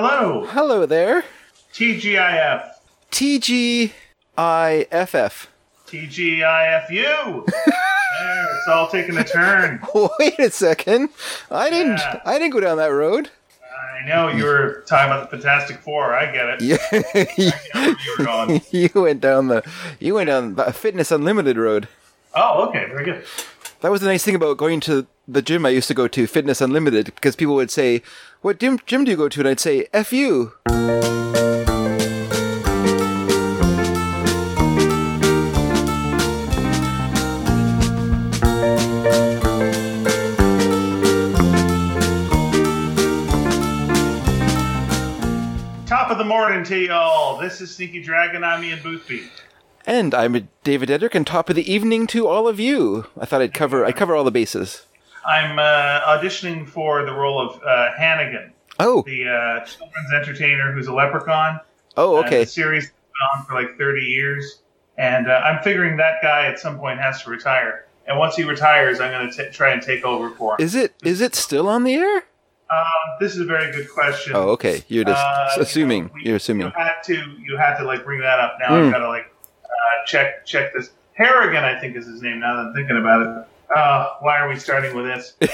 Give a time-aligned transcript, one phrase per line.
[0.00, 1.24] Hello, Hello there.
[1.74, 2.70] TGIF,
[3.10, 3.92] TGIFF.
[5.88, 7.46] TGIFU.
[7.46, 9.82] there, it's all taking a turn.
[10.20, 11.08] Wait a second.
[11.50, 11.98] I didn't.
[11.98, 12.20] Yeah.
[12.24, 13.30] I didn't go down that road.
[14.00, 16.14] I know you were talking about the Fantastic Four.
[16.14, 16.60] I get it.
[16.62, 16.76] Yeah,
[17.36, 17.50] you
[18.20, 18.60] were going.
[18.70, 19.68] you went down the.
[19.98, 21.88] You went down the Fitness Unlimited road.
[22.36, 23.24] Oh, okay, very good.
[23.80, 26.26] That was the nice thing about going to the gym I used to go to,
[26.26, 28.02] Fitness Unlimited, because people would say,
[28.40, 30.52] "What gym gym do you go to?" And I'd say, "F you."
[45.86, 47.38] Top of the morning to y'all.
[47.38, 48.42] This is Sneaky Dragon.
[48.42, 49.30] I'm Ian Boothby.
[49.88, 53.06] And I'm David Dedrick, and top of the evening to all of you.
[53.18, 53.86] I thought I'd cover.
[53.86, 54.84] I'd cover all the bases.
[55.26, 60.88] I'm uh, auditioning for the role of uh, Hannigan, Oh, the uh, children's entertainer who's
[60.88, 61.60] a leprechaun.
[61.96, 62.40] oh, Uh, okay.
[62.40, 64.58] the series has been on for like 30 years,
[64.98, 67.86] and uh, I'm figuring that guy at some point has to retire.
[68.06, 70.64] And once he retires, I'm going to try and take over for him.
[70.66, 72.16] Is it is it still on the air?
[72.70, 72.84] Um,
[73.20, 74.34] this is a very good question.
[74.36, 74.82] Oh, okay.
[74.88, 76.04] You're just Uh, you assuming.
[76.04, 76.66] know, we- You're assuming.
[76.66, 77.14] You had to.
[77.40, 78.58] You had to like bring that up.
[78.60, 78.86] Now Hmm.
[78.86, 79.30] I've got to like
[79.78, 80.90] uh, check check this.
[81.14, 82.40] Harrigan, I think, is his name.
[82.40, 83.44] Now that I'm thinking about it.
[83.74, 85.34] Uh, why are we starting with this?
[85.42, 85.46] Uh,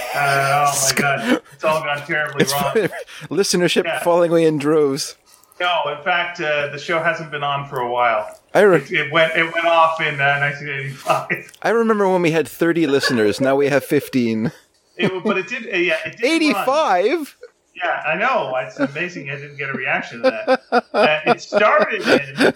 [0.73, 2.73] oh my god, it's all gone terribly It's wrong.
[3.29, 4.01] listenership Yeah.
[4.05, 5.17] falling away in droves.
[5.61, 8.39] No, in fact, uh, the show hasn't been on for a while.
[8.55, 11.53] I re- It, it went it went off in uh, 1985.
[11.63, 13.41] I remember when we had 30 listeners.
[13.41, 14.53] Now we have 15.
[14.97, 15.67] It, but it did.
[15.73, 16.25] Uh, yeah, it did.
[16.53, 16.65] run.
[16.65, 17.37] 85.
[17.75, 18.55] Yeah, I know.
[18.57, 20.63] It's amazing I didn't get a reaction to that.
[20.95, 22.55] Uh, it started in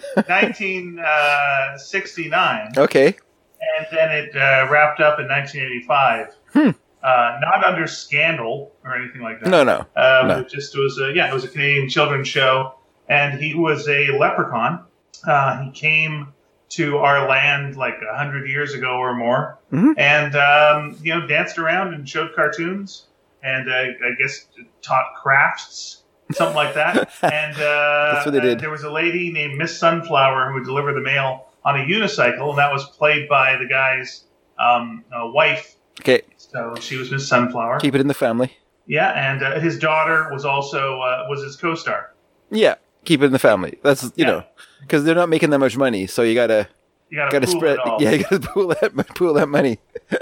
[1.63, 3.07] 1969, Okay.
[3.07, 6.27] and then it uh, wrapped up in 1985.
[6.53, 6.69] Hmm.
[7.01, 9.49] Uh, not under scandal or anything like that.
[9.49, 9.85] No, no.
[9.95, 10.39] Uh, no.
[10.39, 12.75] It just was a yeah, it was a Canadian children's show,
[13.07, 14.83] and he was a leprechaun.
[15.25, 16.33] Uh, he came
[16.69, 19.93] to our land like a hundred years ago or more, Mhm.
[19.97, 23.05] and um, you know danced around and showed cartoons,
[23.43, 24.47] and uh, I guess
[24.81, 27.09] taught crafts, something like that.
[27.21, 28.59] and uh, That's what they did.
[28.59, 32.49] There was a lady named Miss Sunflower who would deliver the mail on a unicycle,
[32.49, 34.23] and that was played by the guy's
[34.57, 35.75] um, uh, wife.
[36.01, 36.21] Okay.
[36.37, 37.79] So she was Miss Sunflower.
[37.79, 38.55] Keep it in the family.
[38.87, 42.13] Yeah, and uh, his daughter was also uh, was his co-star.
[42.49, 42.75] Yeah.
[43.05, 43.77] Keep it in the family.
[43.83, 44.25] That's, you Yeah.
[44.27, 44.43] know,
[44.81, 46.05] because they're not making that much money.
[46.07, 46.67] So you gotta,
[47.09, 47.73] You got gotta pool spread.
[47.75, 47.97] it all.
[48.01, 49.77] Yeah, you gotta pool that, pool that money.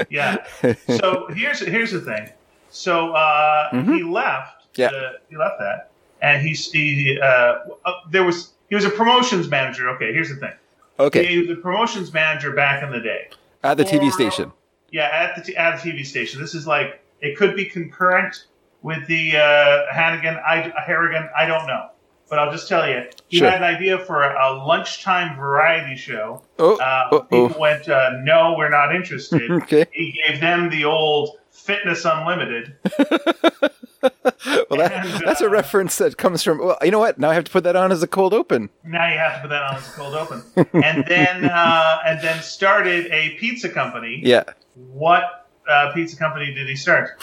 [0.09, 0.43] Yeah.
[0.99, 2.29] So here's here's the thing.
[2.69, 3.95] So uh, Mhm.
[3.97, 4.53] he left.
[4.75, 4.87] Yeah.
[4.87, 5.89] uh, he left that,
[6.21, 9.89] and he's he uh, uh, there was he was a promotions manager.
[9.91, 10.53] Okay, here's the thing.
[10.99, 11.25] Okay.
[11.25, 13.29] He was a promotions manager back in the day.
[13.63, 14.51] At the TV Or- station.
[14.91, 16.39] Yeah, at the t- at the TV station.
[16.41, 18.45] This is like it could be concurrent
[18.83, 21.27] with the uh, Hannigan, I, Harrigan.
[21.35, 21.89] I don't know,
[22.29, 23.49] but I'll just tell you, he Sure.
[23.49, 26.41] had an idea for a, a lunchtime variety show.
[26.59, 27.19] Oh, Uh, uh-oh.
[27.49, 29.85] people went, uh, "No, we're not interested." okay.
[29.91, 31.36] he gave them the old
[31.67, 32.75] Fitness Unlimited.
[34.69, 36.59] Well, that, And, that's a uh, reference that comes from.
[36.59, 37.17] Well, you know what?
[37.19, 38.69] Now I have to put that on as a cold open.
[38.85, 42.21] Now you have to put that on as a cold open, and then uh, and
[42.21, 44.21] then started a pizza company.
[44.23, 44.43] Yeah.
[44.75, 47.21] What uh, pizza company did he start?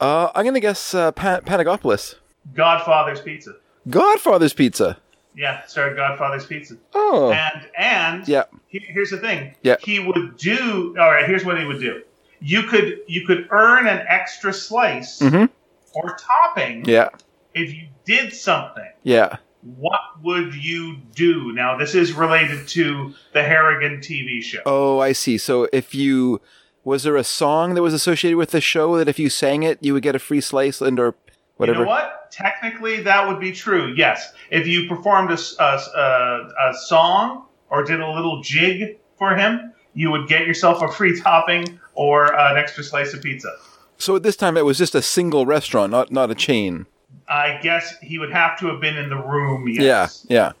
[0.00, 2.14] Uh, I'm gonna guess uh, Pan- Panagopolis.
[2.54, 3.56] Godfather's Pizza.
[3.90, 4.98] Godfather's Pizza.
[5.36, 6.76] Yeah, started Godfather's Pizza.
[6.94, 7.32] Oh.
[7.32, 8.44] And and Yeah.
[8.68, 9.54] he- here's the thing.
[9.62, 9.76] Yeah.
[9.80, 10.94] He would do.
[10.98, 11.26] All right.
[11.26, 12.02] Here's what he would do.
[12.40, 15.48] You could you could earn an extra slice Mhm.
[15.94, 17.08] or topping Yeah.
[17.54, 18.90] if you did something.
[19.02, 19.36] Yeah.
[19.62, 21.52] What would you do?
[21.52, 24.60] Now this is related to the Harrigan TV show.
[24.66, 25.38] Oh, I see.
[25.38, 26.40] So if you
[26.84, 29.78] was there a song that was associated with the show that if you sang it
[29.80, 31.16] you would get a free slice and or
[31.56, 31.80] whatever?
[31.80, 32.30] You know what?
[32.30, 33.94] Technically, that would be true.
[33.96, 40.10] Yes, if you performed a a song or did a little jig for him, you
[40.12, 43.50] would get yourself a free topping or an extra slice of pizza.
[43.98, 46.86] So at this time it was just a single restaurant, not not a chain.
[47.28, 49.66] I guess he would have to have been in the room.
[49.68, 50.24] Yes.
[50.28, 50.52] Yeah.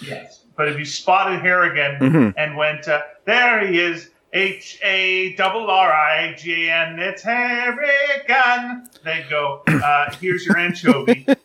[0.00, 0.40] Yes.
[0.56, 2.34] But if you spotted Harrigan Mhm.
[2.36, 8.88] and went, uh, there he is, H A double R I G N, it's Harrigan.
[9.04, 11.26] They'd go, uh, here's your anchovy.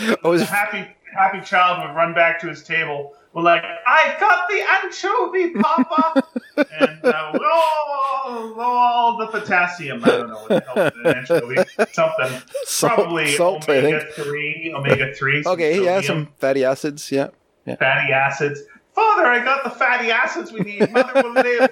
[0.00, 0.16] Yeah.
[0.24, 3.14] Oh, the is happy happy child would run back to his table.
[3.32, 6.22] Well, like I got the anchovy, Papa,
[6.56, 10.04] and uh, oh, oh, the potassium.
[10.04, 11.56] I don't know what the hell is an anchovy.
[11.92, 14.12] Something salt, probably salt I omega think.
[14.14, 15.42] three, omega three.
[15.46, 17.10] Okay, yeah, some fatty acids.
[17.10, 17.28] Yeah.
[17.64, 18.60] fatty acids.
[18.94, 20.92] Father, I got the fatty acids we need.
[20.92, 21.70] Mother will live.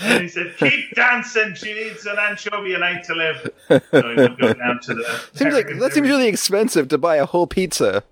[0.00, 1.54] and he said, Keep dancing.
[1.54, 3.50] She needs an anchovy a night to live.
[3.68, 5.20] So he would go down to the.
[5.34, 8.04] Seems like that seems really expensive to buy a whole pizza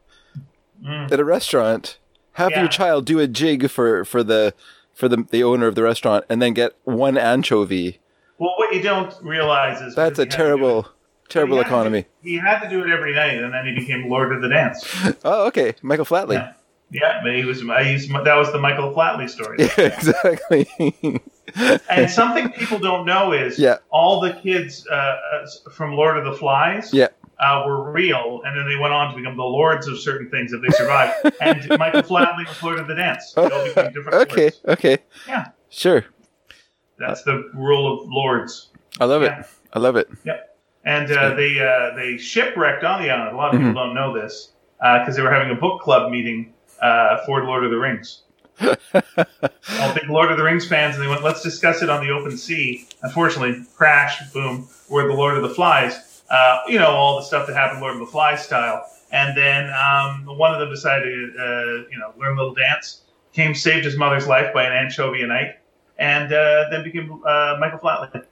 [0.86, 1.98] at a restaurant.
[2.32, 2.60] Have Yeah.
[2.60, 4.54] your child do a jig for for the
[4.94, 8.00] for the the owner of the restaurant, and then get one anchovy.
[8.38, 10.88] Well, what you don't realize is That's a had to do terrible
[11.28, 12.06] terrible he to do- economy.
[12.22, 14.84] he had to do it every night, and then he became Lord of the Dance.
[15.24, 16.34] Oh, okay, Michael Flatley.
[16.34, 16.52] Yeah.
[16.90, 17.62] Yeah, but he was.
[17.68, 19.56] I used, that was the Michael Flatley story.
[19.58, 21.20] Yeah, exactly.
[21.88, 23.78] And something people don't know is Yeah.
[23.90, 27.08] all the kids uh, uh, from Lord of the Flies yeah.
[27.40, 30.52] Uh, were real, and then they went on to become the lords of certain things
[30.52, 31.14] if they survived.
[31.40, 33.32] and Michael Flatley was Lord of the Dance.
[33.32, 34.42] They all became different Okay.
[34.42, 34.60] lords.
[34.66, 34.98] Okay.
[35.26, 36.04] Yeah, Sure.
[36.98, 38.70] that's the rule of lords.
[39.00, 39.40] I love Yeah.
[39.40, 39.46] it.
[39.72, 40.08] I love it.
[40.24, 40.56] Yep.
[40.84, 43.34] And uh, they uh, they shipwrecked on the island.
[43.34, 46.52] A lot of people don't know this because they were having a book club meeting
[46.82, 48.20] uh, for Lord of the Rings.
[48.60, 52.12] all big Lord of the Rings fans, and they went, "Let's discuss it on the
[52.12, 56.13] open sea." Unfortunately, crash, boom, we're the Lord of the Flies.
[56.30, 58.86] Uh, you know all the stuff that happened Lord of the Flies style.
[59.12, 63.02] And then um, one of them decided, to, uh, you know, learn a little dance.
[63.32, 65.58] Came, saved his mother's life by an anchovy a night,
[65.98, 68.24] and uh, then became uh, Michael Flatley.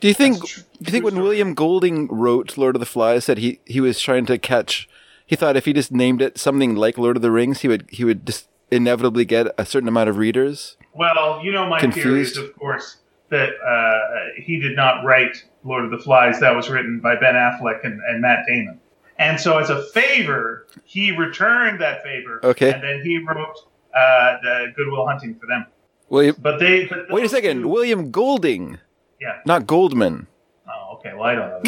[0.00, 0.40] Do you think?
[0.42, 1.28] Do you think when story.
[1.28, 4.88] William Golding wrote Lord of the Flies that he he was trying to catch?
[5.26, 7.86] He thought if he just named it something like Lord of the Rings, he would
[7.90, 10.78] he would just inevitably get a certain amount of readers.
[10.94, 12.96] Well, you know my theory is, of course,
[13.28, 16.40] that uh, he did not write Lord of the Flies.
[16.40, 18.80] That was written by Ben Affleck and, and Matt Damon.
[19.18, 22.40] And so, as a favor, he returned that favor.
[22.44, 22.72] Okay.
[22.72, 23.56] And then he wrote
[23.96, 25.66] uh, the Goodwill Hunting for them.
[26.08, 26.86] William, But they.
[26.86, 27.62] But wait a second.
[27.62, 28.78] two- William Golding,
[29.20, 29.40] yeah.
[29.44, 30.26] not Goldman.
[30.68, 31.12] Oh, okay.
[31.14, 31.60] Well, I don't know.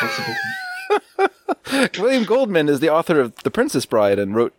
[0.00, 0.36] What's the
[1.18, 1.98] difference?
[1.98, 4.54] William Goldman is the author of The Princess Bride and wrote,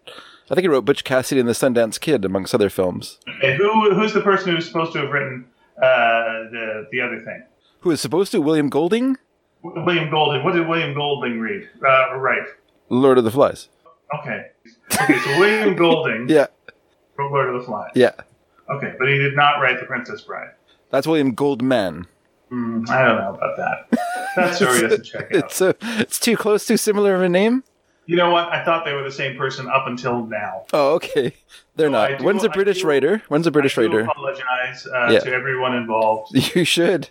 [0.50, 3.18] I think he wrote Butch Cassidy and the Sundance Kid, amongst other films.
[3.38, 5.46] Okay, who, who's the person who's supposed to have written
[5.78, 5.84] uh,
[6.52, 7.44] the, the other thing?
[7.88, 8.42] Who is supposed to?
[8.42, 9.16] William Golding,
[9.64, 10.44] William Golding.
[10.44, 11.70] What did William Golding read?
[11.82, 12.46] Uh, write?
[12.90, 13.70] Lord of the Flies.
[14.14, 14.48] Okay.
[15.02, 16.48] Okay, so William Golding Yeah,
[17.18, 17.92] wrote Lord of the Flies.
[17.96, 18.12] yeah.
[18.70, 20.50] Okay, but he did not write The Princess Bride.
[20.90, 22.08] That's William Goldman.
[22.50, 24.00] Hmm, I don't know about that.
[24.36, 25.46] That story doesn't check out.
[25.46, 27.64] It's uh, it's too close, too similar of a name.
[28.06, 28.50] You know what?
[28.50, 30.66] I thought they were the same person up until now.
[30.74, 31.34] Oh, okay.
[31.78, 32.18] They're So not.
[32.20, 33.24] do- When's a British do- writer?
[33.30, 34.02] When's a British I writer?
[34.02, 35.20] apologize uh, Yeah.
[35.20, 36.36] to everyone involved.
[36.56, 37.10] You should.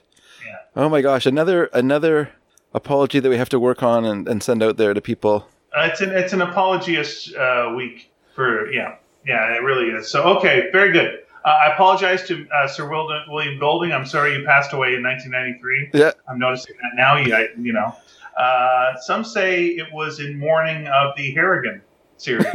[0.77, 2.31] Oh my gosh, another another
[2.75, 5.49] apology that we have to work on and, and send out there to people.
[5.77, 8.97] Uh, it's an it's an apologies uh, week for yeah
[9.27, 10.11] yeah it really is.
[10.11, 11.21] So okay, very good.
[11.45, 13.93] Uh, I apologize to uh, Sir William, William Golding.
[13.93, 15.91] I'm sorry you passed away in 1993.
[15.99, 16.11] Yeah.
[16.29, 17.17] I'm noticing that now.
[17.17, 17.95] You, I- you know,
[18.37, 21.81] uh, some say it was in mourning of the Harrigan
[22.19, 22.47] series,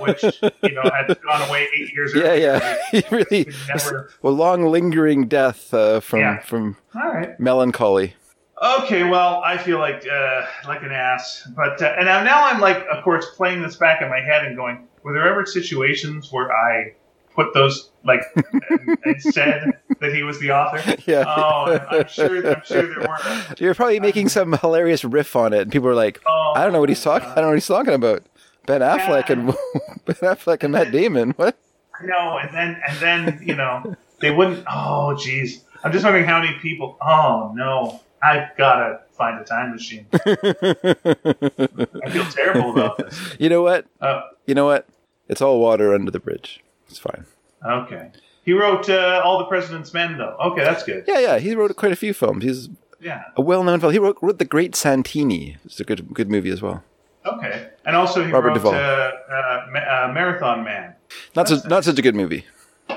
[0.00, 0.22] which
[0.62, 2.60] you know had gone away eight years Yeah, earlier.
[2.92, 3.00] yeah.
[3.10, 6.40] really never- a long lingering death uh, from Yeah.
[6.40, 7.38] from All right.
[7.40, 8.14] melancholy.
[8.60, 9.04] Okay.
[9.04, 12.84] Well, I feel like uh, like an ass, but uh, and now now I'm like,
[12.92, 16.52] of course, playing this back in my head and going, were there ever situations where
[16.52, 16.94] I
[17.36, 18.22] put those like
[18.70, 19.70] and, and said
[20.00, 20.96] that he was the author?
[21.06, 21.22] Yeah.
[21.24, 22.50] Oh, I'm, sure.
[22.50, 23.54] I'm sure there were.
[23.60, 26.72] You're probably making some hilarious riff on it, and people are like, Oh, "I don't
[26.72, 27.28] know what he's talking.
[27.28, 28.24] I don't know what he's talking about."
[28.68, 29.46] Ben Affleck and
[30.04, 31.30] Ben Affleck and Matt Damon.
[31.32, 31.56] What?
[32.04, 34.64] No, and then and then you know they wouldn't.
[34.70, 35.64] Oh, geez.
[35.82, 36.96] I'm just wondering how many people.
[37.02, 40.06] Oh no, I've gotta find a time machine.
[40.12, 43.36] I feel terrible about this.
[43.40, 43.86] You know what?
[44.00, 44.86] Uh, You know what?
[45.28, 46.62] It's all water under the bridge.
[46.88, 47.24] It's fine.
[47.64, 48.10] okay.
[48.44, 50.34] He wrote uh, All the President's Men, though.
[50.40, 51.04] Okay, that's good.
[51.06, 51.38] Yeah, yeah.
[51.38, 52.42] He wrote quite a few films.
[52.44, 53.24] He's Yeah.
[53.36, 53.92] a well-known fellow.
[53.92, 55.58] He wrote, wrote The Great Santini.
[55.66, 56.82] It's a good good movie as well.
[57.34, 57.68] Okay.
[57.84, 58.74] And also he Robert wrote Duvall.
[58.74, 60.94] uh, uh, Ma- uh, Marathon Man.
[61.36, 62.44] Not so, not such a good movie.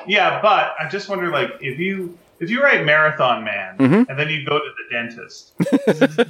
[0.08, 4.10] Yeah, but I just wonder, like, if you if you write Marathon Man Mhm.
[4.10, 5.54] and then you go to the dentist,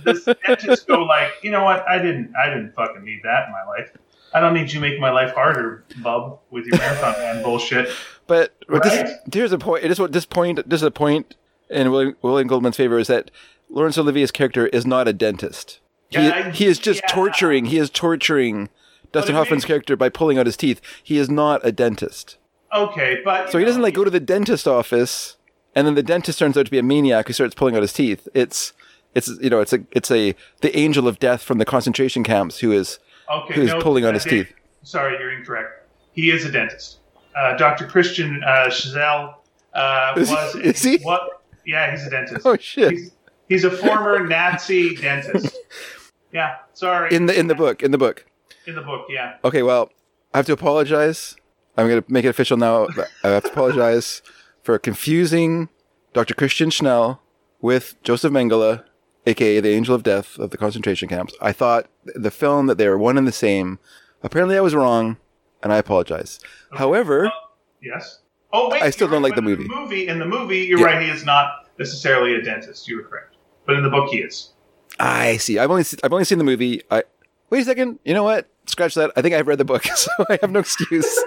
[0.03, 1.87] does the dentist go like, you know what?
[1.87, 3.91] I didn't I didn't fucking need that in my life.
[4.33, 7.89] I don't need you making my life harder, bub, with your Marathon Man bullshit.
[8.27, 8.81] But Right.
[8.83, 9.83] this, here's a point.
[9.83, 10.69] It is what this point.
[10.69, 11.35] This is a point
[11.69, 13.29] in William, William Goldman's favor is that
[13.69, 15.79] Laurence Olivier's character is not a dentist.
[16.11, 17.07] He, Yeah, he is just yeah.
[17.13, 17.65] torturing.
[17.65, 18.69] He is torturing
[19.11, 20.79] Dustin Hoffman's makes- character by pulling out his teeth.
[21.03, 22.37] He is not a dentist.
[22.73, 25.35] Okay, but So he doesn't like go to the dentist office,
[25.75, 27.91] and then the dentist turns out to be a maniac who starts pulling out his
[27.93, 28.27] teeth.
[28.33, 28.71] It's
[29.13, 32.59] it's you know it's a it's a the angel of death from the concentration camps
[32.59, 32.99] who is
[33.29, 34.55] okay, who's pulling out his Dave- teeth.
[34.83, 35.85] Sorry, you're incorrect.
[36.13, 36.99] He is a dentist.
[37.35, 37.85] Uh, Dr.
[37.87, 39.35] Christian uh, Szell
[39.73, 40.55] uh, Is he- was.
[40.55, 40.97] is he?
[40.99, 41.41] What?
[41.65, 42.45] Yeah, he's a dentist.
[42.45, 42.91] Oh, shit.
[42.91, 43.11] He's,
[43.49, 45.55] he's a former Nazi dentist.
[46.33, 47.13] Yeah, sorry.
[47.15, 48.25] in the in the book in the book.
[48.67, 49.37] in the book, yeah.
[49.43, 49.91] Okay, well
[50.33, 51.35] I have to apologize
[51.77, 52.87] I'm going to make it official now.
[53.23, 54.21] I have to apologize
[54.63, 55.69] for confusing
[56.13, 56.33] Dr.
[56.33, 57.19] Christian Szell
[57.61, 58.83] with Joseph Mengele,
[59.25, 61.33] aka the Angel of Death of the concentration camps.
[61.41, 63.79] I thought the film that they were one and the same.
[64.21, 65.17] Apparently, I was wrong,
[65.63, 66.39] and I apologize.
[66.73, 67.31] However, oh,
[67.81, 68.19] Yes.
[68.53, 69.67] Oh wait, I still don't right, like the movie.
[69.67, 70.85] movie in the movie, you're Yeah.
[70.85, 71.01] right.
[71.01, 72.87] He is not necessarily a dentist.
[72.87, 74.50] You were correct, but in the book, he is.
[75.03, 75.57] I see.
[75.59, 76.81] I've only I've only seen the movie.
[76.91, 77.03] I
[77.49, 77.99] wait a second.
[78.05, 78.47] You know what?
[78.67, 79.11] Scratch that.
[79.15, 81.19] I think I've read the book, so I have no excuse.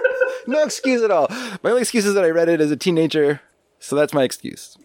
[0.47, 1.27] no excuse at all.
[1.63, 3.41] My only excuse is that I read it as a teenager,
[3.79, 4.77] so that's my excuse.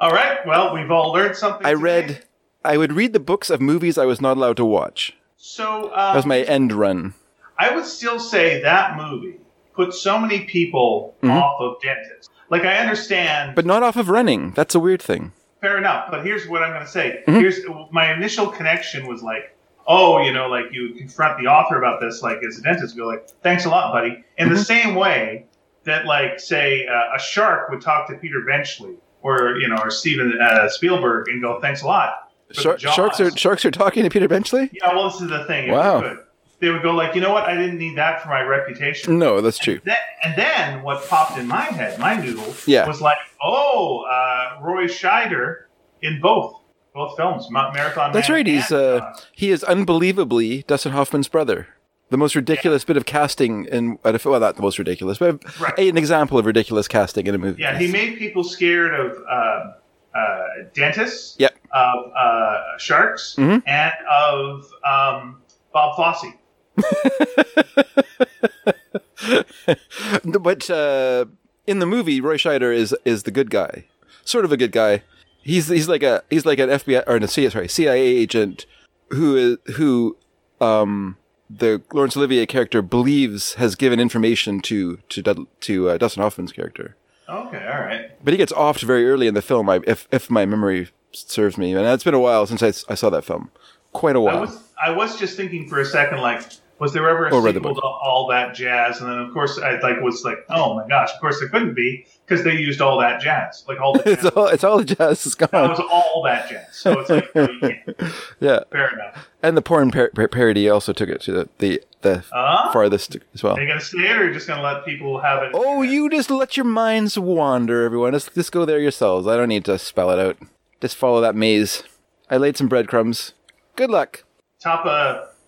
[0.00, 0.46] All right.
[0.46, 1.64] Well, we've all learned something.
[1.66, 1.82] I today.
[1.82, 2.24] read.
[2.64, 5.16] I would read the books of movies I was not allowed to watch.
[5.36, 7.14] So um, That was my end run.
[7.58, 9.38] I would still say that movie
[9.74, 11.30] put so many people Mm-hmm.
[11.30, 12.28] off of dentists.
[12.50, 14.50] Like I understand, But not off of running.
[14.50, 15.32] That's a weird thing.
[15.66, 16.10] Fair enough.
[16.10, 17.22] But here's what I'm going to say.
[17.26, 17.40] Mm-hmm.
[17.40, 19.56] Here's my initial connection was like,
[19.86, 23.06] oh, you know, like you confront the author about this, like as a dentist, go
[23.06, 24.24] like, thanks a lot, buddy.
[24.38, 24.54] In Mm-hmm.
[24.54, 25.46] the same way
[25.84, 29.90] that, like, say, uh, a shark would talk to Peter Benchley or you know, or
[29.90, 32.30] Steven uh, Spielberg and go, thanks a lot.
[32.52, 34.70] sharks are sharks are talking to Peter Benchley.
[34.72, 35.70] Yeah, well, this is the thing.
[35.70, 36.18] Wow.
[36.66, 37.44] They, would go like, you know what?
[37.44, 39.18] I didn't need that for my reputation.
[39.18, 39.80] No, that's true.
[39.84, 42.86] Then, and then what popped in my head, my noodle, Yeah.
[42.86, 45.64] was like, oh, uh, Roy Scheider
[46.02, 46.54] in both
[46.94, 48.10] both films, Ma- Marathon.
[48.12, 48.46] That's Man right.
[48.46, 51.68] He's uh, he is unbelievably Dustin Hoffman's brother.
[52.08, 55.42] The most ridiculous bit of casting in at a, well, not the most ridiculous, but
[55.60, 55.78] Right.
[55.78, 57.60] an example of ridiculous casting in a movie.
[57.62, 59.72] yeah, he made people scared of uh,
[60.16, 60.42] uh,
[60.72, 61.54] dentists, Yep.
[61.74, 63.62] of uh, sharks, Mhm.
[63.66, 65.42] and of um,
[65.72, 66.32] Bob Fosse.
[70.24, 71.26] but uh,
[71.66, 73.84] in the movie, Roy Scheider is is the good guy,
[74.24, 75.02] sort of a good guy.
[75.42, 78.66] He's he's like a he's like an FBI or no, CIA, sorry, CIA agent
[79.10, 80.16] who is who
[80.60, 81.16] um
[81.48, 86.52] the Laurence Olivier character believes has given information to to Dud- to uh, Dustin Hoffman's
[86.52, 86.96] character.
[87.28, 88.10] Okay, all right.
[88.24, 91.56] But he gets offed very early in the film, I, if if my memory serves
[91.56, 93.50] me, and it's been a while since I saw that film.
[93.92, 94.40] Quite a while.
[94.40, 96.42] was I was just thinking for a second, like,
[96.78, 99.00] was there ever a Or sequel to all that jazz?
[99.00, 101.74] And then of course I like was like, oh my gosh, of course there couldn't
[101.74, 104.32] be because they used all that jazz, like all the it's jazz.
[104.32, 105.70] all it's all the jazz is that gone.
[105.70, 106.66] was all that jazz.
[106.76, 107.48] So it's like, no.
[108.40, 109.28] Yeah, fair enough.
[109.42, 113.16] and the porn par- par- parody also took it to the the, the Uh, farthest
[113.34, 113.56] as well.
[113.56, 115.52] are you gonna say it, or are you just gonna let people have it?
[115.54, 118.12] Oh, you just let your minds wander, everyone.
[118.12, 119.26] Just, just go there yourselves.
[119.26, 120.36] I don't need to spell it out.
[120.80, 121.82] Just follow that maze.
[122.30, 123.32] I laid some breadcrumbs.
[123.76, 124.24] Good luck.
[124.60, 124.84] top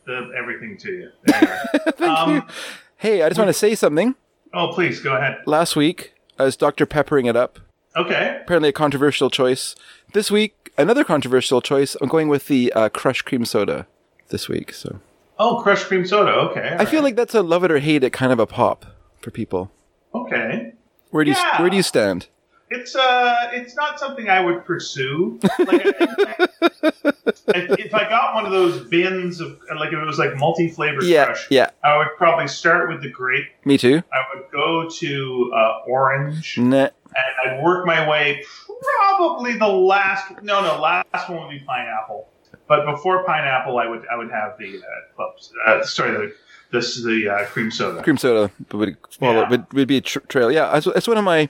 [0.09, 1.11] of everything to you.
[2.01, 2.43] Um, you.
[2.97, 4.15] Hey, I just want to say something.
[4.55, 5.39] oh, please go ahead.
[5.47, 6.87] Last week, I was Dr.
[6.87, 7.59] Peppering it up.
[7.97, 8.39] Okay.
[8.43, 9.75] Apparently, a controversial choice.
[10.13, 11.97] This week, another controversial choice.
[12.01, 13.87] I'm going with the uh, crushed cream soda
[14.29, 14.73] this week.
[14.73, 15.01] So
[15.39, 16.33] Oh, crushed cream soda.
[16.33, 16.77] Okay.
[16.79, 18.87] I feel like that's a love it or hate it kind of a pop
[19.21, 19.71] for people.
[20.15, 20.73] okay.
[21.11, 21.61] Where do you Yeah.
[21.61, 22.29] Where do you stand?
[22.71, 25.39] It's uh, it's not something I would pursue.
[25.59, 25.87] Like,
[27.49, 31.05] I, if I got one of those bins of like if it was like multi-flavored
[31.05, 31.71] Yeah, crush, yeah.
[31.83, 33.47] I would probably start with the grape.
[33.65, 34.03] Me too.
[34.13, 36.77] I would go to uh, orange, Nah.
[36.77, 36.91] and
[37.47, 38.45] I'd work my way.
[39.09, 40.31] Probably the last.
[40.43, 42.29] No, no, last one would be pineapple.
[42.69, 45.53] But before pineapple, I would I would have the uh, clubs.
[45.67, 46.35] Uh, sorry, the
[46.71, 48.03] this is the uh, cream soda.
[48.03, 49.49] cream soda would follow Yeah.
[49.49, 50.53] would, would be a tr- trail.
[50.53, 51.49] Yeah, it's, it's one of my.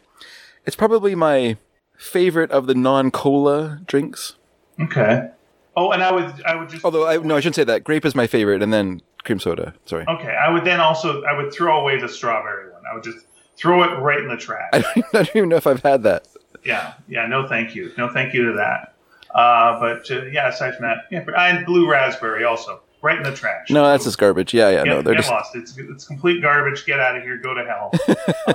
[0.68, 1.56] It's probably my
[1.96, 4.34] favorite of the non-cola drinks.
[4.78, 5.30] Okay.
[5.74, 7.84] Oh, and I would I would just Although I no, I shouldn't say that.
[7.84, 9.72] Grape is my favorite, and then cream soda.
[9.86, 12.82] Sorry, Okay, I would then also I would throw away the strawberry one.
[12.90, 13.18] I would just
[13.56, 14.68] throw it right in the trash.
[14.74, 16.28] I don't, even- I don't even know if I've had that.
[16.64, 17.26] yeah, yeah.
[17.26, 17.90] No, thank you.
[17.96, 18.94] No, thank you to that.
[19.34, 23.32] Uh, but uh, yeah, aside from that, yeah, and blue raspberry also right in the
[23.34, 23.70] trash.
[23.70, 24.52] No, that's just garbage.
[24.54, 25.54] Yeah, yeah, Get, no, they're just lost.
[25.56, 26.84] It's it's complete garbage.
[26.86, 27.36] Get out of here.
[27.36, 27.92] Go to hell.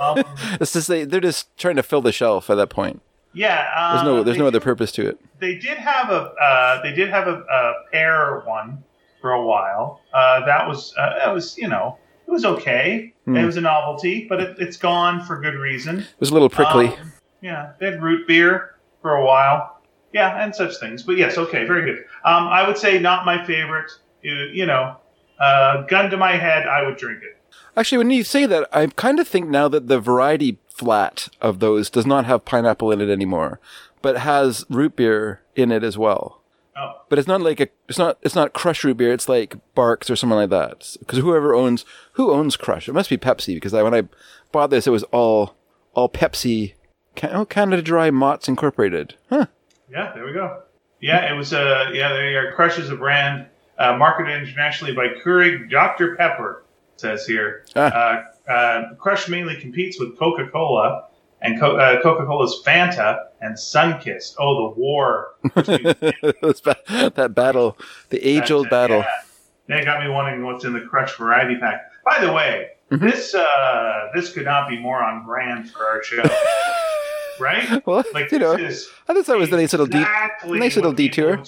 [0.00, 0.24] um,
[0.60, 3.00] it's just they, they're just trying to fill the shelf at that point.
[3.32, 3.70] yeah.
[3.74, 5.18] Uh, There's no there's they no other did- purpose to it.
[5.40, 8.82] They did have a uh, they did have a, a pear one
[9.20, 10.00] for a while.
[10.12, 13.12] Uh, that was uh, that was you know it was okay.
[13.26, 13.36] Hmm.
[13.36, 16.00] It was a novelty, but it, it's gone for good reason.
[16.00, 16.88] It was a little prickly.
[16.88, 19.80] Um, yeah, they had root beer for a while.
[20.12, 21.02] Yeah, and such things.
[21.02, 22.04] But yes, okay, very good.
[22.24, 23.90] Um, I would say not my favorite.
[24.24, 24.96] You, you know,
[25.38, 27.36] uh, gun to my head, I would drink it.
[27.76, 31.60] Actually, when you say that, I kind of think now that the variety flat of
[31.60, 33.60] those does not have pineapple in it anymore,
[34.00, 36.40] but has root beer in it as well.
[36.76, 39.12] Oh, But it's not like a it's not it's not Crush root beer.
[39.12, 40.96] It's like Barq's or something like that.
[40.98, 43.54] Because whoever owns who owns Crush, it must be Pepsi.
[43.54, 44.08] Because I, when I
[44.50, 45.54] bought this, it was all
[45.92, 46.74] all Pepsi.
[47.22, 49.14] Oh, Canada Dry Mott's Incorporated.
[49.28, 49.46] Huh.
[49.88, 50.62] yeah, there we go.
[51.00, 51.52] Yeah, it was.
[51.52, 52.52] Uh, yeah, there you are.
[52.54, 53.46] Crush is a brand
[53.78, 56.64] uh, marketed internationally by Keurig Dr Pepper.
[56.96, 57.80] Says here, Ah.
[58.48, 61.06] uh, uh, Crush mainly competes with Coca Cola
[61.42, 64.36] and Co- uh, Coca Cola's Fanta and Sunkist.
[64.38, 65.34] Oh, the war!
[67.14, 67.76] That battle,
[68.10, 68.98] the age-old battle.
[68.98, 69.06] Yeah.
[69.68, 71.90] That got me wondering what's in the Crush variety pack.
[72.04, 73.06] By the way, Mm-hmm.
[73.08, 76.22] this uh, this could not be more on brand for our show,
[77.40, 77.84] right?
[77.86, 80.06] Well, Like you know, is I thought that was a nice little de-
[80.44, 81.42] nice little detour.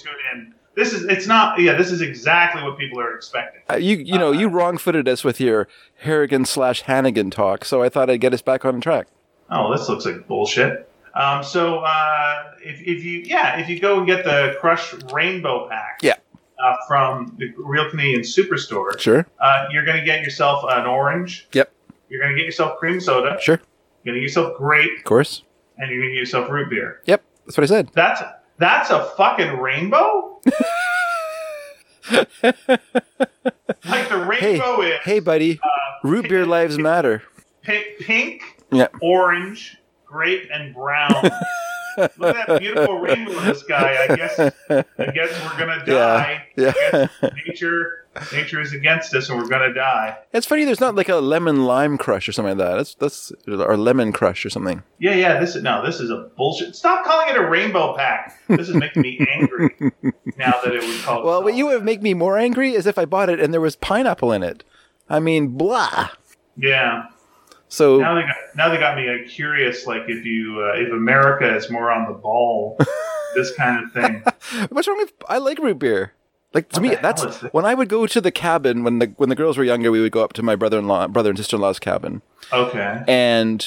[0.77, 1.73] This is it's not yeah.
[1.73, 3.61] This is exactly what people are expecting.
[3.69, 5.67] Uh, you you know you wrong-footed us with your
[6.01, 9.07] Harrigan slash Hannigan talk, so I thought I'd get us back on track.
[9.49, 10.87] Oh, this looks like bullshit.
[11.15, 15.67] Um, so uh, if, if you yeah if you go and get the Crush Rainbow
[15.67, 16.13] Pack Yeah.
[16.63, 19.25] uh, from the Real Canadian Superstore, Sure.
[19.39, 21.47] uh, you're going to get yourself an orange.
[21.53, 21.71] Yep.
[22.09, 23.37] You're going to get yourself cream soda.
[23.41, 23.59] Sure.
[24.03, 25.41] You're going to get yourself grape, Of course.
[25.79, 27.01] and you're going to get yourself root beer.
[27.05, 27.23] Yep.
[27.47, 27.89] That's what I said.
[27.93, 28.21] That's
[28.57, 30.41] that's a fucking rainbow.
[32.11, 32.29] like
[34.09, 35.59] the Hey, rainbow is hey, buddy.
[35.63, 35.67] Uh,
[36.07, 37.23] Root beer lives matter.
[37.63, 38.87] pi- pink, Yeah.
[39.01, 41.11] orange, grape, and brown.
[42.17, 44.05] Look at that beautiful rainbow in the sky.
[44.09, 46.47] I guess I guess we're gonna die.
[46.55, 46.73] Yeah.
[46.93, 50.17] I guess nature nature is against us and we're gonna die.
[50.33, 50.65] It's funny.
[50.65, 52.75] There's not like a lemon lime crush or something like that.
[52.75, 54.83] That's that's or lemon crush or something.
[54.99, 56.75] Yeah, yeah, this is no, this is a bullshit.
[56.75, 58.39] Stop calling it a rainbow pack.
[58.47, 59.75] This is making me angry
[60.37, 62.97] now that it was called Well, what you would make me more angry is if
[62.97, 64.63] I bought it and there was pineapple in it.
[65.09, 66.09] I mean, blah.
[66.57, 67.05] Yeah.
[67.69, 70.91] So Now they got now they got me uh, curious like if you uh, if
[70.91, 72.77] America is more on the ball,
[73.35, 74.23] this kind of thing.
[74.69, 75.13] what's wrong with?
[75.27, 76.13] I like root beer.
[76.57, 77.23] Like to What me, that's
[77.53, 79.91] when I would go to the cabin when the when the girls were younger.
[79.91, 83.03] We would go up to my brother-in-law, brother and sister-in-law's cabin, Okay.
[83.07, 83.63] and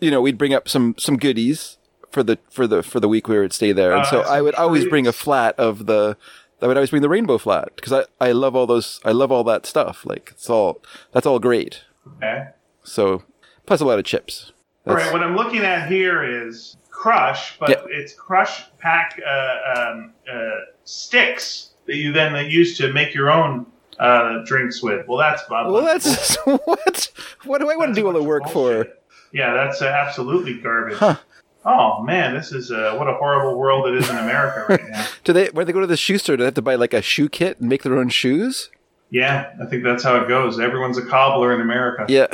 [0.00, 1.78] you know we'd bring up some some goodies
[2.12, 3.90] for the for the for the week we would stay there.
[3.92, 6.16] And Uh, so I would always bring a flat of the.
[6.62, 9.32] I would always bring the rainbow flat because I, I love all those I love
[9.32, 10.80] all that stuff like it's all
[11.12, 11.82] that's all great
[12.16, 12.48] Okay.
[12.84, 13.22] so
[13.66, 14.52] plus a lot of chips
[14.86, 17.98] All That's- right, what I'm looking at here is Crush, but Yeah.
[17.98, 20.36] it's Crush pack uh, um, uh,
[20.84, 23.66] sticks that you then use to make your own
[23.98, 25.06] uh, drinks with.
[25.08, 27.10] Well, that's well that's what
[27.44, 28.86] what do I want to do all the work for
[29.32, 30.98] Yeah, that's uh, absolutely garbage.
[30.98, 31.16] Huh.
[31.64, 35.06] Oh man, this is uh, what a horrible world it is in America right now.
[35.24, 36.94] do they when they go to the shoe store do they have to buy like
[36.94, 38.70] a shoe kit and make their own shoes
[39.10, 40.60] Yeah, I think that's how it goes.
[40.60, 42.06] Everyone's a cobbler in America.
[42.08, 42.28] yeah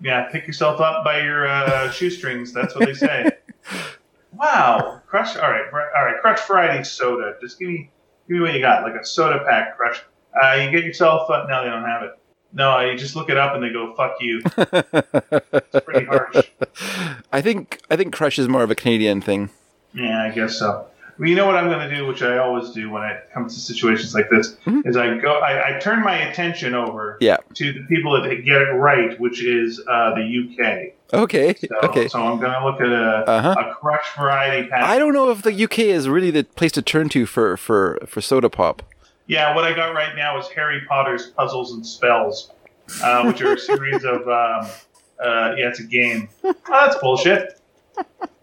[0.00, 2.52] Yeah, pick yourself up by your uh, shoestrings.
[2.52, 3.30] That's what they say.
[4.32, 5.36] wow, crush.
[5.36, 6.20] All right, right, all right.
[6.20, 7.36] Crush Friday soda.
[7.40, 7.90] Just give me,
[8.28, 8.82] give me what you got.
[8.82, 10.02] Like a soda pack crush.
[10.40, 11.30] Uh, you get yourself.
[11.30, 12.18] Uh, no, they don't have it.
[12.52, 16.46] No, you just look it up and they go, "Fuck you." It's pretty harsh.
[17.32, 19.50] I think I think Crush is more of a Canadian thing
[19.92, 20.86] Yeah, I guess so.
[21.18, 23.54] Well, you know what I'm going to do, which I always do when it comes
[23.54, 27.72] to situations like this, is I go, I, I turn my attention over yeah to
[27.72, 30.94] the people that get it right, which is uh, the UK.
[31.22, 33.54] Okay So, okay so I'm going to look at a, Uh-huh.
[33.58, 34.82] a crush variety pack.
[34.84, 37.98] I don't know if the UK is really the place to turn to for for
[38.06, 38.82] for soda pop
[39.26, 42.50] Yeah, what I got right now is Harry Potter's Puzzles and Spells,
[43.02, 44.20] uh, which are a series of.
[44.28, 44.70] Um,
[45.24, 46.28] uh, yeah, it's a game.
[46.44, 47.58] Oh, that's bullshit.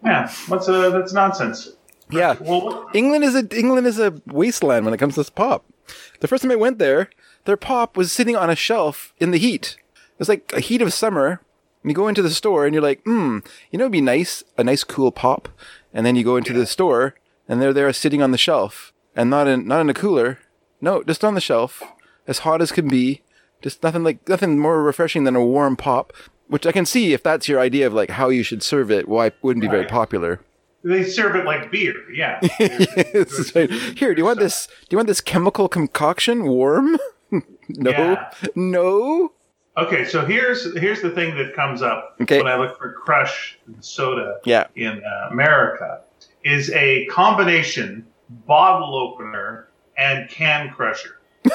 [0.03, 1.69] Yeah, what's uh, that's nonsense.
[2.10, 5.65] yeah Well, England is a England is a wasteland when it comes to pop.
[6.21, 7.10] The first time I went there,
[7.45, 9.75] their pop was sitting on a shelf in the heat.
[10.13, 11.41] It was like a heat of summer.
[11.83, 13.39] And you go into the store and you're like, hmm,
[13.71, 15.49] you know, it'd be nice, a nice cool pop.
[15.93, 17.15] And then you go into the store
[17.47, 20.39] and they're there sitting on the shelf and not in not in a cooler.
[20.79, 21.83] No, just on the shelf,
[22.27, 23.21] as hot as can be.
[23.61, 26.13] Just nothing like nothing more refreshing than a warm pop.
[26.47, 29.07] Which I can see if that's your idea of like how you should serve it.
[29.07, 30.39] Why it wouldn't be very popular.
[30.83, 31.93] they serve it like beer.
[32.13, 32.39] Yeah.
[32.59, 34.67] It's like, Here, do you want this?
[34.67, 36.97] Do you want this chemical concoction warm?
[37.69, 38.31] no, Yeah.
[38.55, 39.31] no.
[39.77, 42.38] Okay, so here's here's the thing that comes up Okay.
[42.38, 44.67] when I look for Crush soda Yeah.
[44.75, 46.01] in uh, America
[46.43, 48.05] is a combination
[48.47, 51.17] bottle opener and can crusher.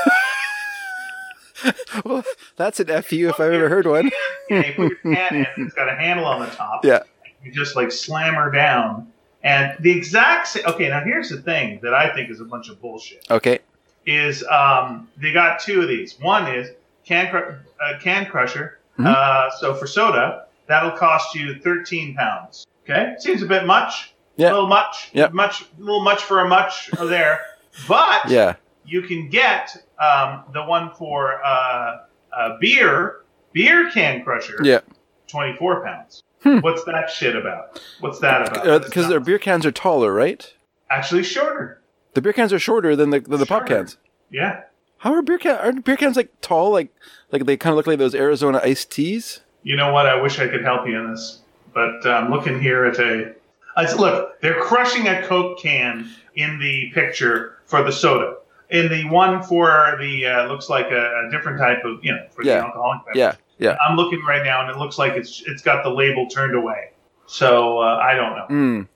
[2.04, 2.22] Well,
[2.56, 4.10] that's an fu if I've ever heard one.
[4.48, 6.84] Yeah, you put your can in, it's got a handle on the top.
[6.84, 7.02] Yeah.
[7.42, 9.10] You just like slam her down.
[9.42, 10.64] And the exact same.
[10.66, 13.24] Okay, now here's the thing that I think is a bunch of bullshit.
[13.28, 13.58] Okay.
[14.06, 16.20] Is um, they got two of these.
[16.20, 16.68] One is
[17.06, 18.80] can uh, can crusher.
[18.98, 19.06] Mhm.
[19.06, 22.66] Uh, so for soda, that'll cost you 13 pounds.
[22.84, 24.14] Okay, seems a bit much.
[24.36, 24.50] Yeah.
[24.50, 25.10] A little much.
[25.12, 25.28] Yeah.
[25.28, 25.62] Much.
[25.62, 27.40] A little much for a much there.
[27.88, 28.56] But Yeah.
[28.84, 31.98] you can get um, the one for uh,
[32.36, 34.80] uh, beer, beer can crusher, Yeah.
[35.28, 36.22] 24 pounds.
[36.42, 36.58] Hmm.
[36.58, 37.80] What's that shit about?
[38.00, 38.84] What's that about?
[38.84, 40.52] Because their beer cans are taller, right?
[40.90, 41.82] actually shorter.
[42.14, 43.96] The beer cans are shorter than the than the pop cans.
[44.30, 44.62] Yeah.
[44.98, 45.58] How are beer cans?
[45.60, 46.70] Are beer cans like tall?
[46.70, 46.92] Like
[47.32, 49.40] like they kind of look like those Arizona iced teas?
[49.62, 50.06] You know what?
[50.06, 51.40] I wish I could help you in this,
[51.74, 53.34] but uh, I'm looking here at a.
[53.76, 58.36] I look, they're crushing a Coke can in the picture for the soda.
[58.70, 62.26] In the one for the uh, looks like a, a different type of you know
[62.30, 62.58] for Yeah.
[62.60, 63.16] the alcoholic beverage.
[63.18, 63.76] Yeah, yeah.
[63.86, 66.90] I'm looking right now, and it looks like it's it's got the label turned away.
[67.26, 68.46] So uh, I don't know.
[68.48, 68.88] Mm.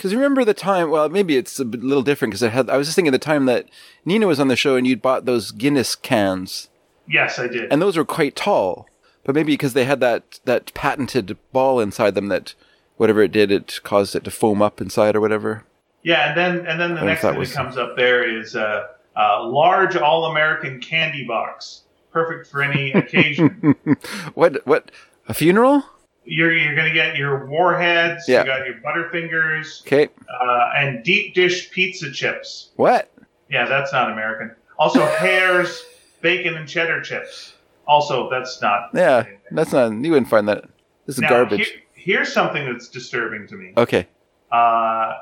[0.00, 0.90] Because remember the time?
[0.90, 2.30] Well, maybe it's a little different.
[2.32, 3.68] Because I had, I was just thinking the time that
[4.06, 6.70] Nina was on the show and you'd bought those Guinness cans,
[7.06, 7.70] Yes, I did.
[7.70, 8.88] and those were quite tall.
[9.24, 12.54] But maybe because they had that that patented ball inside them that
[12.96, 15.64] whatever it did, it caused it to foam up inside or whatever.
[16.02, 18.88] Yeah, and then and then the next thing was- that comes up there is a,
[19.16, 23.74] a large all-American candy box, perfect for any occasion.
[24.34, 24.66] what?
[24.66, 24.90] What?
[25.28, 25.84] A funeral?
[26.32, 28.28] You're you're gonna get your warheads.
[28.28, 28.40] Yeah.
[28.40, 30.08] You got your Butterfingers Okay.
[30.40, 32.70] uh, and deep dish pizza chips.
[32.76, 33.10] What?
[33.50, 34.52] Yeah, that's not American.
[34.78, 35.84] Also, Herr's
[36.20, 37.54] bacon and cheddar chips.
[37.88, 38.90] Also, that's not.
[38.94, 39.90] Yeah, that's not.
[39.92, 40.66] You wouldn't find that.
[41.06, 41.66] This is Now, garbage.
[41.68, 43.72] here- here's something that's disturbing to me.
[43.76, 44.06] okay.
[44.52, 45.14] Uh,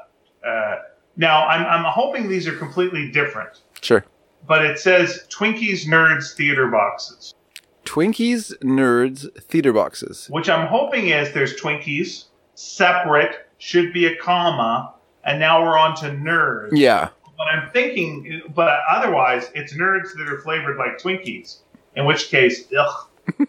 [0.46, 0.76] uh,
[1.16, 4.04] now, I'm, I'm hoping these are completely different, Sure.
[4.46, 7.34] but it says Twinkies Nerds Theater Boxes,
[7.88, 10.26] Twinkies, nerds, theater boxes.
[10.30, 12.24] which I'm hoping is there's Twinkies,
[12.54, 14.92] separate, should be a comma,
[15.24, 16.70] and now we're on to nerds.
[16.72, 17.08] Yeah.
[17.38, 21.58] But I'm thinking, but otherwise, it's nerds that are flavored like Twinkies,
[21.96, 23.08] in which case, ugh.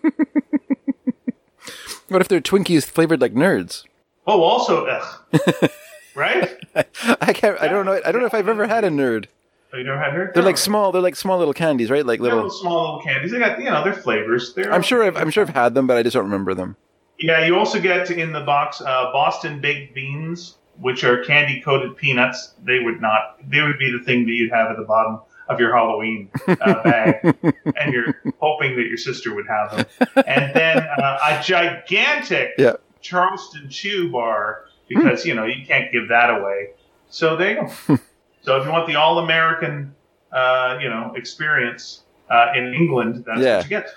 [2.07, 3.83] What if they're Twinkies flavored like nerds?
[4.25, 5.69] Oh, also, ugh.
[6.15, 6.57] right?
[6.75, 7.61] I can't.
[7.61, 8.01] I don't know.
[8.03, 9.25] I don't know if I've ever had a nerd.
[9.71, 10.31] Oh, you never had her?
[10.33, 10.91] They're like small.
[10.91, 12.05] They're like small little candies, right?
[12.05, 12.49] Like little.
[12.49, 13.31] small little candies.
[13.31, 14.53] They got you know their flavors.
[14.53, 15.03] They're I'm sure.
[15.03, 16.75] I've, I'm sure I've had them, but I just don't remember them.
[17.19, 21.97] Yeah, you also get in the box uh, Boston baked beans, which are candy coated
[21.97, 22.53] peanuts.
[22.63, 23.37] They would not.
[23.47, 26.55] They would be the thing that you'd have at the bottom of your Halloween uh,
[26.83, 27.35] bag,
[27.75, 29.85] and you're hoping that your sister would have them.
[30.25, 32.73] And then uh, a gigantic Yeah.
[33.01, 36.69] Charleston Chew bar because you know you can't give that away.
[37.09, 37.99] So there you go.
[38.49, 39.93] so if you want the all American,
[40.31, 43.57] uh, you know, experience uh, in England, that's Yeah.
[43.57, 43.87] what you get.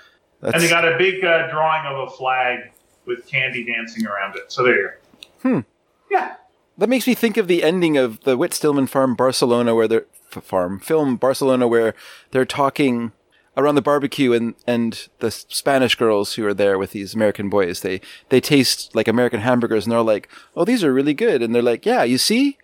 [0.41, 2.71] That's, And they got a big uh, drawing of a flag
[3.07, 4.51] with candy dancing around it.
[4.51, 4.89] So there you
[5.41, 5.49] go.
[5.49, 5.59] Hmm.
[6.11, 6.35] Yeah.
[6.77, 10.05] that makes me think of the ending of the Whit Stillman farm Barcelona, where they're
[10.35, 11.93] f- farm film Barcelona, where
[12.31, 13.11] they're talking
[13.55, 17.81] around the barbecue, and and the Spanish girls who are there with these American boys,
[17.81, 21.53] they they taste like American hamburgers, and they're like, "Oh, these are really good," and
[21.53, 22.57] they're like, "Yeah, you see."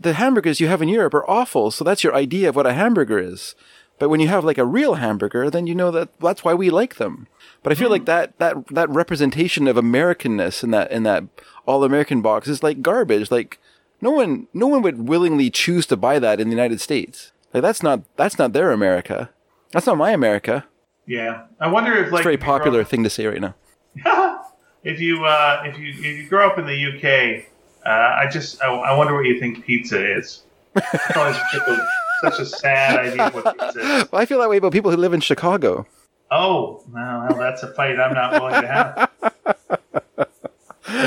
[0.00, 2.72] The- hamburgers you have in Europe are awful, so that's your idea of what a
[2.74, 3.54] hamburger is.
[3.98, 6.70] But when you have like a real hamburger, then you know that that's why we
[6.70, 7.28] like them.
[7.62, 11.24] But I feel like that that that representation of Americanness in that in that
[11.66, 13.30] all American box is like garbage.
[13.30, 13.58] Like
[14.00, 17.30] no one no one would willingly choose to buy that in the United States.
[17.54, 19.30] Like that's not that's not their America.
[19.70, 20.64] That's not my America.
[21.06, 21.44] Yeah.
[21.60, 23.26] I wonder if like It's a very if you grow popular up- thing to say
[23.26, 23.54] right now.
[24.82, 27.44] if you uh, if you if you grow up in the UK,
[27.86, 30.42] uh, I just I, I wonder what you think pizza is.
[30.74, 31.86] A-
[32.22, 34.08] such a sad idea what pizza is.
[34.12, 35.86] Well, I feel that way about people who live in Chicago.
[36.30, 39.10] Oh, no, well, that's a fight I'm not willing to have.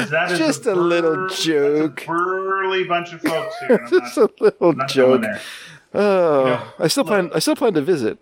[0.09, 2.03] that's Just a little bur- that's joke.
[2.03, 3.85] A burly bunch of folks here.
[3.89, 5.23] Just not, a little joke.
[5.93, 7.31] Oh, know, I still plan.
[7.33, 8.19] I still plan to visit.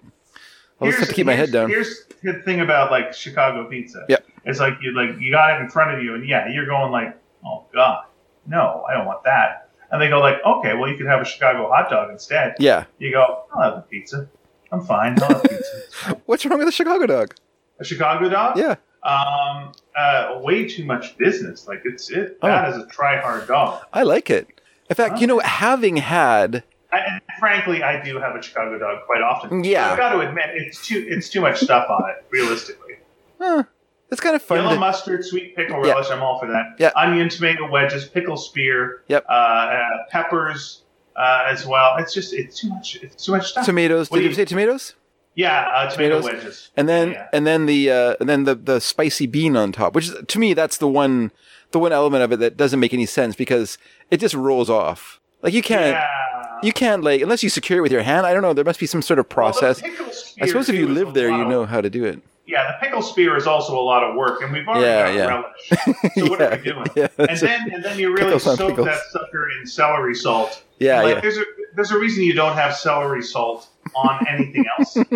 [0.79, 1.69] I'll just have to keep my head down.
[1.69, 4.05] Here's the thing about like Chicago pizza.
[4.09, 4.25] Yep.
[4.45, 6.91] It's like you like you got it in front of you, and yeah, you're going
[6.91, 8.05] like, oh god,
[8.45, 9.69] no, I don't want that.
[9.91, 12.55] And they go like, okay, well you could have a Chicago hot dog instead.
[12.59, 12.85] Yeah.
[12.97, 14.27] You go, I'll have a pizza.
[14.71, 15.21] I'm fine.
[15.21, 16.21] I'll have pizza.
[16.25, 17.35] What's wrong with a Chicago dog?
[17.79, 18.57] a Chicago dog?
[18.57, 18.75] Yeah.
[19.03, 21.67] Um, uh, way too much business.
[21.67, 22.37] Like it's it.
[22.41, 22.47] Oh.
[22.47, 23.85] That is a try hard dog.
[23.93, 24.47] I like it.
[24.89, 29.05] In fact, you know, having had I, and frankly, I do have a Chicago dog
[29.05, 29.63] quite often.
[29.63, 29.91] Yeah.
[29.91, 32.25] I've got to admit, it's too it's too much stuff on it.
[32.29, 32.95] Realistically.
[33.39, 33.63] Huh.
[34.13, 34.59] It's kind of fun.
[34.59, 35.91] Yellow to- mustard, sweet pickle Yeah.
[35.93, 36.09] relish.
[36.09, 36.75] I'm all for that.
[36.79, 36.91] Yeah.
[36.95, 39.03] Onion, tomato wedges, pickle spear.
[39.09, 39.25] Yep.
[39.27, 40.83] Uh, uh, peppers
[41.17, 41.97] uh, as well.
[41.97, 42.95] It's just it's too much.
[43.01, 43.65] It's too much stuff.
[43.65, 44.09] tomatoes.
[44.09, 44.95] What Did you you- say tomatoes?
[45.35, 46.41] yeah, uh, tomato Tomatoes.
[46.43, 46.69] wedges.
[46.77, 47.27] And then Yeah.
[47.33, 50.39] and then the uh, and then the the spicy bean on top, which is, to
[50.39, 51.31] me that's the one
[51.71, 53.77] the one element of it that doesn't make any sense because
[54.11, 55.19] it just rolls off.
[55.41, 56.59] Like you can't yeah.
[56.61, 58.25] you can't like unless you secure it with your hand.
[58.27, 58.53] I don't know.
[58.53, 59.81] There must be some sort of process.
[59.81, 60.05] pickle
[60.41, 62.21] I suppose if you live there, you know how to do it.
[62.45, 65.15] Yeah, the pickle spear is also a lot of work, and we've already Yeah, got
[65.15, 65.25] yeah.
[65.27, 66.13] relish.
[66.15, 66.87] So what Yeah, are we doing?
[66.95, 68.85] yeah, and then and then you really soak pickles.
[68.85, 70.61] that sucker in celery salt.
[70.79, 71.21] Yeah, like, yeah.
[71.21, 71.43] There's a
[71.75, 74.97] there's a reason you don't have celery salt on anything else,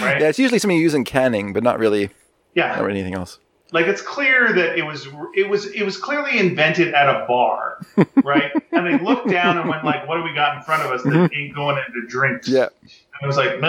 [0.00, 0.20] right?
[0.20, 2.10] Yeah, it's usually something you use in canning, but not really
[2.54, 2.80] Yeah.
[2.80, 3.38] or anything else.
[3.72, 7.78] like it's clear that it was it was it was clearly invented at a bar,
[8.24, 8.52] right?
[8.72, 11.02] and they looked down and went like, "What do we got in front of us
[11.04, 11.34] that mm-hmm.
[11.34, 12.68] ain't going into drinks?" Yeah.
[13.22, 13.62] And it was like,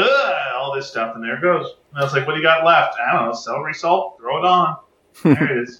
[0.55, 1.67] all this stuff, and there it goes.
[1.91, 4.17] And I was like, "What do you got left?" I don't know, celery salt.
[4.19, 4.77] Throw it on.
[5.23, 5.79] There it is.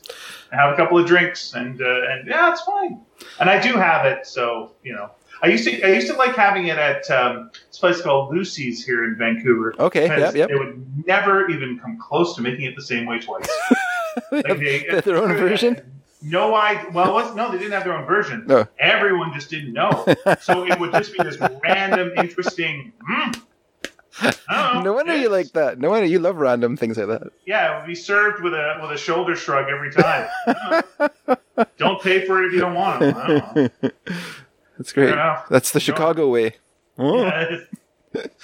[0.52, 3.02] I have a couple of drinks, and uh, and yeah, it's fine.
[3.40, 5.10] And I do have it, so you know.
[5.42, 8.86] I used to I used to like having it at um, this place called Lucy's
[8.86, 9.74] here in Vancouver.
[9.80, 10.50] Okay, yep, yep.
[10.50, 13.48] They would never even come close to making it the same way twice.
[14.32, 15.82] Like, they- they their own version.
[16.22, 18.44] No, I well, no, they didn't have their own version.
[18.46, 18.68] No.
[18.78, 20.06] Everyone just didn't know,
[20.40, 22.94] so it would just be this random, interesting.
[23.12, 23.42] Mm, I
[24.84, 25.80] No wonder you like that.
[25.80, 27.32] No wonder you love random things like that.
[27.46, 30.28] Yeah, it would be served with a with a shoulder shrug every time.
[30.46, 33.16] Don't don't pay for it if you don't want it.
[33.16, 33.90] I don't know.
[34.78, 35.16] That's great.
[35.50, 36.56] That's the Chicago way.
[36.98, 37.18] Oh.
[37.24, 37.58] Yeah.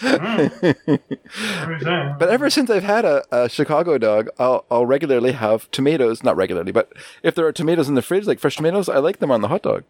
[0.01, 0.99] Mm.
[2.19, 6.23] But ever since I've had a, a Chicago dog, I'll, I'll regularly have tomatoes.
[6.23, 6.91] Not regularly, but
[7.23, 9.47] if there are tomatoes in the fridge, like fresh tomatoes, I like them on the
[9.47, 9.84] hot dog.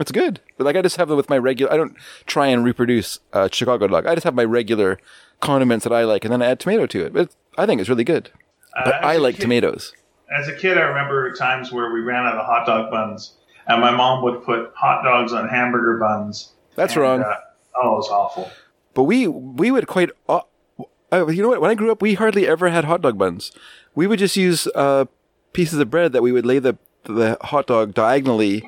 [0.00, 0.40] It's good.
[0.56, 1.72] But like I just have them with my regular.
[1.72, 1.94] I don't
[2.26, 4.06] try and reproduce a Chicago dog.
[4.06, 4.98] I just have my regular
[5.40, 7.12] condiments that I like, and then I add tomato to it.
[7.12, 8.30] But I think it's really good.
[8.84, 9.92] But Uh, I like kid- tomatoes.
[10.34, 13.34] As a kid, I remember times where we ran out of hot dog buns,
[13.68, 16.52] and my mom would put hot dogs on hamburger buns.
[16.74, 17.20] That's And, wrong.
[17.20, 17.34] Uh,
[17.82, 18.50] oh, it was awful.
[18.94, 20.10] But we we would quite.
[20.28, 20.40] Uh,
[21.12, 21.60] uh, you know what?
[21.60, 23.52] When I grew up, we hardly ever had hot dog buns.
[23.94, 25.04] We would just use uh,
[25.52, 28.62] pieces of bread that we would lay the the hot dog diagonally,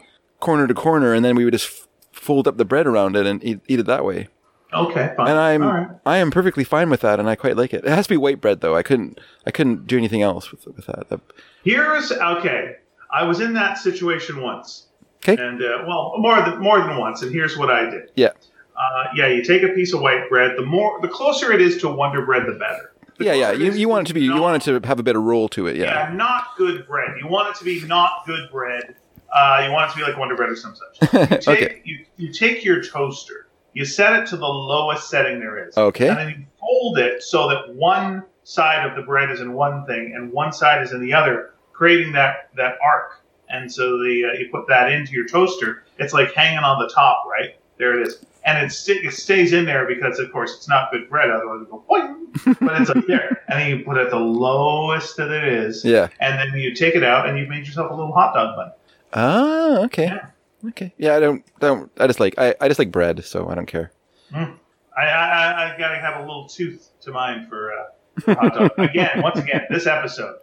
[0.45, 3.27] corner to corner, and then we would just f- fold up the bread around it
[3.27, 4.29] and eat, eat it that way.
[4.73, 5.29] Okay, fine.
[5.29, 5.89] And I'm right.
[6.05, 7.85] I am perfectly fine with that, and I quite like it.
[7.85, 8.75] It has to be white bread though.
[8.77, 11.21] I couldn't I couldn't do anything else with with that.
[11.63, 12.77] Here's okay.
[13.13, 14.87] I was in that situation once,
[15.27, 15.41] Okay.
[15.41, 17.23] and uh, well, more than more than once.
[17.23, 18.11] And here's what I did.
[18.17, 18.31] Yeah.
[18.77, 20.57] Uh, yeah, you take a piece of white bread.
[20.57, 22.91] The more, the closer it is to Wonder Bread, the better.
[23.19, 23.53] The Yeah, yeah.
[23.53, 25.23] You, you want it to be you not- want it to have a bit of
[25.23, 25.77] roll to it.
[25.77, 26.09] Yeah.
[26.11, 27.11] yeah, not good bread.
[27.23, 28.97] You want it to be not good bread.
[29.35, 31.13] Uh, you want it to be like Wonder Bread or some such.
[31.13, 31.83] You take, Okay.
[31.85, 35.77] you, you take your toaster, you set it to the lowest setting there is.
[35.77, 36.09] Okay.
[36.09, 39.85] And then you fold it so that one side of the bread is in one
[39.87, 43.21] thing and one side is in the other, creating that, that arc.
[43.49, 45.83] And so the uh, you put that into your toaster.
[45.99, 47.57] It's like hanging on the top, right?
[47.79, 48.25] There it is.
[48.47, 51.31] And it, st- it stays in there because, of course, it's not good bread.
[51.31, 52.59] Otherwise, it go boing.
[52.61, 53.43] But it's like there.
[53.49, 55.85] And then you put it at the lowest that it is.
[55.85, 56.09] Yeah.
[56.21, 58.73] And then you take it out and you've made yourself a little hot dog bun.
[59.15, 59.85] Ah.
[59.85, 60.05] Okay.
[60.07, 60.27] Yeah.
[60.71, 60.93] Okay.
[60.99, 61.17] Yeah.
[61.17, 61.91] I don't don't.
[61.99, 63.93] I just like I, I just like bread, so I don't care.
[64.35, 64.49] I,
[64.97, 68.71] I, I- I gotta have a little tooth to mine for, uh, for hot dog.
[68.79, 70.37] again, once again, this episode,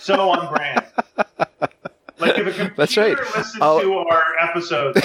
[0.00, 0.84] so on brand.
[2.18, 3.16] Like if a computer That's right.
[3.18, 5.04] listened I'll- to our episodes, it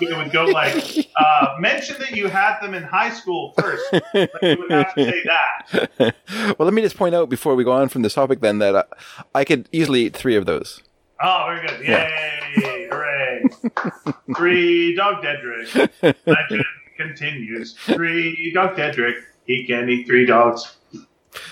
[0.00, 0.74] would, it would go like,
[1.16, 3.84] uh, mention that you had them in high school first.
[3.92, 4.04] Like
[4.42, 6.14] you would have to say that.
[6.58, 8.76] well, let me just point out before we go on from this topic then that
[8.76, 10.80] I, I could easily eat three of those.
[11.22, 11.86] Oh, very good.
[11.86, 12.88] Yay!
[12.90, 13.44] Hooray!
[14.36, 15.90] Three dog Dedrick.
[16.26, 16.64] Legend
[16.96, 17.74] continues.
[17.74, 19.22] Three dog Dedrick.
[19.46, 20.76] He can eat three dogs.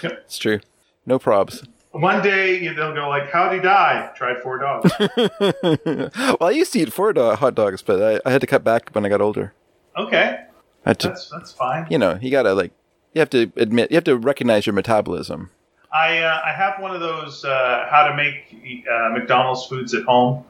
[0.02, 0.60] It's true.
[1.06, 1.66] No probs.
[1.92, 4.92] One day they'll go like, "How'd he die?" Tried four dogs.
[5.00, 8.62] well, I used to eat four do- hot dogs, but I, I had to cut
[8.62, 9.54] back when I got older.
[9.96, 10.38] Okay,
[10.86, 11.88] to, that's that's fine.
[11.90, 12.70] you know, you gotta like,
[13.12, 15.50] you have to admit, you have to recognize your metabolism.
[15.92, 20.04] I uh, I have one of those uh, how to make uh, McDonald's foods at
[20.04, 20.44] home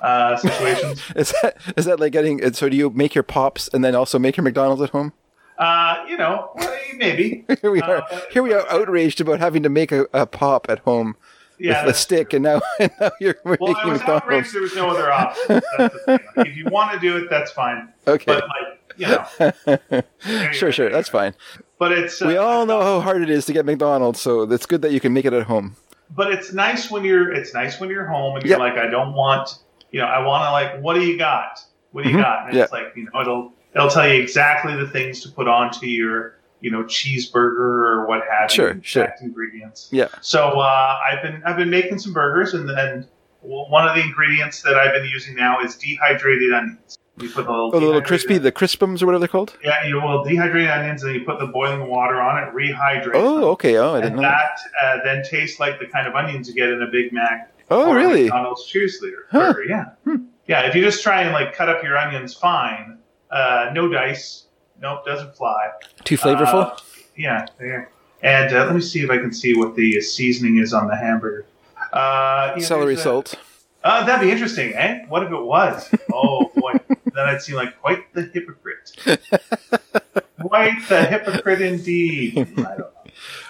[0.00, 1.02] uh, situations.
[1.14, 2.52] Is that is that like getting?
[2.54, 5.12] So do you make your pops and then also make your McDonald's at home?
[5.58, 6.50] uh, you know,
[6.96, 7.44] maybe.
[7.62, 8.02] Here we are.
[8.10, 11.16] Uh, Here we are, outraged about having to make a, a pop at home
[11.58, 14.60] Yeah, with a stick, and now and now you're Well, I making was outraged there
[14.62, 15.62] was no other option.
[15.78, 16.18] That's the thing.
[16.36, 17.88] Like, if you want to do it, that's fine.
[18.06, 21.34] Okay, But like, you know, sure, sure, that's fine.
[21.78, 24.66] but it's uh, We all know how hard it is to get McDonald's, so it's
[24.66, 25.76] good that you can make it at home.
[26.10, 29.12] But it's nice when you're it's nice when you're home and you're like, I don't
[29.14, 29.50] want,
[29.90, 31.58] you know, I want to like, what do you got?
[31.92, 32.22] What do you Mhm.
[32.22, 32.48] got?
[32.48, 35.86] And it's like, you know, it'll it'll tell you exactly the things to put onto
[35.86, 38.80] your, you know, cheeseburger or what have Sure, you.
[38.82, 39.02] sure.
[39.04, 39.88] exact Ingredients.
[39.90, 40.08] Yeah.
[40.20, 43.06] So uh, I've been I've been making some burgers and then
[43.42, 46.98] one of the ingredients that I've been using now is dehydrated onions.
[47.18, 49.56] You put the little, Oh, the little crispy, the crispums or whatever they're called.
[49.64, 53.04] Yeah, you will dehydrate onions and you put the boiling water on it, rehydrate.
[53.04, 53.12] them.
[53.14, 53.76] Oh, okay.
[53.78, 54.22] Oh, I didn't and know.
[54.28, 54.60] That.
[54.82, 57.52] that uh, then tastes like the kind of onions you get in a Big Mac
[57.70, 58.24] Oh, really?
[58.24, 59.52] McDonald's cheerleader Huh.
[59.54, 59.64] burger.
[59.64, 60.66] Yeah, yeah.
[60.68, 62.98] If you just try and like cut up your onions fine,
[63.30, 64.44] uh, no dice,
[64.80, 65.70] nope, doesn't fly.
[66.04, 66.72] Too flavorful.
[66.72, 66.76] Uh,
[67.16, 67.90] yeah, there.
[68.22, 70.96] And uh, let me see if I can see what the seasoning is on the
[70.96, 71.46] hamburger.
[71.92, 73.36] Uh, yeah, Celery a- salt.
[73.84, 75.04] Uh, that'd be interesting, eh?
[75.08, 75.88] What if it was?
[76.12, 76.72] Oh boy,
[77.16, 78.92] then I'd seem like quite the hypocrite.
[80.40, 82.38] quite the hypocrite indeed.
[82.38, 82.90] I don't know.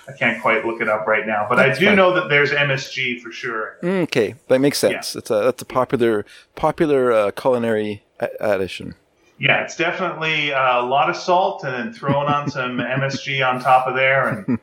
[0.09, 1.97] I can't quite look it up right now, but I do fine.
[1.97, 3.77] know that there's MSG for sure.
[3.83, 5.17] Okay, that makes sense.
[5.17, 6.25] It's a that's a popular
[6.55, 8.05] popular uh, culinary
[8.41, 8.95] addition.
[9.39, 13.61] Yeah, it's definitely uh, a lot of salt, and then throwing on some MSG on
[13.61, 14.59] top of there, and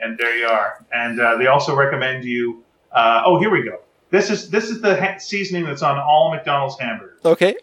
[0.00, 0.84] and there you are.
[0.92, 2.64] And uh, they also recommend you.
[2.92, 3.80] Uh, oh, here we go.
[4.10, 7.20] This is this is the ha- seasoning that's on all McDonald's hamburgers.
[7.24, 7.56] Okay,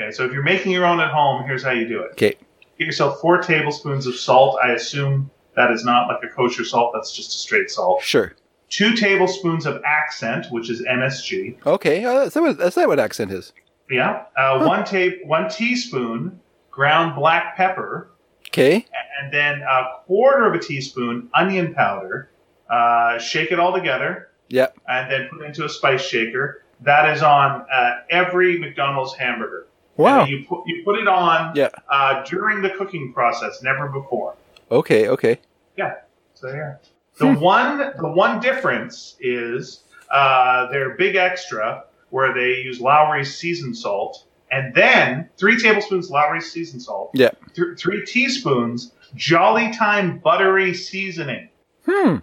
[0.00, 2.12] Okay, so if you're making your own at home, here's how you do it.
[2.12, 2.34] okay,
[2.78, 4.58] Get yourself four tablespoons of salt.
[4.62, 6.92] I assume that is not like a kosher salt.
[6.94, 8.02] That's just a straight salt.
[8.02, 8.32] sure.
[8.70, 11.66] Two tablespoons of accent, which is MSG.
[11.66, 13.52] Okay, uh, that's, that what, that's that what accent is.
[13.90, 14.24] Yeah.
[14.36, 18.12] Uh, One ta- one teaspoon ground black pepper.
[18.46, 18.86] Okay,
[19.20, 22.30] and then a quarter of a teaspoon onion powder.
[22.70, 26.64] Uh, shake it all together, yeah, and then put it into a spice shaker.
[26.82, 29.66] That is on uh, every McDonald's hamburger.
[30.00, 30.24] Wow.
[30.24, 31.68] You put you put it on Yeah.
[31.88, 34.34] uh, during the cooking process, never before.
[34.70, 35.38] Okay, okay.
[35.76, 35.94] Yeah.
[36.34, 36.76] So yeah.
[37.18, 43.76] The one the one difference is uh, their big extra where they use Lawry's seasoned
[43.76, 47.30] salt, and then three tablespoons Lawry's seasoned salt, Yeah.
[47.54, 51.48] th- three teaspoons Jolly Time buttery seasoning.
[51.86, 52.16] Hmm.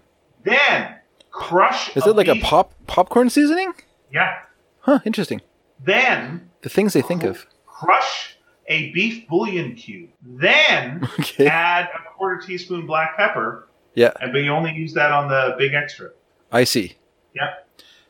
[0.43, 0.95] Then
[1.31, 1.95] crush.
[1.95, 3.73] Is it like a pop popcorn seasoning?
[4.11, 4.39] Yeah.
[4.81, 4.99] Huh.
[5.05, 5.41] Interesting.
[5.83, 7.45] Then The things they think of.
[7.77, 8.35] Crush
[8.67, 10.09] a beef bouillon cube.
[10.25, 11.47] Then Okay.
[11.47, 15.55] add a quarter teaspoon black pepper, Yeah, and but you only use that on the
[15.57, 16.09] big extra.
[16.51, 16.95] I see.
[17.33, 17.53] Yeah.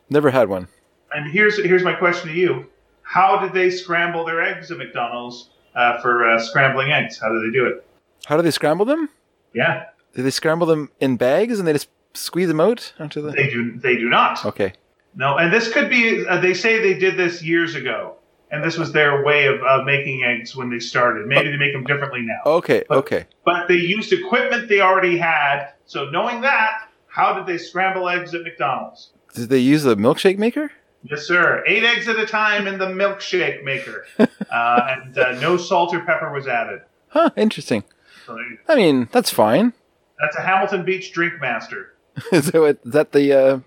[0.09, 0.67] Never had one.
[1.13, 2.65] And here's here's my question to you:
[3.01, 7.17] How did they scramble their eggs at McDonald's uh, for uh, scrambling eggs?
[7.19, 7.85] How do they do it?
[8.25, 9.09] How do they scramble them?
[9.53, 13.31] Yeah, Do they scramble them in bags and they just squeeze them out onto the?
[13.31, 13.77] they do.
[13.77, 14.45] They do not.
[14.45, 14.73] Okay.
[15.15, 16.25] No, and this could be.
[16.27, 18.16] Uh, they say they did this years ago,
[18.51, 21.27] and this was their way of uh, making eggs when they started.
[21.27, 22.83] Maybe they make them differently now, Okay.
[22.87, 23.25] But- Okay.
[23.45, 25.69] but they used equipment they already had.
[25.85, 29.09] So knowing that, how did they scramble eggs at McDonald's?
[29.33, 30.71] Did they use a milkshake maker?
[31.03, 31.63] Yes, sir.
[31.67, 35.99] Eight eggs at a time in the milkshake maker, uh, and uh, no salt or
[36.01, 36.81] pepper was added.
[37.09, 37.29] Huh.
[37.37, 37.83] Interesting.
[38.25, 39.73] So I mean, that's fine.
[40.19, 41.93] that's a Hamilton Beach Drink Master.
[42.31, 43.59] is, that what, is that the uh,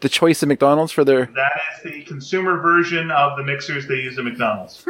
[0.00, 1.26] the choice of McDonald's for their?
[1.26, 4.84] That is the consumer version of the mixers they use at McDonald's.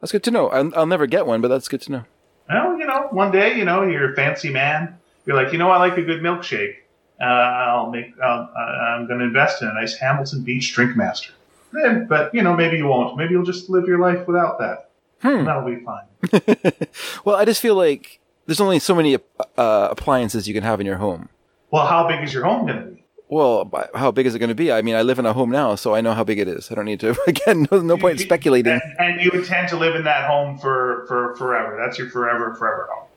[0.00, 0.48] That's good to know.
[0.48, 2.04] I'll, I'll never get one, but that's good to know.
[2.48, 4.98] Well, you know, one day, you know, you're a fancy man.
[5.24, 6.74] You're like, you know, I like a good milkshake.
[7.20, 8.12] Uh, I'll make.
[8.20, 11.32] Uh, I'm going to invest in a nice Hamilton Beach Drink Master.
[11.84, 13.16] Eh, but you know, maybe you won't.
[13.16, 14.90] Maybe you'll just live your life without that.
[15.22, 15.44] Hmm.
[15.44, 16.72] That'll be fine.
[17.24, 19.16] well, I just feel like there's only so many
[19.56, 21.28] uh, appliances you can have in your home.
[21.72, 23.04] Well, how big is your home going to be?
[23.28, 24.70] Well, how big is it going to be?
[24.70, 26.70] I mean, I live in a home now, so I know how big it is.
[26.70, 27.16] I don't need to.
[27.26, 28.72] Again, no, no point in speculating.
[28.72, 31.80] And, and you intend to live in that home for, for forever.
[31.82, 33.08] That's your forever, forever home.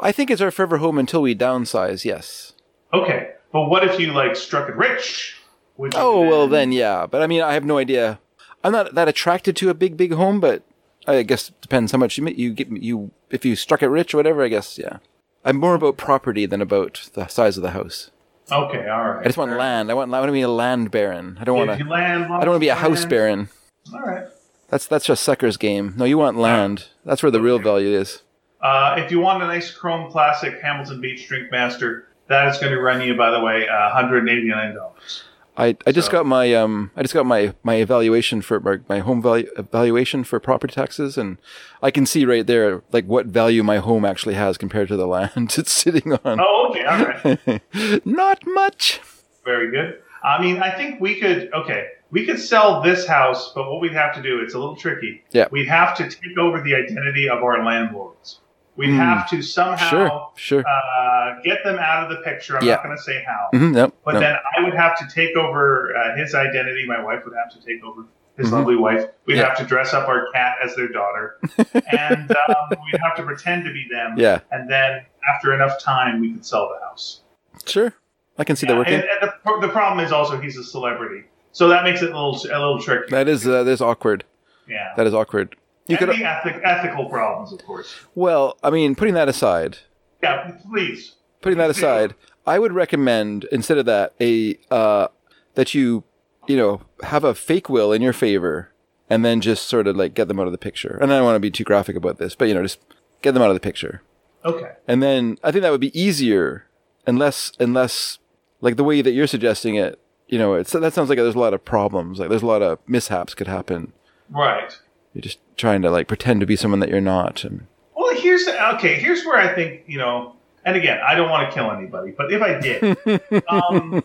[0.00, 2.04] I think it's our forever home until we downsize.
[2.04, 2.52] Yes.
[2.92, 5.36] Okay, but what if you like struck it rich?
[5.76, 7.06] Would Oh well, then yeah.
[7.06, 8.20] But I mean, I have no idea.
[8.62, 10.62] I'm not that attracted to a big, big home, but
[11.08, 12.70] I guess it depends how much you you get.
[12.70, 14.44] You if you struck it rich or whatever.
[14.44, 14.98] I guess yeah.
[15.44, 18.10] I'm more about property than about the size of the house.
[18.50, 19.20] Okay, all right.
[19.20, 19.90] I just want land.
[19.90, 20.12] I want.
[20.12, 21.38] I want to be a land baron.
[21.40, 21.84] I don't want to.
[21.84, 23.48] land, I don't want to be a house baron.
[23.92, 24.26] All right.
[24.68, 25.94] That's that's just sucker's game.
[25.96, 26.88] No, you want land.
[27.04, 28.22] That's where the real value is.
[28.60, 32.72] Uh, if you want a nice Chrome Classic Hamilton Beach Drink Master, that is going
[32.72, 35.22] to run you, by the way, uh, $189.
[35.56, 38.78] I, I just So- got my um I just got my my evaluation for my,
[38.88, 41.38] my home value evaluation for property taxes and
[41.82, 45.06] I can see right there like what value my home actually has compared to the
[45.16, 46.40] land it's sitting on.
[46.40, 48.06] Oh, okay, all right.
[48.06, 49.00] Not much.
[49.44, 50.00] Very good.
[50.24, 53.92] I mean, I think we could, okay, we could sell this house, but what we'd
[53.92, 55.22] have to do, it's a little tricky.
[55.32, 55.48] Yeah.
[55.50, 58.40] We'd have to take over the identity of our landlords.
[58.76, 58.96] We'd Hmm.
[58.98, 60.64] have to somehow Sure, sure.
[60.66, 62.56] uh, get them out of the picture.
[62.58, 62.74] I'm Yeah.
[62.74, 63.50] not going to say how.
[63.56, 64.20] Mhm, nope, But nope.
[64.22, 66.84] then I would have to take over uh, his identity.
[66.86, 68.02] My wife would have to take over
[68.36, 68.52] his Mhm.
[68.52, 69.04] lovely wife.
[69.26, 69.44] We'd Yeah.
[69.48, 71.36] have to dress up our cat as their daughter,
[71.92, 74.14] and um, we'd have to pretend to be them.
[74.16, 77.22] Yeah, And then after enough time, we could sell the house.
[77.66, 77.92] sure.
[78.36, 78.94] I can see Yeah, that working.
[78.94, 82.12] And, and the, the problem is also he's a celebrity, so that makes it a
[82.12, 83.08] little a little tricky.
[83.10, 84.24] That is uh, that is awkward.
[84.66, 84.88] yeah.
[84.96, 85.54] That is awkward.
[85.86, 87.94] You and could the ethic, ethical problems, of course.
[88.14, 89.78] well, I mean, putting that aside,
[90.22, 91.14] Yeah, please.
[91.42, 92.14] putting that aside,
[92.46, 95.08] I would recommend instead of that a uh,
[95.54, 96.04] that you
[96.46, 98.72] you know have a fake will in your favor,
[99.10, 100.98] and then just sort of like get them out of the picture.
[101.02, 102.80] And I don't want to be too graphic about this, but you know, just
[103.22, 104.02] get them out of the picture.
[104.44, 104.72] Okay.
[104.88, 106.66] And then I think that would be easier,
[107.06, 108.18] unless unless
[108.60, 109.98] like the way that you're suggesting it.
[110.28, 112.18] You know, it's that sounds like there's a lot of problems.
[112.18, 113.92] Like there's a lot of mishaps could happen.
[114.30, 114.78] Right.
[115.14, 117.44] You're just trying to like pretend to be someone that you're not.
[117.44, 118.94] And Well, here's the, okay.
[118.96, 120.36] Here's where I think you know
[120.66, 124.02] and again, I don't want to kill anybody, but if I did, um,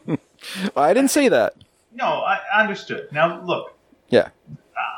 [0.76, 1.56] I didn't say that.
[1.94, 3.10] no, I understood.
[3.12, 3.74] Now look,
[4.10, 4.30] Yeah.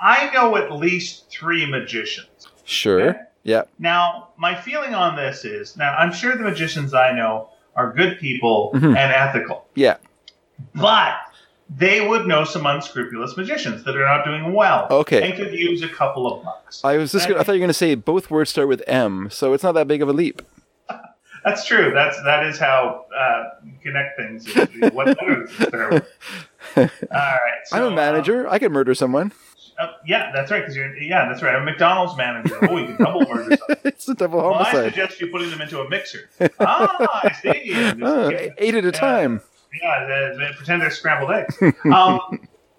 [0.03, 2.47] I know at least three magicians.
[2.66, 3.09] Sure.
[3.12, 3.20] Okay.
[3.43, 3.64] Yeah.
[3.80, 8.20] Now, my feeling on this is now I'm sure the magicians I know are good
[8.20, 8.89] people Mhm.
[8.97, 9.97] and ethical, Yeah.
[10.76, 11.14] but
[11.74, 14.88] they would know some unscrupulous magicians that are not doing well.
[14.91, 15.24] Okay.
[15.24, 16.84] And could use a couple of bucks.
[16.84, 17.28] I was just.
[17.28, 19.63] Gonna, I thought you were going to say both words start with M, so it's
[19.63, 20.41] not that big of a leap.
[21.45, 21.91] That's true.
[21.93, 24.47] That's that is how uh, you connect things.
[24.93, 25.49] what letters?
[26.78, 27.39] All right.
[27.65, 28.47] So, I'm a uh, manager.
[28.47, 29.32] I can murder someone.
[29.80, 30.59] uh, yeah, that's right.
[30.59, 31.55] Because you're yeah, that's right.
[31.55, 32.57] I'm a McDonald's manager.
[32.69, 33.78] Oh, you can double murder someone.
[33.86, 34.74] it's a double homicide.
[34.74, 36.30] Well, I suggest you putting them into a mixer.
[36.59, 37.74] ah, I see.
[37.74, 38.91] Just- eight at a Yeah.
[38.91, 39.41] time.
[39.82, 41.57] Yeah, they, they pretend they're scrambled eggs.
[41.86, 42.19] Um,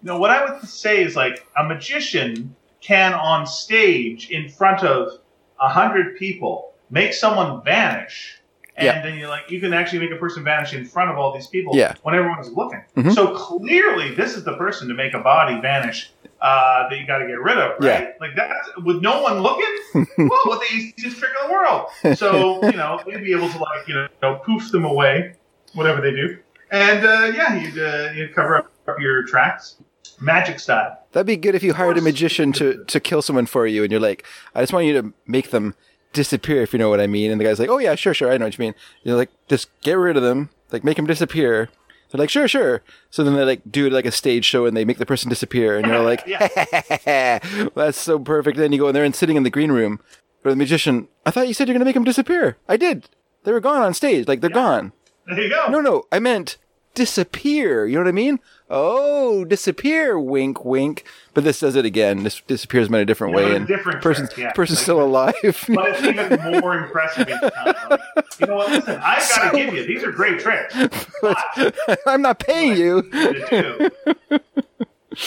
[0.02, 5.18] no, what I would say is like a magician can on stage in front of
[5.60, 8.40] a hundred people make someone vanish,
[8.76, 9.02] and Yeah.
[9.02, 11.46] then you like you can actually make a person vanish in front of all these
[11.46, 11.94] people Yeah.
[12.02, 12.82] when everyone's looking.
[12.96, 13.14] Mhm.
[13.14, 16.10] So clearly, this is the person to make a body vanish.
[16.40, 18.02] Uh, that you got to get rid of, right?
[18.02, 18.08] Yeah.
[18.20, 18.50] Like that,
[18.84, 19.76] with no one looking.
[20.18, 21.86] well, what the easiest trick in the world.
[22.18, 25.34] So you know, we'd be able to like you know poof them away,
[25.74, 26.38] whatever they do,
[26.72, 29.76] and uh, yeah, you'd uh, you'd cover up your tracks,
[30.20, 30.98] magic style.
[31.12, 33.92] That'd be good if you hired a magician to, to kill someone for you, and
[33.92, 35.74] you're like, I just want you to make them
[36.14, 37.30] disappear, if you know what I mean.
[37.30, 38.74] And the guy's like, Oh yeah, sure, sure, I know what you mean.
[39.02, 41.68] You're like, just get rid of them, like make them disappear.
[42.10, 42.82] They're like, sure, sure.
[43.10, 45.76] So then they like do like a stage show, and they make the person disappear,
[45.78, 46.24] and you're like,
[47.74, 48.56] that's so perfect.
[48.56, 50.00] then you go in there and sitting in the green room,
[50.42, 52.56] but the magician, I thought you said you're gonna make them disappear.
[52.68, 53.08] I did.
[53.44, 54.92] They were gone on stage, like they're gone.
[55.26, 55.68] There you go.
[55.68, 56.56] No, no, I meant
[56.94, 57.86] disappear.
[57.86, 58.40] You know what I mean?
[58.68, 60.18] Oh, disappear.
[60.18, 61.04] Wink, wink.
[61.34, 62.22] But this does it again.
[62.24, 64.52] This disappears in a different way, a and different person's trick, yeah.
[64.52, 65.34] person's still alive.
[65.42, 67.74] But it's even more impressive each time.
[67.90, 68.00] Like,
[68.40, 68.70] you know what?
[68.70, 69.86] Listen, I've got to give you.
[69.86, 70.74] These are great tricks.
[72.06, 72.98] I'm not paying you.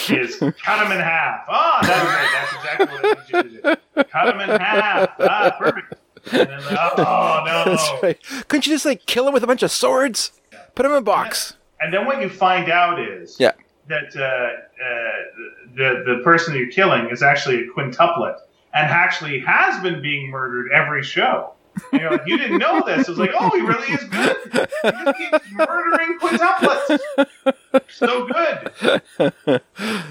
[0.09, 1.45] is cut them in half.
[1.47, 2.29] Ah, that was right.
[2.33, 4.03] That's exactly what I need you to do.
[4.03, 5.09] Cut them in half.
[5.19, 5.93] Ah, perfect.
[6.31, 6.59] And then,
[6.97, 7.63] oh no.
[7.65, 8.47] That's right.
[8.47, 10.31] Couldn't you just like kill him with a bunch of swords?
[10.75, 11.55] Put him in a box.
[11.81, 13.51] And then what you find out is Yeah.
[13.87, 15.11] that uh, uh,
[15.75, 18.37] the the person you're killing is actually a quintuplet
[18.73, 21.51] and actually has been being murdered every show.
[21.91, 23.01] You're like, you didn't know this.
[23.07, 24.37] It was like, oh, he really is good.
[24.53, 26.99] He just keeps murdering quintuplets.
[27.89, 29.61] So good.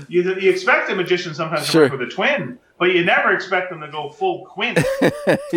[0.09, 1.89] You, you expect a magician sometimes Sure.
[1.89, 4.79] to work with a twin, but you never expect them to go full quint.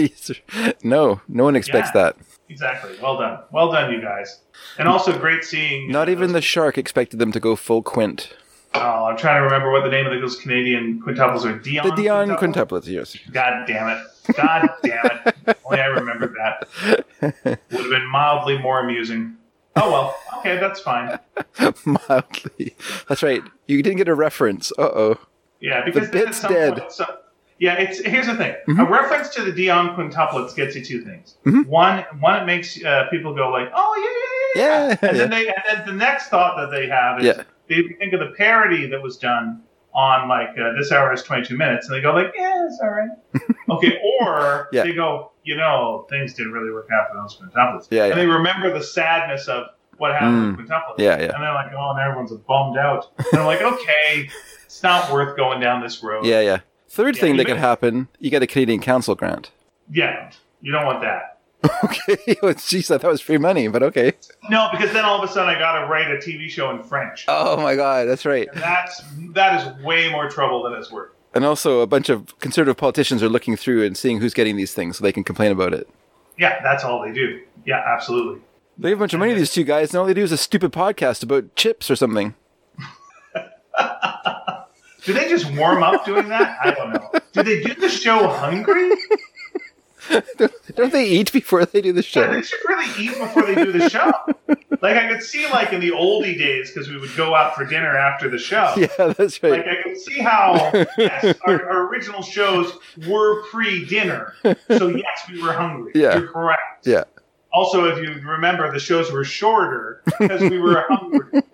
[0.84, 2.02] no, no one expects Yeah.
[2.14, 2.16] that.
[2.50, 2.96] Exactly.
[3.02, 3.40] Well done.
[3.52, 4.40] Well done, you guys.
[4.78, 5.92] And also great seeing.
[5.92, 8.34] Not even the shark expected them to go full quint.
[8.74, 11.58] Oh, I'm trying to remember what the name of those Canadian quintuples are.
[11.60, 11.84] Dionne.
[11.84, 12.80] The Dionne quintuple?
[12.80, 13.18] quintuplets, yes.
[13.32, 14.36] God damn it.
[14.36, 15.58] God damn it.
[15.66, 16.68] Only I remembered that.
[17.22, 19.36] Would have been mildly more amusing.
[19.76, 20.16] Oh well.
[20.40, 21.18] Okay, that's fine.
[21.86, 22.76] Mildly.
[23.08, 23.42] That's right.
[23.68, 24.72] You didn't get a reference.
[24.78, 25.20] Uh oh.
[25.60, 26.78] Yeah, because then at bit's dead.
[26.78, 27.18] Point- so-
[27.60, 28.56] yeah, it's here's the thing.
[28.80, 31.36] A reference to the Dionne quintuplets gets you two things.
[31.46, 31.66] Mhm.
[31.68, 35.30] One, one, it makes uh, people go like, "Oh yeah, yeah, yeah,", Yeah, and then
[35.30, 37.44] they, and then the next thought that they have is Yeah.
[37.68, 39.62] they think of the parody that was done
[39.94, 42.90] on like uh, this hour is 22 minutes, and they go like, "Yeah, it's all
[42.90, 43.10] right."
[43.72, 44.84] okay, or Yeah.
[44.84, 48.28] they go, "You know, things didn't really work out for those quintuplets," Yeah, and they
[48.28, 49.64] remember the sadness of
[49.98, 51.00] what happened with quintuplets.
[51.00, 51.34] Yeah, yeah.
[51.34, 54.30] And they're like, "Oh, and everyone's bummed out." And I'm like, "Okay."
[54.66, 56.24] It's not worth going down this road.
[56.26, 56.60] Yeah, yeah.
[56.90, 59.52] Third Yeah, thing that could happen, you get a Canadian Council grant.
[59.92, 60.32] Yeah,
[60.62, 61.40] you don't want that.
[61.84, 62.16] Okay.
[62.42, 64.14] Jeez, I thought it was free money, but okay.
[64.50, 66.84] No, because then all of a sudden I got to write a TV show in
[66.84, 67.26] French.
[67.28, 68.48] Oh my God, that's right.
[68.54, 69.02] And that's
[69.34, 71.12] that is way more trouble than it's worth.
[71.34, 74.74] And also, a bunch of conservative politicians are looking through and seeing who's getting these
[74.74, 75.88] things so they can complain about it.
[76.40, 77.42] Yeah, that's all they do.
[77.66, 78.42] Yeah, absolutely.
[78.78, 80.38] They have a bunch of money, these two guys, and all they do is a
[80.38, 82.36] stupid podcast about chips or something.
[85.08, 86.58] Do they just warm up doing that?
[86.62, 87.12] I don't know.
[87.32, 88.92] Do they do the show hungry?
[90.76, 92.32] Don't they eat before they do the Yeah, show?
[92.34, 94.12] they should really eat before they do the show.
[94.82, 97.64] Like I could see, like in the oldie days, because we would go out for
[97.66, 98.74] dinner after the show.
[98.78, 99.54] Yeah, that's right.
[99.54, 99.66] Like.
[99.68, 100.54] I could see how
[100.98, 102.74] yes, our, our original shows
[103.08, 104.34] were pre-dinner,
[104.78, 105.94] so yes, we were hungry.
[105.96, 106.18] Yeah.
[106.20, 106.86] You're correct.
[106.86, 107.06] Yeah.
[107.54, 111.42] Also, if you remember, the shows were shorter because we were hungry,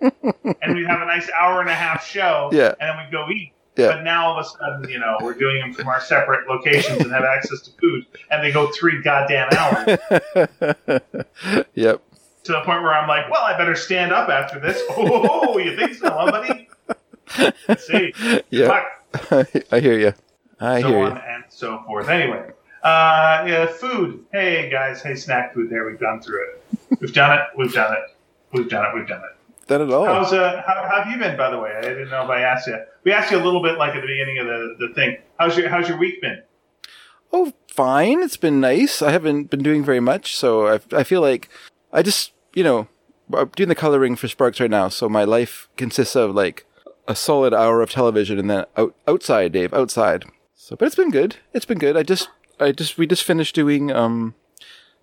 [0.62, 2.74] and we'd have a nice hour and a half show, Yeah.
[2.80, 3.52] and then we'd go eat.
[3.76, 3.88] Yeah.
[3.94, 7.00] But now all of a sudden, you know, we're doing them from our separate locations
[7.02, 9.98] and have access to food, and they go three goddamn hours
[11.74, 12.02] yep.
[12.44, 14.80] to the point where I'm like, well, I better stand up after this.
[14.96, 16.68] Oh, you think so, huh, buddy?
[17.68, 18.12] Let's see.
[18.50, 18.82] Yeah.
[19.22, 19.46] Fuck.
[19.72, 20.12] I hear you.
[20.60, 21.22] I so hear on you.
[21.22, 22.08] and so forth.
[22.08, 22.50] Anyway,
[22.84, 24.26] Uh, yeah, food.
[24.30, 25.70] Hey guys, hey snack food.
[25.70, 26.78] There, we've gone through it.
[27.00, 27.44] We've done it.
[27.56, 28.14] We've done it.
[28.52, 28.94] We've done it.
[28.94, 29.66] We've done it.
[29.68, 30.04] That at all?
[30.04, 31.72] How's uh, how, how have you been, by the way?
[31.74, 32.78] I didn't know if I asked you.
[33.04, 35.16] We asked you a little bit, like at the beginning of the, the thing.
[35.38, 36.42] How's your How's your week been?
[37.32, 38.22] Oh, fine.
[38.22, 39.00] It's been nice.
[39.00, 41.48] I haven't been doing very much, so I, I feel like
[41.90, 42.88] I just, you know,
[43.32, 44.90] I'm doing the coloring for Sparks right now.
[44.90, 46.66] So my life consists of like
[47.08, 50.26] a solid hour of television and then out, outside, Dave, outside.
[50.54, 51.36] So, but it's been good.
[51.54, 51.96] It's been good.
[51.96, 52.28] I just,
[52.60, 54.34] I just, we just finished doing, um,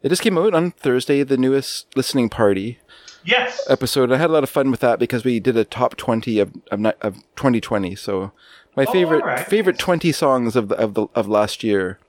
[0.02, 2.80] it just came out on Thursday, the newest listening party
[3.24, 3.66] Yes.
[3.70, 4.12] episode.
[4.12, 6.52] I had a lot of fun with that because we did a top 20 of,
[6.72, 7.95] of, of 2020.
[7.95, 8.32] So
[8.76, 9.47] my Oh, favorite, alright.
[9.47, 11.99] favorite 20 songs of the, of the, of last year.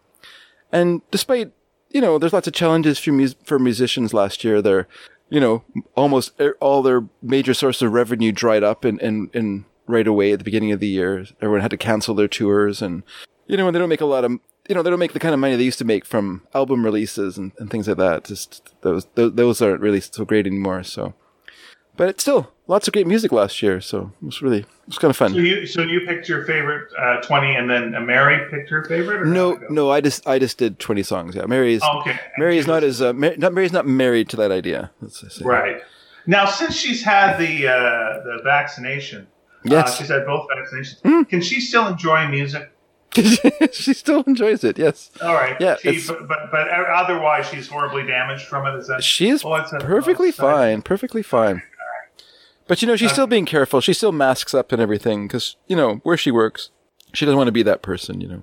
[0.71, 1.53] And despite,
[1.91, 4.63] you know, there's lots of challenges for mus- for musicians last year.
[4.63, 4.89] They're,
[5.29, 5.65] you know,
[5.95, 10.39] almost all their major sources of revenue dried up and, and, and right away at
[10.39, 11.27] the beginning of the year.
[11.43, 13.03] Everyone had to cancel their tours and,
[13.47, 14.33] you know, and they don't make a lot of,
[14.69, 16.85] you know, they don't make the kind of money they used to make from album
[16.85, 18.25] releases and, and things like that.
[18.25, 20.83] Just those, those, those aren't really so great anymore.
[20.85, 21.15] So,
[21.97, 23.81] but it's still lots of great music last year.
[23.81, 25.33] So it was really, it was kind of fun.
[25.33, 28.85] So you so you picked your favorite uh, twenty, and then uh, Mary picked her
[28.85, 29.23] favorite.
[29.23, 29.75] Or No, how'd it go?
[29.75, 31.35] no, I just, I just did 20 songs.
[31.35, 31.47] Yeah.
[31.47, 32.19] Mary's, Oh, okay.
[32.39, 34.91] Mary is not as, uh, Mar- not, Mary's not married to that idea.
[35.01, 35.45] Let's say.
[35.45, 35.83] right
[36.27, 39.27] now since she's had the uh, the vaccination.
[39.65, 39.91] Yes.
[39.91, 41.29] Uh, she's had both vaccinations.
[41.29, 42.69] Can she still enjoy music?
[43.73, 44.79] she still enjoys it.
[44.79, 45.11] Yes.
[45.21, 45.57] All right.
[45.61, 48.79] Yeah, She, but, but but otherwise she's horribly damaged from it.
[48.79, 49.05] Is that?
[49.05, 50.83] She is Oh, a- perfectly oh, fine.
[50.83, 51.63] perfectly fine.
[52.69, 53.81] But you know, she's still being careful.
[53.81, 56.71] She still masks up and everything because you know where she works.
[57.13, 58.43] She doesn't want to be that person, you know,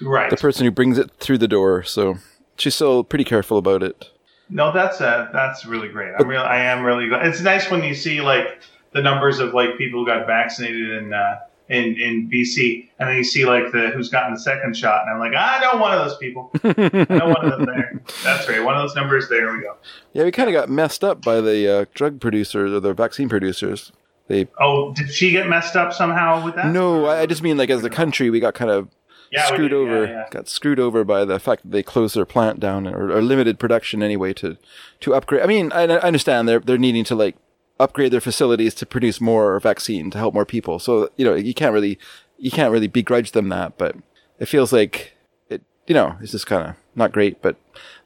[0.00, 0.30] right.
[0.30, 1.82] the person who brings it through the door.
[1.82, 2.16] So
[2.56, 4.10] she's still pretty careful about it.
[4.48, 6.14] No, that's uh, that's really great.
[6.18, 6.40] I'm real.
[6.42, 7.26] I am really glad.
[7.26, 8.60] It's nice when you see like
[8.92, 11.12] the numbers of like people who got vaccinated and.
[11.12, 11.36] uh,
[11.68, 15.10] in in BC, and then you see like the who's gotten the second shot, and
[15.14, 16.50] I'm like, I know one of those people.
[16.64, 18.02] I know one of them there.
[18.22, 18.62] That's right.
[18.62, 19.28] One of those numbers.
[19.28, 19.76] There we go.
[20.12, 23.28] Yeah, we kind of got messed up by the uh, drug producers or the vaccine
[23.28, 23.92] producers.
[24.28, 26.72] They Oh, did she get messed up somehow with that?
[26.72, 28.88] no, I I just mean like as a country, we got kind of
[29.30, 29.76] Yeah, screwed did.
[29.76, 30.04] over.
[30.06, 30.24] Yeah, yeah.
[30.30, 33.58] Got screwed over by the fact that they closed their plant down or, or limited
[33.58, 34.56] production anyway to
[35.00, 35.42] to upgrade.
[35.42, 37.36] I mean, I, I understand they're they're needing to like
[37.80, 40.78] upgrade their facilities to produce more vaccine to help more people.
[40.78, 41.98] So you know you can't really
[42.38, 43.96] you can't really begrudge them that, but
[44.38, 45.16] it feels like
[45.48, 45.62] it.
[45.86, 47.56] You know, it's just kind of not great, but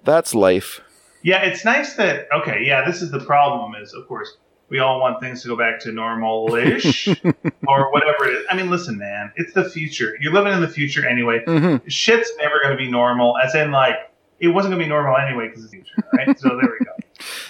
[0.04, 0.80] that's life.
[1.22, 4.36] Yeah, it's nice that okay, yeah, this is the problem is of course
[4.70, 7.08] we all want things to go back to normal-ish
[7.66, 8.46] or whatever it is.
[8.50, 10.14] I mean, listen, man, it's the future.
[10.20, 11.42] You're living in the future anyway.
[11.46, 11.88] Mm-hmm.
[11.88, 13.94] Shit's never going to be normal, as in like
[14.40, 16.38] it wasn't going to be normal anyway because it's the future, right?
[16.38, 16.92] so there we go.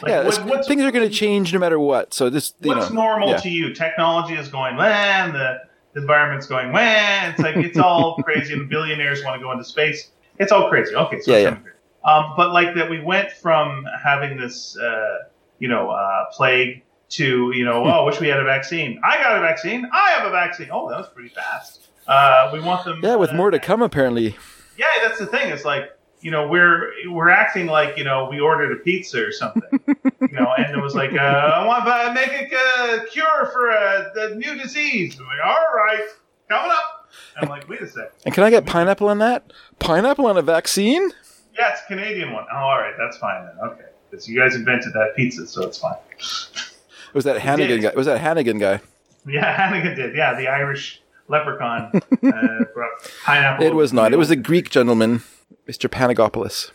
[0.03, 2.15] Like, yeah, what- things are going to change no matter what.
[2.15, 3.37] So this, you what's know, normal yeah.
[3.39, 3.75] to you?
[3.75, 5.61] Technology is going, man, the,
[5.93, 7.33] the environment's going, man.
[7.33, 10.11] It's like it's all crazy, and billionaires want to go into space.
[10.39, 10.95] It's all crazy.
[10.95, 11.59] Okay, so Yeah, yeah.
[12.05, 15.19] Um, but like that, we went from having this, uh,
[15.59, 19.01] you know, uh, plague to, you know, oh, wish we had a vaccine.
[19.05, 19.89] I got a vaccine.
[19.93, 20.69] I have a vaccine.
[20.71, 21.89] Oh, that was pretty fast.
[22.07, 23.01] Uh, we want them.
[23.03, 24.37] Yeah, with more to come apparently.
[24.79, 25.51] Yeah, that's the thing.
[25.51, 25.91] It's like
[26.21, 29.81] you know we're we're acting like you know we ordered a pizza or something.
[29.87, 33.71] you know, and it was like uh, I want to make a uh, cure for
[33.71, 35.19] a, a new disease.
[35.19, 36.07] I'm like, all right,
[36.49, 37.09] coming up.
[37.41, 38.13] I'm like, wait a sec.
[38.25, 39.53] And can I get pineapple on that?
[39.79, 41.11] Pineapple on a vaccine?
[41.57, 42.45] Yeah, it's a Canadian one.
[42.53, 43.71] Oh, all right, that's fine then.
[43.71, 45.97] Okay, because you guys invented that pizza, so it's fine.
[46.19, 47.93] It was that Hannigan guy?
[47.95, 48.81] Was that Hannigan guy?
[49.27, 50.15] Yeah, Hannigan did.
[50.15, 52.91] Yeah, the Irish leprechaun uh, brought
[53.25, 53.67] pineapple.
[53.67, 54.13] It was not.
[54.13, 55.23] It was a Greek gentleman,
[55.69, 55.89] Mr.
[55.89, 56.71] Panagopoulos.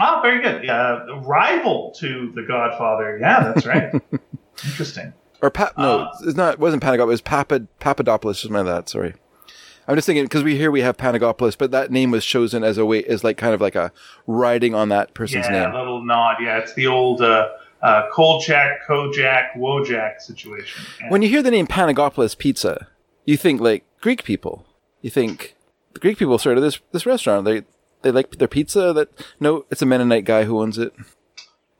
[0.00, 0.64] Oh, very good.
[0.64, 3.18] Yeah, rival to the Godfather.
[3.20, 3.92] Yeah, that's right.
[4.64, 5.12] Interesting.
[5.42, 5.76] Or Pap?
[5.76, 6.54] No, Uh, it's not.
[6.54, 7.02] It wasn't Panagopoulos.
[7.02, 8.40] It was Papa Papadopoulos.
[8.40, 8.88] Just my that.
[8.88, 9.14] Sorry.
[9.86, 12.76] I'm just thinking because we here we have Panagopoulos, but that name was chosen as
[12.78, 13.90] a way as like kind of like a
[14.26, 15.74] riding on that person's yeah, name.
[15.74, 16.36] a little nod.
[16.40, 17.48] Yeah, it's the old uh,
[17.82, 20.84] uh, Kolchak, Kojak, Wojak situation.
[21.00, 21.08] Yeah.
[21.10, 22.86] When you hear the name Panagopoulos Pizza,
[23.24, 24.66] you think like Greek people.
[25.00, 25.56] You think
[25.94, 27.44] the Greek people started this this restaurant.
[27.46, 27.62] They
[28.02, 28.92] they like their pizza.
[28.92, 29.08] That
[29.40, 30.92] no, it's a Mennonite guy who owns it.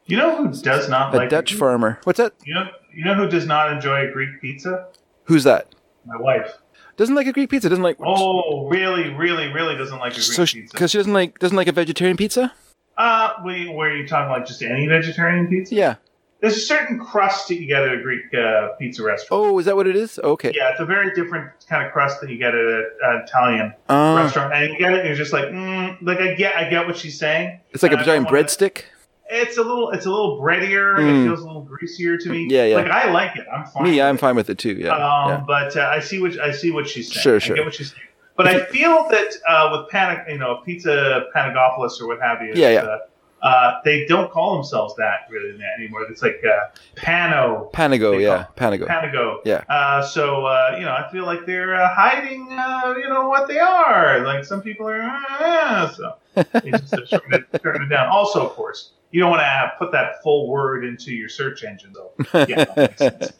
[0.06, 2.00] you know who does not A like Dutch farmer.
[2.04, 2.32] What's that?
[2.44, 4.88] You know, you know who does not enjoy a Greek pizza?
[5.24, 5.74] Who's that?
[6.06, 6.52] My wife.
[6.96, 7.68] Doesn't like a Greek pizza.
[7.68, 7.96] Doesn't like.
[8.04, 10.72] Oh, really, really, really doesn't like a Greek so pizza.
[10.72, 12.52] because she doesn't like doesn't like a vegetarian pizza.
[12.96, 15.74] Uh, wait, were you talking like just any vegetarian pizza?
[15.74, 15.94] Yeah.
[16.40, 19.42] There's a certain crust that you get at a Greek uh, pizza restaurant.
[19.44, 20.20] Oh, is that what it is?
[20.20, 20.52] Okay.
[20.54, 24.20] Yeah, it's a very different kind of crust that you get at an Italian Uh,
[24.22, 26.86] restaurant, and you get it, and you're just like, mm, like I get, I get
[26.86, 27.58] what she's saying.
[27.72, 28.84] it's like a Uh, giant breadstick.
[29.30, 30.96] It's a little, it's a little breadier.
[30.96, 31.22] Mm.
[31.22, 32.46] It feels a little greasier to me.
[32.48, 32.76] Yeah, yeah.
[32.76, 33.44] Like I like it.
[33.52, 33.82] I'm fine.
[33.82, 34.18] Me, with I'm it.
[34.20, 34.72] fine with it too.
[34.72, 34.90] Yeah.
[34.94, 35.44] Um, yeah.
[35.46, 37.22] But uh, I see what I see what she's saying.
[37.22, 37.56] Sure, I sure.
[37.56, 38.02] get what she's saying.
[38.36, 42.52] But I feel that uh, with panic, you know, Pizza Panagopoulos or what have you,
[42.54, 42.98] Yeah, yeah.
[43.42, 46.02] Uh, they don't call themselves that really anymore.
[46.10, 46.66] It's like uh,
[46.96, 48.86] Pano, Panago, yeah, Panago.
[48.86, 49.38] Panago.
[49.44, 49.62] Yeah.
[49.68, 53.48] Uh, so uh, you know, I feel like they're uh, hiding, uh, you know, what
[53.48, 54.24] they are.
[54.24, 55.00] Like some people are,
[55.40, 58.08] uh, so they just are turning it, turning it down.
[58.08, 61.92] Also, of course, you don't want to put that full word into your search engine,
[61.94, 62.12] though.
[62.48, 63.32] Yeah, that makes sense.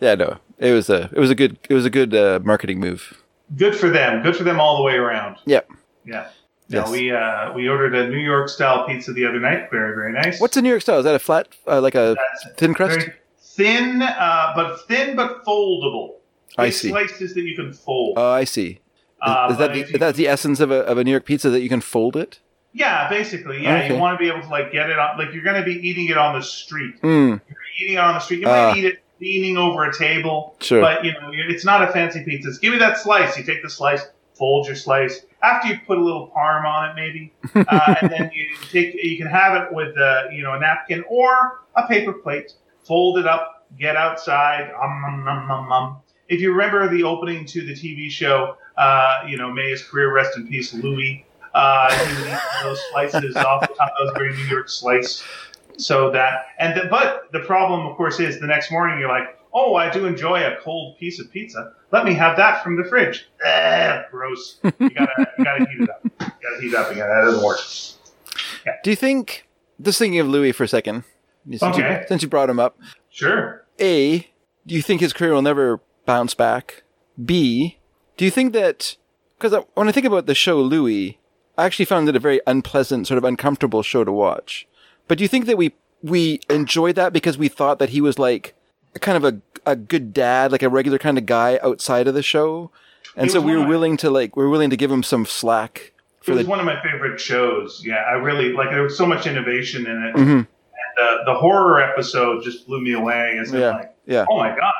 [0.00, 2.80] yeah, no, it was a it was a good it was a good uh, marketing
[2.80, 3.22] move.
[3.56, 4.22] Good for them.
[4.22, 5.36] Good for them all the way around.
[5.44, 5.70] Yep.
[6.04, 6.28] Yeah.
[6.68, 6.86] Yes.
[6.86, 9.70] No, we uh, we ordered a New York style pizza the other night.
[9.70, 10.40] Very very nice.
[10.40, 10.98] What's a New York style?
[10.98, 13.08] Is that a flat, uh, like a That's thin crust?
[13.40, 16.14] thin, uh, but thin but foldable.
[16.56, 16.88] I see.
[16.88, 18.14] Slices that you can fold.
[18.16, 18.70] Oh, I see.
[18.70, 18.78] Is,
[19.20, 21.50] Uh, is that the, you- that's the essence of a of a New York pizza
[21.50, 22.40] that you can fold it?
[22.72, 23.62] Yeah, basically.
[23.62, 23.94] Yeah, Okay.
[23.94, 25.18] you want to be able to like get it on.
[25.18, 27.00] Like you're going to be eating it on the street.
[27.02, 28.40] Mm, You're eating it on the street.
[28.40, 28.74] You might Ah.
[28.74, 30.56] eat it leaning over a table.
[30.60, 30.80] Sure.
[30.80, 32.48] But you know, it's not a fancy pizza.
[32.48, 33.36] It's, give me that slice.
[33.38, 34.02] You take the slice,
[34.34, 35.24] fold your slice.
[35.44, 38.94] After you put a little parm on it, maybe, uh, and then you take.
[38.94, 42.52] You can have it with uh, you know a napkin or a paper plate.
[42.84, 43.66] Fold it up.
[43.78, 44.70] Get outside.
[44.82, 45.96] Um, um, um, um, um.
[46.28, 50.12] If you remember the opening to the TV show, uh, you know, may his career
[50.12, 51.26] rest in peace, Louis.
[51.54, 51.88] Uh,
[52.62, 53.92] those slices off the top.
[53.98, 55.22] That a very New York slice.
[55.76, 59.38] So that and the, but the problem, of course, is the next morning you're like,
[59.54, 61.72] oh, I do enjoy a cold piece of pizza.
[61.92, 63.26] Let me have that from the fridge.
[63.46, 64.58] Ugh, gross.
[64.62, 66.00] You gotta you gotta heat it up.
[66.04, 67.08] You gotta heat it up again.
[67.08, 67.60] That doesn't work.
[68.82, 69.46] Do you think?
[69.80, 71.04] Just thinking of Louis for a second,
[71.48, 72.00] since, Okay.
[72.00, 72.78] you, since you brought him up.
[73.10, 73.64] Sure.
[73.80, 74.18] A,
[74.66, 76.84] do you think his career will never bounce back?
[77.22, 77.78] B,
[78.16, 78.96] do you think that
[79.38, 81.18] because when I think about the show Louie,
[81.58, 84.66] I actually found it a very unpleasant, sort of uncomfortable show to watch.
[85.08, 88.18] But do you think that we we enjoyed that because we thought that he was
[88.18, 88.54] like
[89.00, 92.22] kind of a a good dad, like a regular kind of guy outside of the
[92.22, 92.70] show,
[93.16, 95.92] and so we were willing to like we were willing to give him some slack
[96.20, 96.50] It for was the.
[96.50, 97.82] one of my favorite shows.
[97.84, 98.70] Yeah, I really like.
[98.70, 100.14] There was so much innovation in it.
[100.16, 100.46] Mhm.
[100.46, 100.46] And
[101.00, 103.38] uh, the horror episode just blew me away.
[103.40, 103.70] As Yeah.
[103.70, 104.26] like, Yeah.
[104.30, 104.74] oh my god,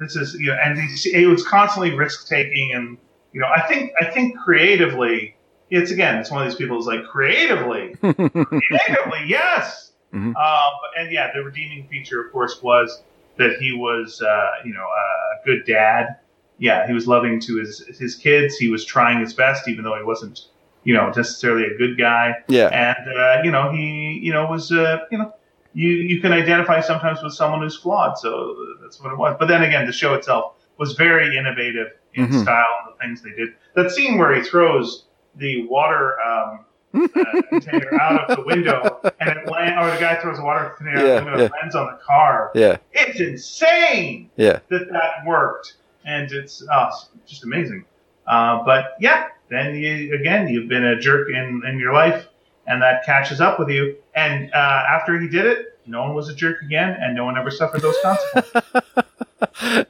[0.00, 2.98] this is you know, and he, he was constantly risk taking, and
[3.32, 5.34] you know, I think I think creatively,
[5.70, 9.92] it's again, it's one of these people who's like creatively, creatively, yes.
[10.14, 10.34] Mhm.
[10.36, 13.02] Um, and yeah, the redeeming feature, of course, was
[13.38, 16.16] that he was, uh, you know, a good dad.
[16.58, 18.56] Yeah, he was loving to his his kids.
[18.56, 20.40] He was trying his best, even though he wasn't,
[20.84, 22.68] you know, necessarily a good guy yeah.
[22.68, 25.32] and uh, you know he you know was uh, you know
[25.74, 29.48] you you can identify sometimes with someone who's flawed so that's what it was but
[29.48, 32.42] then again the show itself was very innovative in Mhm.
[32.42, 36.64] style and the things they did that scene where he throws the water um,
[36.94, 40.70] uh, container out of the window and it land, or the guy throws a water
[40.76, 41.46] container out Yeah, of the window and yeah.
[41.46, 42.76] it lands on the car Yeah.
[42.92, 44.58] it's insane Yeah.
[44.68, 46.90] that that worked, and it's uh,
[47.22, 47.84] it's just amazing.
[48.26, 52.26] Uh, but yeah, then you again you've been a jerk in in your life,
[52.66, 53.96] and that catches up with you.
[54.14, 57.36] And uh, after he did it, no one was a jerk again, and no one
[57.38, 58.52] ever suffered those consequences.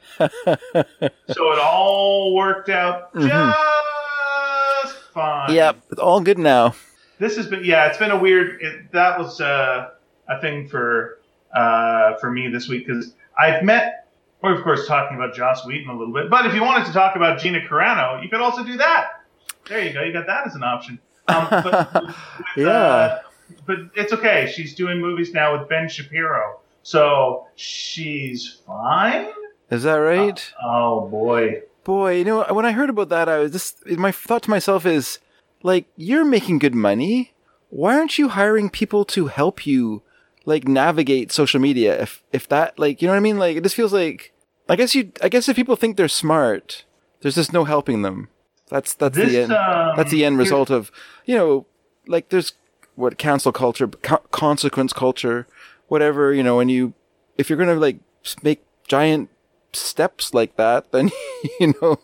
[1.29, 3.55] so it all worked out Mhm.
[4.83, 5.53] just fine.
[5.53, 5.77] Yep.
[5.91, 6.75] It's all good now.
[7.19, 8.61] This has been yeah, it's been a weird.
[8.61, 9.89] It, that was uh,
[10.29, 11.19] a thing for
[11.55, 14.07] uh, for me this week because I've met.
[14.43, 16.93] We're of course talking about Joss Whedon a little bit, but if you wanted to
[16.93, 19.23] talk about Gina Carano, you could also do that.
[19.67, 20.99] There you go, you got that as an option.
[21.27, 22.15] Um, but, with,
[22.55, 22.67] Yeah.
[22.67, 23.19] uh,
[23.65, 24.51] but it's okay.
[24.55, 29.29] She's doing movies now with Ben Shapiro, so she's fine.
[29.71, 30.53] Is that right?
[30.63, 34.43] Oh boy, Boy, you know, when I heard about that, I was just my thought
[34.43, 35.17] to myself is
[35.63, 37.33] like, you're making good money.
[37.69, 40.01] Why aren't you hiring people to help you
[40.45, 42.01] like navigate social media?
[42.01, 43.37] If if that like, you know what I mean?
[43.37, 44.33] Like, it just feels like
[44.69, 45.11] I guess you.
[45.21, 46.85] I guess if people think they're smart,
[47.21, 48.29] there's just no helping them.
[48.69, 49.51] That's that's this the end.
[49.53, 50.91] um, that's the end result of
[51.25, 51.65] you know,
[52.05, 52.53] like there's
[52.95, 55.47] what cancel culture, co- consequence culture,
[55.87, 56.33] whatever.
[56.33, 56.93] You know, when you
[57.37, 57.99] if you're gonna like
[58.43, 59.29] make giant
[59.73, 61.11] steps like that, then
[61.59, 61.99] you know,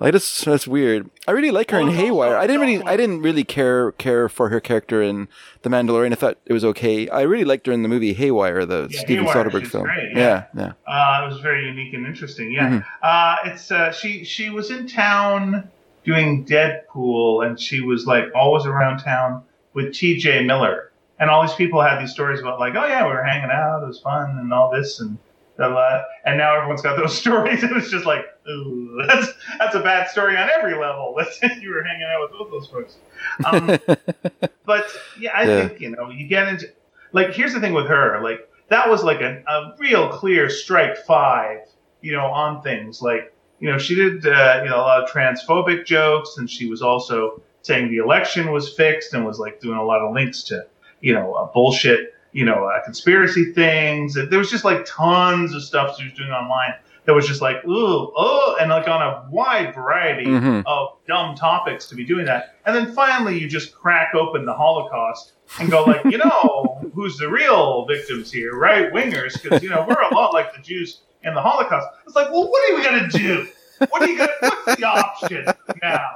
[0.00, 1.08] like that's that's weird.
[1.28, 2.36] I really like her in Haywire.
[2.36, 5.28] I didn't really, I didn't really care care for her character in
[5.62, 6.12] The Mandalorian.
[6.12, 7.08] I thought it was okay.
[7.08, 9.84] I really liked her in the movie Haywire, the Yeah, Steven Haywire, Soderbergh film.
[9.84, 10.72] great, yeah, yeah.
[10.86, 10.92] yeah.
[11.20, 12.50] Uh, it was very unique and interesting.
[12.50, 12.84] Yeah, Mhm.
[13.02, 15.68] uh, it's uh, she she was in town
[16.04, 19.42] doing Deadpool, and she was like always around town
[19.74, 20.44] with T.J.
[20.44, 23.50] Miller, and all these people had these stories about like, oh yeah, we were hanging
[23.50, 25.18] out, it was fun, and all this, and
[25.56, 26.02] blah, blah.
[26.24, 29.28] and now everyone's got those stories, and it's just like, ooh, that's
[29.58, 31.14] that's a bad story on every level.
[31.16, 32.96] Let's you were hanging out with both those folks.
[33.44, 33.78] Um,
[34.66, 34.86] but
[35.18, 35.68] yeah, I Yeah.
[35.68, 36.66] think you know you get into
[37.12, 40.96] like here's the thing with her like that was like a, a real clear strike
[41.06, 41.58] five
[42.00, 45.10] you know on things like you know, she did uh, you know a lot of
[45.10, 49.76] transphobic jokes, and she was also saying the election was fixed, and was like doing
[49.76, 50.64] a lot of links to
[51.02, 54.14] you know uh, bullshit, you know, uh, conspiracy things.
[54.14, 56.72] There was just like tons of stuff she was doing online
[57.06, 60.62] that was just like ooh oh, and like on a wide variety Mhm.
[60.66, 62.56] of dumb topics to be doing that.
[62.66, 67.16] And then finally, you just crack open the Holocaust and go like, you know, who's
[67.18, 68.54] the real victims here?
[68.54, 71.86] Right wingers, because you know we're a lot like the Jews in the Holocaust.
[72.06, 73.46] It's like, well, what are we gonna do?
[73.88, 74.32] What are you gonna?
[74.40, 75.46] What's the option
[75.82, 76.14] now?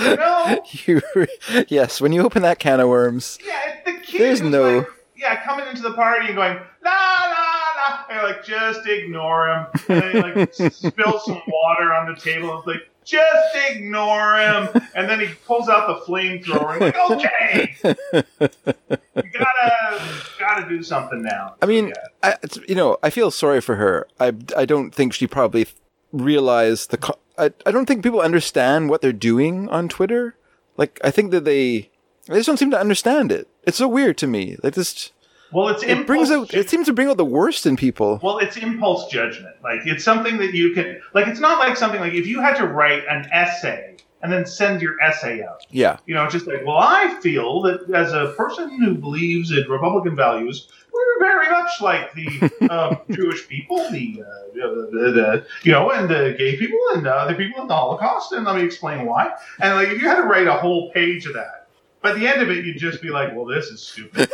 [0.00, 0.64] You know?
[0.86, 1.00] You,
[1.68, 4.88] yes, when you open that can of worms, Yeah, it's the kid There's no- like,
[5.16, 7.47] yeah, coming into the party and going la la
[8.10, 12.50] and like just ignore him, and then he like spills some water on the table.
[12.50, 17.10] and It's like just ignore him, and then he pulls out the flamethrower and like
[17.10, 20.02] okay, you gotta
[20.38, 21.54] gotta do something now.
[21.62, 21.94] I mean, Yeah.
[22.22, 24.06] I, it's, you know, I feel sorry for her.
[24.20, 25.66] I, I don't think she probably
[26.12, 26.98] realized the.
[26.98, 30.34] Co- I, I don't think people understand what they're doing on Twitter.
[30.76, 31.90] Like, I think that they,
[32.26, 33.48] they just don't seem to understand it.
[33.64, 34.56] It's so weird to me.
[34.62, 35.12] Like this,
[35.52, 36.52] well, it's it brings out.
[36.52, 38.20] It seems to bring out the worst in people.
[38.22, 39.56] Well, it's impulse judgment.
[39.62, 41.26] Like it's something that you can like.
[41.26, 44.82] It's not like something like if you had to write an essay and then send
[44.82, 45.64] your essay out.
[45.70, 49.64] Yeah, You know, just like, well, I feel that as a person who believes in
[49.68, 55.72] Republican values, we're very much like the uh, Jewish people, the, uh, the, the, you
[55.72, 58.64] know, and the gay people and uh, the people in the Holocaust, and let me
[58.64, 59.32] explain why.
[59.60, 61.67] And like, if you had to write a whole page of that,
[62.02, 64.30] by the end of it, you'd just be like, well, this is stupid.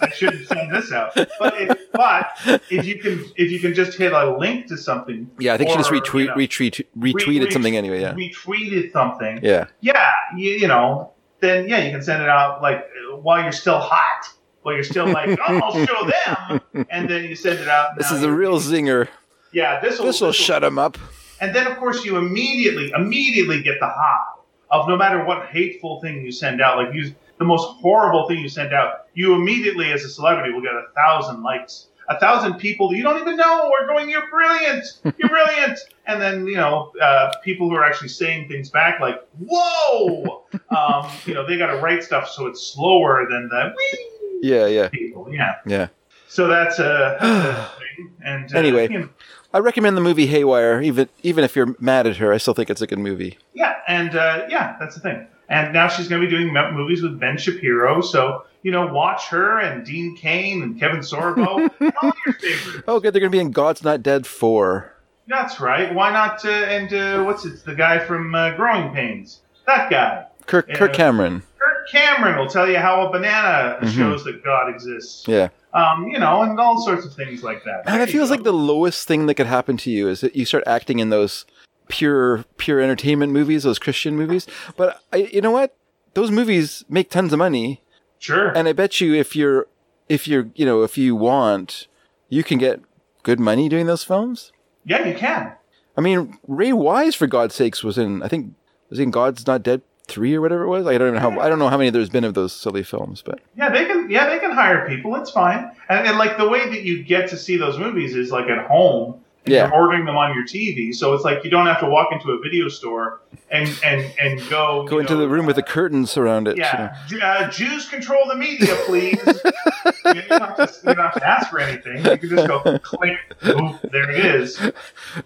[0.00, 1.14] I shouldn't send this out.
[1.14, 2.30] But if, but
[2.70, 5.54] if you can, if you can just hit a link to something, yeah.
[5.54, 8.00] I think she just retweet, you know, retweet, retweeted re- something anyway.
[8.02, 9.66] Yeah, retweeted something, yeah.
[9.80, 12.86] yeah, you, you know, then yeah, you can send it out like
[13.22, 14.28] while you're still hot,
[14.62, 17.96] while you're still like, oh, I'll show them, and then you send it out.
[17.96, 19.08] This is a real zinger.
[19.52, 19.80] yeah.
[19.80, 20.98] This will This will shut them up.
[21.40, 24.24] And then of course you immediately immediately get the high
[24.70, 28.38] of no matter what hateful thing you send out, like you the most horrible thing
[28.38, 31.88] you send out, you immediately as a celebrity will get a thousand likes.
[32.08, 34.84] A thousand people that you don't even know are going, "You're brilliant,
[35.18, 39.20] you're brilliant," and then you know uh, people who are actually saying things back like,
[39.38, 40.44] "Whoa,"
[40.76, 44.66] um, you know they got to write stuff so it's slower than the "wee" Yeah,
[44.66, 45.32] yeah, people.
[45.32, 45.88] Yeah, yeah.
[46.28, 48.12] so that's a, that's a thing.
[48.24, 48.88] And uh, Anyway.
[48.90, 49.08] you know,
[49.52, 50.82] I recommend the movie Haywire.
[50.82, 53.38] Even even if you're mad at her, I still think it's a good movie.
[53.54, 55.26] Yeah, and uh, yeah, that's the thing.
[55.48, 59.28] And now she's going to be doing movies with Ben Shapiro, so you know, watch
[59.28, 62.84] her and Dean Cain and Kevin Sorbo, and all your favorites.
[62.88, 63.14] Oh, good.
[63.14, 64.92] They're going to be in God's Not Dead 4.
[65.28, 65.94] That's right.
[65.94, 66.44] Why not?
[66.44, 67.64] Uh, and uh, what's it?
[67.64, 69.40] The guy from uh, Growing Pains.
[69.68, 70.26] That guy.
[70.46, 71.42] Kirk, Kirk Cameron.
[71.60, 73.88] Kirk Cameron will tell you how a banana Mhm.
[73.96, 75.24] shows that God exists.
[75.28, 75.48] Yeah.
[75.74, 77.84] Um, you know, and all sorts of things like that.
[77.84, 80.44] There it feels like the lowest thing that could happen to you is that you
[80.44, 81.44] start acting in those
[81.88, 84.46] pure pure entertainment movies, those Christian movies.
[84.76, 85.76] But I, you know what?
[86.14, 87.82] Those movies make tons of money,
[88.18, 88.48] sure.
[88.56, 89.66] and I bet you if you're
[90.08, 91.86] if you're you know if you want,
[92.30, 92.80] you can get
[93.22, 94.52] good money doing those films.
[94.84, 95.52] yeah, you can.
[95.96, 98.54] I mean, Ray Wise, for God's sakes, was in I think
[98.88, 100.86] was in God's Not Dead three or whatever it was.
[100.86, 103.22] I don't know how I don't know how many there's been of those silly films,
[103.22, 104.10] but Yeah, they can.
[104.10, 105.14] Yeah, they can hire people.
[105.16, 105.70] It's fine.
[105.88, 108.66] And, and like the way that you get to see those movies is like at
[108.66, 109.20] home.
[109.48, 109.66] Yeah.
[109.66, 112.30] You're ordering them on your TV, so it's like you don't have to walk into
[112.32, 116.16] a video store and and and go go into know, the room with the curtains
[116.16, 116.56] around it.
[116.56, 116.90] you know.
[117.12, 119.20] Yeah, uh, Jews control the media, please.
[119.24, 121.98] you, don't have to, you don't have to ask for anything.
[121.98, 123.18] You can just go click.
[123.46, 124.60] Ooh, there it is.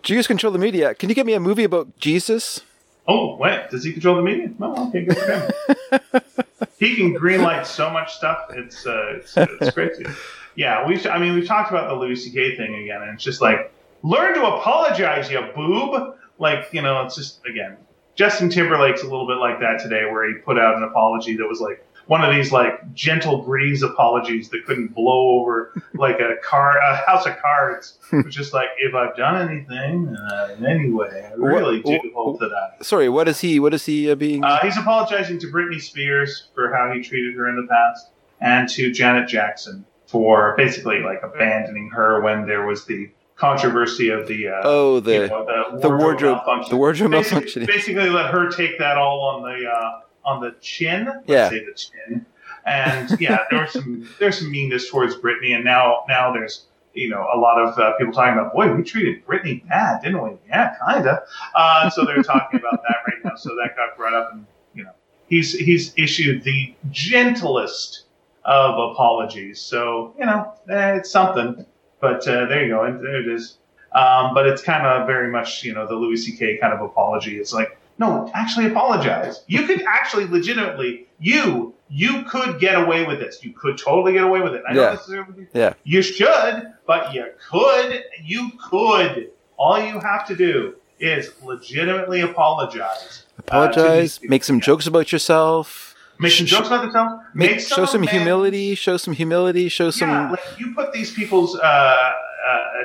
[0.03, 0.95] Jews control the media.
[0.95, 2.61] Can you get me a movie about Jesus?
[3.11, 4.52] Oh, wait, does he control the media?
[4.61, 6.22] No, okay, good for him.
[6.78, 8.38] he can greenlight so much stuff.
[8.50, 10.06] It's uh, it's, it's crazy.
[10.54, 11.04] Yeah, we've.
[11.08, 12.56] I mean, we've talked about the Louis C.K.
[12.56, 13.72] thing again, and it's just like
[14.04, 16.14] learn to apologize, you boob.
[16.38, 17.78] Like you know, it's just again,
[18.14, 21.48] Justin Timberlake's a little bit like that today, where he put out an apology that
[21.48, 26.34] was like one of these like gentle breeze apologies that couldn't blow over like a
[26.42, 27.98] car, a house of cards.
[28.11, 32.02] It was just like, if I've done anything uh, in any way, I really What-
[32.02, 32.82] do hope that I.
[32.82, 33.61] Sorry, what is he?
[33.61, 34.42] What is he uh, being?
[34.42, 38.08] Uh, he's apologizing to Britney Spears for how he treated her in the past,
[38.40, 44.26] and to Janet Jackson for basically like abandoning her when there was the controversy of
[44.26, 46.70] the uh, oh, the you know, the, the wardrobe, malfunction.
[46.70, 47.66] the wardrobe basically, malfunction.
[47.66, 51.07] basically let her take that all on the uh, on the chin.
[51.07, 51.49] Let's Yeah.
[51.49, 52.27] say the chin.
[52.66, 57.09] And yeah, there was some there's some meanness towards Britney, and now now there's you
[57.09, 60.31] know a lot of uh, people talking about boy we treated Britney bad, didn't we?
[60.49, 61.23] Yeah, kinda.
[61.55, 63.35] Uh, so they're talking about that right now.
[63.37, 64.45] So that got brought up, and
[64.75, 64.91] you know
[65.29, 68.03] he's he's issued the gentlest
[68.45, 69.61] of apologies.
[69.61, 71.64] So you know eh, it's something.
[72.01, 73.59] But uh, there you go, and there it is.
[73.93, 76.59] Um, but it's kind of very much, you know, the Louis C.K.
[76.59, 77.39] kind of apology.
[77.39, 79.44] It's like, no, actually apologize.
[79.46, 83.44] You could actually legitimately, you, you could get away with this.
[83.44, 84.62] You could totally get away with it.
[84.68, 84.80] I Yeah.
[84.80, 85.72] don't necessarily Yeah.
[85.84, 88.03] you should, but you could.
[88.24, 89.30] You could.
[89.59, 93.24] All you have to do is legitimately apologize.
[93.38, 94.18] uh, Apologize.
[94.18, 95.94] these make some jokes about yourself.
[96.18, 97.14] Make some jokes about themselves.
[97.34, 98.74] Make, Make show some humility.
[98.74, 99.68] Show some humility.
[99.70, 100.11] Show some.
[100.11, 102.12] Yeah, like you put these people's uh, uh,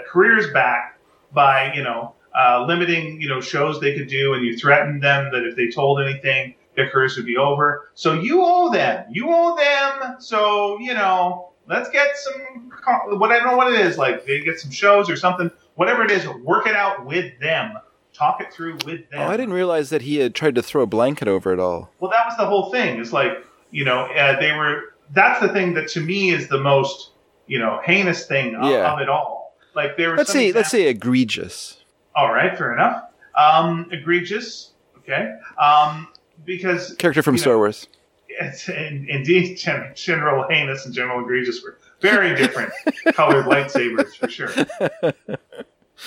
[0.09, 0.97] careers back
[1.33, 5.31] by you know uh, limiting you know shows they could do, and you threatened them
[5.31, 7.89] that if they told anything, their careers would be over.
[7.95, 9.05] So you owe them.
[9.09, 10.15] You owe them.
[10.19, 12.71] So you know, let's get some.
[13.19, 14.25] What I don't know what it is like.
[14.25, 15.49] They get some shows or something.
[15.75, 17.73] Whatever it is, work it out with them.
[18.13, 19.19] Talk it through with them.
[19.19, 21.89] oh, I didn't realize that he had tried to throw a blanket over it all.
[21.99, 22.99] Well, that was the whole thing.
[22.99, 24.93] It's like you know uh, they were.
[25.11, 27.11] That's the thing that to me is the most
[27.47, 28.91] you know heinous thing of, Yeah.
[28.93, 29.53] of it all.
[29.75, 30.15] Like there.
[30.15, 31.81] Let's say let's say egregious.
[32.15, 33.09] All right, fair enough.
[33.37, 34.71] Um, egregious.
[34.99, 35.35] Okay.
[35.61, 36.07] Um,
[36.45, 37.87] because Character from You Star know, Wars.
[38.27, 42.71] it's in, indeed Gen- General Heinous and General Egregious were very different
[43.13, 44.49] colored lightsabers for sure.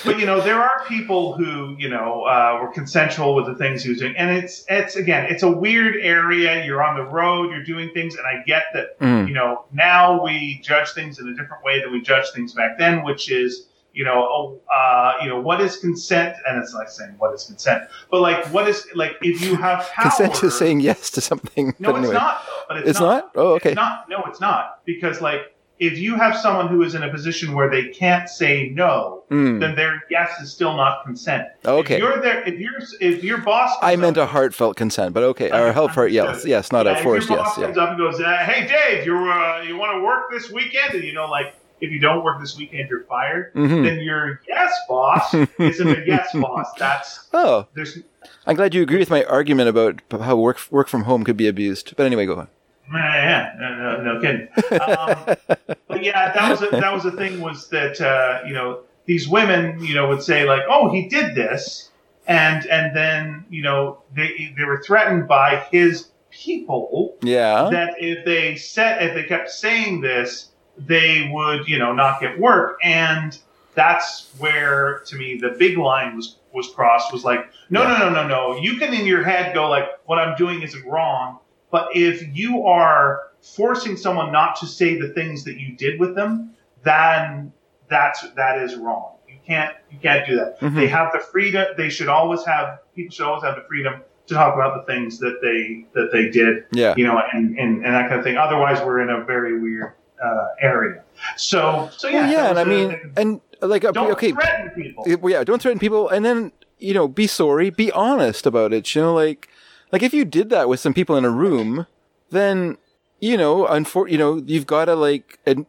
[0.05, 3.83] But you know, there are people who you know uh, were consensual with the things
[3.83, 6.63] he was doing, and it's it's again, it's a weird area.
[6.63, 8.99] You're on the road, you're doing things, and I get that.
[8.99, 9.27] Mm.
[9.27, 12.77] You know, now we judge things in a different way than we judged things back
[12.77, 16.35] then, which is you know, oh, uh, you know, what is consent?
[16.47, 19.89] And it's like saying what is consent, but like what is like if you have
[19.91, 20.03] power.
[20.11, 21.73] Consent is saying yes to something.
[21.79, 22.09] No, anyway.
[22.09, 22.45] it's not.
[22.45, 23.31] Though, but it's, It's not?
[23.35, 23.69] Oh, okay.
[23.71, 24.09] It's not.
[24.09, 24.79] No, it's not.
[24.85, 25.41] Because like,
[25.79, 29.59] if you have someone who is in a position where they can't say no, Mm.
[29.59, 31.43] then their yes is still not consent.
[31.63, 31.95] Okay.
[31.95, 35.21] If you're there, if you're, if your boss, I meant up- a heartfelt consent, but
[35.23, 35.51] okay.
[35.51, 37.47] Or a heartfelt yes, yes, not Yeah, a if forced your yes.
[37.49, 37.65] boss Yeah.
[37.65, 41.03] comes up and goes, "Hey, Dave, you're uh, you want to work this weekend?" And
[41.03, 43.53] you know, like, if you don't work this weekend, you're fired.
[43.53, 43.83] Mhm.
[43.83, 46.67] Then your yes boss isn't a yes boss.
[46.77, 47.99] That's Oh, there's
[48.45, 51.47] I'm glad you agree with my argument about how work work from home could be
[51.47, 51.95] abused.
[51.95, 52.47] But anyway, go on.
[52.91, 54.47] Yeah, no, no, no kidding.
[54.81, 55.35] Um,
[55.87, 59.27] but yeah, that was a, that was the thing was that uh, you know these
[59.29, 61.89] women you know would say like, oh, he did this,
[62.27, 67.69] and and then you know they they were threatened by his people Yeah.
[67.71, 70.48] that if they said if they kept saying this,
[70.87, 73.37] they would you know not get work, and
[73.75, 77.97] that's where to me the big line was was crossed was like, no, Yeah.
[77.99, 78.59] no, no, no, no.
[78.59, 81.37] You can in your head go like, what I'm doing isn't wrong,
[81.69, 86.15] but if you are forcing someone not to say the things that you did with
[86.15, 86.51] them,
[86.83, 87.53] then
[87.87, 89.13] that's that is wrong.
[89.27, 90.59] You can't you can't do that.
[90.59, 90.75] Mhm.
[90.75, 91.67] They have the freedom.
[91.77, 95.19] They should always have people should always have the freedom to talk about the things
[95.19, 96.93] that they that they did Yeah.
[96.97, 98.37] you know, and, and, and that kind of thing.
[98.37, 101.03] Otherwise, we're in a very weird uh, area.
[101.37, 104.31] So, so yeah, Well, yeah, and I was a- mean, and like, uh, don't okay,
[104.31, 105.29] threaten people.
[105.29, 108.95] yeah, don't threaten people, and then you know, be sorry, be honest about it.
[108.95, 109.49] You know, like,
[109.91, 111.87] like if you did that with some people in a room,
[112.31, 112.77] then
[113.19, 115.65] you know, unfor- you know, you've got to like, and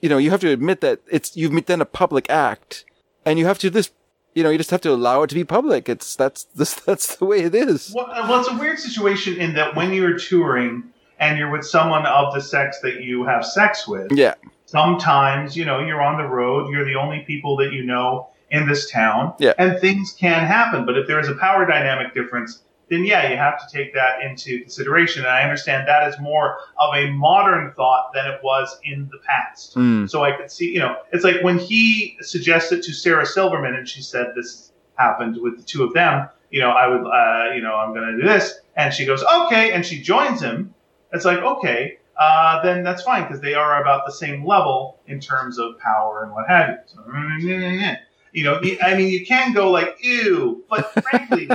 [0.00, 2.84] you know, you have to admit that it's you've done a public act,
[3.24, 3.92] and you have to just,
[4.36, 5.88] you know, you just have to allow it to be public.
[5.88, 7.92] It's that's this that's the way it is.
[7.92, 10.84] Well, uh, well, it's a weird situation in that when you're touring
[11.18, 14.34] and you're with someone of the sex that you have sex with, Yeah,
[14.66, 16.70] sometimes you know you're on the road.
[16.70, 19.54] You're the only people that you know in this town, Yeah.
[19.58, 20.86] and things can happen.
[20.86, 24.22] But if there is a power dynamic difference, then yeah, you have to take that
[24.22, 25.22] into consideration.
[25.22, 29.18] And I understand that is more of a modern thought than it was in the
[29.26, 29.74] past.
[29.74, 30.08] Mm.
[30.08, 33.88] So I could see, you know, it's like when he suggested to Sarah Silverman and
[33.88, 37.60] she said this happened with the two of them, you know, I would, uh, you
[37.62, 38.60] know, I'm going to do this.
[38.76, 39.72] And she goes, okay.
[39.72, 40.72] And she joins him.
[41.16, 45.20] It's like, okay, uh, then that's fine because they are about the same level in
[45.20, 46.76] terms of power and what have you.
[46.86, 47.96] So, mm,
[48.32, 51.48] you know, I mean, you can go like, ew, but frankly,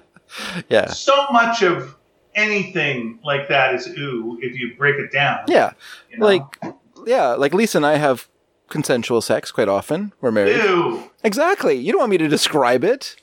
[0.68, 1.96] yeah, so much of
[2.34, 5.40] anything like that is ooh if you break it down.
[5.48, 5.72] yeah.
[6.10, 6.26] you know?
[6.26, 6.42] Like,
[7.06, 8.28] yeah, like Lisa and I have
[8.68, 10.12] consensual sex quite often.
[10.20, 10.56] We're married.
[10.56, 11.10] ew.
[11.24, 11.74] Exactly.
[11.74, 13.16] You don't want me to describe it.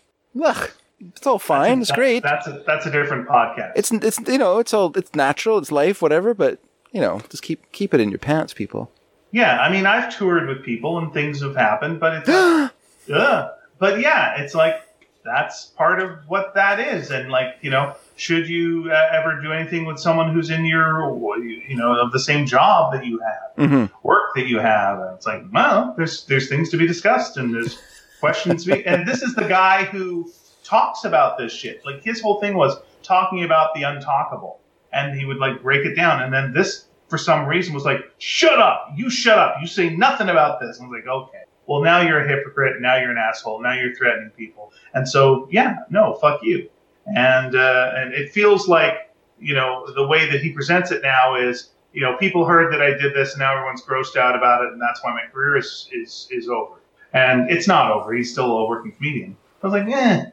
[0.44, 1.82] Ugh, it's all fine.
[1.82, 2.24] It's great.
[2.24, 3.74] That's a that's a different podcast.
[3.76, 5.58] It's it's you know it's all it's natural.
[5.58, 6.34] It's life, whatever.
[6.34, 6.60] But
[6.92, 8.92] you know, just keep keep it in your pants, people.
[9.32, 12.72] yeah, I mean, I've toured with people and things have happened, but it's like,
[13.14, 13.52] ugh.
[13.80, 14.82] But yeah, it's like
[15.24, 19.52] that's part of what that is, and like you know, should you uh, ever do
[19.52, 23.70] anything with someone who's in your you know of the same job that you have,
[23.70, 25.00] hmm work that you have?
[25.00, 27.78] And it's like, well, there's there's things to be discussed and there's
[28.20, 30.32] questions to be, and this is the guy who
[30.68, 31.82] talks about this shit.
[31.86, 34.58] Like his whole thing was talking about the untalkable,
[34.92, 38.02] and he would like break it down, and then this for some reason was like,
[38.18, 40.78] shut up, you shut up, you say nothing about this.
[40.78, 42.82] And I was like, okay, well, now you're a hypocrite.
[42.82, 43.62] Now you're an asshole.
[43.62, 44.72] Now you're threatening people.
[44.94, 46.70] And so, yeah, no, fuck you.
[47.16, 51.36] And uh, and it feels like you know the way that he presents it now
[51.36, 54.66] is you know people heard that I did this and now everyone's grossed out about
[54.66, 56.76] it and that's why my career is is is over.
[57.14, 58.14] And it's not over.
[58.14, 59.38] He's still a working comedian.
[59.64, 60.26] I was like, eh,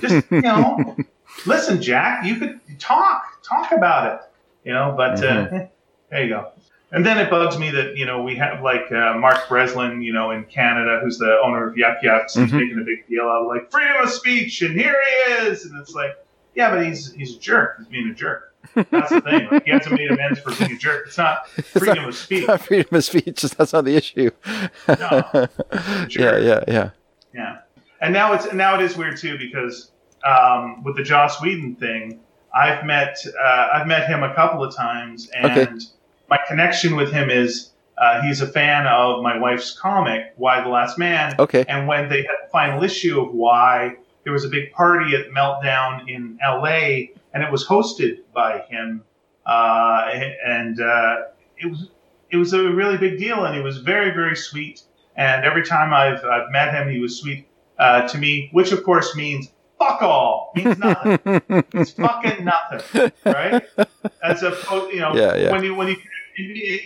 [0.00, 0.96] just you know,
[1.46, 4.20] listen, Jack, you could talk talk about it.
[4.64, 5.64] You know, but Mhm.
[5.64, 5.66] uh,
[6.10, 6.52] there you go.
[6.94, 10.12] And then it bugs me that you know we have like uh, Mark Breslin, you
[10.12, 12.60] know, in Canada, who's the owner of Yuk Yuk's, who's Mhm.
[12.60, 14.94] making a big deal out of like freedom of speech, and here
[15.26, 16.10] he is, and it's like,
[16.54, 17.78] yeah, but he's he's a jerk.
[17.78, 18.50] He's being a jerk.
[18.74, 19.48] That's the thing.
[19.50, 21.06] Like, he hasn't made amends for being a jerk.
[21.08, 22.46] It's not freedom of speech.
[22.46, 23.42] Not freedom of speech.
[23.42, 24.30] That's not the issue.
[24.86, 25.24] No.
[26.10, 26.90] yeah, yeah, yeah.
[27.34, 27.58] Yeah,
[28.02, 29.92] and now it's now it is weird too because
[30.26, 32.20] um, with the Joss Whedon thing,
[32.54, 35.72] I've met uh, I've met him a couple of times, and Okay.
[36.28, 40.68] my connection with him is uh, he's a fan of my wife's comic, Y: the
[40.68, 41.64] Last Man, Okay.
[41.68, 43.94] and when they had the final issue of Y,
[44.24, 47.12] there was a big party at Meltdown in L.A.
[47.32, 49.04] and it was hosted by him,
[49.46, 50.10] uh,
[50.44, 51.16] and uh,
[51.56, 51.88] it was
[52.30, 54.82] it was a really big deal, and he was very very sweet.
[55.14, 57.46] And every time I've, I've met him, he was sweet
[57.82, 61.18] uh, to me, which of course means fuck all, means nothing.
[61.74, 63.62] it's fucking nothing, right?
[64.22, 64.50] As a
[64.92, 65.52] you know, Yeah, yeah.
[65.52, 65.96] when you when you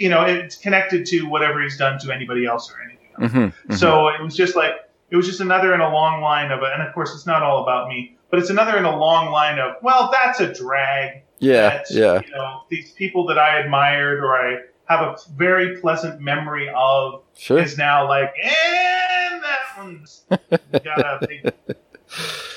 [0.02, 3.32] you know it's connected to whatever he's done to anybody else or anything else.
[3.32, 3.78] Mhm, mhm.
[3.78, 4.72] So it was just like
[5.10, 7.62] it was just another in a long line of, and of course it's not all
[7.62, 11.22] about me, but it's another in a long line of, well, that's a drag.
[11.38, 12.20] yeah, That's, yeah.
[12.26, 14.48] You know, these people that I admired or I
[14.86, 17.58] have a very pleasant memory of Sure.
[17.58, 21.52] is now like, and that one's got a big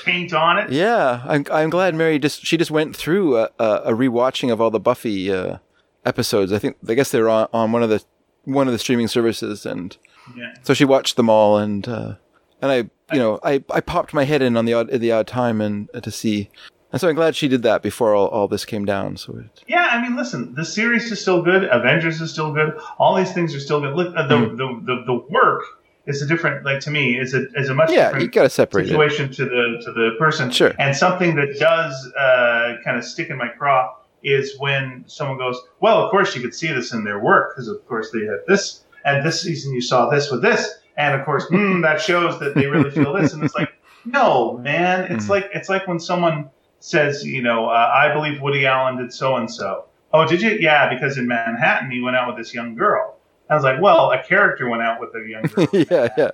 [0.04, 0.70] paint on it.
[0.72, 4.70] Yeah, I'm I'm glad Mary just she just went through a, a, rewatching of all
[4.70, 5.58] the Buffy uh,
[6.04, 6.52] episodes.
[6.52, 8.02] I think I guess they were on, on one of the
[8.44, 9.96] one of the streaming services, and
[10.36, 10.54] Yeah.
[10.62, 11.58] so she watched them all.
[11.58, 12.14] And uh,
[12.62, 12.76] and I
[13.14, 15.88] you know I, I popped my head in on the odd the odd time and
[15.94, 16.50] uh, to see.
[16.92, 19.16] And so I'm glad she did that before all, all this came down.
[19.16, 21.64] So it, Yeah, I mean, listen, the series is still good.
[21.64, 22.76] Avengers is still good.
[22.98, 23.94] All these things are still good.
[23.94, 24.56] Look, uh, the, Mm.
[24.56, 25.62] the, the, the work
[26.06, 28.42] is a different, like to me, is a is a much yeah, different you got
[28.44, 28.88] to separate it.
[28.88, 30.50] situation to the to the person.
[30.50, 30.72] Sure.
[30.78, 35.60] And something that does uh, kind of stick in my craw is when someone goes,
[35.80, 38.40] "Well, of course you could see this in their work because of course they had
[38.48, 42.40] this, and this season you saw this with this, and of course hmm, that shows
[42.40, 43.70] that they really feel this." And it's like,
[44.04, 45.30] no, man, it's Mhm.
[45.30, 46.48] like it's like when someone
[46.80, 49.84] says, you know, uh, I believe Woody Allen did so and so.
[50.12, 50.58] Oh, did you?
[50.60, 53.16] Yeah, because in Manhattan he went out with this young girl.
[53.48, 55.66] I was like, well, a character went out with a young girl.
[55.72, 56.30] yeah, yeah, You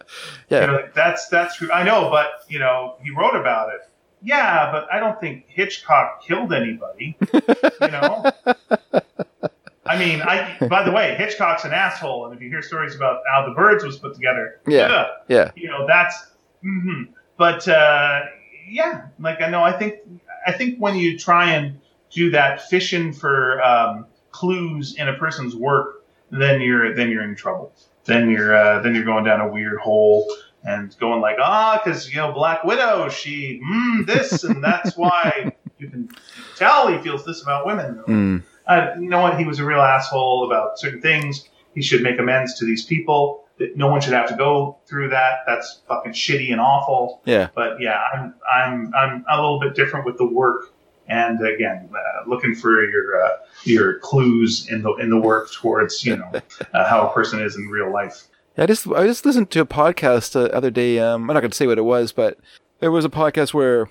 [0.51, 0.67] yeah.
[0.67, 1.71] know, like, that's that's true.
[1.73, 3.81] I know, but you know, he wrote about it.
[4.23, 7.17] Yeah, but I don't think Hitchcock killed anybody.
[7.81, 8.31] You know.
[9.85, 10.57] I mean, I.
[10.69, 13.85] By the way, Hitchcock's an asshole, and if you hear stories about how the Birds
[13.85, 14.87] was put together, Yeah.
[14.87, 15.51] ugh, yeah.
[15.55, 16.17] you know, that's.
[16.63, 17.05] hmm
[17.37, 18.23] But uh,
[18.69, 19.97] yeah, like I know, I think
[20.47, 21.81] I think when you try and
[22.11, 27.35] do that fishing for um, clues in a person's work, then you're then you're in
[27.35, 27.73] trouble.
[28.05, 30.27] Then you're uh, then you're going down a weird hole
[30.65, 35.53] and going like ah, because you know Black Widow, she mm, this and that's why
[35.79, 36.09] you can
[36.57, 38.03] tell he feels this about women.
[38.07, 38.43] Mm.
[38.67, 39.39] Uh, you know what?
[39.39, 41.49] He was a real asshole about certain things.
[41.77, 43.46] He should make amends to these people.
[43.75, 45.41] No one should have to go through that.
[45.47, 47.23] That's fucking shitty and awful.
[47.25, 47.49] Yeah.
[47.55, 50.73] But yeah, I'm I'm I'm a little bit different with the work,
[51.09, 53.31] and again, uh, looking for your uh,
[53.65, 56.33] your clues in the in the work towards you know
[56.75, 58.25] uh, how a person is in real life.
[58.57, 60.99] Yeah, I just I just listened to a podcast the other day.
[60.99, 62.39] Um, I'm not going to say what it was, but
[62.81, 63.89] there was a podcast where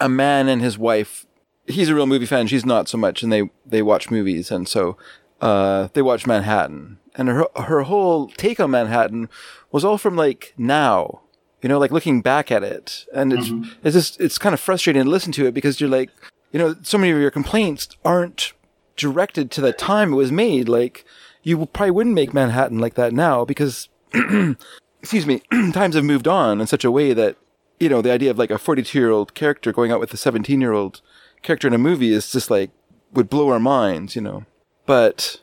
[0.00, 1.24] a man and his wife.
[1.66, 2.46] He's a real movie fan.
[2.46, 4.96] She's not so much, and they they watch movies, and so
[5.40, 6.98] uh, they watch Manhattan.
[7.18, 9.28] And her her whole take on Manhattan
[9.70, 11.20] was all from like now,
[11.60, 13.70] you know, like looking back at it, and it's mm-hmm.
[13.82, 16.10] it's just it's kind of frustrating to listen to it because you're like,
[16.52, 18.52] you know, so many of your complaints aren't
[18.96, 20.68] directed to the time it was made.
[20.68, 21.04] Like
[21.42, 23.88] you probably wouldn't make Manhattan like that now because
[25.00, 25.42] excuse me,
[25.72, 27.36] times have moved on in such a way that,
[27.80, 30.16] you know, the idea of like a 42 year old character going out with a
[30.16, 31.00] 17 year old
[31.42, 32.70] character in a movie is just like,
[33.12, 34.44] would blow our minds, you know.
[34.86, 35.40] But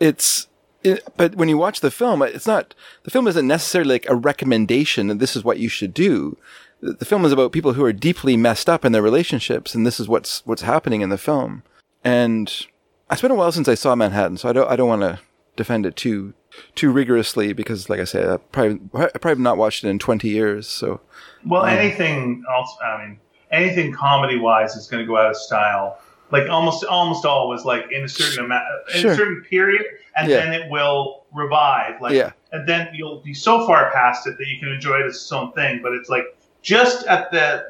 [0.00, 0.48] it's,
[0.86, 4.14] it, but when you watch the film, it's not, the film isn't necessarily like a
[4.14, 6.36] recommendation that this is what you should do.
[6.80, 9.86] The the film is about people who are deeply messed up in their relationships, and
[9.86, 11.62] this is what's, what's happening in the film.
[12.04, 12.66] And
[13.10, 15.18] it's been a while since I saw Manhattan, so I don't, I don't want to
[15.56, 16.34] defend it too,
[16.74, 20.28] too rigorously because, like I said, I probably, I probably not watched it in 20
[20.28, 20.68] years.
[20.68, 21.00] So,
[21.44, 23.18] Well, um, anything else, I mean,
[23.50, 25.98] anything comedy wise is going to go out of style.
[26.32, 28.64] Like almost, almost always, like in a certain amount,
[28.94, 29.12] in Sure.
[29.12, 29.84] a certain period,
[30.16, 30.38] and Yeah.
[30.38, 32.00] then it will revive.
[32.00, 32.30] Like Yeah.
[32.52, 35.30] and then you'll be so far past it that you can enjoy it as its
[35.32, 35.80] own thing.
[35.82, 36.24] But it's like
[36.62, 37.64] just at the,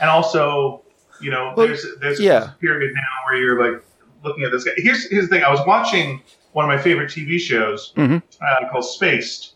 [0.00, 0.82] and also,
[1.20, 2.40] you know, Well, there's there's yeah.
[2.40, 3.82] this period now where you're like
[4.24, 4.72] looking at this guy.
[4.76, 5.44] Here's here's the thing.
[5.44, 8.20] I was watching one of my favorite TV shows Mhm.
[8.42, 9.54] uh, called Spaced.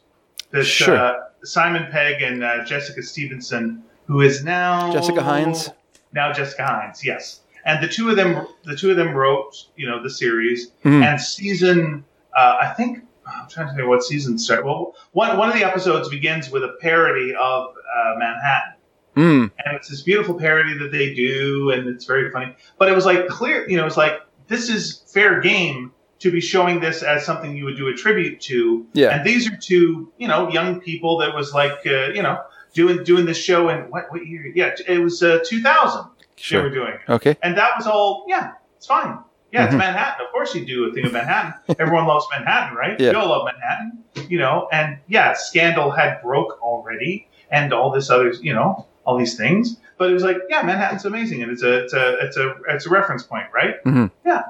[0.53, 0.97] That Sure.
[0.97, 5.73] uh, Simon Pegg and uh, Jessica Stevenson, who is now Jessica Hynes?
[6.13, 7.41] Now Jessica Hynes, yes.
[7.65, 10.71] And the two of them, the two of them wrote, you know, the series.
[10.85, 11.03] Mhm.
[11.05, 12.05] And season,
[12.37, 14.67] uh, I think, I'm trying to think what season started.
[14.67, 18.75] Well, one one of the episodes begins with a parody of uh, Manhattan
[19.17, 19.51] Mm.
[19.65, 22.53] and it's this beautiful parody that they do, and it's very funny.
[22.79, 26.41] But it was like clear, you know, it's like this is fair game to be
[26.41, 28.85] showing this as something you would do a tribute to.
[28.93, 29.11] Yeah.
[29.11, 32.41] And these are two, you know, young people that was like, uh, you know,
[32.75, 34.51] doing doing this show in what what year?
[34.53, 36.07] Yeah, it was uh, 2000.
[36.51, 36.71] They were Sure.
[36.71, 37.37] doing, Okay.
[37.43, 38.25] and that was all.
[38.29, 39.19] Yeah, it's fine.
[39.53, 39.67] Yeah, Mhm.
[39.67, 40.27] it's Manhattan.
[40.27, 41.55] Of course, you do a thing of Manhattan.
[41.79, 42.99] Everyone loves Manhattan, right?
[42.99, 43.11] Yeah.
[43.11, 44.69] We all love Manhattan, you know.
[44.73, 49.77] And yeah, Scandal had broke already, and all this other, you know, all these things.
[49.97, 52.87] But it was like, yeah, Manhattan's amazing, and it's a, it's a, it's a, it's
[52.87, 53.83] a reference point, right?
[53.85, 54.11] Mhm.
[54.27, 54.43] Yeah,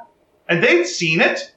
[0.49, 1.53] and they'd seen it,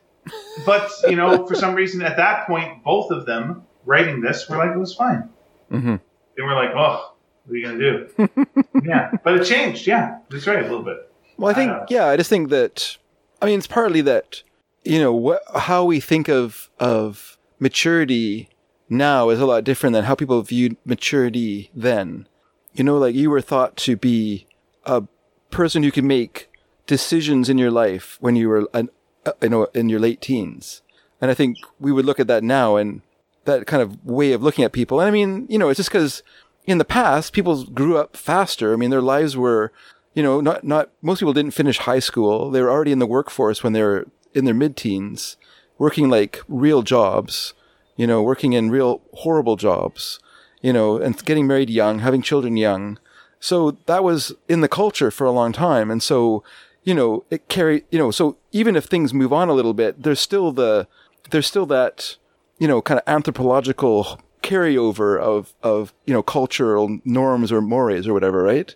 [0.66, 4.58] but you know, for some reason, at that point, both of them writing this were
[4.58, 5.30] like, it was fine.
[5.72, 5.96] hmm
[6.36, 7.14] They were like, oh,
[7.48, 8.30] what are you gonna do?
[8.84, 9.88] yeah, but it changed.
[9.88, 11.12] Yeah, that's right, a little bit.
[11.38, 12.98] Well, I think, Uh, yeah, I just think that,
[13.42, 14.44] I mean, it's partly that,
[14.84, 18.50] you know, what, how we think of, of maturity
[18.90, 22.28] now is a lot different than how people viewed maturity then.
[22.74, 24.48] You know, like you were thought to be
[24.86, 25.04] a
[25.52, 26.50] person who could make
[26.86, 28.90] decisions in your life when you were, an,
[29.26, 30.82] uh, you know, in your late teens.
[31.22, 33.02] And I think we would look at that now and
[33.46, 35.00] that kind of way of looking at people.
[35.00, 36.22] And I mean, you know, it's just because
[36.68, 38.74] in the past, people grew up faster.
[38.74, 39.72] I mean, their lives were,
[40.14, 42.52] you know, not, not, most people didn't finish high school.
[42.52, 45.38] They were already in the workforce when they were in their mid teens,
[45.78, 47.54] working like real jobs,
[47.96, 50.20] you know, working in real horrible jobs,
[50.62, 53.00] you know, and getting married young, having children young.
[53.40, 55.90] So that was in the culture for a long time.
[55.90, 56.44] And so,
[56.84, 60.04] you know, it carried, you know, so even if things move on a little bit,
[60.04, 60.88] there's still the,
[61.30, 62.18] there's still that,
[62.60, 68.14] you know, kind of anthropological carryover of, of, you know, cultural norms or mores or
[68.14, 68.76] whatever, right?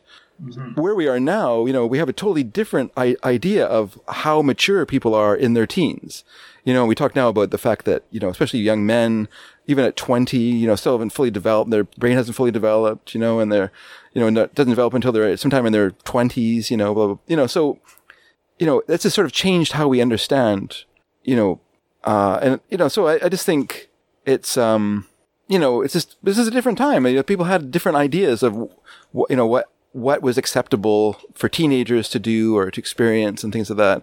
[0.76, 4.42] Where we are now, you know, we have a totally different I- idea of how
[4.42, 6.24] mature people are in their teens.
[6.66, 9.28] You know, we talk now about the fact that, you know, especially young men,
[9.68, 13.20] even at 20, you know, still haven't fully developed, their brain hasn't fully developed, you
[13.20, 13.72] know, and they're,
[14.14, 17.18] you know, that doesn't develop until they're sometime in their 20s, you know, blah, blah,
[17.28, 17.80] you know, so,
[18.60, 20.86] you know, that's just sort of changed how we understand,
[21.24, 21.60] you know,
[22.04, 23.90] uh, and, you know, so I, I just think
[24.26, 25.06] it's, um,
[25.52, 27.06] you know, it's just, this is a different time.
[27.06, 28.56] You know, people had different ideas of,
[29.12, 33.52] what, you know, what, what was acceptable for teenagers to do or to experience and
[33.52, 34.02] things like that.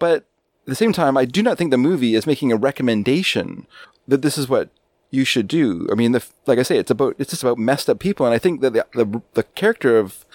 [0.00, 3.68] But at the same time, I do not think the movie is making a recommendation
[4.08, 4.70] that this is what
[5.10, 5.86] you should do.
[5.92, 8.26] I mean, the, like I say, it's about, it's just about messed up people.
[8.26, 10.26] And I think that the, the, the character of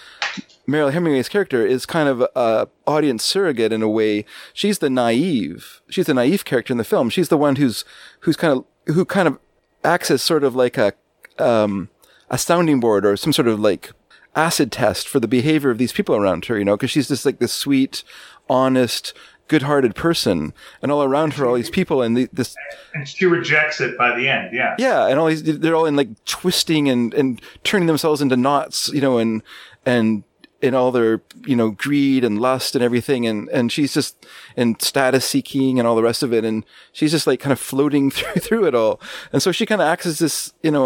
[0.65, 4.23] Mariel Hemingway's character is kind of a audience surrogate in a way.
[4.53, 5.81] She's the naive.
[5.89, 7.09] She's the naive character in the film.
[7.09, 7.83] She's the one who's
[8.21, 9.37] who's kind of who kind of
[9.83, 10.93] acts as sort of like a
[11.39, 11.89] um,
[12.29, 13.91] a sounding board or some sort of like
[14.35, 16.57] acid test for the behavior of these people around her.
[16.57, 18.03] You know, because she's just like this sweet,
[18.49, 19.13] honest,
[19.47, 22.55] good-hearted person, and all around her, all these people, and the, this
[22.93, 24.53] And she rejects it by the end.
[24.53, 24.75] Yeah.
[24.79, 28.89] yeah, and all these they're all in like twisting and and turning themselves into knots,
[28.89, 29.43] you know, and
[29.85, 30.23] and
[30.63, 34.79] in all their you know greed and lust and everything, and and she's just in
[34.79, 38.09] status seeking and all the rest of it, and she's just like kind of floating
[38.15, 38.99] through through it all,
[39.31, 40.85] and so she kind of acts as this, you know,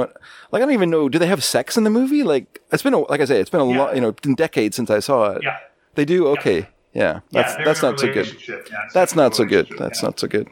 [0.52, 2.24] like I don't even know, do they have sex in the movie?
[2.24, 3.78] Like it's been a, like I say, it's been a Yeah.
[3.80, 5.44] lot, you know, decades since I saw it.
[5.44, 5.58] Yeah.
[5.96, 8.28] They do okay, yeah, Yeah, that's they're that's not so good.
[8.48, 8.56] Yeah,
[8.94, 9.68] That's not so good.
[9.78, 10.08] That's yeah.
[10.08, 10.48] not so good.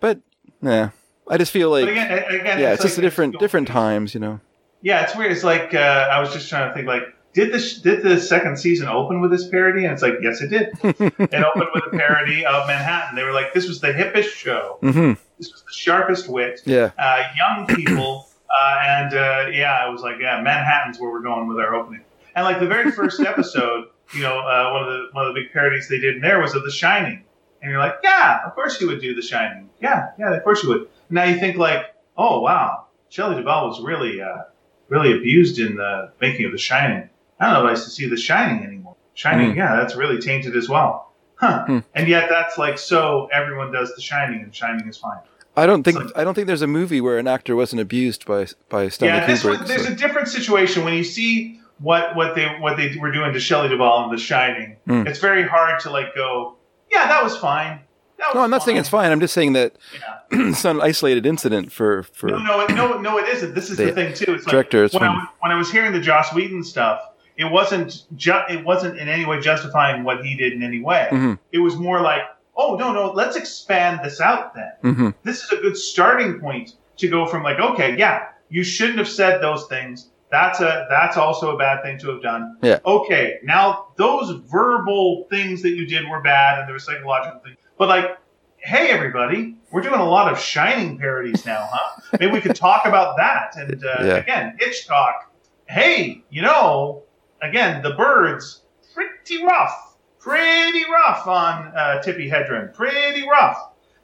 [0.00, 0.20] But
[0.62, 0.90] yeah,
[1.28, 4.20] I just feel like again, again, yeah, it's, just like- a different different times, you
[4.20, 4.40] know.
[4.82, 5.32] Yeah, it's weird.
[5.32, 6.86] It's like uh, I was just trying to think.
[6.86, 7.02] Like,
[7.36, 9.84] did the did the second season open with this parody?
[9.84, 10.68] And it's like, yes, it did.
[10.82, 13.14] it opened with a parody of Manhattan.
[13.14, 14.78] They were like, this was the hippest show.
[14.80, 16.62] hmm This was the sharpest wit.
[16.64, 16.92] Yeah.
[16.98, 21.46] Uh, young people, uh, and uh, yeah, I was like, yeah, Manhattan's where we're going
[21.46, 22.00] with our opening.
[22.34, 25.42] And like the very first episode, you know, uh, one of the one of the
[25.42, 27.22] big parodies they did in there was of The Shining,
[27.60, 29.68] and you're like, yeah, of course you would do The Shining.
[29.82, 30.88] Yeah, yeah, of course you would.
[31.10, 34.44] Now you think like, oh wow, Shelley Duvall was really uh,
[34.88, 37.10] really abused in the making of The Shining.
[37.40, 38.96] I don't know if I used to see The Shining anymore.
[39.14, 39.58] Shining, Hmm.
[39.58, 41.12] yeah, that's really tainted as well.
[41.36, 41.64] Huh.
[41.66, 41.78] Hmm.
[41.94, 45.18] And yet that's like so everyone does The Shining and Shining is fine.
[45.56, 48.26] I don't think It's I don't think there's a movie where an actor wasn't abused
[48.26, 49.58] by by Stanley yeah, Kubrick.
[49.58, 53.10] one, there's so- a different situation when you see what what they what they were
[53.12, 54.76] doing to Shelley Duvall in The Shining.
[54.86, 55.06] Hmm.
[55.06, 56.56] It's very hard to like go,
[56.90, 57.80] yeah, that was fine.
[58.18, 59.10] That was No, I'm not saying it's fine.
[59.12, 60.14] I'm just saying that Yeah.
[60.50, 62.28] it's an isolated incident for for.
[62.28, 63.54] No, no, no, no, it isn't.
[63.54, 64.34] This is the, The thing too.
[64.34, 67.00] It's director like when I, when I was hearing the Joss Whedon stuff,
[67.36, 71.08] it wasn't ju- it wasn't in any way justifying what he did in any way.
[71.10, 71.38] Mhm.
[71.52, 72.22] It was more like,
[72.56, 74.72] oh no, no, let's expand this out then.
[74.82, 75.14] Mhm.
[75.22, 79.08] This is a good starting point to go from like, okay, yeah, you shouldn't have
[79.08, 80.08] said those things.
[80.30, 82.56] That's a that's also a bad thing to have done.
[82.62, 82.78] Yeah.
[82.84, 87.56] Okay, now those verbal things that you did were bad and there were psychological things.
[87.78, 88.16] But like,
[88.58, 92.00] hey everybody, we're doing a lot of Shining parodies now, huh?
[92.18, 93.54] Maybe we could talk about that.
[93.56, 94.14] And uh, Yeah.
[94.16, 95.30] again, Hitchcock.
[95.68, 97.02] Hey, you know,
[97.42, 98.62] again, the birds,
[98.94, 103.58] pretty rough, pretty rough on uh, Tippi Hedren, pretty rough.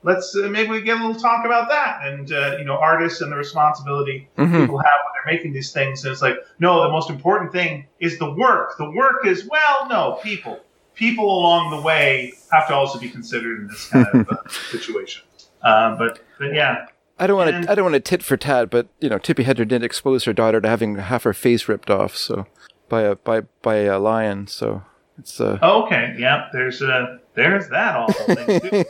[0.04, 3.20] Let's uh, maybe we get a little talk about that, and uh, you know, artists
[3.20, 4.60] and the responsibility Mhm.
[4.62, 6.04] people have when they're making these things.
[6.04, 8.76] And it's like, no, the most important thing is the work.
[8.78, 10.58] The work is well, no, people.
[10.94, 14.36] People along the way have to also be considered in this kind of uh,
[14.70, 15.22] situation.
[15.62, 16.86] Um, but, but yeah,
[17.18, 17.70] I don't want to.
[17.70, 20.32] I don't want to tit for tat, but you know, Tippi Hedren didn't expose her
[20.32, 22.46] daughter to having half her face ripped off, so
[22.92, 24.46] by a by by a lion.
[24.46, 24.82] So
[25.18, 25.58] it's uh.
[25.62, 26.48] Oh, okay, yeah.
[26.52, 27.18] There's a.
[27.34, 28.84] there's that awful thing too.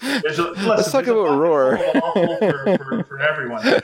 [0.22, 1.78] There's a, listen, Let's talk about Roar.
[1.78, 3.60] awful for, for, for everyone.
[3.66, 3.80] I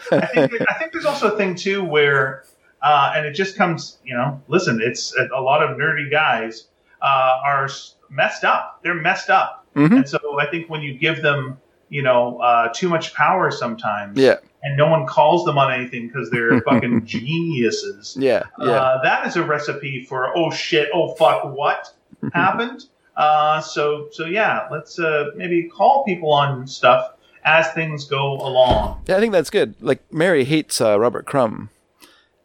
[0.48, 2.44] think I think there's also a thing too where,
[2.82, 6.68] uh, and it just comes, you know, listen, it's a, a lot of nerdy guys
[7.02, 7.68] uh, are
[8.08, 8.80] messed up.
[8.82, 9.96] They're messed up, Mhm.
[9.96, 11.58] and so I think when you give them,
[11.90, 16.08] you know, uh, too much power sometimes, Yeah, and no one calls them on anything
[16.08, 18.16] because they're fucking geniuses.
[18.18, 18.70] yeah, yeah.
[18.70, 21.92] Uh, that is a recipe for oh shit, oh fuck, what
[22.32, 22.86] happened?
[23.16, 27.12] Uh, so so yeah, let's uh, maybe call people on stuff
[27.44, 29.02] as things go along.
[29.06, 29.74] Yeah, I think that's good.
[29.80, 31.70] Like Mary hates uh, Robert Crumb,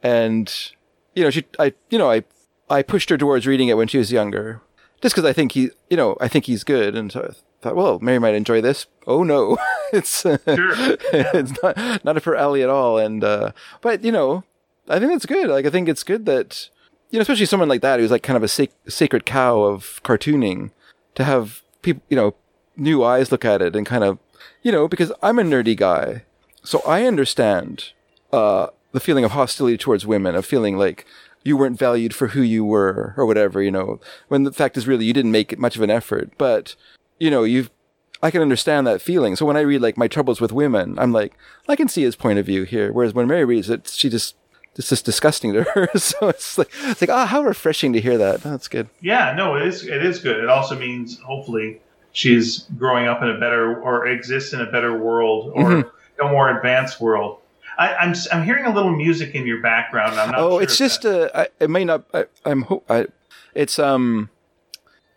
[0.02, 0.52] and
[1.16, 2.24] you know, she, I, you know, I,
[2.70, 4.62] I pushed her towards reading it when she was younger,
[5.02, 7.34] just because I think he, you know, I think he's good, and so
[7.64, 8.86] thought, well, Mary might enjoy this.
[9.08, 9.58] Oh no,
[9.94, 10.40] it's Sure.
[10.46, 12.98] it's not not her alley at all.
[12.98, 14.44] And uh, but you know,
[14.88, 15.50] I think that's good.
[15.50, 16.70] Like I think it's good that
[17.10, 20.02] you know, especially someone like that who's like kind of a sac- sacred cow of
[20.04, 20.72] cartooning,
[21.14, 22.34] to have people, you know,
[22.76, 24.18] new eyes look at it and kind of,
[24.64, 26.24] you know, because I'm a nerdy guy,
[26.64, 27.92] so I understand
[28.32, 31.06] uh, the feeling of hostility towards women, of feeling like
[31.44, 34.00] you weren't valued for who you were or whatever, you know,
[34.30, 36.76] when the fact is really you didn't make much of an effort, but
[37.20, 37.70] you know, you've
[38.22, 39.36] I can understand that feeling.
[39.36, 41.34] So when I read like my troubles with women, I'm like,
[41.68, 42.92] I can see his point of view here.
[42.94, 44.36] Whereas when Mary reads it, she just
[44.76, 45.90] it's just disgusting to her.
[45.98, 48.42] so it's like it's like ah, how refreshing to hear that.
[48.42, 48.90] That's good.
[49.02, 50.38] Yeah, no, it is it is good.
[50.44, 51.82] It also means hopefully
[52.14, 56.26] she's growing up in a better or exists in a better world or Mm-hmm.
[56.28, 57.40] a more advanced world.
[57.78, 60.20] I, I'm s- I'm hearing a little music in your background.
[60.20, 60.40] I'm not.
[60.40, 62.06] oh, sure it's just that- uh, I, it may not.
[62.14, 63.08] I, I'm I,
[63.56, 64.30] it's um,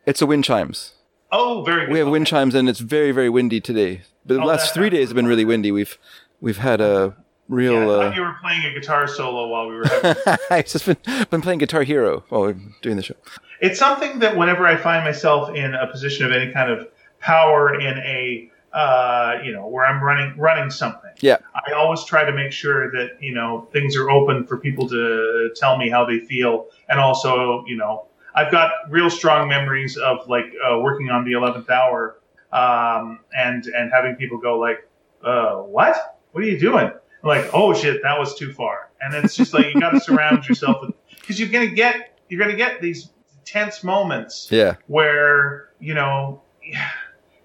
[0.07, 0.93] it's a wind chimes.
[1.39, 1.93] Oh, very good.
[1.93, 4.03] We have wind chimes, and it's very very windy today.
[4.25, 5.71] But the Oh, last three days have been really windy.
[5.73, 5.97] We've
[6.41, 7.15] we've had a
[7.49, 7.75] real.
[7.75, 10.17] Yeah, I uh, thought you were playing a guitar solo while we were having
[10.51, 10.97] I've just been
[11.31, 13.15] been playing Guitar Hero while we're doing the show.
[13.61, 16.89] it's something that whenever I find myself in a position of any kind of
[17.21, 21.39] power in a uh, you know where I'm running running something, Yeah.
[21.55, 25.51] I always try to make sure that you know things are open for people to
[25.57, 28.07] tell me how they feel, and also you know
[28.37, 32.21] I've got real strong memories of like uh, working on the eleventh hour
[32.53, 34.89] um, and and having people go like,
[35.25, 36.21] uh, "What?
[36.33, 39.55] What are you doing?" I'm like, "Oh shit, that was too far." And it's just
[39.55, 43.11] like you got to surround yourself with because you're gonna get you're gonna get these
[43.47, 46.43] tense moments Yeah, where you know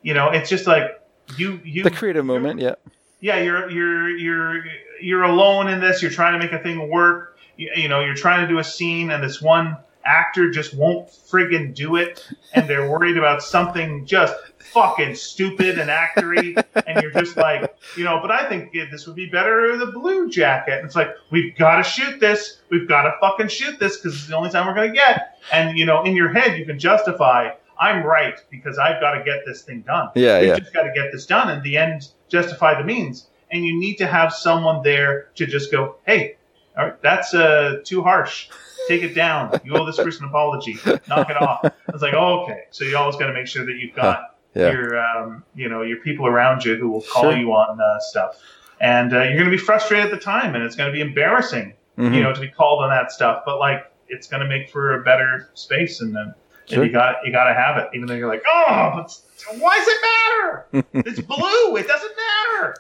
[0.02, 1.02] you know it's just like
[1.38, 2.60] you you the creative moment.
[2.60, 2.76] Yeah,
[3.22, 4.64] yeah you're you're you're
[5.00, 8.16] you're alone in this you're trying to make a thing work you, you know you're
[8.16, 12.68] trying to do a scene and this one actor just won't friggin' do it and
[12.68, 18.20] they're worried about something just fucking stupid and actory and you're just like you know
[18.22, 21.10] but i think yeah, this would be better with a blue jacket and it's like
[21.30, 24.50] we've got to shoot this we've got to fucking shoot this because it's the only
[24.50, 27.50] time we're going to get and you know in your head you can justify
[27.80, 30.60] i'm right because i've got to get this thing done yeah, We've yeah.
[30.60, 33.28] just got to get this done, and the end justify the means.
[33.52, 36.38] And you need to have someone there to just go, "Hey,
[36.78, 38.50] all right, that's uh, too harsh.
[38.88, 39.60] Take it down.
[39.64, 40.78] You owe this person an apology.
[41.08, 42.64] Knock it off." It's like, oh, okay.
[42.72, 44.72] So you always got to make sure that you've got Yeah.
[44.72, 47.38] your, um, you know, your people around you who will call Sure.
[47.38, 48.38] you on uh, stuff.
[48.80, 51.02] And uh, you're going to be frustrated at the time, and it's going to be
[51.02, 52.16] embarrassing, Mhm.
[52.16, 53.44] you know, to be called on that stuff.
[53.46, 56.34] But like, it's going to make for a better space, and then
[56.66, 56.84] Sure.
[56.84, 59.18] and you got you got to have it, even though you're like, oh, but
[59.60, 60.66] why does it matter?
[61.10, 61.76] it's blue.
[61.78, 62.76] It doesn't matter.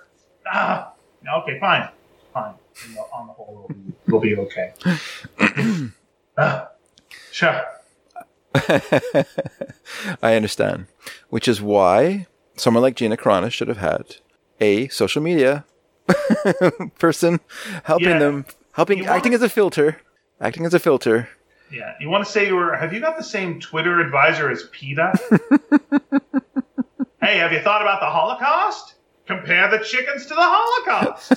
[0.51, 0.93] Ah,
[1.39, 1.87] okay, fine,
[2.33, 2.53] fine.
[2.87, 3.67] On the, on the whole,
[4.07, 4.73] we'll be, we'll be okay.
[6.37, 6.69] Ah,
[7.31, 7.61] sure.
[10.21, 10.87] I understand.
[11.29, 14.17] Which is why someone like Gina Carano should have had
[14.59, 15.65] a social media
[16.99, 17.39] person
[17.83, 18.19] helping Yeah.
[18.19, 20.01] them, helping You want- acting as a filter,
[20.39, 21.29] acting as a filter.
[21.71, 21.93] Yeah.
[22.01, 22.75] You want to say you were?
[22.75, 25.13] Have you got the same Twitter advisor as PETA?
[27.21, 28.95] hey, have you thought about the Holocaust?
[29.37, 31.33] Compare the chickens to the Holocaust.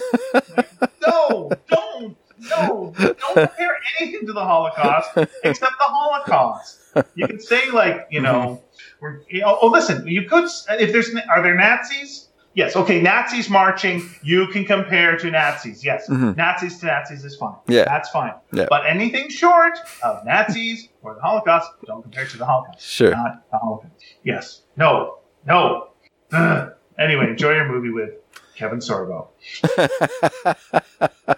[0.56, 2.16] Like, no, don't.
[2.50, 5.10] No, don't compare anything to the Holocaust
[5.44, 6.78] except the Holocaust.
[7.14, 8.62] You can say like, you know,
[9.00, 12.28] we're, you know, oh, listen, you could if there's are there Nazis?
[12.54, 15.84] Yes, okay, Nazis marching, you can compare to Nazis.
[15.84, 16.36] Yes, Mhm.
[16.36, 17.54] Nazis to Nazis is fine.
[17.66, 17.84] Yeah.
[17.84, 18.34] that's fine.
[18.52, 18.66] Yeah.
[18.68, 22.80] But anything short of Nazis or the Holocaust, don't compare to the Holocaust.
[22.86, 23.10] Sure.
[23.12, 23.94] Not the Holocaust.
[24.22, 24.62] Yes.
[24.76, 25.18] No.
[25.46, 25.88] No.
[26.32, 26.72] Ugh.
[26.98, 28.10] Anyway, enjoy your movie with
[28.56, 29.28] Kevin Sorbo.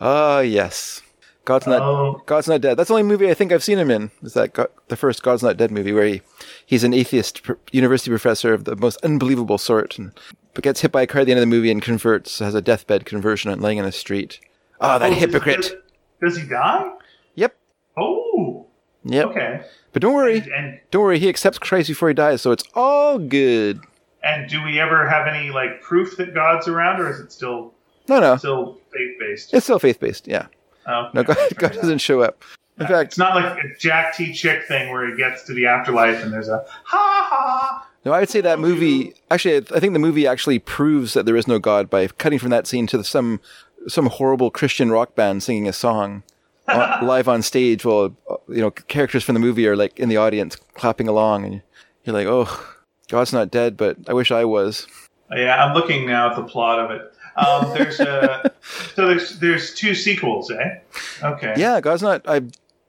[0.00, 1.02] Ah, yes.
[1.44, 2.76] God's not Oh, God's not dead.
[2.76, 4.10] That's the only movie I think I've seen him in.
[4.22, 6.22] Is that God, the first God's not dead movie where he
[6.64, 10.12] he's an atheist pr- university professor of the most unbelievable sort, and
[10.54, 12.54] but gets hit by a car at the end of the movie and converts, has
[12.54, 14.40] a deathbed conversion and laying in the street.
[14.80, 15.60] Ah, that oh, hypocrite.
[16.20, 16.90] Does, does he die?
[17.34, 17.54] Yep.
[17.98, 18.66] Oh,
[19.04, 19.26] Yep.
[19.26, 19.60] okay.
[19.92, 21.18] But don't worry, And, and don't worry.
[21.18, 23.80] He accepts Christ before he dies, so it's all good.
[24.24, 27.72] And do we ever have any like proof that God's around, or is it still
[28.08, 29.54] No, no, still faith based?
[29.54, 30.26] it's still faith based.
[30.26, 30.46] Yeah.
[30.86, 32.42] No, God, God doesn't show up.
[32.78, 34.32] In fact, It's not like a Jack T.
[34.32, 37.86] Chick thing where he gets to the afterlife and there's a ha ha.
[38.04, 39.14] No, I would say that movie.
[39.30, 42.50] Actually, I think the movie actually proves that there is no God by cutting from
[42.50, 43.40] that scene to the, some
[43.86, 46.22] some horrible Christian rock band singing a song
[46.68, 50.08] on, live on stage, while uh, you know characters from the movie are like in
[50.10, 51.62] the audience clapping along, and
[52.04, 52.73] you're like, "Oh,
[53.14, 54.88] God's not dead, but I wish I was."
[55.34, 57.14] Yeah, I'm looking now at the plot of it.
[57.36, 58.48] Um, there's uh,
[58.96, 60.78] so there's there's two sequels, eh?
[61.22, 61.54] Okay.
[61.56, 62.22] Yeah, God's not.
[62.28, 62.42] I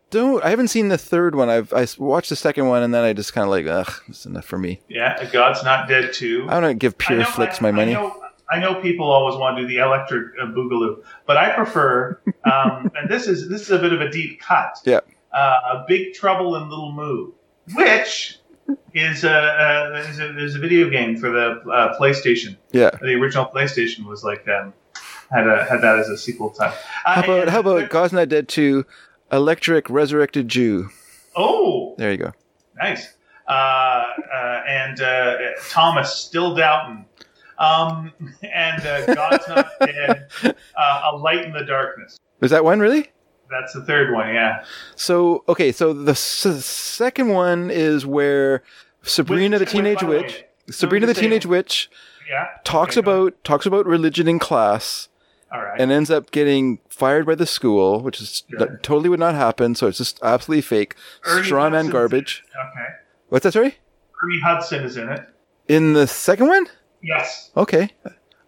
[0.10, 0.44] don't.
[0.44, 1.48] I haven't seen the third one.
[1.50, 4.26] I've I watched the second one, and then I just kind of like, ugh, it's
[4.26, 4.82] enough for me.
[4.90, 6.48] Yeah, God's not dead too.
[6.50, 7.92] I don't give Pure know- Flix I- my money.
[7.96, 11.52] I know, I know people always want to do the electric uh, boogaloo, but I
[11.52, 12.20] prefer,
[12.52, 14.78] um, and this is this is a bit of a deep cut.
[14.86, 15.02] Yeah.
[15.32, 15.38] Uh,
[15.74, 17.32] a Big Trouble in Little Moo,
[17.76, 18.40] which
[18.94, 22.58] is a, a, is a is a video game for the uh, PlayStation.
[22.72, 22.92] Yeah.
[23.02, 24.74] The original PlayStation was like um,
[25.32, 26.74] had a, had that as a sequel type.
[27.06, 28.86] Uh, How about how about God's not dead Two,
[29.32, 30.90] Electric Resurrected Jew?
[31.36, 32.32] Oh, There you go.
[32.78, 33.14] Nice.
[33.48, 35.38] Uh, uh, and uh,
[35.70, 37.06] Thomas still doubting.
[37.58, 38.12] Um,
[38.44, 40.28] and uh, God's not dead.
[40.78, 42.18] Uh, a light in the darkness.
[42.42, 43.10] Is that one really?
[43.50, 44.34] That's the third one.
[44.34, 44.64] Yeah.
[44.96, 48.64] So okay, so the s- second one is where
[49.04, 51.90] Sabrina Which- the Teenage by the way, Witch, Sabrina the say- Teenage Witch,
[52.30, 52.48] Yeah.
[52.64, 53.12] talks Okay, go.
[53.26, 55.10] about talks about religion in class
[55.52, 55.80] All right.
[55.80, 59.76] and ends up getting fired by the school, which is that totally would not happen.
[59.76, 60.96] So it's just absolutely fake,
[61.26, 62.44] Ernie straw man Hudson's garbage.
[62.46, 62.64] in it.
[62.72, 62.94] Okay.
[63.30, 63.52] What's that?
[63.54, 63.78] Sorry.
[64.24, 65.22] Ernie Hudson is in it.
[65.68, 66.68] In the second one,
[67.04, 67.52] Yes.
[67.56, 67.90] okay,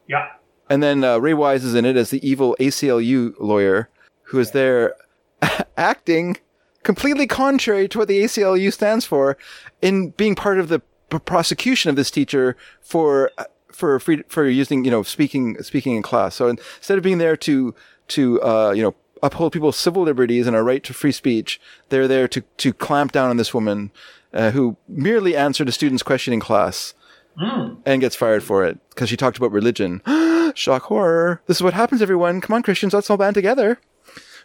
[0.07, 0.27] Yeah.
[0.69, 3.89] and then uh, Ray Wise is in it as the evil ACLU lawyer
[4.27, 4.93] who is there
[5.77, 6.37] acting
[6.83, 9.37] completely contrary to what the ACLU stands for
[9.81, 10.79] in being part of the
[11.09, 13.31] p- prosecution of this teacher for
[13.71, 16.35] for free, for using you know speaking speaking in class.
[16.35, 17.75] So instead of being there to
[18.09, 21.59] to uh, you know uphold people's civil liberties and our right to free speech,
[21.89, 23.91] they're there to to clamp down on this woman
[24.33, 26.93] uh, who merely answered a student's question in class
[27.39, 27.77] Mm.
[27.85, 30.01] and gets fired for it because she talked about religion.
[30.55, 31.39] Shock horror.
[31.45, 32.41] This is what happens, everyone.
[32.41, 33.79] Come on, Christians, let's all band together.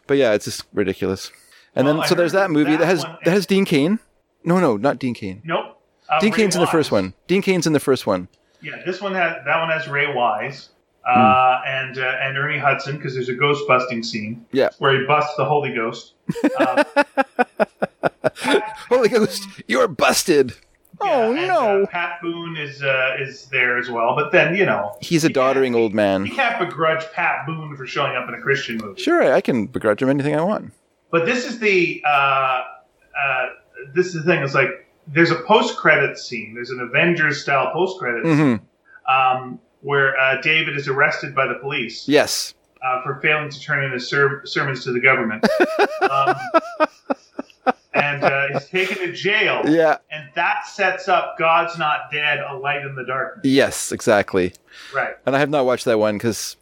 [0.06, 1.30] But yeah, it's just ridiculous.
[1.74, 3.98] And Well, then I so there's that movie that, that has that has Dean Cain.
[4.44, 5.42] No, no, not Dean Cain.
[5.44, 5.80] Nope.
[6.08, 7.14] Uh, Dean Ray Cain's in the first one.
[7.26, 8.28] Dean Cain's in the first one.
[8.60, 10.70] Yeah, this one has that one has Ray Wise
[11.06, 14.44] uh, and uh, and Ernie Hudson because there's a ghost busting scene.
[14.52, 14.68] Yeah.
[14.78, 16.14] Where he busts the Holy Ghost.
[16.58, 16.84] Uh,
[18.88, 20.54] Holy Ghost, you're busted.
[21.00, 21.82] Oh Yeah, and, no.
[21.82, 25.28] Uh, Pat Boone is uh, is there as well, but then you know He's a
[25.28, 26.26] you doddering old man.
[26.26, 29.00] You can't begrudge Pat Boone for showing up in a Christian movie.
[29.00, 30.72] Sure, I can begrudge him anything I want.
[31.10, 33.46] But this is the uh, uh,
[33.94, 34.42] this is the thing.
[34.42, 36.54] It's like there's a post credit scene.
[36.54, 38.56] There's an Avengers style post credit hmm
[39.12, 42.54] um, where uh, David is arrested by the police Yes.
[42.86, 45.44] uh, for failing to turn in his ser- sermons to the government,
[46.08, 46.36] um,
[47.94, 49.62] and uh, he's taken to jail.
[49.66, 49.98] Yeah.
[50.10, 53.44] And that sets up God's Not Dead, A Light in the Darkness.
[53.44, 54.54] Yes, exactly.
[54.94, 55.14] Right.
[55.26, 56.56] And I have not watched that one because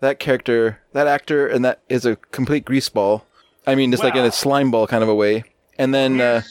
[0.00, 3.22] that character, that actor, and that is a complete greaseball.
[3.66, 5.44] I mean, just like in a slime ball kind of a way.
[5.78, 6.42] And then, uh,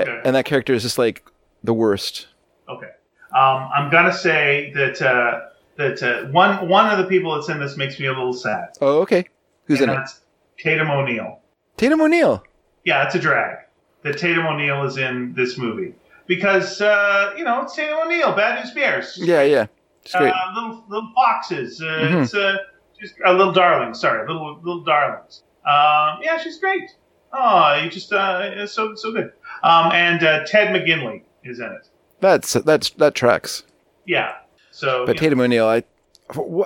[0.00, 0.20] okay.
[0.24, 1.22] and that character is just like
[1.62, 2.28] the worst.
[2.68, 2.90] Okay.
[3.36, 5.40] Um, I'm gonna say that uh,
[5.76, 8.68] that uh, one one of the people that's in this makes me a little sad.
[8.80, 9.28] Oh, okay.
[9.66, 10.08] Who's and in it?
[10.56, 11.40] Tatum O'Neal.
[11.76, 12.44] Tatum O'Neal.
[12.84, 13.63] Yeah, it's a drag
[14.04, 15.94] that Tatum O'Neal is in this movie.
[16.26, 19.18] because uh, you know it's Tatum O'Neal, Bad News Bears.
[19.20, 19.66] Yeah, yeah.
[20.02, 20.32] It's great.
[20.32, 21.80] Uh, little little foxes.
[21.82, 22.22] Uh, Mhm.
[22.22, 22.56] It's uh,
[22.98, 23.92] she's a little darling.
[23.94, 25.42] Sorry, little little darlings.
[25.66, 26.90] Um, yeah, she's great.
[27.32, 29.32] Oh, you just uh, so so good.
[29.62, 31.88] Um, and uh, Ted McGinley is in it.
[32.20, 33.64] That's that's that tracks.
[34.06, 34.32] Yeah.
[34.70, 35.82] So But know, Tatum O'Neal, I,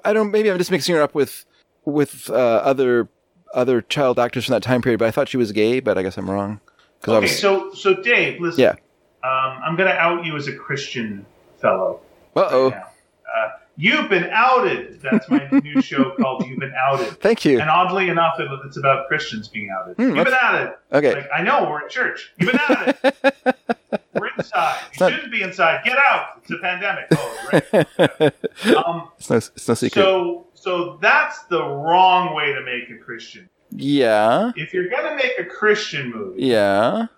[0.04, 0.30] I don't.
[0.30, 1.44] Maybe I'm just mixing her up with
[1.84, 3.08] with uh, other
[3.54, 4.98] other child actors from that time period.
[4.98, 6.60] But I thought she was gay, but I guess I'm wrong.
[7.00, 8.60] Because okay, so so Dave, listen.
[8.62, 8.72] Yeah.
[9.24, 11.24] Um, I'm gonna out you as a Christian
[11.60, 12.00] fellow.
[12.36, 12.68] uh oh.
[12.70, 12.84] now.
[13.36, 15.00] Uh, you've been outed.
[15.02, 17.20] That's my new show called You've Been Outed.
[17.20, 17.60] Thank you.
[17.60, 19.96] And oddly enough, it, it's about Christians being outed.
[19.96, 20.72] Hmm, You've been outed.
[20.92, 21.14] Okay.
[21.14, 22.32] Like I know we're at church.
[22.38, 22.96] You've been outed.
[24.14, 24.80] we're inside.
[24.94, 25.84] You not- shouldn't be inside.
[25.84, 26.40] Get out.
[26.42, 27.06] It's a pandemic.
[27.12, 28.34] Oh, right.
[28.76, 30.02] Um, it's no it's no secret.
[30.02, 33.48] so so that's the wrong way to make a Christian.
[33.70, 34.52] Yeah.
[34.56, 36.96] If you're gonna make a Christian movie, Yeah.
[37.00, 37.08] and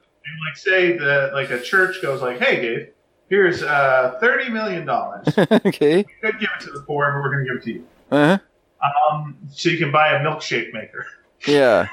[0.48, 2.88] like say that like a church goes like, "Hey, Dave,
[3.28, 5.26] here's uh, thirty million dollars.
[5.38, 5.98] okay.
[5.98, 7.86] We could give it to the poor, but we're going to give it to you,
[8.10, 8.38] Uh
[8.80, 9.12] huh.
[9.12, 11.06] um, so you can buy a milkshake maker."
[11.46, 11.88] Yeah.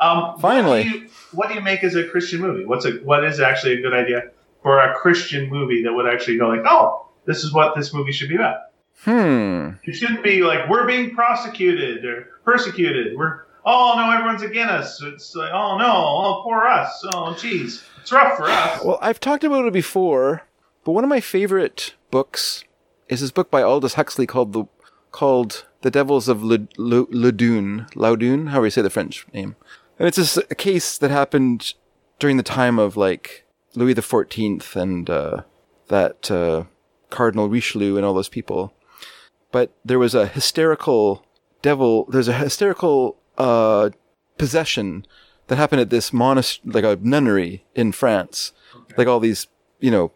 [0.00, 0.84] Um, Finally.
[0.84, 2.64] what do, you, what do you make as a Christian movie?
[2.64, 4.30] What's a what is actually a good idea
[4.62, 8.12] for a Christian movie that would actually go like, "Oh, this is what this movie
[8.12, 8.60] should be about."
[9.04, 9.72] Hmm.
[9.84, 13.14] It shouldn't be like we're being prosecuted or persecuted.
[13.18, 15.02] We're oh no, everyone's against us.
[15.02, 17.04] It's like oh no, oh poor us.
[17.12, 18.84] Oh geez, it's rough for us.
[18.84, 20.42] Well, I've talked about it before,
[20.84, 22.64] but one of my favorite books
[23.08, 24.64] is this book by Aldous Huxley called the
[25.10, 29.56] called The Devils of Loudun, Loudun, however you say the French name.
[29.98, 31.74] And it's just a case that happened
[32.18, 35.42] during the time of like Louis the Fourteenth and uh,
[35.88, 36.64] that uh,
[37.10, 38.72] Cardinal Richelieu and all those people.
[39.52, 41.26] But there was a hysterical
[41.60, 42.06] devil.
[42.06, 43.90] There's a hysterical uh,
[44.36, 45.06] possession
[45.46, 48.52] that happened at this monastery, like a nunnery in France.
[48.96, 49.48] Like all these,
[49.80, 50.12] you know,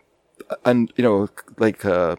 [0.64, 1.28] and you know,
[1.58, 2.16] like uh,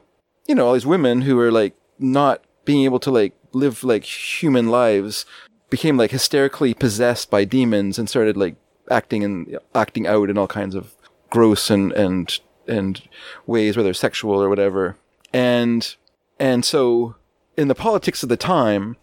[0.48, 4.03] you know, all these women who were like not being able to like live like
[4.03, 5.26] human lives
[5.69, 8.56] became like hysterically possessed by demons and started like
[8.90, 10.95] acting and acting out in all kinds of
[11.30, 13.03] gross and and and
[13.45, 14.98] ways, whether sexual or whatever.
[15.32, 15.95] And
[16.40, 17.15] and so
[17.57, 18.98] in the politics of the time,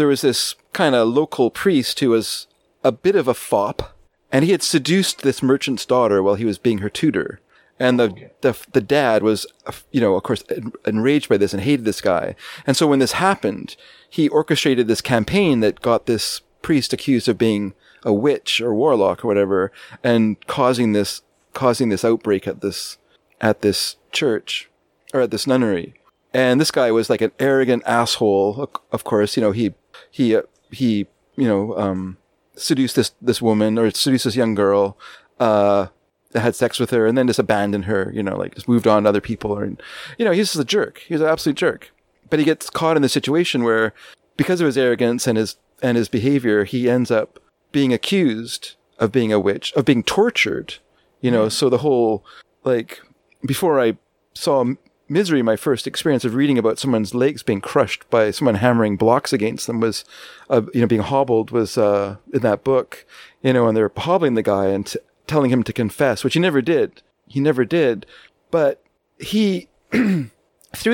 [0.00, 2.46] there was this kind of local priest who was
[2.82, 3.94] a bit of a fop,
[4.32, 7.38] and he had seduced this merchant's daughter while he was being her tutor.
[7.78, 10.42] And the, the the dad was, uh, you know, of course,
[10.86, 12.34] enraged by this and hated this guy.
[12.66, 13.76] And so when this happened,
[14.08, 19.22] he orchestrated this campaign that got this priest accused of being a witch or warlock
[19.22, 19.70] or whatever,
[20.02, 21.20] and causing this
[21.52, 22.96] causing this outbreak at this
[23.38, 24.70] at this church
[25.12, 25.92] or at this nunnery.
[26.32, 28.70] And this guy was like an arrogant asshole.
[28.92, 29.74] Of course, you know he
[30.10, 31.06] he uh, he
[31.36, 32.16] you know um,
[32.56, 34.96] seduced this this woman or seduced this young girl.
[35.38, 35.86] Uh,
[36.34, 39.02] had sex with her and then just abandoned her, you know, like just moved on
[39.02, 39.50] to other people.
[39.50, 41.02] Or, you know, he's just a jerk.
[41.08, 41.92] He's an absolute jerk.
[42.28, 43.92] But he gets caught in the situation where,
[44.36, 47.40] because of his arrogance and his and his behavior, he ends up
[47.72, 50.76] being accused of being a witch, of being tortured.
[51.20, 52.24] You know, so the whole
[52.62, 53.00] like
[53.44, 53.96] before I
[54.34, 54.64] saw
[55.10, 59.32] Misery, my first experience of reading about someone's legs being crushed by someone hammering blocks
[59.32, 60.04] against them was,
[60.48, 63.04] uh, you know, being hobbled was uh, in that book.
[63.42, 66.40] You know, and they're hobbling the guy and t- telling him to confess, which he
[66.40, 67.02] never did.
[67.26, 68.06] He never did.
[68.52, 68.84] But
[69.18, 70.30] he, through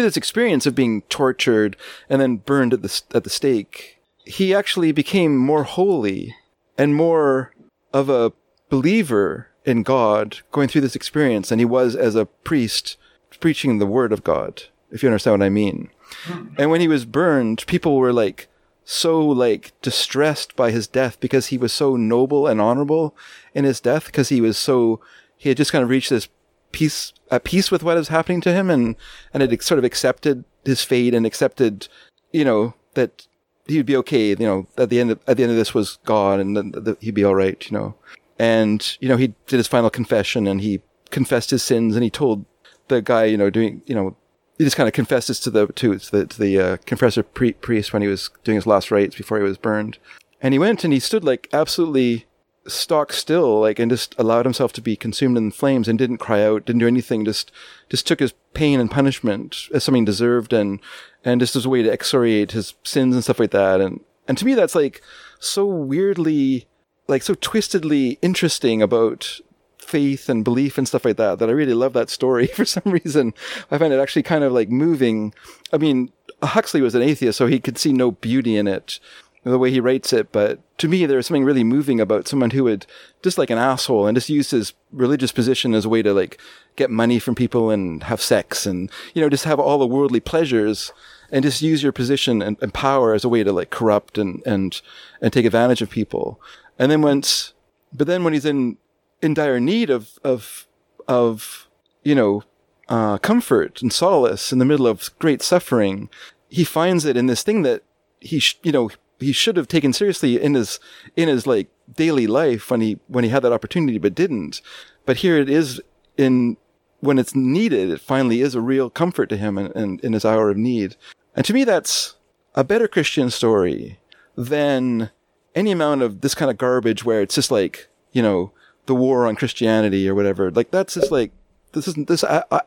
[0.02, 1.76] this experience of being tortured
[2.08, 6.34] and then burned at the at the stake, he actually became more holy
[6.78, 7.54] and more
[7.92, 8.32] of a
[8.70, 12.96] believer in God going through this experience than he was as a priest
[13.40, 15.90] preaching the word of God, if you understand what I mean.
[16.24, 16.48] Hmm.
[16.58, 18.48] And when he was burned, people were like
[18.84, 23.16] so like distressed by his death because he was so noble and honorable
[23.52, 25.00] in his death because he was so
[25.36, 26.28] he had just kind of reached this
[26.70, 28.94] peace at peace with what was happening to him and
[29.34, 31.88] and had sort of accepted his fate and accepted
[32.32, 33.26] you know that
[33.66, 35.74] he would be okay you know at the end of, at the end of this
[35.74, 37.96] was God and then he'd be all right you know
[38.38, 40.80] and you know he did his final confession and he
[41.10, 42.44] confessed his sins and he told
[42.88, 44.16] the guy you know doing you know
[44.58, 47.52] he just kind of confesses to the to, to the to the uh, confessor pre-
[47.52, 49.98] priest when he was doing his last rites before he was burned.
[50.40, 52.26] And he went and he stood like absolutely
[52.66, 56.42] stock still like and just allowed himself to be consumed in flames and didn't cry
[56.42, 57.52] out didn't do anything just
[57.88, 60.80] just took his pain and punishment as something deserved and
[61.24, 63.80] and just as a way to excoriate his sins and stuff like that.
[63.80, 65.02] And and to me that's like
[65.38, 66.66] so weirdly
[67.08, 69.40] like so twistedly interesting about
[69.86, 72.82] faith and belief and stuff like that that I really love that story for some
[72.86, 73.34] reason.
[73.70, 75.34] I find it actually kind of like moving.
[75.72, 79.00] I mean, Huxley was an atheist, so he could see no beauty in it.
[79.44, 82.64] the way he writes it, but to me, there's something really moving about someone who
[82.64, 82.86] would
[83.22, 86.38] just like an asshole and just use his religious position as a way to like
[86.74, 90.20] get money from people and have sex and, you know, just have all the worldly
[90.20, 90.92] pleasures
[91.30, 94.42] and just use your position and, and power as a way to like corrupt and,
[94.46, 94.80] and,
[95.20, 96.40] and take advantage of people.
[96.78, 97.54] And then once,
[97.92, 98.76] but then when he's in,
[99.22, 100.66] in dire need of, of,
[101.08, 101.68] of,
[102.02, 102.42] you know,
[102.88, 106.08] uh, comfort and solace in the middle of great suffering,
[106.48, 107.82] he finds it in this thing that
[108.20, 110.78] he, sh- you know, he should have taken seriously in his,
[111.16, 114.60] in his like daily life when he, when he had that opportunity, but didn't.
[115.04, 115.80] But here it is
[116.16, 116.56] in,
[117.00, 120.24] when it's needed, it finally is a real comfort to him in, in, in his
[120.24, 120.96] hour of need.
[121.34, 122.16] And to me, that's
[122.54, 123.98] a better Christian story
[124.36, 125.10] than
[125.54, 128.52] any amount of this kind of garbage where it's just like, you know,
[128.86, 130.50] the war on Christianity or whatever.
[130.50, 131.32] Like that's just like,
[131.72, 132.24] this isn't this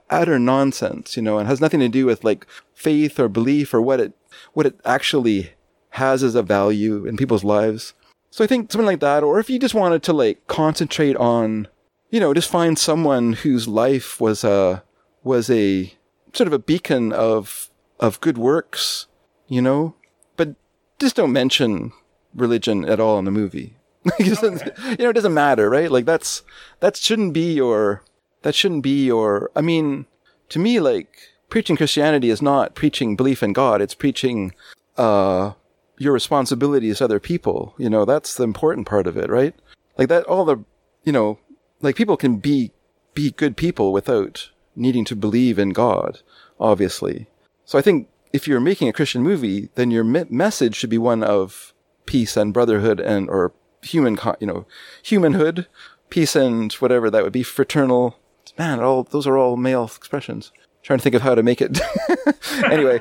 [0.10, 3.82] utter nonsense, you know, and has nothing to do with like faith or belief or
[3.82, 4.14] what it,
[4.54, 5.54] what it actually
[5.92, 7.94] has as a value in people's lives.
[8.30, 11.68] So I think something like that, or if you just wanted to like concentrate on,
[12.12, 14.84] you know, just find someone whose life was a,
[15.24, 15.94] was a
[16.34, 19.08] sort of a beacon of, of good works,
[19.48, 19.96] you know,
[20.38, 20.54] but
[21.00, 21.92] just don't mention
[22.36, 23.76] religion at all in the movie.
[24.22, 24.72] okay.
[24.92, 25.92] You know, it doesn't matter, right?
[25.92, 26.44] Like that's,
[26.80, 28.04] that shouldn't be your,
[28.42, 30.06] that shouldn't be your, I mean,
[30.50, 31.10] to me, like
[31.50, 33.82] preaching Christianity is not preaching belief in God.
[33.82, 34.54] It's preaching,
[34.98, 35.54] uh,
[35.98, 37.74] your responsibility as other people.
[37.78, 39.54] You know, that's the important part of it, right?
[39.98, 40.64] Like that, all the,
[41.04, 41.40] you know,
[41.82, 42.72] like people can be,
[43.14, 46.22] be good people without needing to believe in God,
[46.60, 47.28] obviously.
[47.66, 50.98] So I think if you're making a Christian movie, then your me- message should be
[50.98, 51.74] one of
[52.06, 54.66] peace and brotherhood and, or human, co- you know,
[55.04, 55.68] humanhood,
[56.10, 58.18] peace and whatever that would be, fraternal.
[58.58, 60.52] Man, all, those are all male expressions
[60.84, 61.80] trying to think of how to make it.
[62.72, 63.00] anyway,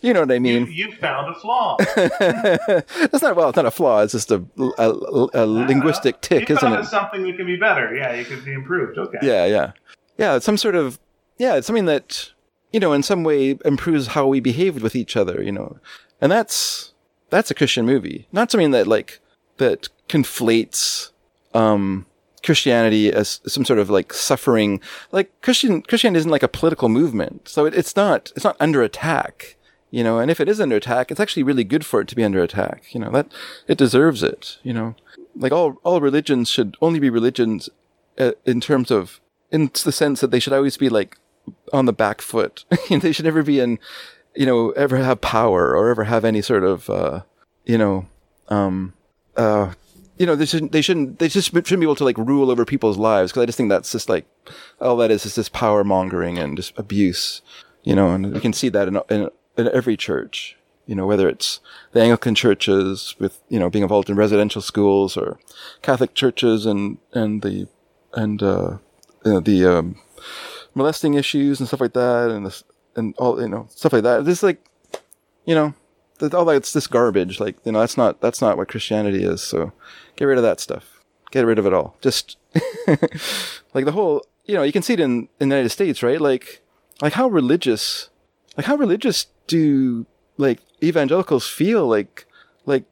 [0.00, 0.66] you know what I mean.
[0.66, 1.76] You, you found a flaw.
[1.96, 3.48] That's not well.
[3.48, 4.02] It's not a flaw.
[4.02, 4.44] It's just a,
[4.78, 6.84] a, a uh, linguistic tick, you isn't it?
[6.84, 7.94] Something that can be better.
[7.94, 8.98] Yeah, it could be improved.
[8.98, 9.18] Okay.
[9.22, 9.72] Yeah, yeah,
[10.18, 10.36] yeah.
[10.36, 10.98] It's some sort of
[11.38, 11.56] yeah.
[11.56, 12.30] It's something that
[12.72, 15.42] you know in some way improves how we behave with each other.
[15.42, 15.78] You know,
[16.20, 16.92] and that's
[17.30, 19.20] that's a Christian movie, not something that like
[19.58, 21.10] that conflates
[21.52, 22.06] um
[22.44, 24.80] Christianity as some sort of like suffering.
[25.12, 28.82] Like Christian Christianity isn't like a political movement, so it, it's not it's not under
[28.82, 29.56] attack,
[29.90, 30.18] you know.
[30.18, 32.42] And if it is under attack, it's actually really good for it to be under
[32.42, 32.94] attack.
[32.94, 33.32] You know that
[33.66, 34.58] it deserves it.
[34.62, 34.94] You know,
[35.34, 37.70] like all all religions should only be religions
[38.18, 39.20] uh, in terms of
[39.50, 41.16] in the sense that they should always be like
[41.72, 42.64] on the back foot.
[42.90, 43.78] they should never be in,
[44.34, 47.22] you know, ever have power or ever have any sort of, uh,
[47.64, 48.06] you know,
[48.48, 48.94] um,
[49.36, 49.72] uh,
[50.18, 52.64] you know, they shouldn't, they shouldn't, they just shouldn't be able to like rule over
[52.64, 53.32] people's lives.
[53.32, 54.26] Cause I just think that's just like,
[54.80, 57.42] all that is is just power mongering and just abuse,
[57.82, 60.56] you know, and we can see that in, in, in every church,
[60.86, 61.60] you know, whether it's
[61.92, 65.38] the Anglican churches with, you know, being involved in residential schools or
[65.82, 67.66] Catholic churches and, and the,
[68.12, 68.78] and, uh,
[69.24, 69.96] you know, the, um,
[70.74, 72.62] molesting issues and stuff like that and
[72.96, 74.24] and all, you know, stuff like that.
[74.24, 74.64] This like,
[75.44, 75.74] you know,
[76.22, 77.40] all that's oh, this garbage.
[77.40, 79.42] Like, you know, that's not, that's not what Christianity is.
[79.42, 79.72] So
[80.16, 81.00] get rid of that stuff.
[81.30, 81.96] Get rid of it all.
[82.00, 82.36] Just
[83.74, 86.20] like the whole, you know, you can see it in, in the United States, right?
[86.20, 86.62] Like,
[87.02, 88.10] like how religious,
[88.56, 92.26] like how religious do like evangelicals feel like,
[92.66, 92.84] like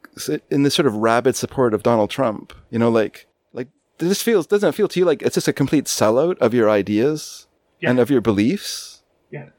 [0.50, 3.68] in this sort of rabid support of Donald Trump, you know, like, like
[3.98, 6.68] this feels, doesn't it feel to you like it's just a complete sellout of your
[6.68, 7.46] ideas
[7.80, 7.90] Yeah.
[7.90, 9.02] and of your beliefs?
[9.30, 9.50] Yeah.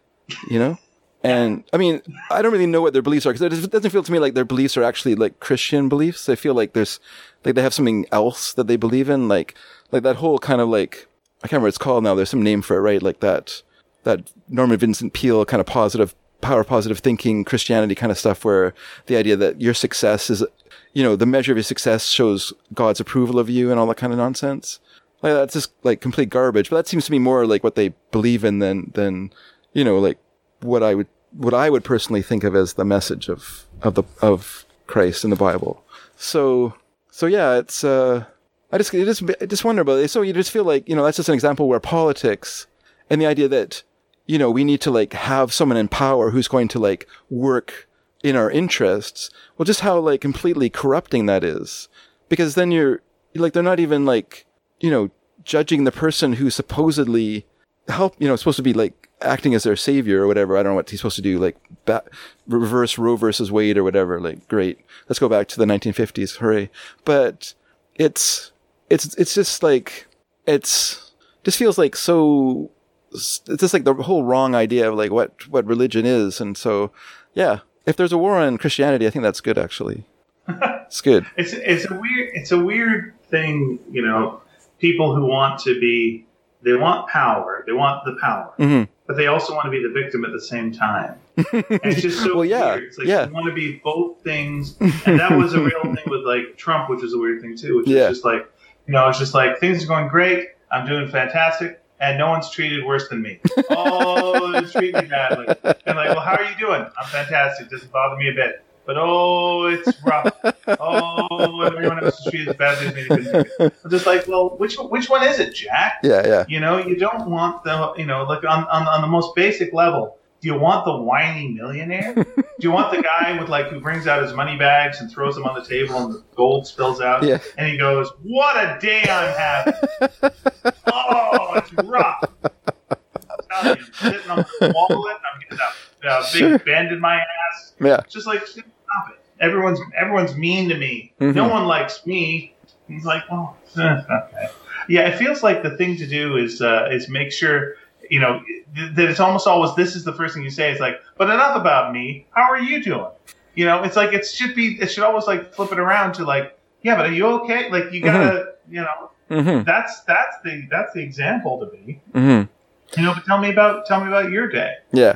[0.50, 0.78] You know?
[1.24, 4.04] And I mean, I don't really know what their beliefs are because it doesn't feel
[4.04, 6.28] to me like their beliefs are actually like Christian beliefs.
[6.28, 7.00] I feel like there's,
[7.46, 9.56] like they have something else that they believe in, like,
[9.92, 12.14] like that whole kind of like, I can't remember what it's called now.
[12.14, 13.02] There's some name for it, right?
[13.02, 13.64] Like that,
[14.04, 18.74] that Norman Vincent Peale kind of positive, power positive thinking Christianity kind of stuff where
[19.06, 20.44] the idea that your success is,
[20.92, 23.96] you know, the measure of your success shows God's approval of you and all that
[23.96, 24.80] kind of nonsense.
[25.22, 26.70] Like that's just like complete garbage.
[26.70, 29.32] But that seems to be more like what they believe in than, than,
[29.72, 30.18] you know, like
[30.60, 34.04] what I would, what I would personally think of as the message of, of the,
[34.22, 35.84] of Christ in the Bible.
[36.16, 36.74] So,
[37.12, 38.26] so yeah, it's, uh,
[38.72, 40.10] I just, I just, I just wonder about it.
[40.10, 42.68] So you just feel like, you know, that's just an example where politics
[43.10, 43.84] and the idea that,
[44.26, 47.88] you know, we need to like have someone in power who's going to like work
[48.24, 49.30] in our interests.
[49.58, 51.90] Well, just how like completely corrupting that is.
[52.30, 53.02] Because then you're,
[53.36, 54.46] like, they're not even like,
[54.80, 55.12] you know,
[55.44, 57.46] judging the person who supposedly
[57.88, 60.58] help, you know, supposed to be like acting as their savior or whatever.
[60.58, 62.04] I don't know what he's supposed to do, like ba-
[62.48, 64.20] reverse Roe versus Wade or whatever.
[64.20, 64.80] Like, great.
[65.10, 66.38] Let's go back to the 1950s.
[66.38, 66.70] Hooray.
[67.06, 67.54] But
[67.96, 68.52] it's,
[68.90, 70.08] it's, it's just like,
[70.46, 71.12] it's,
[71.44, 72.70] just feels like so,
[73.12, 76.40] it's just like the whole wrong idea of like what, what religion is.
[76.42, 76.92] And so,
[77.34, 80.06] yeah, if there's a war on Christianity, I think that's good actually.
[80.88, 81.26] It's good.
[81.38, 84.42] It's it's a weird it's a weird thing, you know.
[84.78, 86.24] People who want to be
[86.62, 88.90] they want power, they want the power, Mhm.
[89.08, 91.16] But they also want to be the victim at the same time.
[91.54, 92.84] And it's just so Well, yeah, weird.
[92.84, 93.28] It's like yeah.
[93.28, 96.90] you want to be both things, and that was a real thing with like Trump,
[96.90, 97.78] which is a weird thing too.
[97.78, 98.04] Which Yeah.
[98.10, 98.50] is just like
[98.88, 101.80] you know, it's just like things are going great, I'm doing fantastic.
[102.00, 103.40] And no one's treated worse than me.
[103.70, 105.48] Oh, treat me badly.
[105.86, 106.82] And like, well, how are you doing?
[106.82, 107.70] I'm fantastic.
[107.70, 108.62] Doesn't bother me a bit.
[108.86, 110.32] But oh, it's rough.
[110.80, 113.04] Oh, everyone else is treated as badly as me.
[113.04, 113.72] They couldn't do.
[113.84, 116.00] I'm just like, well, which which one is it, Jack?
[116.04, 116.46] Yeah, yeah.
[116.48, 119.74] You know, you don't want the, you know, like on, on, on the most basic
[119.74, 122.14] level, do you want the whiny millionaire?
[122.36, 125.36] do you want the guy with like who brings out his money bags and throws
[125.36, 127.24] them on the table and the gold spills out?
[127.24, 127.40] Yeah.
[127.58, 129.74] And he goes, "What a day I'm having!
[130.92, 135.18] oh, it's rough." I'm telling you, I'm sitting on the wallet.
[135.34, 135.58] I'm getting
[136.04, 136.60] a, a big Sure.
[136.60, 137.74] bend in my ass.
[137.80, 137.98] Yeah.
[138.04, 138.64] It's just like stop
[139.10, 139.20] it.
[139.40, 141.14] Everyone's everyone's mean to me.
[141.20, 141.36] Mhm.
[141.36, 142.54] No one likes me.
[142.88, 143.82] He's like, oh, eh,
[144.12, 144.50] okay.
[144.90, 147.76] Yeah, it feels like the thing to do is uh, is make sure
[148.10, 148.42] you know
[148.76, 150.72] th- that it's almost always this is the first thing you say.
[150.72, 152.26] It's like, but enough about me.
[152.32, 153.08] How are you doing?
[153.56, 154.78] You know, it's like it should be.
[154.82, 157.70] It should always like flip it around to like, yeah, but are you okay?
[157.72, 159.64] Like you gotta, you know, Mm-hmm.
[159.64, 162.00] that's that's the that's the example to be.
[162.14, 163.00] Mm-hmm.
[163.00, 164.74] You know, but tell me about tell me about your day.
[164.92, 165.16] Yeah.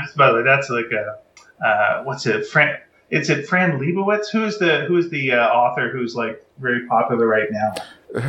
[0.00, 1.18] That's by the way, that's like a
[1.64, 2.46] uh, what's it?
[2.46, 2.78] Fran,
[3.10, 4.30] it's it Fran Lebowitz.
[4.32, 7.74] Who's the who's the uh, author who's like very popular right now?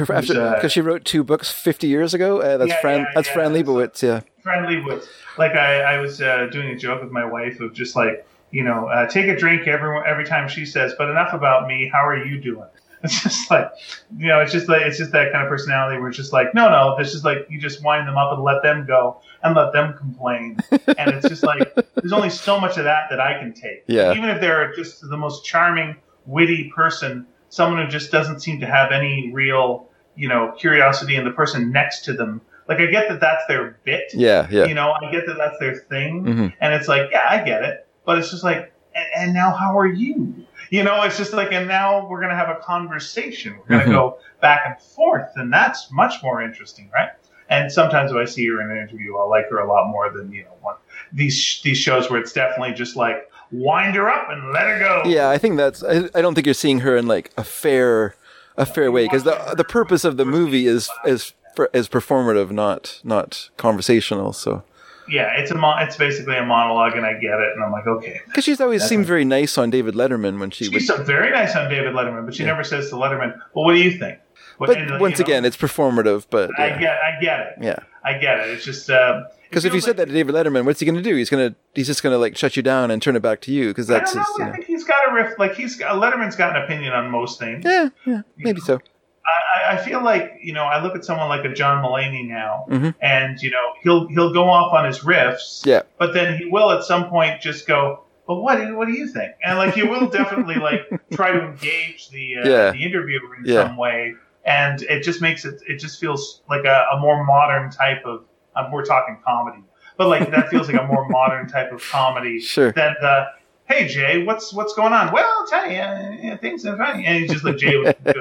[0.09, 2.41] After uh, because she wrote two books fifty years ago.
[2.41, 2.99] Uh, that's Yeah, Fran.
[2.99, 3.33] yeah, that's yeah.
[3.33, 4.01] Fran Lebowitz.
[4.01, 4.21] Yeah.
[4.41, 5.07] Fran Lebowitz.
[5.37, 8.63] Like I, I was uh, doing a joke with my wife of just like you
[8.63, 11.89] know uh, take a drink every every time she says, but enough about me.
[11.91, 12.67] How are you doing?
[13.03, 13.69] It's just like
[14.17, 16.53] you know, it's just like it's just that kind of personality where it's just like
[16.55, 19.53] no, no, this is like you just wind them up and let them go and
[19.55, 23.37] let them complain, and it's just like there's only so much of that that I
[23.39, 23.83] can take.
[23.87, 24.13] Yeah.
[24.13, 28.65] Even if they're just the most charming, witty person, someone who just doesn't seem to
[28.67, 32.39] have any real you know curiosity in the person next to them.
[32.69, 34.13] Like I get that that's their bit.
[34.13, 34.47] Yeah.
[34.49, 34.63] Yeah.
[34.65, 36.53] You know, I get that that's their thing, Mhm.
[36.61, 39.77] and it's like, yeah, I get it, but it's just like, and, and now how
[39.77, 40.45] are you?
[40.73, 43.55] You know, it's just like, and now we're gonna have a conversation.
[43.59, 43.95] We're gonna Mhm.
[44.01, 47.09] go back and forth, and that's much more interesting, right?
[47.47, 50.09] And sometimes when I see her in an interview, I'll like her a lot more
[50.09, 50.75] than you know one
[51.11, 55.03] these these shows where it's definitely just like wind her up and let her go.
[55.05, 55.83] Yeah, I think that's.
[55.83, 58.15] I, I don't think you're seeing her in like a fair,
[58.57, 61.33] a fair way because the the purpose of the movie is is
[61.71, 64.33] is performative, not not conversational.
[64.33, 64.63] So
[65.07, 67.87] yeah, it's a mo- it's basically a monologue, and I get it, and I'm like,
[67.87, 68.21] okay.
[68.25, 70.73] because she's always seemed very nice on David Letterman when she would.
[70.73, 72.49] She's so very nice on David Letterman, but she Yeah.
[72.49, 74.19] never says to Letterman, "Well, what do you think?"
[74.57, 76.27] What- But and, you once know, again, it's performative.
[76.29, 77.53] But I get, I get it.
[77.61, 77.75] yeah.
[78.05, 78.49] I get it.
[78.49, 81.01] It's just uh, Because if you said that to David Letterman, what's he going to
[81.01, 81.15] do?
[81.15, 83.39] He's going to he's just going to like shut you down and turn it back
[83.41, 84.37] to you because I that's don't his.
[84.39, 84.45] know.
[84.45, 84.53] I know.
[84.55, 85.39] think he's got a riff.
[85.39, 87.63] Like he's got, Letterman's got an opinion on most things.
[87.65, 88.79] Yeah, yeah, maybe so.
[89.25, 92.65] I, I- feel like you know I look at someone like a John Mulaney now,
[92.69, 92.93] Mhm.
[93.01, 95.81] and you know he'll he'll go off on his riffs, Yeah.
[95.97, 99.07] but then he will at some point just go, "But what do what do you
[99.07, 100.81] think?" And like he will definitely like
[101.13, 102.71] try to engage the uh, Yeah.
[102.71, 103.67] the interviewer in Yeah.
[103.67, 107.69] some way, and it just makes it it just feels like a, a more modern
[107.71, 108.25] type of
[108.55, 109.63] um, we're talking comedy,
[109.97, 112.71] but like that feels like a more modern type of comedy Sure.
[112.71, 113.25] than the
[113.67, 115.11] hey Jay, what's what's going on?
[115.11, 117.05] Well, I'll tell you, uh, yeah, things are funny.
[117.05, 118.13] And he's just like Jay would go,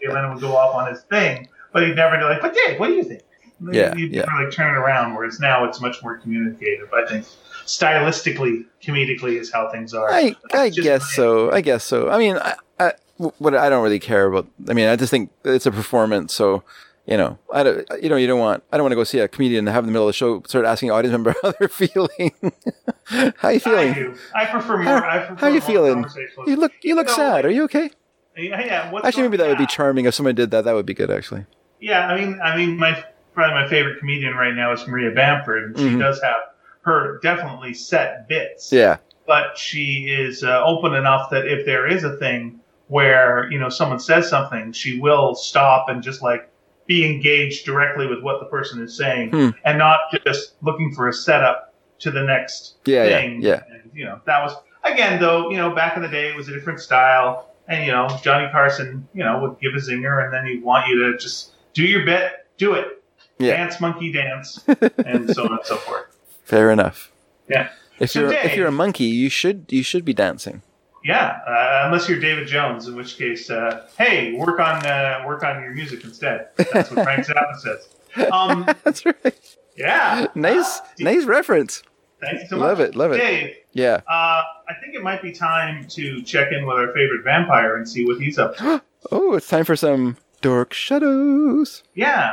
[0.00, 2.78] Jay Leno would go off on his thing, but he'd never be like, but Dave,
[2.78, 3.22] what do you think?
[3.72, 4.24] Yeah, He'd yeah.
[4.24, 5.14] never like turn it around.
[5.14, 6.92] Whereas now it's much more communicative.
[6.92, 7.26] I think
[7.66, 10.10] stylistically, comedically is how things are.
[10.10, 11.50] I I just guess so.
[11.50, 12.08] I guess so.
[12.08, 14.46] I mean, I, I what I don't really care about.
[14.68, 16.32] I mean, I just think it's a performance.
[16.34, 16.62] So
[17.08, 17.86] you know, I don't.
[18.02, 18.62] You know, you don't want.
[18.70, 20.16] I don't want to go see a comedian and have in the middle of the
[20.16, 22.32] show start asking audience member how they're feeling.
[23.36, 23.94] how you I feeling?
[23.94, 24.14] do.
[24.34, 24.84] I prefer more.
[25.00, 26.04] How- I prefer how you feeling?
[26.46, 26.72] You look.
[26.82, 27.44] You look sad.
[27.46, 27.90] Are you okay?
[28.36, 28.92] Yeah, yeah.
[28.92, 30.64] What's Actually, maybe that would be charming if someone did that.
[30.64, 31.10] That would be good.
[31.10, 31.46] Actually.
[31.80, 33.02] Yeah, I mean, I mean, my
[33.34, 36.00] probably my favorite comedian right now is Maria Bamford, and she Mhm.
[36.00, 36.36] does have
[36.82, 38.70] her definitely set bits.
[38.72, 38.98] Yeah.
[39.26, 43.68] But she is uh, open enough that if there is a thing where you know
[43.68, 46.48] someone says something, she will stop and just like
[46.88, 49.50] be engaged directly with what the person is saying, Hmm.
[49.64, 53.04] and not just looking for a setup to the next Yeah.
[53.04, 53.08] Yeah.
[53.20, 53.42] thing.
[53.42, 53.60] Yeah.
[53.70, 55.50] And, you know, that was again though.
[55.50, 58.50] You know, back in the day, it was a different style, and you know, Johnny
[58.50, 61.84] Carson, you know, would give a zinger, and then he'd want you to just do
[61.84, 63.02] your bit, do it,
[63.38, 63.56] Yeah.
[63.56, 64.64] dance, monkey dance,
[65.06, 66.06] and so on and so forth.
[66.44, 67.12] Fair enough.
[67.48, 67.68] Yeah.
[68.00, 70.62] If So you're Dave- if you're a monkey, you should you should be dancing.
[71.04, 75.42] Yeah, uh, unless you're David Jones, in which case, uh, hey, work on uh, work
[75.44, 76.48] on your music instead.
[76.56, 77.88] That's what Frank Zappa says.
[78.32, 79.56] Um, That's right.
[79.76, 81.82] yeah, Nice Ah, nice reference.
[82.20, 82.66] Thank you so much.
[82.68, 83.18] Love it, love it.
[83.18, 84.00] Dave, Yeah.
[84.08, 87.88] uh, I think it might be time to check in with our favorite vampire and
[87.88, 88.82] see what he's up to.
[89.12, 91.84] Oh, it's time for some Dark Shadows.
[91.94, 92.32] Yeah.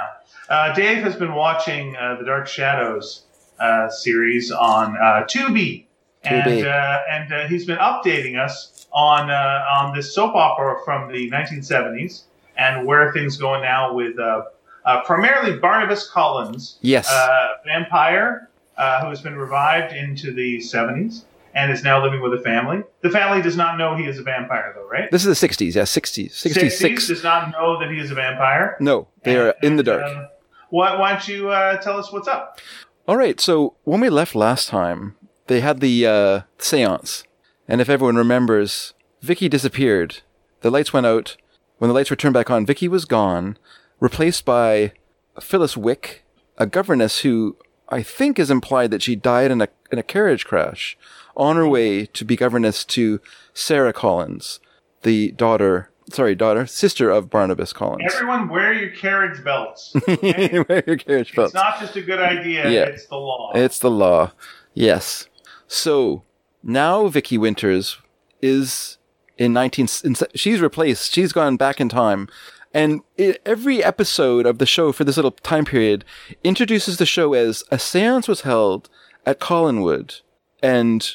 [0.50, 3.24] Uh, Dave has been watching uh, the Dark Shadows
[3.60, 5.85] uh, series on uh, Tubi,
[6.26, 11.12] and uh, and uh, he's been updating us on uh, on this soap opera from
[11.12, 12.24] the 1970s
[12.58, 14.44] and where things go now with uh,
[14.86, 17.10] uh, primarily Barnabas Collins, Yes.
[17.12, 21.24] uh, vampire uh, who has been revived into the 70s
[21.54, 22.84] and is now living with a family.
[23.02, 25.10] The family does not know he is a vampire, though, right?
[25.12, 25.74] this is the 60s.
[25.76, 26.32] Yeah, 60s.
[26.34, 27.08] 66.
[27.08, 28.76] does not know that he is a vampire.
[28.80, 30.04] No, they are in the And, dark.
[30.04, 30.28] um,
[30.70, 32.60] why, why don't you uh, tell us what's up?
[33.08, 35.16] All right, so when we left last time,
[35.48, 37.24] they had the uh, seance.
[37.68, 40.18] And if everyone remembers, Vicky disappeared.
[40.62, 41.38] The lights went out.
[41.78, 43.58] When the lights were turned back on, Vicky was gone,
[44.00, 44.94] replaced by
[45.42, 46.24] Phyllis Wick,
[46.58, 47.58] a governess who
[47.90, 50.98] I think is implied that she died in a, in a carriage crash
[51.36, 53.20] on her way to be governess to
[53.54, 54.60] Sarah Collins,
[55.04, 58.14] the daughter, sorry, daughter, sister of Barnabas Collins.
[58.14, 59.94] Everyone, wear your carriage belts.
[60.08, 60.64] okay?
[60.70, 61.54] Wear your carriage belts.
[61.54, 62.84] it's not just a good idea; Yeah.
[62.86, 63.52] it's the law.
[63.54, 64.32] It's the law.
[64.74, 65.28] Yes.
[65.68, 66.24] So
[66.64, 67.98] now Vicky Winters
[68.42, 68.98] is
[69.38, 71.14] in 19 in, she's replaced.
[71.14, 72.28] She's gone back in time.
[72.74, 76.04] And i every episode of the show for this little time period
[76.44, 78.90] introduces the show as a seance was held
[79.26, 80.22] at Collinwood.
[80.62, 81.10] And,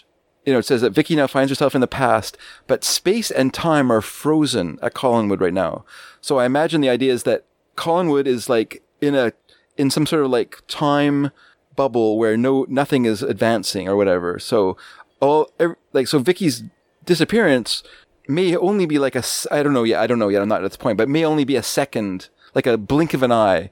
[0.47, 3.53] you know, it says that Vicky now finds herself in the past, but space and
[3.53, 5.85] time are frozen at Collinwood right now.
[6.21, 7.45] So I imagine the idea is that
[7.77, 9.33] Collinwood is like in a,
[9.77, 11.31] in some sort of like time
[11.77, 14.39] bubble where no nothing is advancing or whatever.
[14.39, 14.77] So
[15.21, 16.63] all ev- like so Vicky's
[17.05, 17.83] disappearance
[18.29, 20.01] may only be like a I don't know yet.
[20.01, 20.43] I don't know yet.
[20.43, 23.23] I'm not at this point, but may only be a second, like a blink of
[23.23, 23.71] an eye,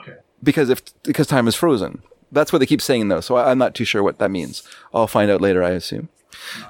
[0.00, 0.16] okay.
[0.42, 2.02] because if because time is frozen.
[2.32, 3.20] That's what they keep saying though.
[3.20, 4.62] So I, I'm not too sure what that means.
[4.92, 6.08] I'll find out later, I assume.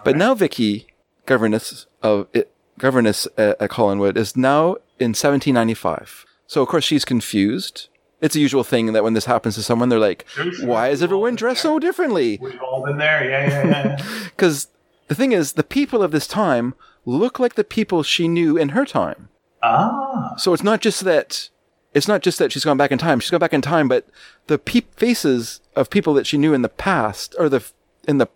[0.05, 0.87] But now Vicky,
[1.25, 6.27] governess of it, governess at, at Collinwood, is now in 1795.
[6.47, 7.89] So of course she's confused.
[8.25, 10.67] It's a usual thing that when this happens to someone, they're like, Sure, sure.
[10.67, 13.21] "Why is everyone dressed so differently?" We've all been there.
[13.31, 13.67] Yeah, yeah,
[13.99, 14.07] yeah.
[14.25, 14.69] Because
[15.09, 16.75] the thing is, the people of this time
[17.05, 19.29] look like the people she knew in her time.
[19.63, 21.51] ah, So it's not just that
[21.93, 23.21] it's not just that she's gone back in time.
[23.21, 24.07] She's gone back in time, but
[24.49, 27.63] the pe- faces of people that she knew in the past or the
[28.09, 28.29] in the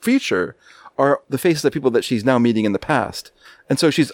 [0.00, 0.56] future
[0.98, 3.30] are the faces of people that she's now meeting in the past.
[3.70, 4.10] And so she's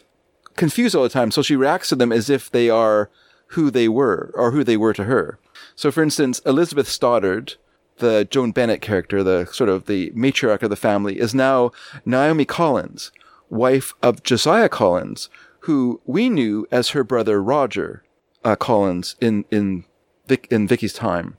[0.54, 1.30] confused all the time.
[1.30, 3.08] So she reacts to them as if they are
[3.54, 5.38] who they were or who they were to her.
[5.74, 7.54] So for instance, Elizabeth Stoddard,
[7.98, 11.70] the Joan Bennett character, the sort of the matriarch of the family, is now
[12.04, 13.12] Naomi Collins,
[13.48, 15.28] wife of Josiah Collins,
[15.60, 18.04] who we knew as her brother Roger
[18.44, 19.84] uh, Collins in in
[20.26, 21.36] Vic, in Vicky's time.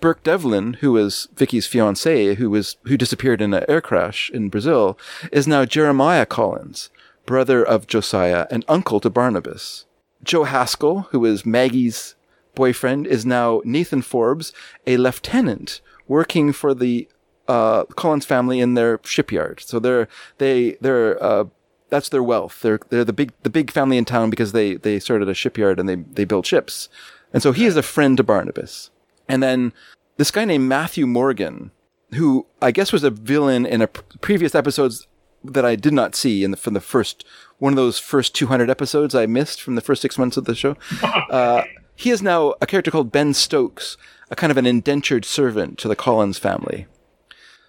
[0.00, 4.48] Burke Devlin, who was Vicky's fiance, who was who disappeared in an air crash in
[4.48, 4.98] Brazil,
[5.30, 6.90] is now Jeremiah Collins,
[7.26, 9.84] brother of Josiah and uncle to Barnabas.
[10.22, 12.14] Joe Haskell, who is Maggie's
[12.54, 14.52] boyfriend, is now Nathan Forbes,
[14.86, 17.08] a lieutenant working for the
[17.48, 19.60] uh, Collins family in their shipyard.
[19.60, 21.44] So they're they they're uh,
[21.88, 22.60] that's their wealth.
[22.62, 25.80] They're they're the big the big family in town because they they started a shipyard
[25.80, 26.88] and they they build ships.
[27.32, 28.90] And so he is a friend to Barnabas.
[29.28, 29.72] And then
[30.16, 31.70] this guy named Matthew Morgan,
[32.14, 35.06] who I guess was a villain in a previous episodes
[35.44, 37.24] that I did not see in the, from the first
[37.58, 40.54] one of those first 200 episodes I missed from the first six months of the
[40.54, 40.76] show.
[41.30, 41.62] Uh,
[41.94, 43.96] he is now a character called Ben Stokes,
[44.30, 46.86] a kind of an indentured servant to the Collins family.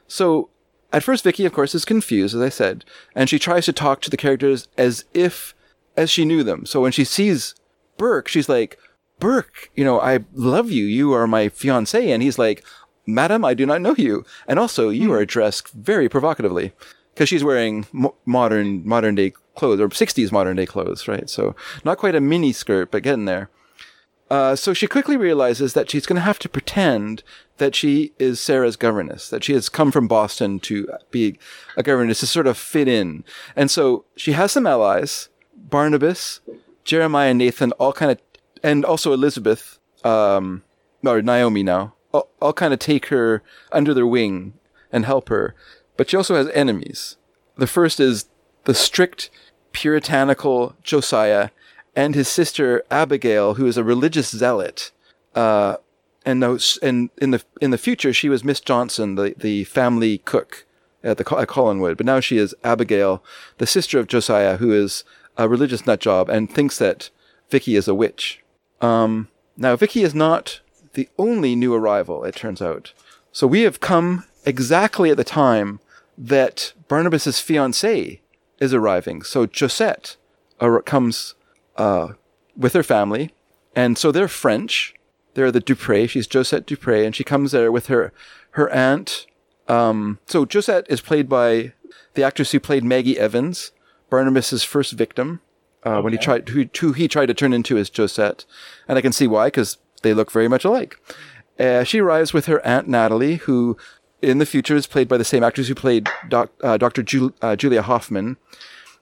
[0.08, 0.50] So
[0.94, 4.02] at first, Vicky, of course, is confused, as I said, and she tries to talk
[4.02, 5.54] to the characters as if,
[5.96, 6.66] as she knew them.
[6.66, 7.56] So when she sees
[7.98, 8.80] Burke, she's like,
[9.20, 10.86] Burke, you know, I love you.
[10.86, 12.10] You are my fiance.
[12.10, 12.66] And he's like,
[13.06, 14.26] Madam, I do not know you.
[14.48, 16.74] And also, you are dressed very provocatively
[17.14, 21.30] because she's wearing mo- modern, modern day clothes or 60s modern day clothes, right?
[21.30, 23.50] So not quite a mini skirt, but getting there.
[24.30, 27.22] Uh, so she quickly realizes that she's going to have to pretend
[27.58, 31.38] that she is Sarah's governess, that she has come from Boston to be
[31.76, 33.26] a governess to sort of fit in.
[33.58, 36.40] And so she has some allies, Barnabas,
[36.86, 38.20] Jeremiah Nathan, all kind of,
[38.64, 40.64] and also Elizabeth, um,
[41.06, 43.44] or Naomi now, all, all kind of take her
[43.74, 44.54] under their wing
[44.94, 45.56] and help her.
[46.02, 47.18] But she also has enemies.
[47.58, 48.26] The first is
[48.64, 49.30] the strict,
[49.72, 51.52] puritanical Josiah
[51.96, 54.92] and his sister Abigail, who is a religious zealot.
[55.36, 55.76] Uh,
[56.26, 60.18] and those, and in the in the future, she was Miss Johnson, the, the family
[60.18, 60.66] cook
[61.04, 61.98] at the at Collinwood.
[61.98, 63.24] But now she is Abigail,
[63.60, 65.04] the sister of Josiah, who is
[65.38, 67.12] a religious nut job and thinks that
[67.52, 68.42] Vicky is a witch.
[68.82, 70.62] Um, now Vicky is not
[70.94, 72.24] the only new arrival.
[72.24, 72.92] It turns out.
[73.32, 75.80] So we have come exactly at the time
[76.22, 78.20] that Barnabas's fiancée
[78.60, 79.24] is arriving.
[79.24, 80.18] So Josette
[80.86, 81.34] comes
[81.76, 82.10] uh,
[82.56, 83.34] with her family,
[83.76, 84.94] and so they're French.
[85.34, 86.08] They're the Dupre.
[86.08, 88.14] She's Josette Dupre, and she comes there with her
[88.52, 89.26] her aunt.
[89.68, 91.74] Um, so Josette is played by
[92.14, 93.72] the actress who played Maggie Evans,
[94.10, 95.42] Barnabas's first victim,
[95.84, 98.46] uh, when he tried who, who he tried to turn into as Josette,
[98.88, 101.00] and I can see why because they look very much alike.
[101.60, 103.78] Uh, she arrives with her aunt Natalie, who
[104.22, 107.04] in the future is played by the same actress who played doc, uh, Dr.
[107.04, 108.38] Ju- uh, Julia Hoffman,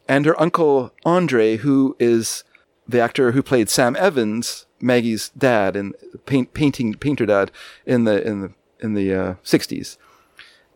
[0.08, 2.44] and her uncle Andre, who is
[2.88, 5.94] the actor who played Sam Evans, Maggie's dad and
[6.26, 7.52] paint, painting painter dad
[7.86, 9.98] in the in the in the uh, 60s.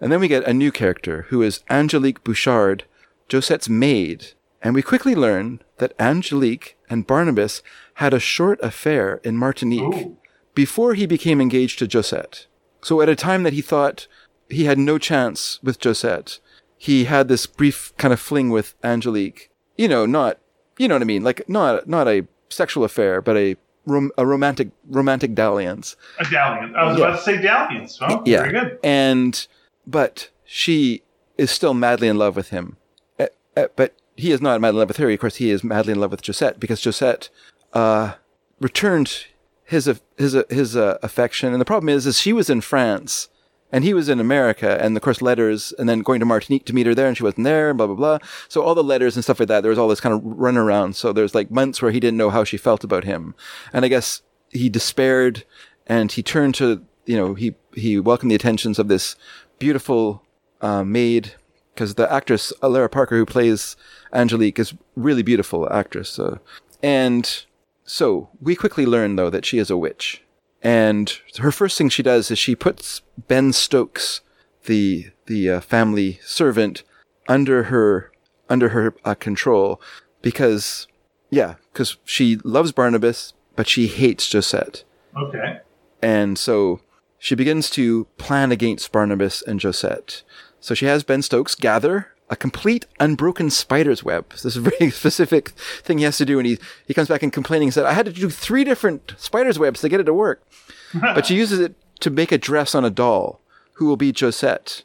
[0.02, 2.84] And then we get a new character who is Angelique Bouchard,
[3.32, 7.64] Josette's maid, and we quickly learn that Angelique and Barnabas
[7.96, 10.18] had a short affair in Martinique Ooh.
[10.54, 12.48] before he became engaged to Josette.
[12.82, 14.08] So at a time that he thought
[14.50, 16.40] he had no chance with Josette,
[16.78, 19.50] he had this brief kind of fling with Angelique.
[19.78, 20.38] You know, not
[20.78, 23.56] you know what I mean, like not not a sexual affair, but a
[23.86, 25.96] rom- a romantic romantic dalliance.
[26.20, 26.74] A dalliance.
[26.78, 27.06] I was Yeah.
[27.06, 27.98] about to say dalliance.
[28.02, 28.40] Oh, Yeah.
[28.42, 28.80] very good.
[28.84, 29.48] And
[29.88, 31.04] but she
[31.38, 32.78] is still madly in love with him.
[33.20, 35.10] Uh, uh, but he is not madly in love with her.
[35.10, 37.30] Of course, he is madly in love with Josette because Josette
[37.74, 38.14] uh,
[38.60, 39.26] returned
[39.64, 41.52] his uh, his uh, his uh, affection.
[41.54, 43.30] And the problem is, is she was in France
[43.74, 46.74] and he was in America, and of course letters, and then going to Martinique to
[46.74, 48.20] meet her there, and she wasn't there, and blah blah blah.
[48.48, 49.62] So all the letters and stuff like that.
[49.62, 50.96] There was all this kind of run around.
[50.96, 53.34] So there's like months where he didn't know how she felt about him,
[53.74, 54.22] and I guess
[54.52, 55.44] he despaired,
[55.88, 59.16] and he turned to you know he he welcomed the attentions of this
[59.58, 60.24] beautiful
[60.62, 61.34] uh, maid
[61.74, 63.76] because the actress Lara Parker who plays
[64.14, 66.38] Angelique is really beautiful actress, uh,
[66.84, 67.44] and
[67.86, 70.23] so we quickly learn though that she is a witch.
[70.64, 74.22] And her first thing she does is she puts Ben Stokes,
[74.66, 76.84] the the uh, family servant,
[77.28, 78.12] under her
[78.50, 79.82] under her uh, control
[80.22, 80.88] because
[81.30, 84.84] yeah, because she loves Barnabas, but she hates Josette.
[85.18, 85.60] Okay.
[86.02, 86.80] And so
[87.20, 90.24] she begins to plan against Barnabas and Josette.
[90.60, 94.32] So she has Ben Stokes gather a complete unbroken spider's web.
[94.32, 95.50] This is a very specific
[95.84, 96.40] thing he has to do.
[96.40, 96.58] And he,
[96.88, 99.82] he comes back and complaining and said, I had to do three different spider's webs
[99.82, 100.42] to get it to work.
[101.00, 103.40] but she uses it to make a dress on a doll
[103.74, 104.82] who will be Josette.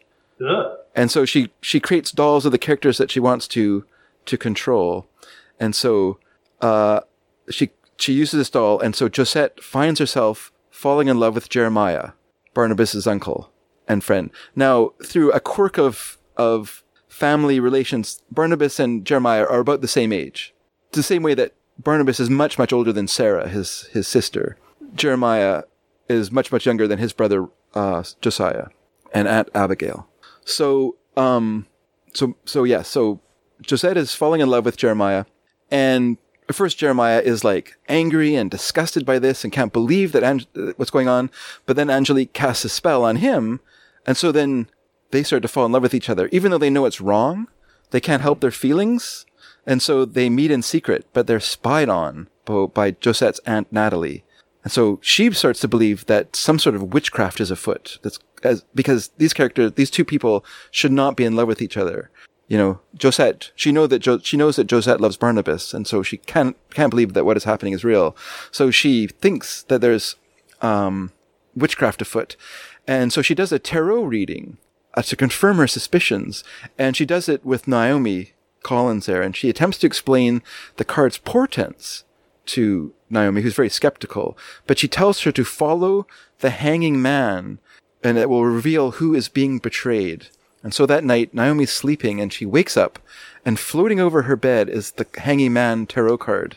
[0.46, 0.76] Ugh.
[0.94, 3.86] And so she, she creates dolls of the characters that she wants to,
[4.26, 5.06] to control.
[5.58, 6.18] And so,
[6.60, 7.00] uh,
[7.48, 8.78] she, she uses this doll.
[8.78, 12.10] And so Josette finds herself falling in love with Jeremiah,
[12.52, 13.50] Barnabas's uncle
[13.86, 14.30] and friend.
[14.54, 16.84] Now, through a quirk of, of
[17.18, 20.54] family relations, Barnabas and Jeremiah are about the same age.
[20.88, 24.56] It's the same way that Barnabas is much, much older than Sarah, his, his sister.
[24.94, 25.64] Jeremiah
[26.08, 28.68] is much, much younger than his brother, uh, Josiah
[29.12, 30.08] and Aunt Abigail.
[30.44, 31.66] So, um,
[32.14, 33.20] so, so yeah, so
[33.68, 35.24] Josette is falling in love with Jeremiah
[35.72, 36.18] and
[36.48, 40.46] at first Jeremiah is like angry and disgusted by this and can't believe that Ang-
[40.56, 41.30] uh, what's going on.
[41.66, 43.58] But then Angelique casts a spell on him.
[44.06, 44.68] And so then
[45.10, 47.48] they start to fall in love with each other, even though they know it's wrong.
[47.90, 49.24] They can't help their feelings.
[49.66, 52.28] And so they meet in secret, but they're spied on
[52.74, 54.24] by, Josette's aunt Natalie.
[54.64, 57.98] And so she starts to believe that some sort of witchcraft is afoot.
[58.02, 61.76] That's as, because these characters, these two people should not be in love with each
[61.76, 62.10] other.
[62.46, 66.02] You know, Josette, she know that jo- she knows that Josette loves Barnabas, and so
[66.02, 68.16] she can't can't believe that what is happening is real.
[68.50, 70.16] So she thinks that there's
[70.62, 71.12] um,
[71.54, 72.36] witchcraft afoot,
[72.86, 74.56] and so she does a tarot reading
[74.94, 76.44] uh, to confirm her suspicions,
[76.78, 78.32] and she does it with Naomi
[78.62, 80.42] Collins there, and she attempts to explain
[80.76, 82.04] the card's portents
[82.46, 84.36] to Naomi, who's very skeptical,
[84.66, 86.06] but she tells her to follow
[86.40, 87.58] the hanging man,
[88.02, 90.28] and it will reveal who is being betrayed.
[90.62, 92.98] And so that night, Naomi's sleeping and she wakes up,
[93.44, 96.56] and floating over her bed is the hanging man tarot card.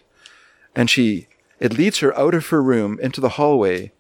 [0.76, 1.28] And she,
[1.60, 3.91] it leads her out of her room into the hallway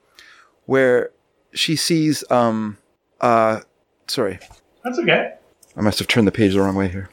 [0.65, 1.11] where
[1.53, 2.77] she sees, um,
[3.19, 3.61] uh,
[4.07, 4.39] sorry,
[4.83, 5.35] That's okay.
[5.75, 7.09] I must have turned the page the wrong way here.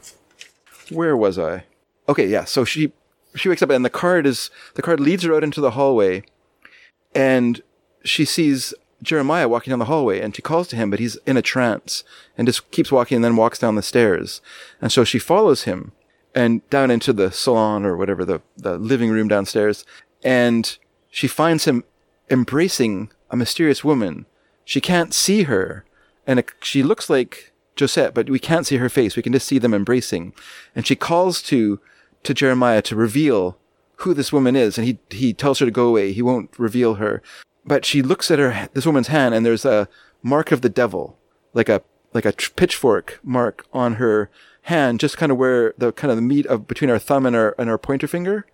[0.89, 1.63] Where was I?
[2.07, 2.45] Okay, yeah.
[2.45, 2.91] So she
[3.35, 6.23] she wakes up and the card is the card leads her out into the hallway,
[7.13, 7.61] and
[8.03, 11.37] she sees Jeremiah walking down the hallway, and she calls to him, but he's in
[11.37, 12.03] a trance
[12.37, 14.41] and just keeps walking and then walks down the stairs,
[14.81, 15.91] and so she follows him
[16.35, 19.85] and down into the salon or whatever the the living room downstairs,
[20.23, 20.77] and
[21.09, 21.83] she finds him
[22.29, 24.25] embracing a mysterious woman.
[24.65, 25.85] She can't see her,
[26.29, 29.15] and she looks like Josette, but we can't see her face.
[29.15, 30.31] We can just see them embracing.
[30.75, 31.79] And she calls to,
[32.21, 33.57] to Jeremiah to reveal
[33.95, 34.77] who this woman is.
[34.77, 36.13] And he, he tells her to go away.
[36.13, 37.23] He won't reveal her.
[37.65, 39.89] But she looks at her, this woman's hand and there's a
[40.21, 41.17] mark of the devil,
[41.55, 41.81] like a,
[42.13, 44.29] like a pitchfork mark on her
[44.63, 47.35] hand, just kind of where the kind of the meat of between our thumb and
[47.35, 48.45] our and our pointer finger.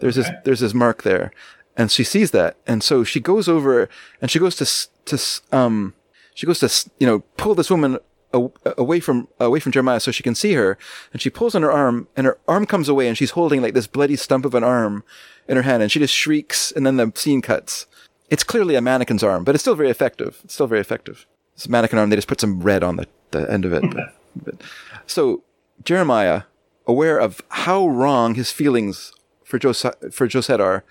[0.00, 1.32] There's this there's this mark there,
[1.76, 3.88] and she sees that, and so she goes over
[4.20, 5.94] and she goes to to um
[6.34, 7.98] she goes to you know pull this woman
[8.32, 10.78] away from away from Jeremiah so she can see her,
[11.12, 13.74] and she pulls on her arm, and her arm comes away, and she's holding like
[13.74, 15.02] this bloody stump of an arm
[15.48, 17.86] in her hand, and she just shrieks, and then the scene cuts.
[18.28, 20.40] It's clearly a mannequin's arm, but it's still very effective.
[20.44, 21.26] It's still very effective.
[21.54, 22.10] It's a mannequin arm.
[22.10, 23.82] They just put some red on the, the end of it.
[23.92, 24.62] But, but-
[25.06, 25.42] so
[25.84, 26.42] Jeremiah,
[26.86, 29.12] aware of how wrong his feelings
[29.44, 30.84] for Jos- for Josette are,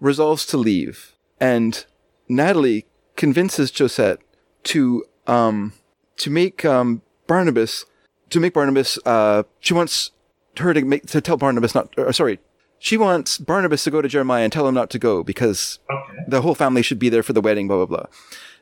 [0.00, 1.84] resolves to leave, and
[2.28, 2.86] Natalie
[3.16, 4.20] convinces Josette
[4.66, 5.72] to um
[6.18, 7.84] to make um Barnabas
[8.30, 10.10] to make Barnabas uh she wants
[10.58, 12.38] her to make to tell Barnabas not or sorry
[12.78, 16.24] she wants Barnabas to go to Jeremiah and tell him not to go because Okay.
[16.28, 18.06] the whole family should be there for the wedding, blah blah blah.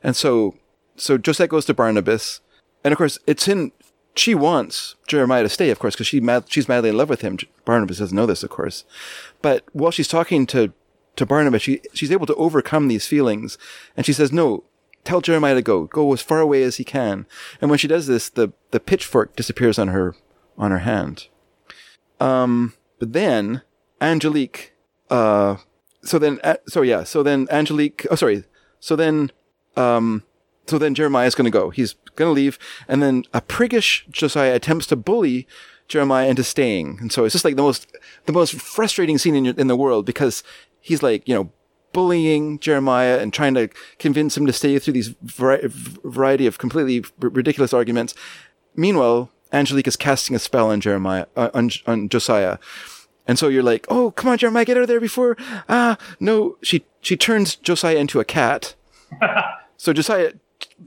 [0.01, 0.55] And so,
[0.95, 2.39] so Josette goes to Barnabas,
[2.83, 3.73] and of course, it's in.
[4.15, 7.19] She wants Jeremiah to stay, of course, because she mad, she's madly in love with
[7.21, 7.37] him.
[7.65, 8.85] Barnabas doesn't know this, of course,
[9.41, 10.71] but while she's talking to
[11.17, 13.57] to Barnabas, she she's able to overcome these feelings,
[13.97, 14.63] and she says, "No,
[15.05, 17.25] tell Jeremiah to go, go as far away as he can."
[17.61, 20.15] And when she does this, the the pitchfork disappears on her
[20.57, 21.27] on her hand.
[22.19, 23.61] Um, but then
[24.01, 24.73] Angelique,
[25.09, 25.57] uh,
[26.03, 28.43] so then, so yeah, so then Angelique, oh, sorry.
[28.79, 29.31] So then,
[29.75, 30.23] um,
[30.67, 31.69] so then Jeremiah's going to go.
[31.69, 32.57] He's going to leave.
[32.87, 35.47] And then a priggish Josiah attempts to bully
[35.87, 36.97] Jeremiah into staying.
[37.01, 37.87] And so it's just like the most,
[38.25, 40.43] the most frustrating scene in, in the world because
[40.81, 41.51] he's like, you know,
[41.95, 43.69] bullying Jeremiah and trying to
[43.99, 48.13] convince him to stay through these vari- variety of completely r- ridiculous arguments.
[48.75, 52.57] Meanwhile, Angelique is casting a spell on Jeremiah, uh, on, on Josiah.
[53.27, 55.37] And so you're like, oh, come on, Jeremiah, get out of there before,
[55.69, 56.57] ah, no.
[56.61, 58.75] She, she turns Josiah into a cat.
[59.77, 60.33] so Josiah,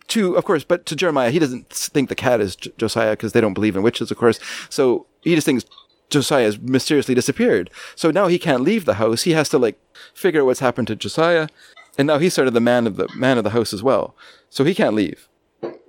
[0.09, 3.32] to, of course, but to Jeremiah, he doesn't think the cat is J- Josiah because
[3.32, 4.39] they don't believe in witches, of course.
[4.68, 5.64] So he just thinks
[6.10, 7.70] Josiah has mysteriously disappeared.
[7.94, 9.22] So now he can't leave the house.
[9.22, 9.78] He has to like
[10.14, 11.48] figure out what's happened to Josiah.
[11.97, 14.14] And now he's sort of the man of the man of the house as well.
[14.51, 15.28] So he can't leave.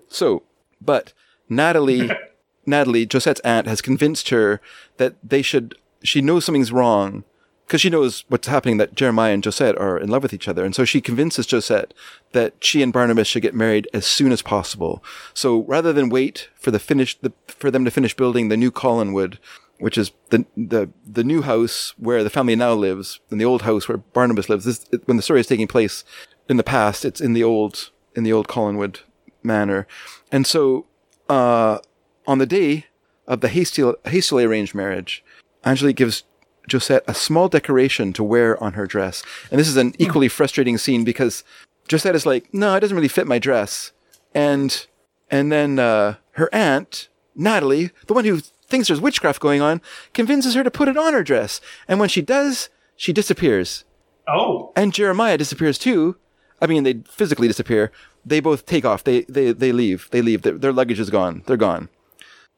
[0.08, 0.44] So,
[0.82, 1.14] but
[1.48, 2.10] Natalie,
[2.66, 4.60] Natalie, Josette's aunt, has convinced her
[4.98, 5.76] that they should.
[6.04, 7.24] She knows something's wrong
[7.68, 8.78] because she knows what's happening.
[8.78, 11.94] That Jeremiah and Josette are in love with each other, and so she convinces Josette
[12.32, 15.04] that she and Barnabas should get married as soon as possible.
[15.34, 18.72] So rather than wait for the finish, the, for them to finish building the new
[18.72, 19.38] Collinwood,
[19.80, 23.64] which is the the the new house where the family now lives, and the old
[23.64, 24.66] house where Barnabas lives.
[24.66, 26.04] This when the story is taking place
[26.48, 29.02] in the past, it's in the old in the old Collinwood
[29.42, 29.88] manor,
[30.32, 30.86] and so
[31.30, 31.80] uh,
[32.28, 32.86] on the day
[33.28, 35.24] of the hastily, hastily arranged marriage,
[35.66, 36.24] Angelique gives
[36.70, 40.78] Josette a small decoration to wear on her dress, and this is an equally frustrating
[40.78, 41.44] scene because
[41.90, 43.92] Josette is like, "No, it doesn't really fit my dress,"
[44.34, 44.86] and
[45.32, 49.82] and then uh, her aunt Natalie, the one who thinks there's witchcraft going on,
[50.14, 53.86] convinces her to put it on her dress, and when she does, she disappears
[54.30, 56.16] Oh, and Jeremiah disappears too.
[56.62, 57.91] I mean, they physically disappear.
[58.26, 59.04] They both take off.
[59.04, 60.08] They they they leave.
[60.12, 60.44] They leave.
[60.44, 61.44] Their, their luggage is gone.
[61.48, 61.90] They're gone.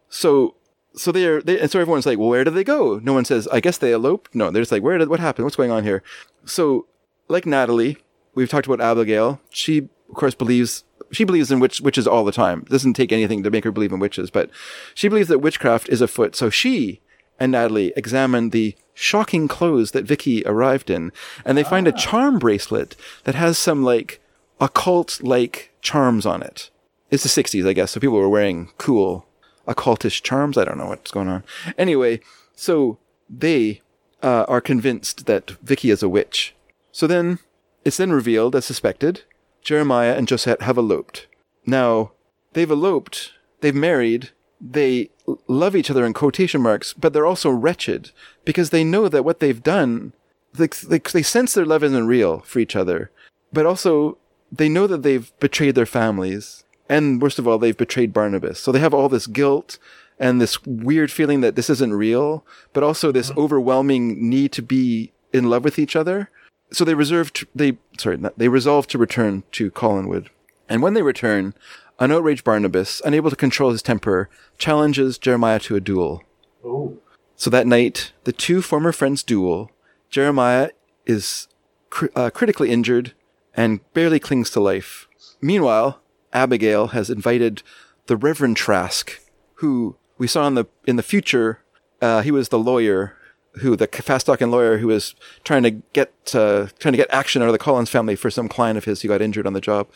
[0.10, 0.56] So
[0.94, 3.00] so they're they, and so everyone's like, well, where did they go?
[3.02, 3.48] No one says.
[3.48, 4.36] I guess they eloped.
[4.36, 5.46] No, they're just like, where did what happened?
[5.46, 6.04] What's going on here?
[6.46, 6.88] So
[7.30, 7.98] like Natalie,
[8.36, 9.40] we've talked about Abigail.
[9.50, 10.84] She of course believes.
[11.12, 12.62] She believes in witch, witches all the time.
[12.62, 14.50] It doesn't take anything to make her believe in witches, but
[14.94, 16.36] she believes that witchcraft is afoot.
[16.36, 17.02] So she
[17.40, 21.12] and Natalie examine the shocking clothes that Vicky arrived in,
[21.44, 24.22] and they find a charm bracelet that has some like
[24.60, 26.70] occult like charms on it.
[27.10, 29.26] It's the 60s, I guess, so people were wearing cool
[29.68, 30.58] occultish charms.
[30.58, 31.44] I don't know what's going on.
[31.78, 32.22] Anyway,
[32.56, 33.82] so they
[34.22, 36.54] uh, are convinced that Vicky is a witch.
[36.92, 37.40] So then
[37.84, 39.24] it's then revealed, as suspected,
[39.62, 41.28] Jeremiah and Josette have eloped.
[41.66, 42.12] Now,
[42.54, 43.32] they've eloped,
[43.62, 44.30] they've married,
[44.60, 45.10] they
[45.48, 48.12] love each other in quotation marks, but they're also wretched
[48.46, 50.14] because they know that what they've done,
[50.54, 53.12] they, they, they sense their love isn't real for each other,
[53.52, 54.18] but also
[54.52, 56.64] they know that they've betrayed their families.
[56.90, 58.60] And worst of all, they've betrayed Barnabas.
[58.60, 59.80] So they have all this guilt
[60.20, 63.40] and this weird feeling that this isn't real, but also this mm-hmm.
[63.40, 66.30] overwhelming need to be in love with each other.
[66.72, 70.28] So they reserved, they, sorry, they resolved to return to Collinwood.
[70.70, 71.54] And when they return,
[72.00, 76.24] an outraged Barnabas, unable to control his temper, challenges Jeremiah to a duel.
[76.66, 76.98] oh,
[77.36, 79.70] So that night, the two former friends duel.
[80.10, 80.70] Jeremiah
[81.06, 81.48] is
[81.90, 83.14] cr- uh, critically injured
[83.56, 85.08] and barely clings to life.
[85.42, 86.02] Meanwhile,
[86.34, 87.64] Abigail has invited
[88.08, 89.20] the Reverend Trask,
[89.56, 91.60] who we saw in the in the future.
[92.02, 93.18] Uh, he was the lawyer
[93.56, 95.14] who the fast talking lawyer who was
[95.44, 98.48] trying to get uh, trying to get action out of the Collins family for some
[98.48, 99.90] client of his who got injured on the job.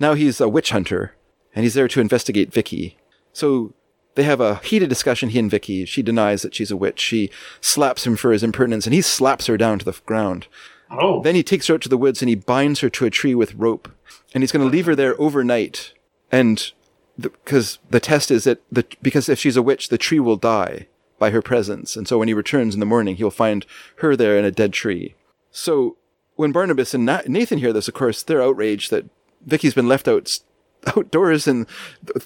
[0.00, 1.14] Now he's a witch hunter,
[1.54, 2.96] and he's there to investigate Vicky.
[3.32, 3.74] So
[4.16, 5.84] they have a heated discussion, he and Vicky.
[5.84, 7.00] She denies that she's a witch.
[7.00, 7.30] She
[7.60, 10.46] slaps him for his impertinence and he slaps her down to the ground.
[10.90, 13.10] Oh, Then he takes her out to the woods and he binds her to a
[13.10, 13.92] tree with rope.
[14.32, 15.92] And he's going to leave her there overnight.
[16.32, 16.72] And
[17.18, 20.86] because the, test is that the, because if she's a witch, the tree will die
[21.18, 21.96] by her presence.
[21.96, 23.66] And so when he returns in the morning, he'll find
[23.96, 25.14] her there in a dead tree.
[25.50, 25.96] So
[26.36, 29.06] when Barnabas and Nathan hear this, of course, they're outraged that
[29.44, 30.38] Vicky's been left out
[30.86, 31.66] outdoors and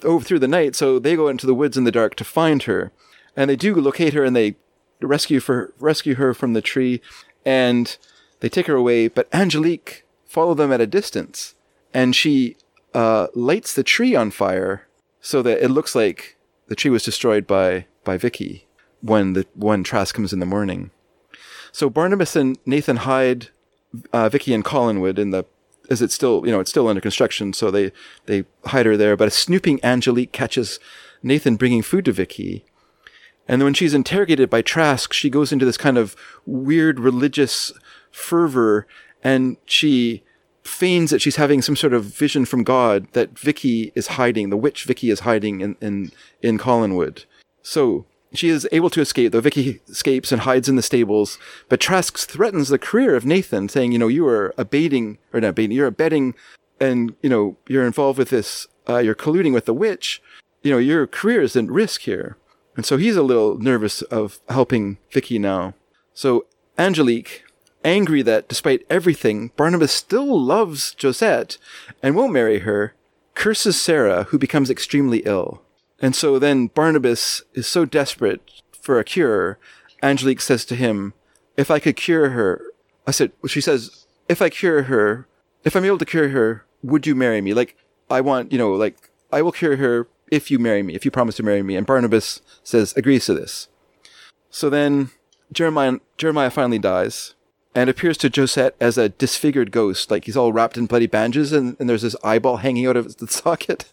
[0.05, 0.75] over through the night.
[0.75, 2.93] So they go into the woods in the dark to find her,
[3.37, 4.57] and they do locate her and they
[5.01, 7.01] rescue for rescue her from the tree,
[7.45, 7.97] and
[8.41, 9.09] they take her away.
[9.09, 11.55] But Angelique follow them at a distance,
[11.95, 12.57] and she
[12.95, 14.87] uh, lights the tree on fire
[15.21, 16.37] so that it looks like
[16.67, 18.67] the tree was destroyed by by Vicky
[19.03, 20.91] when the when Trask comes in the morning.
[21.73, 23.49] So Barnabas and Nathan hide
[24.13, 25.45] uh, Vicky and Collinwood in the
[25.89, 27.93] is it still you know it's still under construction so they
[28.27, 30.79] they hide her there but a snooping Angelique catches
[31.23, 32.65] Nathan bringing food to Vicky
[33.49, 36.15] and then when she's interrogated by Trask she goes into this kind of
[36.47, 37.73] weird religious
[38.11, 38.87] fervor
[39.23, 40.23] and she
[40.63, 44.57] feigns that she's having some sort of vision from God that Vicky is hiding the
[44.57, 47.25] witch Vicky is hiding in in in Collinwood
[47.63, 51.39] so she is able to escape, though Vicky escapes and hides in the stables.
[51.69, 55.49] But Trask threatens the career of Nathan, saying, you know, you are abating, or not
[55.49, 56.35] abating, you're abetting,
[56.81, 60.23] and, you know, you're involved with this, uh, you're colluding with the witch.
[60.63, 62.37] You know, your career is at risk here.
[62.77, 65.75] And so he's a little nervous of helping Vicky now.
[66.15, 66.47] So
[66.79, 67.45] Angelique,
[67.85, 71.59] angry that despite everything, Barnabas still loves Josette
[72.03, 72.95] and won't marry her,
[73.35, 75.63] curses Sarah, who becomes extremely ill.
[76.01, 78.41] And so then Barnabas is so desperate
[78.73, 79.59] for a cure.
[80.03, 81.13] Angelique says to him,
[81.57, 82.63] if I could cure her,
[83.07, 85.27] I said, she says, if I cure her,
[85.65, 87.53] if I'm able to cure her, would you marry me?
[87.53, 87.77] Like,
[88.09, 91.11] I want, you know, like, I will cure her if you marry me, if you
[91.11, 91.77] promise to marry me.
[91.77, 93.69] And Barnabas says, agrees to this.
[94.49, 95.11] So then
[95.53, 97.35] Jeremiah, Jeremiah finally dies
[97.75, 100.11] and appears to Josette as a disfigured ghost.
[100.11, 103.19] Like he's all wrapped in bloody bandages and, and there's this eyeball hanging out of
[103.19, 103.93] the socket.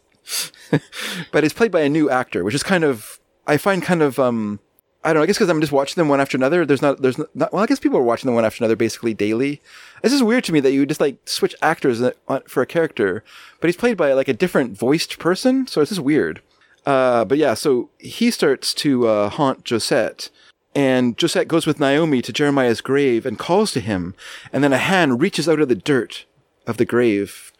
[1.31, 4.19] but it's played by a new actor, which is kind of I find kind of
[4.19, 4.59] um
[5.03, 5.23] I don't know.
[5.23, 6.65] I guess because I'm just watching them one after another.
[6.65, 7.63] There's not there's not well.
[7.63, 9.61] I guess people are watching them one after another basically daily.
[10.03, 12.01] It's just weird to me that you just like switch actors
[12.47, 13.23] for a character,
[13.61, 15.67] but he's played by like a different voiced person.
[15.67, 16.41] So it's just weird.
[16.85, 20.29] Uh, but yeah, so he starts to uh, haunt Josette.
[20.73, 24.13] And Josette goes with Naomi to Jeremiah's grave and calls to him.
[24.53, 26.25] And then a hand reaches out of the dirt
[26.67, 27.51] of the grave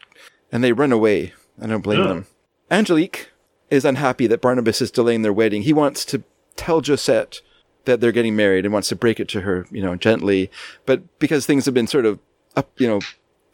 [0.52, 1.32] and they run away.
[1.60, 2.08] I don't blame Ugh.
[2.08, 2.26] them.
[2.70, 3.30] Angelique
[3.70, 5.62] is unhappy that Barnabas is delaying their wedding.
[5.62, 6.22] He wants to
[6.56, 7.40] tell Josette
[7.84, 10.50] that they're getting married and wants to break it to her, you know, gently.
[10.86, 12.18] But because things have been sort of
[12.56, 13.00] up, you know,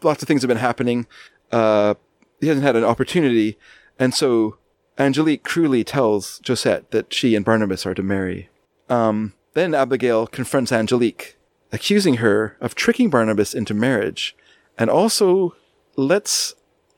[0.03, 1.07] lots of things have been happening,
[1.53, 1.95] uh,
[2.41, 3.59] he hasn't had an opportunity.
[3.99, 4.59] And so
[4.99, 8.49] Angelique cruelly tells Josette that she and Barnabas are to marry.
[8.89, 11.37] Um, then Abigail confronts Angelique,
[11.73, 14.37] accusing her of tricking Barnabas into marriage,
[14.77, 15.55] and also
[15.97, 16.55] lets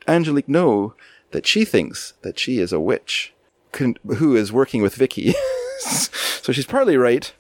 [0.09, 0.95] Angelique know
[1.33, 3.35] that she thinks that she is a witch
[3.73, 5.35] con- who is working with Vicky.
[5.79, 7.33] so she's partly right.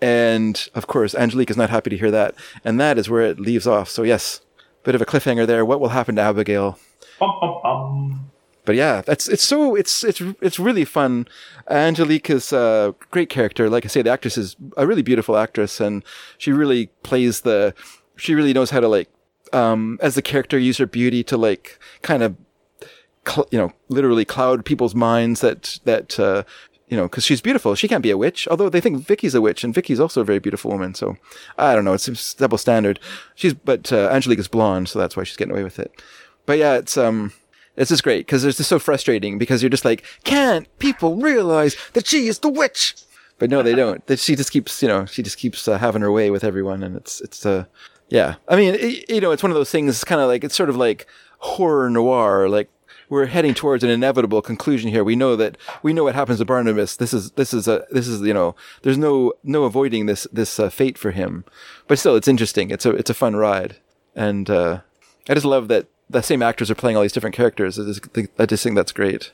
[0.00, 2.34] And of course, Angelique is not happy to hear that.
[2.64, 3.88] And that is where it leaves off.
[3.88, 4.40] So, yes,
[4.82, 5.64] bit of a cliffhanger there.
[5.64, 6.78] What will happen to Abigail?
[7.18, 8.30] Bum, bum, bum.
[8.64, 11.26] But yeah, that's it's so it's it's it's really fun.
[11.68, 13.68] Angelique is a great character.
[13.68, 16.04] Like I say, the actress is a really beautiful actress, and
[16.38, 17.74] she really plays the.
[18.14, 19.08] She really knows how to like,
[19.52, 22.36] um, as the character, use her beauty to like kind of
[23.26, 26.42] cl- you know, literally cloud people's minds that, that, uh,
[26.88, 27.74] you know, cause she's beautiful.
[27.74, 30.24] She can't be a witch, although they think Vicky's a witch and Vicky's also a
[30.24, 30.94] very beautiful woman.
[30.94, 31.16] So
[31.56, 31.94] I don't know.
[31.94, 33.00] It's, it's double standard.
[33.34, 34.88] She's, but, uh, Angelique is blonde.
[34.88, 35.92] So that's why she's getting away with it.
[36.46, 37.32] But yeah, it's, um,
[37.76, 41.76] it's just great because it's just so frustrating because you're just like, can't people realize
[41.94, 42.94] that she is the witch?
[43.38, 44.06] But no, they don't.
[44.06, 46.82] That she just keeps, you know, she just keeps uh, having her way with everyone,
[46.84, 47.64] and it's it's uh,
[48.08, 48.36] yeah.
[48.46, 50.04] I mean, it, you know, it's one of those things.
[50.04, 51.06] Kind of like it's sort of like
[51.38, 52.48] horror noir.
[52.48, 52.70] Like
[53.12, 55.04] we're heading towards an inevitable conclusion here.
[55.04, 56.96] We know that we know what happens to Barnabas.
[56.96, 60.58] This is this is a this is you know, there's no no avoiding this this
[60.58, 61.44] uh, fate for him.
[61.88, 62.70] But still, it's interesting.
[62.70, 63.76] It's a it's a fun ride,
[64.16, 64.80] and uh,
[65.28, 67.78] I just love that the same actors are playing all these different characters.
[67.78, 69.30] I just think, I just think that's great.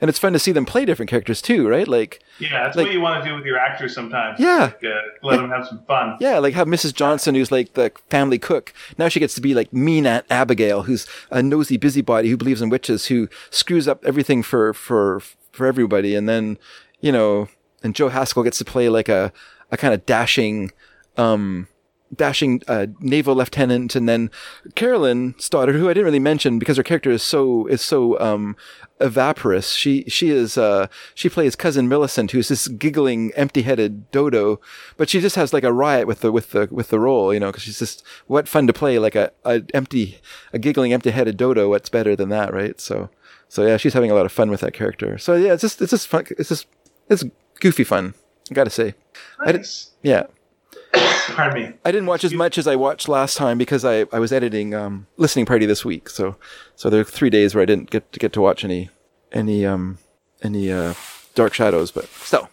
[0.00, 1.86] And it's fun to see them play different characters too, right?
[1.88, 4.38] Like, Yeah, that's Like- what you want to do with your actors sometimes.
[4.40, 4.70] Yeah.
[4.72, 4.88] Like, uh,
[5.22, 6.16] let them have some fun.
[6.20, 6.94] yeah, like have Mrs.
[6.94, 8.72] Johnson, who's like the family cook.
[8.98, 12.62] Now she gets to be like mean Aunt Abigail, who's a nosy busybody who believes
[12.62, 15.20] in witches, who screws up everything for, for,
[15.52, 16.14] for everybody.
[16.14, 16.58] And then,
[17.00, 17.48] you know,
[17.82, 19.32] and Joe Haskell gets to play like a,
[19.70, 20.70] a kind of dashing,
[21.16, 21.68] um,
[22.14, 24.30] dashing uh, naval lieutenant, and then
[24.74, 28.56] Carolyn Stoddard, who I didn't really mention because her character is so is so um,
[29.00, 29.74] evaporous.
[29.76, 34.60] She she is uh, she plays cousin Millicent, who's this giggling, empty-headed dodo,
[34.96, 37.40] but she just has like a riot with the with the with the role, you
[37.40, 40.18] know, because she's just what fun to play like a, a empty
[40.52, 41.68] a giggling, empty-headed dodo.
[41.68, 42.80] What's better than that, right?
[42.80, 43.08] So
[43.48, 45.16] so yeah, she's having a lot of fun with that character.
[45.18, 46.26] So yeah, it's just it's just fun.
[46.30, 46.66] It's just
[47.08, 47.24] it's
[47.60, 48.14] goofy fun.
[48.50, 48.94] I gotta say,
[49.38, 49.90] I did, Nice.
[50.02, 50.24] yeah.
[51.34, 51.72] Pardon me.
[51.84, 54.74] I didn't watch as much as I watched last time because I, I was editing
[54.74, 56.08] um, listening party this week.
[56.08, 56.36] So
[56.76, 58.90] so there are three days where I didn't get to get to watch any
[59.32, 59.98] any um
[60.42, 60.94] any uh,
[61.34, 62.48] Dark Shadows, but still.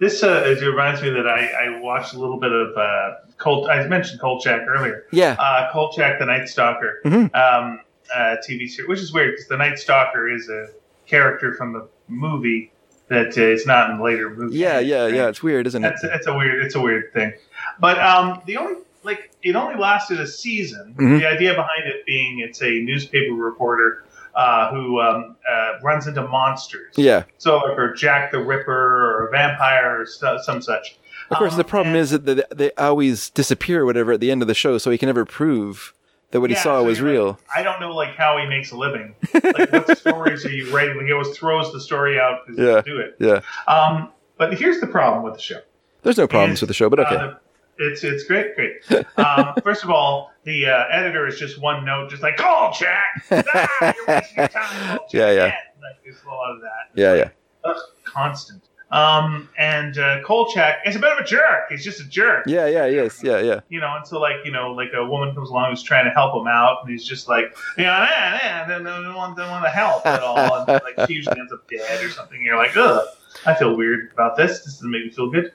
[0.00, 3.70] This uh, it reminds me that I, I watched a little bit of uh, Colt.
[3.70, 5.04] I mentioned Kolchak earlier.
[5.12, 5.36] Yeah.
[5.38, 7.32] Uh, Kolchak, the Night Stalker, Mhm.
[7.36, 7.80] um,
[8.14, 10.66] uh, TV series, which is weird because the Night Stalker is a
[11.06, 12.72] character from the movie
[13.08, 14.56] that uh, is not in the later movie.
[14.58, 15.28] Yeah, yeah, yeah.
[15.28, 15.88] It's weird, isn't it?
[15.90, 17.32] That's it's a weird it's a weird thing,
[17.80, 20.94] but um, the only like it only lasted a season.
[20.98, 21.18] Mhm.
[21.20, 26.26] The idea behind it being it's a newspaper reporter uh, who um, uh, runs into
[26.26, 26.94] monsters.
[26.96, 27.24] Yeah.
[27.38, 30.96] So like or Jack the Ripper or a vampire or stu some such.
[31.30, 34.20] Of course, Um, the problem and- is that they, they always disappear, or whatever, at
[34.20, 35.94] the end of the show, so he can never prove
[36.30, 37.26] that what he saw so was real.
[37.28, 39.14] like, I don't know like how he makes a living.
[39.42, 40.96] Like what stories are you writing?
[40.96, 42.80] Like, he always throws the story out to Yeah.
[42.82, 43.16] do it.
[43.18, 43.40] Yeah.
[43.66, 45.60] Um, but here's the problem with the show.
[46.02, 47.16] There's no problems And, with the show, but okay.
[47.16, 47.34] Uh,
[47.78, 48.82] it's it's great, great.
[49.18, 53.24] Um, first of all, the uh, editor is just one note, just like Kolchak.
[53.54, 54.98] Ah, you're wasting your time.
[55.12, 55.44] Yeah, yeah.
[55.44, 56.90] Like, there's a lot of that.
[56.94, 57.28] yeah, yeah.
[57.64, 58.62] Ugh, constant.
[58.92, 61.70] Um, and uh, Kolchak is a bit of a jerk.
[61.70, 62.44] He's just a jerk.
[62.46, 63.60] Yeah, yeah, yes, yeah, yeah.
[63.70, 66.10] You know, and so like you know, like a woman comes along who's trying to
[66.10, 69.64] help him out, and he's just like, you know, nah, they don't want, don't want
[69.64, 72.42] to help at all, and like she usually ends up dead or something.
[72.42, 73.06] You're like, ugh,
[73.46, 74.58] I feel weird about this.
[74.62, 75.52] This doesn't make me feel good.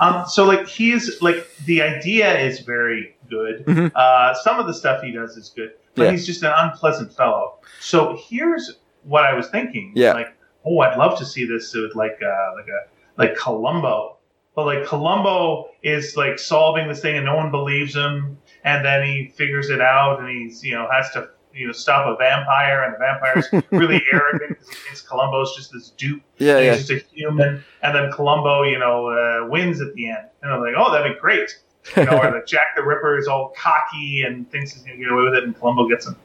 [0.00, 3.64] Um, so like he's like the idea is very good.
[3.66, 3.92] Mhm.
[3.94, 6.10] Uh, some of the stuff he does is good, but Yeah.
[6.12, 7.58] he's just an unpleasant fellow.
[7.80, 9.92] So here's what I was thinking.
[9.94, 10.12] Yeah.
[10.12, 10.34] Like,
[10.64, 12.88] oh, I'd love to see this with like uh, like a
[13.18, 14.16] like Columbo.
[14.56, 19.06] But like Columbo is like solving this thing and no one believes him, and then
[19.06, 22.84] he figures it out and he's you know has to you know stop a vampire
[22.84, 26.74] and the vampire's really arrogant because he thinks Columbo's just this dupe Yeah, and yeah.
[26.76, 30.26] he's just a human, and then Columbo, you know, uh, wins at the end.
[30.42, 31.58] And I'm like, oh, that'd be great.
[31.96, 35.10] You know, or the Jack the Ripper is all cocky and thinks he's gonna get
[35.10, 36.16] away with it, and Columbo gets him.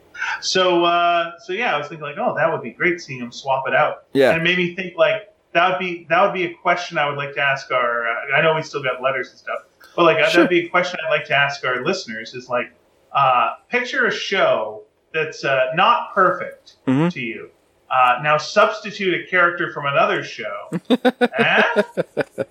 [0.41, 3.31] So, uh, so yeah, I was thinking like, oh, that would be great seeing him
[3.31, 4.05] swap it out.
[4.13, 4.35] And Yeah.
[4.35, 7.17] it made me think like that would be that would be a question I would
[7.17, 8.07] like to ask our.
[8.07, 9.59] Uh, I know we still got letters and stuff,
[9.95, 10.43] but like Sure.
[10.43, 12.33] that'd be a question I'd like to ask our listeners.
[12.33, 12.71] Is like,
[13.13, 14.83] uh, picture a show
[15.15, 17.11] that's uh, not perfect Mhm.
[17.13, 17.49] to you.
[17.89, 20.69] Uh, now substitute a character from another show.
[21.37, 21.81] Eh?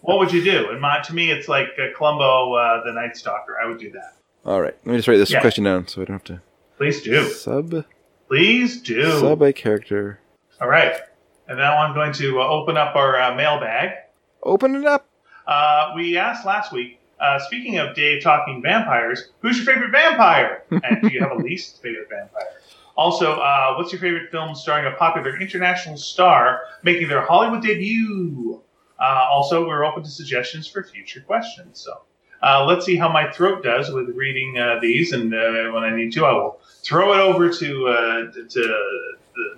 [0.00, 0.70] What would you do?
[0.70, 3.56] And my, to me, it's like uh, Columbo, uh, the Night Stalker.
[3.62, 4.14] I would do that.
[4.46, 4.74] All right.
[4.84, 5.40] Let me just write this Yeah.
[5.40, 6.40] question down so I don't have to.
[6.78, 7.24] Please do.
[7.28, 7.84] sub
[8.28, 9.18] Please do.
[9.20, 10.18] sub a character.
[10.60, 10.96] All right.
[11.48, 13.90] And now I'm going to uh, open up our uh, mailbag.
[14.42, 15.06] Open it up.
[15.46, 20.62] Uh, we asked last week, uh, speaking of Dave talking vampires, who's your favorite vampire?
[20.70, 22.48] And do you have a least favorite vampire?
[22.96, 28.60] Also, uh, what's your favorite film starring a popular international star making their Hollywood debut?
[29.00, 31.80] Uh, also, we're open to suggestions for future questions.
[31.80, 32.02] So
[32.42, 35.94] uh, let's see how my throat does with reading uh, these, and uh, when I
[35.96, 38.80] need to, I will throw it over to uh, to, to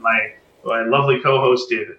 [0.00, 0.32] my
[0.64, 1.98] my lovely co-host David.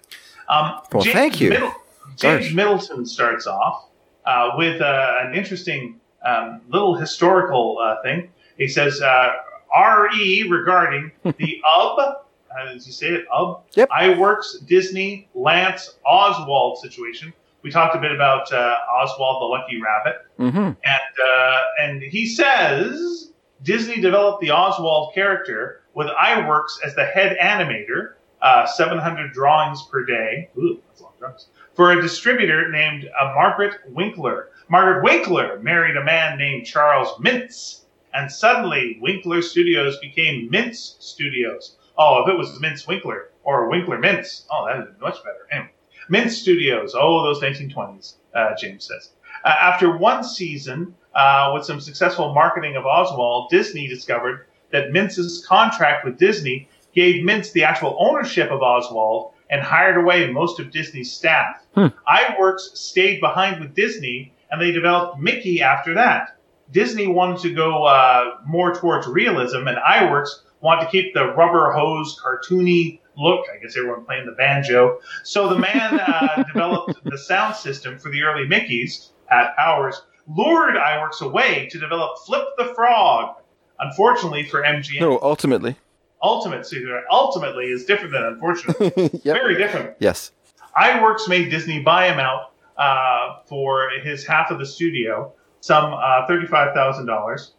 [0.49, 1.49] Um, Well, James thank you.
[1.51, 1.73] Middle-
[2.15, 3.89] James Middleton starts off
[4.27, 8.29] uh, with uh, an interesting um, little historical uh, thing.
[8.57, 9.29] He says, uh,
[9.73, 10.47] "R.E.
[10.49, 12.17] regarding the UB."
[12.55, 13.25] How does he say it?
[13.33, 13.61] UB.
[13.75, 13.89] Yep.
[13.89, 17.33] Iwerks Disney Lantz Oswald situation.
[17.61, 20.57] We talked a bit about uh, Oswald the Lucky Rabbit, Mm-hmm.
[20.57, 23.31] and uh, and he says
[23.63, 30.05] Disney developed the Oswald character with Iwerks as the head animator, uh, 700 drawings per
[30.05, 30.49] day.
[30.57, 31.47] Ooh, that's a lot of drawings.
[31.77, 34.49] For a distributor named uh, Margaret Winkler.
[34.67, 37.81] Margaret Winkler married a man named Charles Mintz,
[38.15, 41.77] and suddenly Winkler Studios became Mintz Studios.
[41.95, 45.47] Oh, if it was Mintz Winkler or Winkler Mintz, oh, that would be much better.
[45.51, 45.69] Anyway,
[46.09, 46.95] Mintz Studios.
[46.97, 49.11] Oh, those 1920s, uh, James says.
[49.45, 55.45] Uh, after one season, uh, with some successful marketing of Oswald, Disney discovered that Mintz's
[55.45, 60.72] contract with Disney gave Mintz the actual ownership of Oswald and hired away most of
[60.72, 61.65] Disney's staff.
[61.74, 61.88] Hmm.
[62.07, 66.38] Iwerks stayed behind with Disney, and they developed Mickey after that.
[66.72, 70.30] Disney wanted to go uh, more towards realism, and Iwerks
[70.61, 73.45] wanted to keep the rubber hose, cartoony look.
[73.53, 74.99] I guess everyone playing the banjo.
[75.24, 80.76] So the man uh, developed the sound system for the early Mickeys, Pat Powers, lured
[80.76, 83.36] iWorks away to develop Flip the Frog.
[83.80, 85.78] Unfortunately for MGM, No, ultimately.
[86.22, 88.91] Ultimate see, ultimately is different than unfortunately.
[89.23, 89.35] yep.
[89.35, 89.95] Very different.
[89.99, 90.31] Yes.
[90.76, 95.31] Iwerks made Disney buy him out uh, for his half of the studio,
[95.61, 97.53] some uh, thirty-five thousand dollars,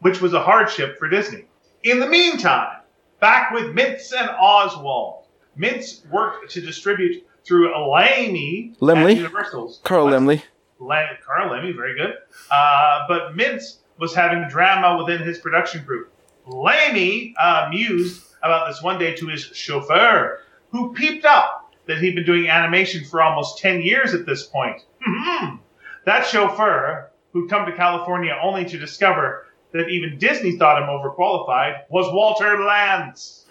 [0.00, 1.44] which was a hardship for Disney.
[1.82, 2.80] In the meantime,
[3.20, 5.24] back with Mintz and Oswald.
[5.58, 9.16] Mintz worked to distribute through Lemmy Laemmle?
[9.16, 9.80] Universal's.
[9.84, 10.06] Carl?
[10.06, 10.42] Laemmle.
[10.78, 12.14] Le- Carl Lemmy, very good.
[12.50, 16.09] Uh, but Mintz was having drama within his production group.
[16.50, 20.40] Lemmy uh, mused about this one day to his chauffeur,
[20.70, 24.82] who peeped up that he'd been doing animation for almost 10 years at this point.
[25.06, 25.58] Mhm.
[26.06, 31.82] that chauffeur, who'd come to California only to discover that even Disney thought him overqualified,
[31.88, 33.44] was Walter Lantz.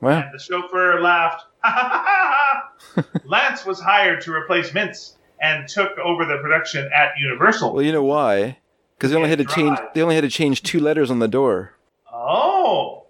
[0.00, 0.10] Wow.
[0.10, 1.44] And the chauffeur laughed.
[3.26, 7.72] Lantz was hired to replace Mintz and took over the production at Universal.
[7.72, 8.58] Well, you know why?
[8.96, 9.88] Because they only had to Can't change.
[9.94, 11.72] They only had to change two letters on the door.
[12.12, 13.04] Oh.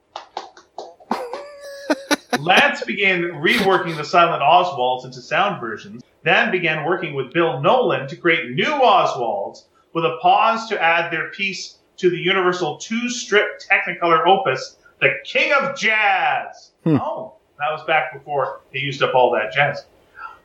[2.38, 8.08] Lantz began reworking the Silent Oswalds into sound versions, then began working with Bill Nolan
[8.08, 13.08] to create new Oswalds with a pause to add their piece to the Universal two
[13.08, 16.72] strip Technicolor opus, The King of Jazz.
[16.84, 16.98] Hmm.
[17.00, 19.86] Oh, that was back before they used up all that jazz.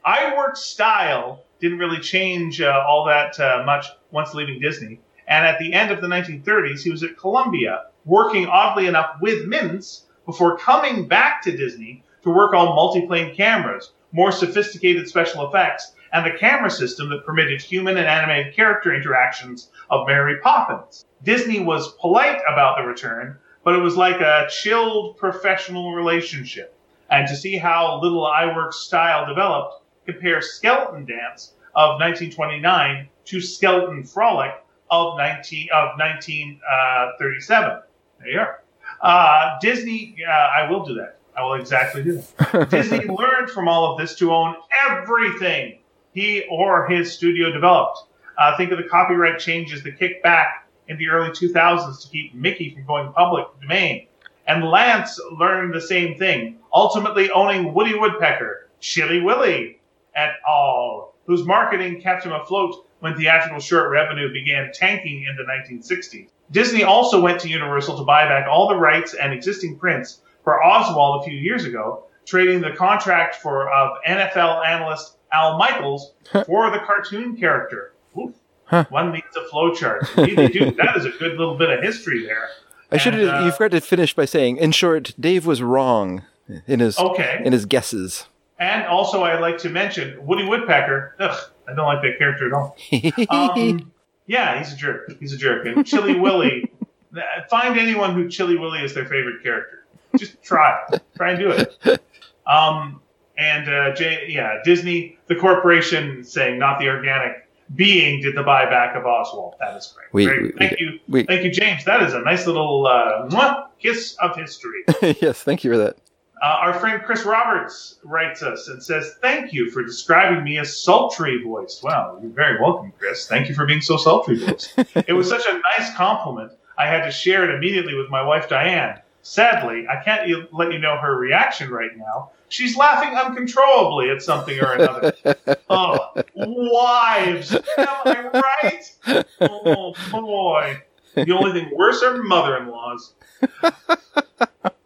[0.06, 5.00] Iwerks' style didn't really change uh, all that uh, much once leaving Disney.
[5.28, 9.46] And at the end of the 1930s, he was at Columbia, working oddly enough with
[9.46, 15.94] Mintz before coming back to Disney to work on multiplane cameras, more sophisticated special effects,
[16.14, 21.06] and the camera system that permitted human and animated character interactions of Mary Poppins.
[21.24, 26.76] Disney was polite about the return, but it was like a chilled professional relationship.
[27.10, 34.04] And to see how little Iwerks' style developed, compare Skeleton Dance of 1929 to Skeleton
[34.04, 34.52] Frolic
[34.90, 37.70] of 19 of 1937.
[37.70, 37.82] Uh,
[38.20, 38.64] there you are.
[39.02, 41.18] Uh, Disney, uh, I will do that.
[41.36, 42.70] I will exactly do that.
[42.72, 44.56] Disney learned from all of this to own
[44.88, 45.80] everything
[46.14, 48.00] he or his studio developed.
[48.38, 52.34] Uh, think of the copyright changes that kicked back in the early 2000s to keep
[52.36, 54.08] Mickey from going public domain.
[54.48, 59.80] And Lantz learned the same thing, ultimately owning Woody Woodpecker, Chilly Willy,
[60.16, 65.44] et al., whose marketing kept him afloat when theatrical short revenue began tanking in the
[65.44, 66.28] 1960s.
[66.52, 70.64] Disney also went to Universal to buy back all the rights and existing prints for
[70.64, 76.14] Oswald a few years ago, trading the contract for of NFL analyst Al Michaels
[76.46, 77.94] for the cartoon character.
[78.18, 78.34] Oof.
[78.66, 78.86] Huh.
[78.90, 80.18] One needs a flowchart.
[80.18, 80.72] Indeed they do.
[80.78, 82.50] That is a good little bit of history there.
[82.92, 83.42] I should have.
[83.42, 86.24] Uh, you forgot to finish by saying, in short, Dave was wrong
[86.68, 87.42] in his Okay.
[87.46, 88.28] in his guesses.
[88.60, 91.16] And also, I'd like to mention Woody Woodpecker.
[91.20, 91.38] Ugh,
[91.68, 92.78] I don't like that character at all.
[93.30, 93.92] Um,
[94.28, 95.14] yeah, he's a jerk.
[95.20, 95.66] He's a jerk.
[95.66, 96.72] And Chilly Willy,
[97.50, 99.86] find anyone who Chilly Willy is their favorite character.
[100.18, 100.84] Just try.
[101.16, 102.02] Try and do it.
[102.46, 103.02] Um,
[103.38, 108.98] and uh, J- yeah, Disney, the corporation, saying not the organic being, did the buyback
[108.98, 109.56] of Oswald.
[109.60, 110.08] That is great.
[110.14, 110.42] We- Great.
[110.42, 111.86] we- thank you, we- thank you, James.
[111.86, 114.84] That is a nice little uh, kiss of history.
[115.22, 115.98] yes, thank you for that.
[116.42, 120.76] Uh, our friend Chris Roberts writes us and says, Thank you for describing me as
[120.76, 121.84] sultry voiced.
[121.84, 123.28] Well, you're very welcome, Chris.
[123.28, 124.74] Thank you for being so sultry voiced.
[125.08, 126.52] it was such a nice compliment,
[126.82, 129.00] I had to share it immediately with my wife, Diane.
[129.22, 132.32] Sadly, I can't let you know her reaction right now.
[132.50, 135.14] She's laughing uncontrollably at something or another.
[135.70, 137.54] oh, wives!
[137.54, 139.26] Am I right?
[139.42, 140.82] Oh, boy.
[141.14, 143.14] The only thing worse are mother in laws.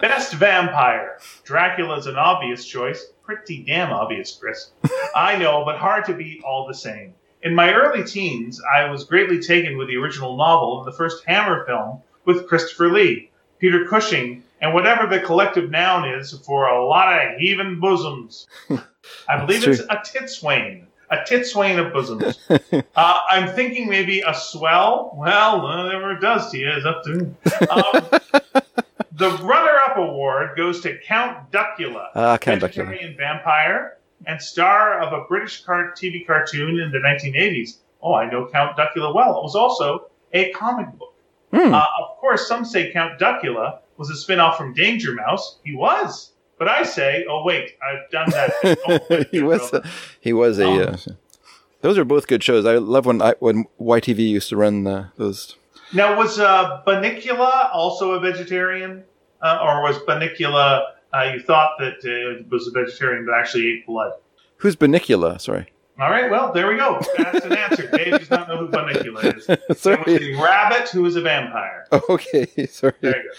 [0.00, 1.18] Best vampire.
[1.44, 3.06] Dracula's an obvious choice.
[3.22, 4.70] Pretty damn obvious, Chris.
[5.14, 7.14] I know, but hard to beat all the same.
[7.42, 11.24] In my early teens, I was greatly taken with the original novel and the first
[11.26, 16.86] Hammer film with Christopher Lee, Peter Cushing, and whatever the collective noun is for a
[16.86, 18.46] lot of heaving bosoms.
[19.28, 20.84] I believe it's a titswain.
[21.10, 22.38] A titswain of bosoms.
[22.96, 25.12] Uh, I'm thinking maybe a swell.
[25.16, 27.34] Well, whatever it does to you is up to me.
[27.70, 28.20] Um,
[29.20, 32.86] the runner-up award goes to Count Duckula, Ah, Count Duckula.
[32.88, 37.78] vegetarian vampire and star of a British car- TV cartoon in the 1980s.
[38.02, 39.38] Oh, I know Count Duckula well.
[39.38, 41.14] It was also a comic book.
[41.54, 41.72] Hmm.
[41.74, 45.58] Uh, of course, some say Count Duckula was a spin-off from Danger Mouse.
[45.64, 46.32] He was.
[46.58, 48.78] But I say, oh wait, I've done that.
[49.10, 49.72] Oh, he was.
[49.72, 49.82] A,
[50.20, 50.66] he was a.
[50.90, 50.96] Um, uh,
[51.80, 52.66] those are both good shows.
[52.66, 55.56] I love when I, when YTV used to run uh, those.
[55.94, 59.02] Now, was uh, Bunnicula also a vegetarian, uh,
[59.42, 60.82] or was Bunnicula?
[61.12, 64.12] Uh, you thought that uh, it was a vegetarian, but actually ate blood.
[64.58, 65.40] Who's Bunnicula?
[65.40, 65.66] Sorry.
[65.98, 66.98] All right, well, there we go.
[67.18, 67.90] That's an answer.
[67.96, 69.46] Dave does not know who Bunnicula is.
[69.48, 70.34] It was Sorry.
[70.34, 71.86] a rabbit who is a vampire.
[72.08, 72.94] Okay, sorry.
[73.00, 73.30] There you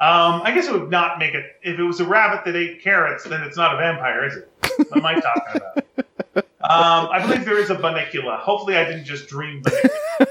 [0.00, 0.04] go.
[0.06, 1.44] Um, I guess it would not make it.
[1.62, 4.48] If it was a rabbit that ate carrots, then it's not a vampire, is it?
[4.90, 6.44] What am I talking about?
[6.60, 8.38] Um, I believe there is a Bunnicula.
[8.40, 9.62] Hopefully, I didn't just dream.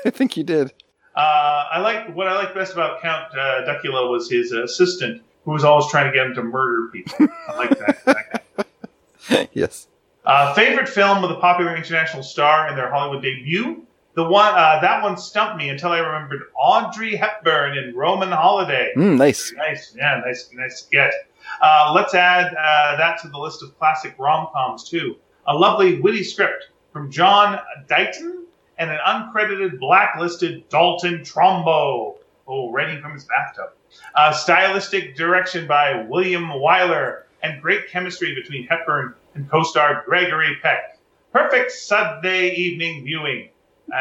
[0.06, 0.74] I think you did.
[1.16, 5.52] Uh, I like what I like best about Count uh, Duckula was his assistant, who
[5.52, 7.28] was always trying to get him to murder people.
[7.48, 9.50] I like that.
[9.54, 9.88] yes.
[10.26, 13.86] Uh, favorite film with a popular international star in their Hollywood debut?
[14.16, 18.94] The one uh, that one stumped me until I remembered Audrey Hepburn in Roman Holiday.
[18.96, 19.52] Mm, nice.
[19.56, 21.14] Nice, yeah, nice, nice get.
[21.62, 25.16] Uh, let's add uh, that to the list of classic rom coms too.
[25.48, 28.43] A lovely, witty script from John Dighton
[28.84, 32.18] and an uncredited, blacklisted Dalton Trumbo.
[32.46, 33.72] Oh, writing from his bathtub.
[34.14, 41.00] Uh, stylistic direction by William Wyler and great chemistry between Hepburn and co-star Gregory Peck.
[41.32, 43.50] Perfect Sunday evening viewing.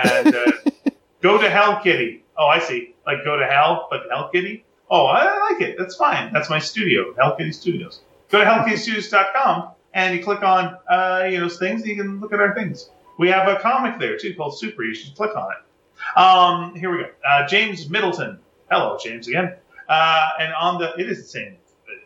[0.05, 0.53] And uh,
[1.21, 2.25] Go to Hell Kitty.
[2.37, 2.97] Oh, I see.
[3.07, 4.65] Like Go to Hell, but Hell Kitty?
[4.91, 5.77] Oh, I like it.
[5.79, 6.33] That's fine.
[6.33, 8.01] That's my studio, Hell Kitty Studios.
[8.31, 12.33] Go to hellkittystudios.com and you click on, uh, you know, things and you can look
[12.33, 12.91] at our things.
[13.19, 14.85] We have a comic there too called Super.
[14.85, 16.19] You should click on it.
[16.19, 17.11] Um, here we go.
[17.27, 18.39] Uh, James Middleton.
[18.71, 19.55] Hello, James again.
[19.89, 21.57] Uh, and on the, it is the same.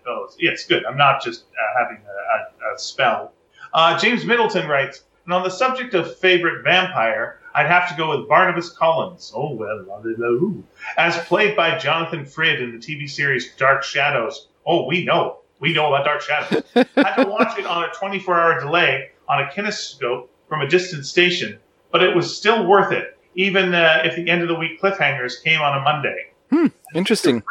[0.06, 0.84] Oh, yeah, it's good.
[0.84, 3.32] I'm not just uh, having a, a, a spell.
[3.72, 8.16] Uh, James Middleton writes, and on the subject of favorite vampire, I'd have to go
[8.16, 9.32] with Barnabas Collins.
[9.34, 10.62] Oh, well, la, la, la, ooh.
[10.96, 14.48] as played by Jonathan Frid in the TV series Dark Shadows.
[14.64, 15.38] Oh, we know.
[15.58, 16.62] We know about Dark Shadows.
[16.76, 20.68] I had to watch it on a 24 hour delay on a kinescope from a
[20.68, 21.58] distant station,
[21.92, 25.42] but it was still worth it, even uh, if the end of the week cliffhangers
[25.42, 26.26] came on a Monday.
[26.50, 27.42] Hmm, Interesting.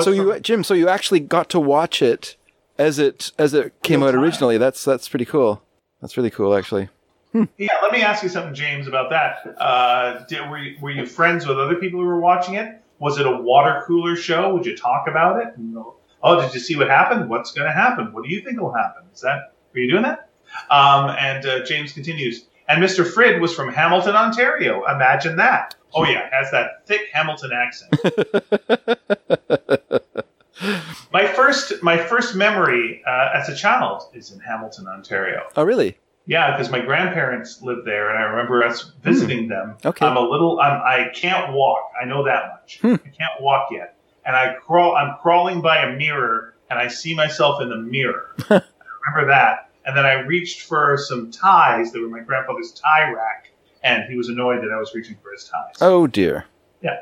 [0.00, 2.36] So you, from- Jim, so you actually got to watch it
[2.78, 4.58] as it as it came out originally.
[4.58, 5.62] That's that's pretty cool.
[6.00, 6.88] That's really cool, actually.
[7.56, 9.56] Yeah, let me ask you something, James, about that.
[9.58, 12.82] Uh, did, were, you, were you friends with other people who were watching it?
[12.98, 14.52] Was it a water cooler show?
[14.52, 15.54] Would you talk about it?
[15.56, 15.94] No.
[16.22, 17.30] Oh, did you see what happened?
[17.30, 18.12] What's going to happen?
[18.12, 19.04] What do you think will happen?
[19.14, 20.28] Is that were you doing that?
[20.70, 22.46] Um, and uh, James continues.
[22.68, 23.06] And Mr.
[23.06, 24.84] Frid was from Hamilton, Ontario.
[24.86, 25.74] Imagine that.
[25.94, 27.92] Oh yeah, has that thick Hamilton accent.
[31.12, 35.42] my first, my first memory uh, as a child is in Hamilton, Ontario.
[35.56, 35.98] Oh, really?
[36.26, 39.76] Yeah, because my grandparents lived there, and I remember us visiting them.
[39.84, 40.06] Okay.
[40.06, 40.60] I'm a little.
[40.60, 41.90] I'm, I can't walk.
[42.00, 42.78] I know that much.
[42.80, 42.94] Hmm.
[43.04, 44.94] I can't walk yet, and I crawl.
[44.94, 48.36] I'm crawling by a mirror, and I see myself in the mirror.
[48.48, 48.62] I
[49.06, 53.50] remember that, and then I reached for some ties that were my grandfather's tie rack,
[53.82, 55.76] and he was annoyed that I was reaching for his ties.
[55.80, 56.46] Oh dear.
[56.82, 56.98] Yeah.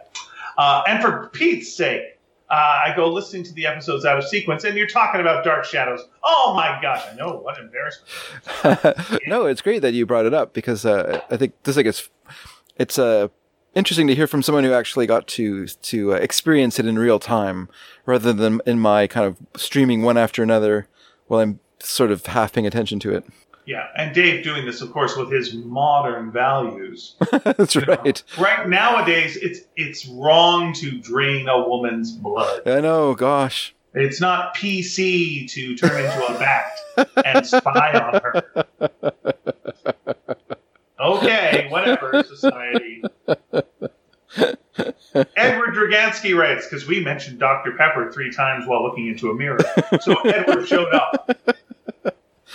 [0.57, 2.19] Uh, and for Pete's sake,
[2.51, 5.65] uh, I go listening to the episodes out of sequence, and you're talking about Dark
[5.65, 6.01] Shadows.
[6.25, 7.03] Oh my gosh!
[7.11, 9.21] I know what embarrassment.
[9.29, 12.09] no, it's great that you brought it up because uh, I think this like it's
[12.77, 13.29] it's uh,
[13.75, 17.21] interesting to hear from someone who actually got to to uh, experience it in real
[17.21, 17.69] time
[18.05, 20.89] rather than in my kind of streaming one after another
[21.29, 23.25] while I'm sort of half paying attention to it.
[23.67, 27.15] Yeah, and Dave doing this, of course, with his modern values.
[27.45, 28.23] That's right.
[28.39, 32.67] Right nowadays, it's it's wrong to drain a woman's blood.
[32.67, 33.15] I know.
[33.15, 33.75] Gosh.
[33.93, 36.73] It's not PC to turn into a bat
[37.25, 38.95] and spy on her.
[41.01, 43.03] Okay, whatever, society.
[45.37, 47.73] Edward Dragansky writes, because we mentioned Dr.
[47.73, 49.59] Pepper three times while looking into a mirror.
[50.01, 51.31] So Edward showed up.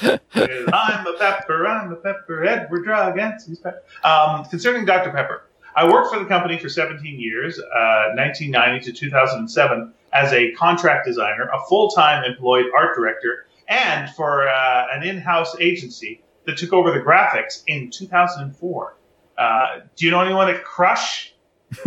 [0.02, 3.81] I'm a pepper, I'm a pepper, Edward Dragansky's pepper.
[4.03, 5.11] Um, concerning Dr.
[5.11, 5.43] Pepper,
[5.76, 11.06] I worked for the company for 17 years, uh, 1990 to 2007, as a contract
[11.06, 16.91] designer, a full-time employed art director, and for uh, an in-house agency that took over
[16.91, 18.95] the graphics in 2004.
[19.38, 21.35] Uh, do you know anyone at Crush?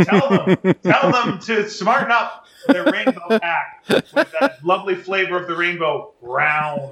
[0.02, 5.48] Tell them, tell them to smarten up their rainbow pack with that lovely flavor of
[5.48, 6.90] the rainbow, brown.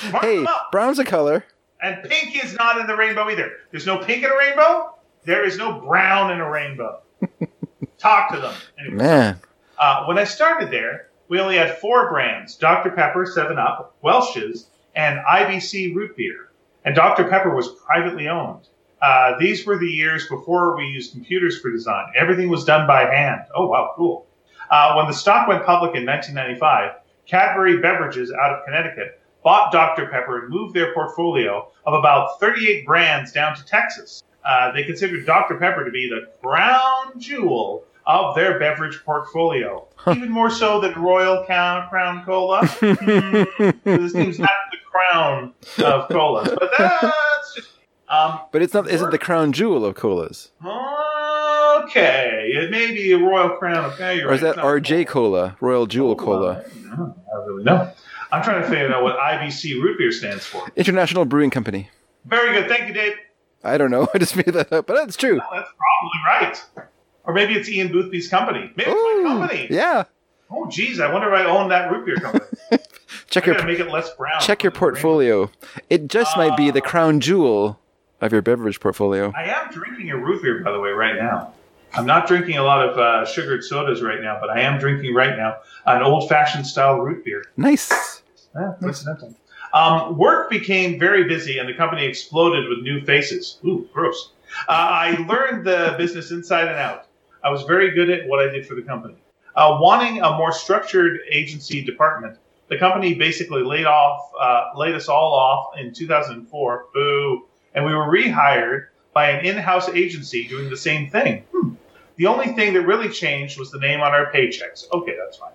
[0.00, 0.72] Hey, them up.
[0.72, 1.44] brown's a color.
[1.80, 3.52] And pink is not in the rainbow either.
[3.70, 4.94] There's no pink in a rainbow.
[5.24, 7.00] There is no brown in a rainbow.
[7.98, 8.54] Talk to them.
[8.78, 9.40] Anyway, Man.
[9.78, 12.90] uh, when I started there, we only had four brands Dr.
[12.90, 16.50] Pepper, 7 Up, Welch's, and IBC Root Beer.
[16.84, 17.24] And Dr.
[17.24, 18.68] Pepper was privately owned.
[19.04, 22.06] Uh, these were the years before we used computers for design.
[22.16, 23.42] Everything was done by hand.
[23.54, 24.26] Oh, wow, cool.
[24.70, 26.92] Uh, when the stock went public in 1995,
[27.26, 30.06] Cadbury Beverages out of Connecticut bought Dr.
[30.06, 34.22] Pepper and moved their portfolio of about 38 brands down to Texas.
[34.42, 35.58] Uh, they considered Dr.
[35.58, 41.44] Pepper to be the crown jewel of their beverage portfolio, even more so than Royal
[41.44, 42.66] Crown, Crown Cola.
[42.76, 47.14] Hmm, this seems not the crown of colas, but just.
[48.14, 48.88] Um, But it's not.
[48.88, 50.50] Isn't the crown jewel of colas,
[51.84, 53.84] okay, it may be a Royal Crown.
[53.92, 54.54] Okay, or is right.
[54.54, 57.90] that RJ Cola, Royal Jewel Cola, No, I don't really know.
[58.32, 60.66] I'm trying to figure out what IBC root beer stands for.
[60.76, 61.90] International Brewing Company?
[62.24, 62.68] Very good.
[62.68, 63.12] Thank you, Dave.
[63.62, 64.08] I don't know.
[64.14, 65.40] I just made that up, but that's true.
[65.40, 66.88] Oh, that's probably right.
[67.24, 68.70] Or maybe it's Ian Boothby's company.
[68.76, 69.66] Maybe it's my company.
[69.70, 70.04] yeah.
[70.50, 72.44] Oh, geez, I wonder if I own that root beer company.
[73.30, 74.40] Check I your make it less brown.
[74.40, 75.50] check your portfolio.
[75.88, 77.80] It just might be the Uh, crown jewel
[78.24, 79.32] of your beverage portfolio.
[79.36, 81.52] I am drinking a root beer, by the way, right now.
[81.92, 85.14] I'm not drinking a lot of uh, sugared sodas right now, but I am drinking
[85.14, 87.44] right now an old-fashioned style root beer.
[87.56, 88.22] Nice.
[88.54, 89.34] Yeah, coincidental.
[89.72, 93.58] Um, work became very busy, and the company exploded with new faces.
[93.64, 94.32] Ooh, gross.
[94.68, 97.06] Uh, I learned the business inside and out.
[97.42, 99.16] I was very good at what I did for the company.
[99.54, 102.38] Uh, wanting a more structured agency department,
[102.68, 106.86] the company basically laid off, uh, laid us all off in 2004.
[106.94, 107.46] Boo!
[107.74, 111.44] And we were rehired by an in-house agency doing the same thing.
[111.52, 111.74] Hmm.
[112.16, 114.84] The only thing that really changed was the name on our paychecks.
[114.92, 115.50] Okay, that's fine.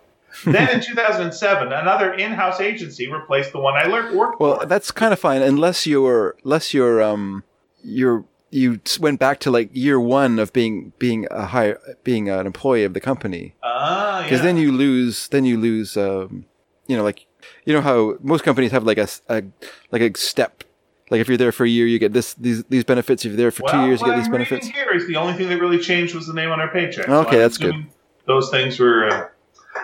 [0.53, 4.65] then in 2007, another in-house agency replaced the one I learned worked Well, for.
[4.65, 7.43] that's kind of fine unless you're unless you're um
[7.83, 12.45] you're you went back to like year one of being being a high being an
[12.45, 14.23] employee of the company Ah, yeah.
[14.23, 16.45] because then you lose then you lose um
[16.87, 17.25] you know like
[17.65, 19.43] you know how most companies have like a, a-
[19.91, 20.63] like a step
[21.09, 23.37] like if you're there for a year you get this these these benefits if you're
[23.37, 25.59] there for two years you get these I'm benefits Here is the only thing that
[25.59, 27.09] really changed was the name on our paycheck.
[27.09, 27.85] Okay, I'm that's good.
[28.25, 29.27] Those things were uh,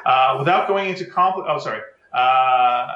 [0.05, 1.81] uh, without going into compl- Oh, sorry.
[2.13, 2.87] Uh,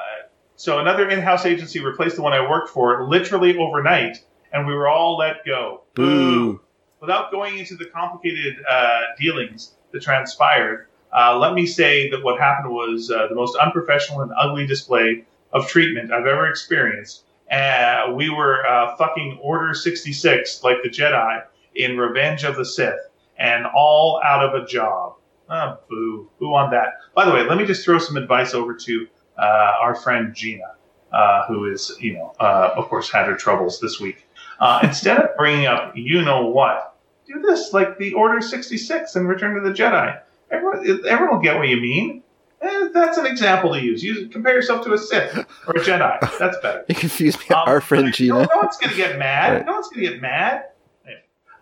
[0.56, 4.88] so another in-house agency replaced the one I worked for literally overnight, and we were
[4.88, 5.82] all let go.
[5.94, 6.60] boo
[7.00, 10.86] Without going into the complicated uh, dealings that transpired,
[11.16, 15.24] uh, let me say that what happened was uh, the most unprofessional and ugly display
[15.52, 17.24] of treatment I've ever experienced.
[17.50, 21.42] Uh, we were uh, fucking Order 66, like the Jedi
[21.74, 25.14] in Revenge of the Sith, and all out of a job.
[25.48, 26.30] Ah, boo.
[26.38, 26.98] Boo on that.
[27.14, 30.74] By the way, let me just throw some advice over to uh, our friend Gina,
[31.12, 34.26] uh, who is, you know, uh, of course, had her troubles this week.
[34.60, 36.96] Uh, instead of bringing up you know what,
[37.26, 40.20] do this like the Order 66 and Return to the Jedi.
[40.50, 42.22] Everyone, everyone will get what you mean.
[42.62, 44.02] Eh, that's an example to use.
[44.02, 45.34] Use compare yourself to a Sith
[45.66, 46.38] or a Jedi.
[46.38, 46.84] That's better.
[46.88, 49.54] you confused me Um, our friend No, Gina no one's going to get mad.
[49.54, 49.66] Right.
[49.66, 50.64] No one's going to get mad.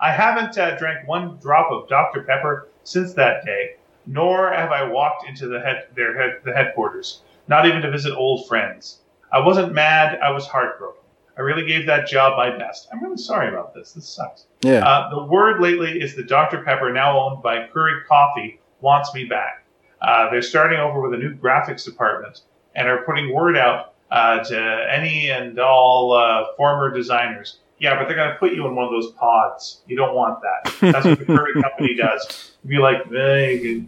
[0.00, 2.22] I haven't uh, drank one drop of Dr.
[2.22, 3.76] Pepper since that day,
[4.06, 8.14] nor have I walked into the head, their head, the headquarters, not even to visit
[8.14, 9.00] old friends.
[9.32, 10.18] I wasn't mad.
[10.20, 11.02] I was heartbroken.
[11.36, 12.88] I really gave that job my best.
[12.92, 13.92] I'm really sorry about this.
[13.92, 14.46] This sucks.
[14.62, 16.62] yeah Uh, the word lately is that Dr.
[16.62, 19.64] Pepper, now owned by Keurig Coffee, wants me back.
[20.00, 22.42] Uh, they're starting over with a new graphics department
[22.74, 27.58] and are putting word out uh, to any and all uh, former designers.
[27.78, 29.82] Yeah, but they're going to put you in one of those pods.
[29.86, 30.92] You don't want that.
[30.92, 32.52] That's what the current company does.
[32.64, 33.80] You'd be like, eh,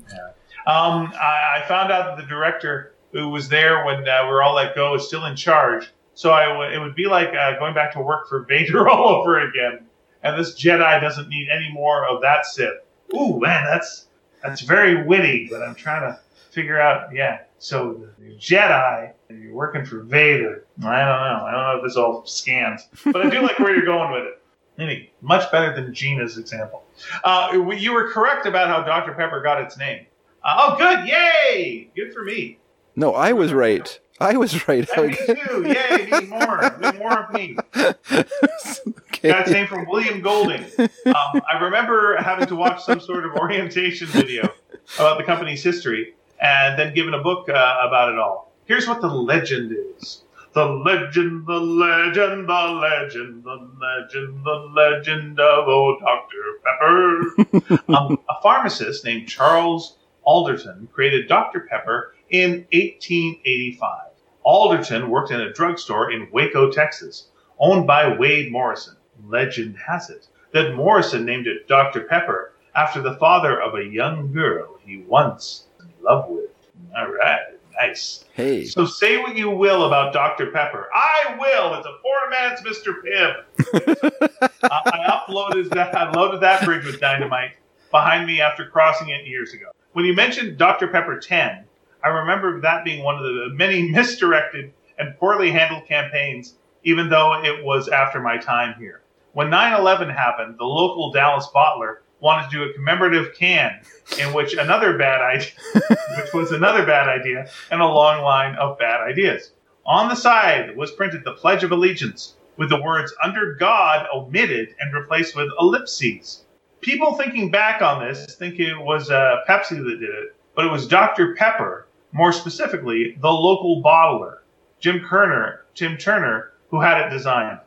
[0.66, 4.42] um, I, I found out that the director who was there when uh, we were
[4.42, 5.90] all let go is still in charge.
[6.14, 9.08] So I w- it would be like uh, going back to work for Vader all
[9.08, 9.86] over again
[10.22, 12.74] and this Jedi doesn't need any more of that Sith.
[13.14, 14.06] Ooh, man, that's
[14.42, 16.18] that's very witty, but I'm trying to
[16.50, 17.12] figure out.
[17.14, 20.64] Yeah, so the Jedi, you're working for Vader.
[20.84, 21.44] I don't know.
[21.46, 24.24] I don't know if this all scans, but I do like where you're going with
[24.24, 24.42] it.
[24.78, 26.84] Anyway, much better than Gina's example.
[27.22, 29.12] Uh, you were correct about how Dr.
[29.12, 30.06] Pepper got its name.
[30.42, 31.06] Uh, oh, good!
[31.06, 31.90] Yay!
[31.94, 32.58] Good for me.
[32.96, 35.64] no I was right I was right And me too.
[35.66, 36.08] Yay!
[36.10, 36.76] Need more.
[36.80, 37.56] Need more of me.
[39.24, 39.52] okay.
[39.52, 40.64] Name from William Golding.
[40.78, 44.48] Um, I remember having to watch some sort of orientation video
[44.96, 48.52] about the company's history and then given a book uh, about it all.
[48.64, 50.22] Here's what the legend is.
[50.52, 56.36] The legend, the legend, the legend, the legend, the legend of old Dr.
[56.64, 57.82] Pepper.
[57.94, 61.66] um, a pharmacist named Charles Alderton created Dr.
[61.70, 64.10] Pepper in 1885.
[64.42, 67.28] Alderton worked in a drugstore in Waco, Texas,
[67.58, 68.96] owned by Wade Morrison.
[69.30, 72.02] Legend has it that Morrison named it Dr.
[72.02, 76.50] Pepper after the father of a young girl he once was in love with.
[76.96, 77.40] All right,
[77.80, 78.24] nice.
[78.34, 80.50] hey So say what you will about Dr.
[80.50, 80.88] Pepper.
[80.94, 81.74] I will.
[81.74, 82.94] It's a poor man's Mr.
[83.02, 84.50] Pibb.
[84.62, 85.94] I, I uploaded that.
[85.94, 87.52] I loaded that bridge with dynamite
[87.90, 89.66] behind me after crossing it years ago.
[89.92, 90.88] When you mentioned Dr.
[90.88, 91.64] Pepper 10,
[92.02, 96.54] I remember that being one of the many misdirected and poorly handled campaigns,
[96.84, 98.99] even though it was after my time here.
[99.32, 103.80] When 9 11 happened, the local Dallas bottler wanted to do a commemorative can
[104.18, 105.52] in which another bad idea,
[106.16, 109.52] which was another bad idea, and a long line of bad ideas.
[109.86, 114.74] On the side was printed the Pledge of Allegiance, with the words under God omitted
[114.80, 116.44] and replaced with ellipses.
[116.80, 120.72] People thinking back on this think it was uh, Pepsi that did it, but it
[120.72, 121.34] was Dr.
[121.36, 124.38] Pepper, more specifically, the local bottler,
[124.80, 127.60] Jim Kerner, Tim Turner, who had it designed.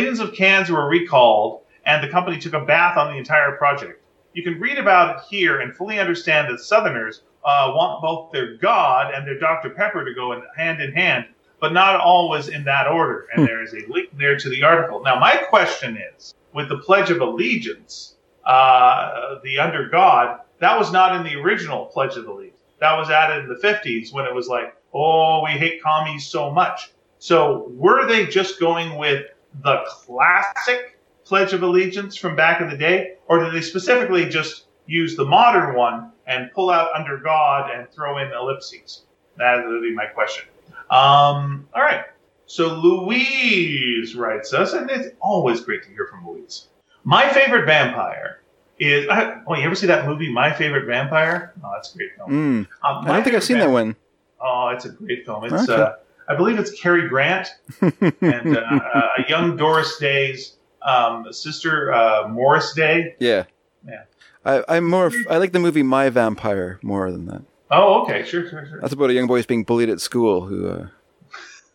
[0.00, 4.02] Millions of cans were recalled, and the company took a bath on the entire project.
[4.32, 8.56] You can read about it here and fully understand that Southerners uh, want both their
[8.56, 9.68] God and their Dr.
[9.68, 11.26] Pepper to go in hand in hand,
[11.60, 13.26] but not always in that order.
[13.34, 15.02] And there is a link there to the article.
[15.02, 18.16] Now, my question is with the Pledge of Allegiance,
[18.46, 22.56] uh, the under God, that was not in the original Pledge of Allegiance.
[22.78, 26.50] That was added in the 50s when it was like, oh, we hate commies so
[26.50, 26.90] much.
[27.18, 29.26] So were they just going with
[29.62, 34.64] the classic Pledge of Allegiance from back in the day, or do they specifically just
[34.86, 39.02] use the modern one and pull out under God and throw in ellipses?
[39.36, 40.44] That would be my question.
[40.90, 42.04] Um, all right.
[42.46, 46.66] So Louise writes us, and it's always great to hear from Louise.
[47.04, 48.40] My favorite vampire
[48.80, 49.06] is.
[49.08, 51.52] oh, you ever see that movie, My Favorite Vampire?
[51.62, 52.30] Oh, that's a great film.
[52.30, 52.68] Mm.
[52.82, 53.94] Um, I don't think I've seen that one.
[54.40, 55.44] Oh, it's a great film.
[55.44, 55.74] It's okay.
[55.74, 55.92] uh,
[56.30, 57.48] I believe it's Cary Grant
[57.80, 63.16] and uh, uh, a young Doris Day's um, sister, uh, Morris Day.
[63.18, 63.44] Yeah,
[63.84, 64.04] yeah.
[64.44, 65.10] I, I'm more.
[65.28, 67.42] I like the movie My Vampire more than that.
[67.72, 68.80] Oh, okay, sure, sure, sure.
[68.80, 70.86] That's about a young boy who's being bullied at school who uh,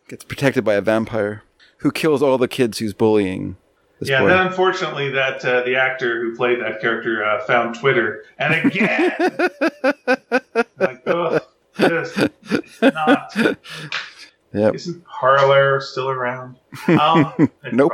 [0.08, 1.44] gets protected by a vampire
[1.78, 3.58] who kills all the kids who's bullying.
[4.02, 4.30] yeah, boy.
[4.30, 9.14] then unfortunately, that uh, the actor who played that character uh, found Twitter, and again,
[10.80, 11.40] like, oh,
[11.78, 12.18] just
[12.82, 13.36] not.
[14.56, 14.76] Yep.
[14.76, 16.58] Isn't Parler still around?
[16.88, 17.92] Um, nope.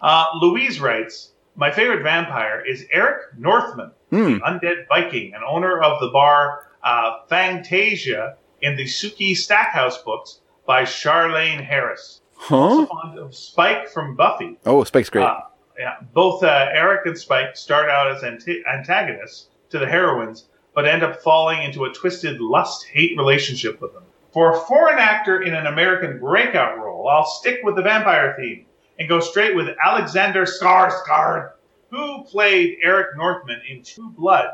[0.00, 6.00] Uh, Louise writes, My favorite vampire is Eric Northman, the undead Viking and owner of
[6.00, 12.20] the bar uh, Fangtasia in the Sookie Stackhouse books by Charlaine Harris.
[12.36, 12.56] Huh?
[12.56, 14.58] Also fond of Spike from Buffy.
[14.66, 15.24] Oh, Spike's great.
[15.24, 15.40] Uh,
[15.78, 21.02] yeah, both uh, Eric and Spike start out as antagonists to the heroines, but end
[21.02, 24.04] up falling into a twisted lust-hate relationship with them.
[24.34, 28.66] For a foreign actor in an American breakout role, I'll stick with the vampire theme
[28.98, 31.52] and go straight with Alexander Skarsgård,
[31.90, 34.48] who played Eric Northman in True Blood,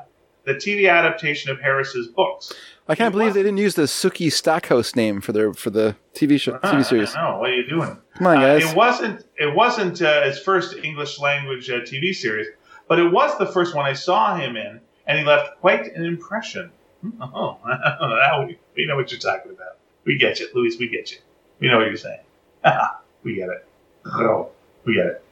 [0.45, 2.53] the TV adaptation of Harris's books.
[2.89, 6.39] I can't believe they didn't use the Sookie Stackhouse name for their for the TV
[6.39, 7.15] show uh, TV series.
[7.15, 7.97] No, what are you doing?
[8.17, 8.63] Come on, guys.
[8.63, 12.49] Uh, it wasn't it wasn't uh, his first English language uh, TV series,
[12.87, 16.05] but it was the first one I saw him in, and he left quite an
[16.05, 16.71] impression.
[17.21, 17.59] Oh,
[18.47, 19.79] we, we know what you're talking about.
[20.05, 20.77] We get you, Louis.
[20.79, 21.19] We get you.
[21.59, 22.21] We know what you're saying.
[23.23, 23.67] we get it.
[24.07, 24.51] Oh,
[24.85, 25.25] we get it.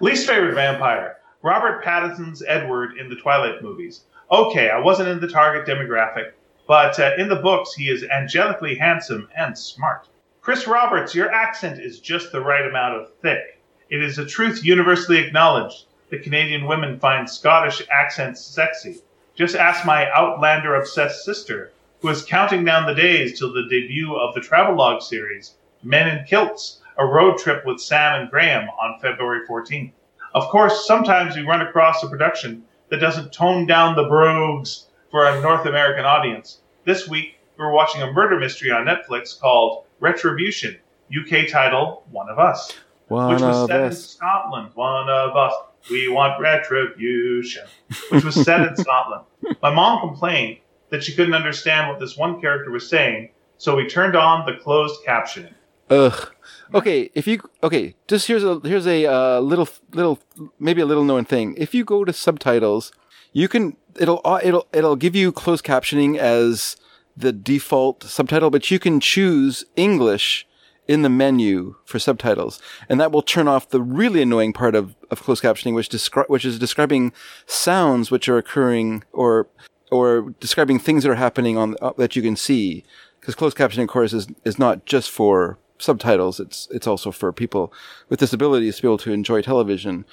[0.00, 4.02] Least favorite vampire: Robert Pattinson's Edward in the Twilight movies.
[4.30, 6.32] Okay, I wasn't in the target demographic,
[6.66, 10.08] but uh, in the books, he is angelically handsome and smart.
[10.40, 13.60] Chris Roberts, your accent is just the right amount of thick.
[13.90, 19.00] It is a truth universally acknowledged that Canadian women find Scottish accents sexy.
[19.38, 24.16] Just ask my Outlander obsessed sister, who is counting down the days till the debut
[24.16, 28.98] of the travelogue series, Men in Kilts, a road trip with Sam and Graham on
[28.98, 29.92] February 14th.
[30.34, 35.24] Of course, sometimes we run across a production that doesn't tone down the brogues for
[35.24, 36.58] a North American audience.
[36.84, 40.76] This week, we are watching a murder mystery on Netflix called Retribution,
[41.16, 42.72] UK title One of Us,
[43.06, 43.94] One which was set us.
[43.94, 44.70] in Scotland.
[44.74, 45.54] One of us.
[45.90, 47.64] We want retribution,
[48.10, 49.24] which was set in Scotland.
[49.62, 50.58] My mom complained
[50.90, 54.54] that she couldn't understand what this one character was saying, so we turned on the
[54.62, 55.54] closed captioning.
[55.90, 56.34] Ugh.
[56.74, 60.18] Okay, if you okay, just here's a here's a uh, little little
[60.58, 61.54] maybe a little known thing.
[61.56, 62.92] If you go to subtitles,
[63.32, 66.76] you can it'll uh, it'll it'll give you closed captioning as
[67.16, 70.46] the default subtitle, but you can choose English
[70.88, 74.96] in the menu for subtitles, and that will turn off the really annoying part of,
[75.10, 77.12] of closed captioning, which descri- which is describing
[77.46, 79.46] sounds which are occurring or
[79.92, 82.84] or describing things that are happening on uh, that you can see.
[83.20, 86.40] Because closed captioning, of course, is is not just for subtitles.
[86.40, 87.72] It's it's also for people
[88.08, 90.06] with disabilities to be able to enjoy television.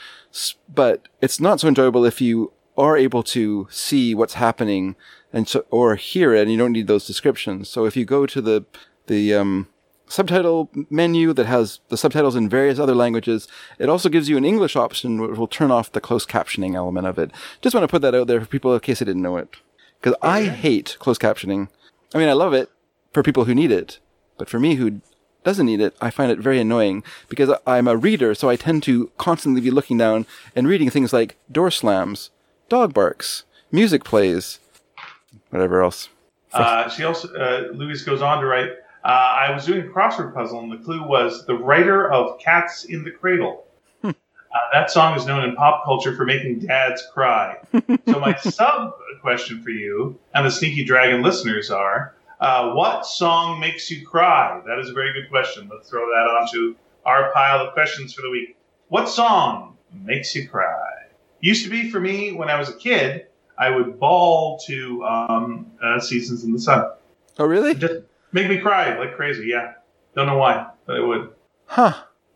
[0.74, 4.98] But it's not so enjoyable if you are able to see what's happening
[5.32, 7.70] and so or hear it, and you don't need those descriptions.
[7.70, 8.66] So if you go to the
[9.08, 9.68] the um,
[10.08, 13.48] subtitle menu that has the subtitles in various other languages,
[13.80, 17.08] it also gives you an English option which will turn off the closed captioning element
[17.08, 17.32] of it.
[17.61, 19.50] Just want to put that out there for people in case they didn't know it.
[20.00, 21.69] Because I hate closed captioning.
[22.14, 22.69] I mean, I love it
[23.14, 24.00] for people who need it,
[24.38, 25.01] but for me who
[25.43, 28.84] doesn't need it, I find it very annoying because I'm a reader, so I tend
[28.84, 30.25] to constantly be looking down
[30.56, 32.32] and reading things like door slams,
[32.67, 34.59] dog barks, music plays,
[35.50, 36.09] whatever else.
[36.51, 38.72] Uh, she also, uh, Louise goes on to write,
[39.06, 42.85] Uh, I was doing a crossword puzzle, and the clue was the writer of Cats
[42.85, 43.67] in the Cradle.
[44.03, 44.14] uh,
[44.74, 47.59] that song is known in pop culture for making dads cry.
[48.08, 53.59] so, my sub question for you and the Sneaky Dragon listeners are uh, What song
[53.59, 54.59] makes you cry?
[54.66, 55.69] That is a very good question.
[55.72, 56.75] Let's throw that onto
[57.06, 58.58] our pile of questions for the week.
[58.88, 61.09] What song makes you cry?
[61.42, 65.67] Used to be for me when I was a kid, I would bawl to um,
[65.84, 66.90] uh, Seasons in the Sun.
[67.38, 67.75] Oh, really?
[67.75, 68.01] Just
[68.36, 69.48] make me cry like crazy.
[69.48, 69.74] Yeah,
[70.16, 71.30] don't know why, but it would.
[71.66, 71.94] Huh.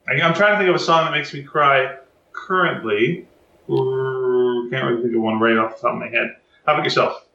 [0.08, 1.98] I, I'm trying to think of a song that makes me cry
[2.32, 3.28] currently.
[3.70, 6.36] Ooh, Can't really think of one right off the top of my head.
[6.66, 7.28] How about yourself?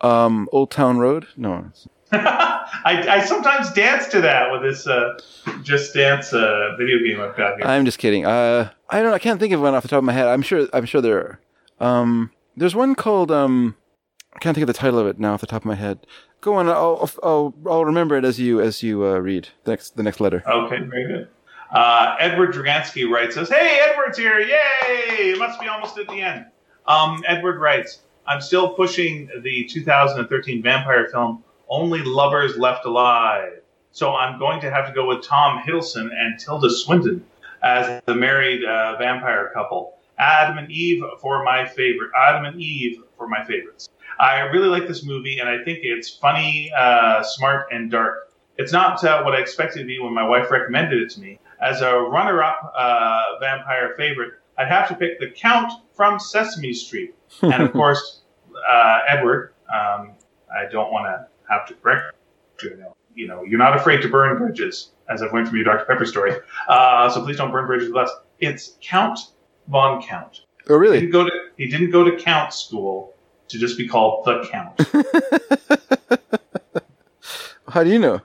[0.00, 1.28] Um, Old Town Road?
[1.36, 1.70] No.
[2.12, 5.18] I, I sometimes dance to that with this uh,
[5.62, 7.66] Just Dance uh, video game I've got here.
[7.66, 8.26] I'm just kidding.
[8.26, 9.12] Uh, I don't.
[9.12, 10.26] I can't think of one off the top of my head.
[10.26, 10.68] I'm sure.
[10.72, 11.38] I'm sure there
[11.80, 11.86] are.
[11.86, 13.76] Um, there's one called um,
[14.34, 16.06] I can't think of the title of it now off the top of my head.
[16.44, 16.68] Go on.
[16.68, 20.20] I'll I'll, I'll remember it as you as you uh, read the next the next
[20.20, 20.42] letter.
[20.46, 21.28] Okay, very good.
[21.72, 24.38] Uh, Edward Dragansky writes us, "Hey, Edward's here!
[24.40, 25.30] Yay!
[25.30, 26.44] It must be almost at the end."
[26.86, 34.14] Um, Edward writes, "I'm still pushing the 2013 vampire film Only Lovers Left Alive, so
[34.14, 37.24] I'm going to have to go with Tom Hiddleston and Tilda Swinton
[37.62, 39.94] as the married uh, vampire couple.
[40.18, 42.10] Adam and Eve for my favorite.
[42.14, 43.88] Adam and Eve for my favorites.
[44.18, 48.32] I really like this movie, and I think it's funny, uh, smart, and dark.
[48.56, 51.40] It's not uh, what I expected to be when my wife recommended it to me.
[51.60, 57.14] As a runner-up uh, vampire favorite, I'd have to pick the Count from Sesame Street,
[57.42, 58.20] and of course,
[58.70, 59.54] uh, Edward.
[59.72, 60.12] Um,
[60.54, 62.14] I don't want to have to correct
[62.62, 62.70] you.
[62.70, 65.64] You know, you know, you're not afraid to burn bridges, as I've learned from your
[65.64, 65.84] Dr.
[65.86, 66.32] Pepper story.
[66.68, 68.10] Uh, so please don't burn bridges with us.
[68.38, 69.18] It's Count
[69.68, 70.42] von Count.
[70.68, 71.00] Oh, He really?
[71.00, 73.13] didn't go to he didn't go to Count school
[73.48, 74.80] to just be called the Count.
[77.68, 78.20] How do you know?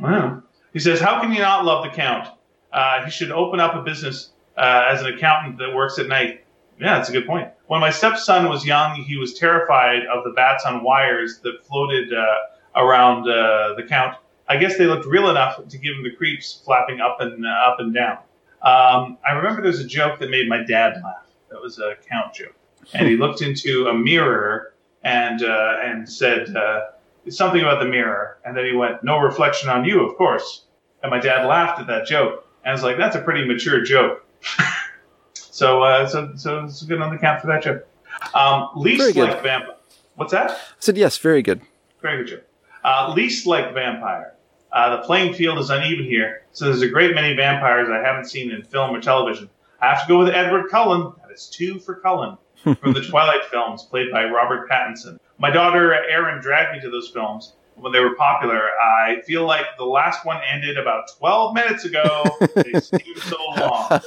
[0.00, 0.42] Wow.
[0.72, 2.28] He says, "How can you not love the Count?
[2.72, 6.44] Uh, he should open up a business uh, as an accountant that works at night."
[6.80, 7.48] Yeah, that's a good point.
[7.68, 12.12] When my stepson was young, he was terrified of the bats on wires that floated
[12.12, 12.36] uh,
[12.76, 14.16] around uh, the Count.
[14.48, 17.48] I guess they looked real enough to give him the creeps, flapping up and uh,
[17.48, 18.18] up and down.
[18.62, 21.26] Um, I remember there's a joke that made my dad laugh.
[21.50, 22.54] That was a Count joke,
[22.92, 26.86] and he looked into a mirror and uh, and said uh,
[27.28, 30.64] something about the mirror, and then he went, "No reflection on you, of course."
[31.02, 33.82] And my dad laughed at that joke, and I was like, "That's a pretty mature
[33.82, 34.26] joke."
[35.34, 37.86] so, uh, so, so it's good on the count for that joke.
[38.34, 39.76] Um, least like vampire.
[40.16, 40.50] What's that?
[40.50, 41.18] I said yes.
[41.18, 41.60] Very good.
[42.00, 42.44] Very good joke.
[42.82, 44.34] Uh, least like vampire.
[44.72, 48.24] Uh, the playing field is uneven here, so there's a great many vampires I haven't
[48.24, 49.48] seen in film or television.
[49.80, 51.12] I have to go with Edward Cullen.
[51.22, 55.18] That is two for Cullen from the Twilight films, played by Robert Pattinson.
[55.38, 58.60] My daughter Erin dragged me to those films when they were popular.
[58.80, 62.24] I feel like the last one ended about 12 minutes ago.
[62.54, 64.00] they seem so long.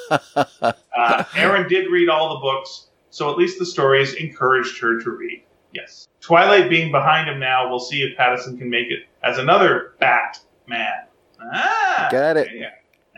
[0.95, 5.11] Uh, Erin did read all the books, so at least the stories encouraged her to
[5.11, 5.43] read.
[5.73, 6.07] Yes.
[6.21, 11.05] Twilight being behind him now, we'll see if Pattinson can make it as another Batman.
[11.53, 12.49] Ah, Got it.
[12.53, 12.69] yeah.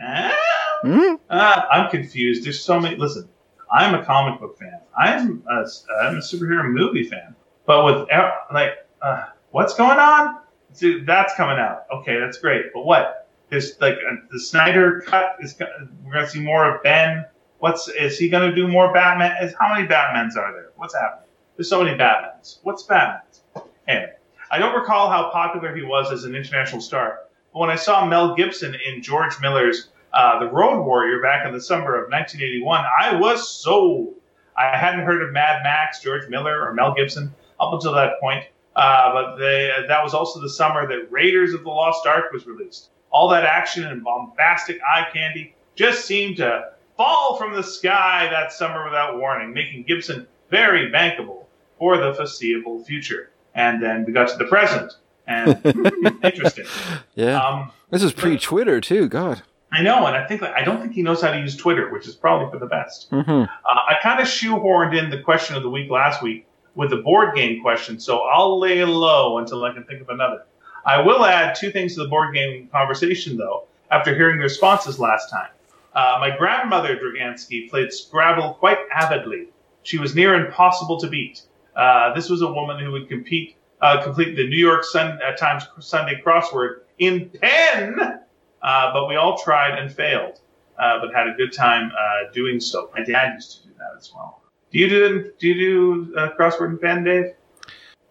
[0.02, 0.36] Ah,
[0.82, 1.14] Hmm?
[1.28, 2.44] ah, I'm confused.
[2.44, 2.96] There's so many.
[2.96, 3.28] Listen,
[3.72, 4.80] I'm a comic book fan.
[4.96, 5.66] I'm a,
[6.02, 7.34] I'm a superhero movie fan.
[7.66, 8.08] But with
[8.52, 10.38] like, uh, what's going on?
[10.78, 11.84] Dude, that's coming out.
[11.92, 12.72] Okay, that's great.
[12.72, 13.28] But what?
[13.48, 15.56] There's like uh, the Snyder cut is.
[16.04, 17.26] We're gonna see more of Ben.
[17.58, 19.36] What's is he gonna do more Batman?
[19.42, 20.70] Is how many Batmans are there?
[20.76, 21.28] What's happening?
[21.56, 22.58] There's so many Batmans.
[22.62, 23.40] What's Batmans?
[23.88, 24.12] Anyway,
[24.50, 27.20] I don't recall how popular he was as an international star.
[27.52, 31.52] But when I saw Mel Gibson in George Miller's uh, The Road Warrior back in
[31.52, 34.14] the summer of 1981, I was sold.
[34.56, 38.44] I hadn't heard of Mad Max, George Miller, or Mel Gibson up until that point.
[38.76, 42.46] Uh, but they, that was also the summer that Raiders of the Lost Ark was
[42.46, 42.90] released.
[43.10, 48.52] All that action and bombastic eye candy just seemed to fall from the sky that
[48.52, 51.46] summer without warning, making Gibson very bankable
[51.78, 53.30] for the foreseeable future.
[53.54, 54.92] And then we got to the present,
[55.26, 55.58] and
[56.22, 56.66] interesting.
[57.14, 57.40] Yeah.
[57.40, 59.08] Um, this is pre-Twitter too.
[59.08, 59.42] God.
[59.72, 62.08] I know, and I think I don't think he knows how to use Twitter, which
[62.08, 63.08] is probably for the best.
[63.10, 66.90] hmm Uh, I kind of shoehorned in the question of the week last week with
[66.90, 70.44] the board game question, so I'll lay low until I can think of another.
[70.84, 74.98] I will add two things to the board game conversation, though, after hearing the responses
[74.98, 75.50] last time.
[75.94, 79.48] Uh, my grandmother Dragansky played Scrabble quite avidly.
[79.82, 81.42] She was near impossible to beat.
[81.76, 85.36] Uh, this was a woman who would compete, uh, complete the New York Sun, uh,
[85.36, 88.19] Times Sunday crossword in pen,
[88.62, 90.40] uh, but we all tried and failed
[90.80, 92.90] uh, but had a good time uh, doing so.
[92.96, 94.42] My dad used to do that as well.
[94.72, 97.34] Do you do do you do uh, crossword and pen, Dave?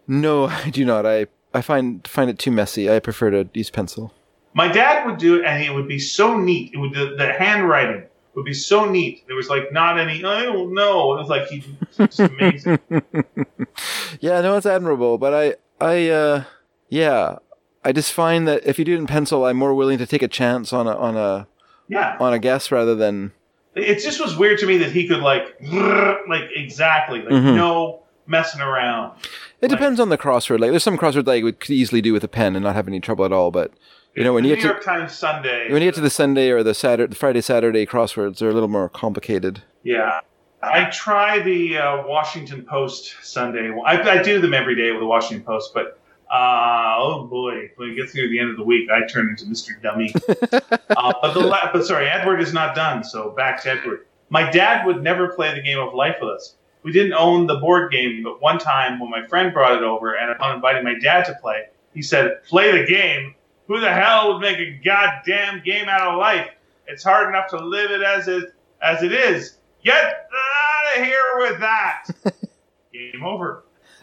[0.06, 1.04] No, I do not.
[1.04, 2.90] I I find find it too messy.
[2.90, 4.14] I prefer to use pencil.
[4.52, 6.72] My dad would do it, and it would be so neat.
[6.74, 8.04] It would the, the handwriting
[8.34, 9.26] would be so neat.
[9.26, 10.22] There was like not any.
[10.24, 11.14] I don't know.
[11.14, 11.64] It was like he
[11.96, 12.78] just amazing.
[14.20, 16.44] yeah, no, it's admirable, but I, I, uh,
[16.88, 17.38] yeah,
[17.84, 20.22] I just find that if you do it in pencil, I'm more willing to take
[20.22, 21.46] a chance on a on a
[21.88, 23.32] yeah on a guess rather than.
[23.76, 25.56] It just was weird to me that he could like
[26.28, 27.54] like exactly like Mhm.
[27.56, 29.12] no messing around.
[29.60, 30.60] It Like- depends on the crossword.
[30.60, 32.86] Like, there's some crosswords that you could easily do with a pen and not have
[32.88, 33.50] any trouble at all.
[33.50, 33.72] But
[34.14, 36.10] you know, when you New get to York Times Sunday, when you get to the
[36.10, 39.62] Sunday or the Saturday, the Friday Saturday crosswords, they're a little more complicated.
[39.84, 40.20] Yeah.
[40.62, 43.70] I try the uh, Washington Post Sunday.
[43.86, 45.98] I, I do them every day with the Washington Post, but
[46.30, 49.44] uh, oh boy, when it gets near the end of the week, I turn into
[49.46, 49.80] Mr.
[49.82, 50.14] Dummy.
[50.28, 53.02] uh, but the la- but sorry, Edward is not done.
[53.02, 54.06] So back to Edward.
[54.28, 56.54] My dad would never play the game of life with us.
[56.82, 60.14] We didn't own the board game, but one time when my friend brought it over,
[60.14, 63.34] and upon inviting my dad to play, he said, "Play the game.
[63.66, 66.48] Who the hell would make a goddamn game out of life?
[66.86, 68.52] It's hard enough to live it as it
[68.82, 69.58] as it is.
[69.84, 72.06] Get out of here with that.
[72.92, 73.64] Game over.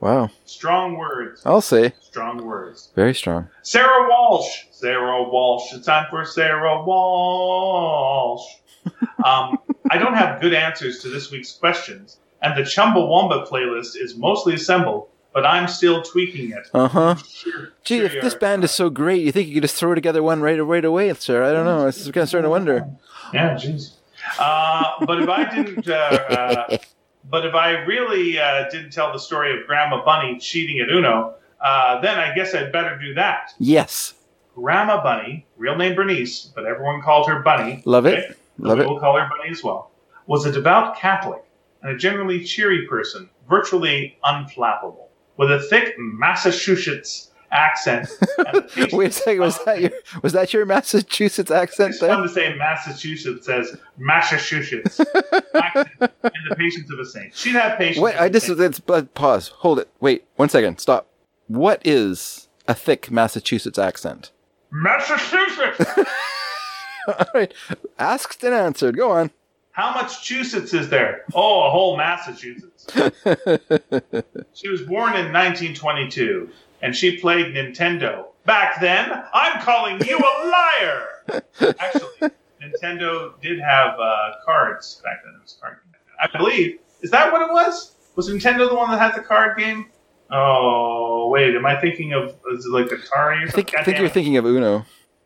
[0.00, 1.42] Wow, Strong words.
[1.46, 2.90] I'll say Strong words.
[2.94, 3.48] very strong.
[3.62, 4.64] Sarah Walsh.
[4.70, 5.72] Sarah Walsh.
[5.72, 8.42] It's time for Sarah Walsh.
[9.24, 9.58] Um,
[9.90, 14.54] I don't have good answers to this week's questions, and the Chumbawamba playlist is mostly
[14.54, 16.68] assembled, but I'm still tweaking it.
[16.72, 17.14] Uh huh.
[17.16, 19.96] Sure, Gee, sure if this band is so great, you think you could just throw
[19.96, 21.42] together one right right away, sir?
[21.42, 21.88] I don't know.
[21.88, 22.86] It's kind of starting to wonder.
[23.34, 23.94] Yeah, jeez.
[24.38, 26.78] Uh, but if I didn't, uh, uh,
[27.30, 31.34] but if I really uh, didn't tell the story of Grandma Bunny cheating at Uno,
[31.60, 33.52] uh, then I guess I'd better do that.
[33.58, 34.14] Yes,
[34.54, 37.82] Grandma Bunny, real name Bernice, but everyone called her Bunny.
[37.84, 38.34] love it, okay?
[38.58, 38.88] love it.
[38.88, 39.90] We'll call her Bunny as well.
[40.26, 41.42] Was a devout Catholic
[41.82, 45.06] and a generally cheery person, virtually unflappable,
[45.36, 48.08] with a thick Massachusetts accent.
[48.38, 49.40] And a taste Wait a second.
[49.40, 49.90] Was that your
[50.22, 55.00] was that your Massachusetts accent It's fun to say Massachusetts as Massachusetts.
[55.54, 57.34] Accent and the patience of a saint.
[57.34, 58.02] She'd have patience.
[58.02, 59.48] Wait, I just let's but pause.
[59.48, 59.88] Hold it.
[60.00, 60.78] Wait, one second.
[60.78, 61.06] Stop.
[61.48, 64.32] What is a thick Massachusetts accent?
[64.70, 65.84] Massachusetts.
[67.08, 67.54] All right,
[67.98, 68.96] asked and answered.
[68.96, 69.30] Go on.
[69.76, 71.24] How much Massachusetts is there?
[71.34, 72.86] Oh, a whole Massachusetts.
[74.54, 76.50] She was born in 1922,
[76.82, 78.26] and she played Nintendo.
[78.44, 81.44] Back then, I'm calling you a liar.
[81.78, 82.30] Actually,
[82.62, 85.34] Nintendo did have uh, cards back then.
[85.34, 86.00] It was card game.
[86.20, 86.78] I believe.
[87.02, 87.92] Is that what it was?
[88.14, 89.86] Was Nintendo the one that had the card game?
[90.30, 91.54] Oh, wait.
[91.54, 94.12] Am I thinking of is it like Atari or I think I think you're it.
[94.12, 94.84] thinking of Uno.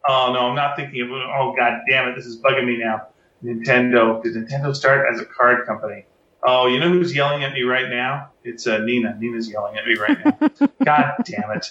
[0.09, 1.11] Oh no, I'm not thinking of.
[1.11, 3.07] Oh god damn it, this is bugging me now.
[3.45, 4.23] Nintendo.
[4.23, 6.05] Did Nintendo start as a card company?
[6.43, 8.31] Oh, you know who's yelling at me right now?
[8.45, 9.17] It's uh, Nina.
[9.19, 10.69] Nina's yelling at me right now.
[10.85, 11.71] god damn it.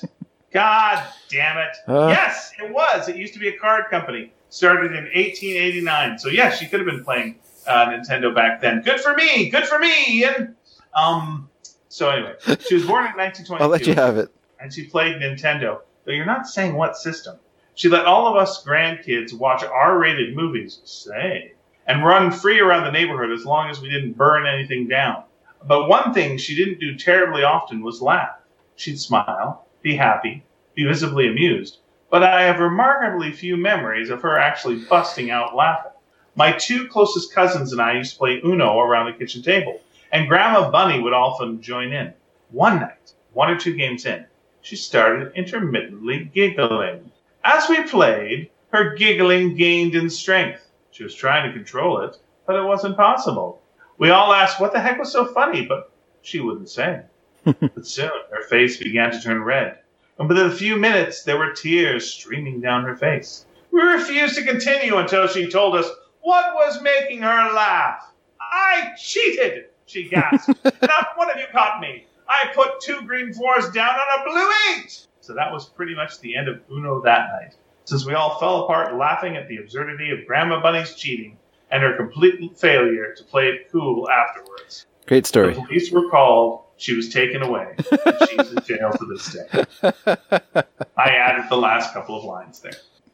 [0.51, 1.75] God damn it.
[1.87, 2.07] Uh.
[2.09, 3.09] yes, it was.
[3.09, 4.31] It used to be a card company.
[4.49, 6.19] Started in 1889.
[6.19, 7.35] So yes, she could have been playing
[7.67, 8.81] uh, Nintendo back then.
[8.81, 9.49] Good for me.
[9.49, 10.23] Good for me.
[10.23, 10.55] And
[10.95, 11.49] um.
[11.91, 14.29] So anyway, she was born in 1922 I'll let you have it.
[14.59, 15.79] and she played Nintendo.
[16.05, 17.37] Though you're not saying what system.
[17.73, 21.53] She let all of us grandkids watch R-rated movies, say,
[21.89, 25.23] and run free around the neighborhood as long as we didn't burn anything down.
[25.67, 28.37] But one thing she didn't do terribly often was laugh.
[28.75, 30.43] She'd smile, be happy,
[30.75, 31.79] be visibly amused.
[32.11, 35.91] But I have remarkably few memories of her actually busting out laughing.
[36.35, 40.29] My two closest cousins and I used to play Uno around the kitchen table, and
[40.29, 42.13] Grandma Bunny would often join in.
[42.51, 44.25] One night, one or two games in,
[44.61, 47.11] she started intermittently giggling.
[47.43, 50.68] As we played, her giggling gained in strength.
[50.99, 53.61] She was trying to control it, but it wasn't possible.
[53.97, 57.03] We all asked what the heck was so funny, but she wouldn't say.
[57.45, 59.79] but soon her face began to turn red,
[60.17, 63.45] and within a few minutes there were tears streaming down her face.
[63.71, 68.11] We refused to continue until she told us what was making her laugh.
[68.41, 70.65] I cheated, she gasped.
[70.81, 72.07] Not one of you caught me.
[72.27, 75.07] I put two green fours down on a blue eight.
[75.21, 77.55] So that was pretty much the end of Uno that night,
[77.89, 81.37] since we all fell apart laughing at the absurdity of Grandma Bunny's cheating
[81.71, 84.85] and her complete failure to play it cool afterwards.
[85.07, 85.55] Great story.
[85.55, 86.61] The police were called.
[86.77, 87.75] She was taken away.
[87.77, 89.65] and She's in jail to this day.
[90.97, 92.73] I added the last couple of lines there.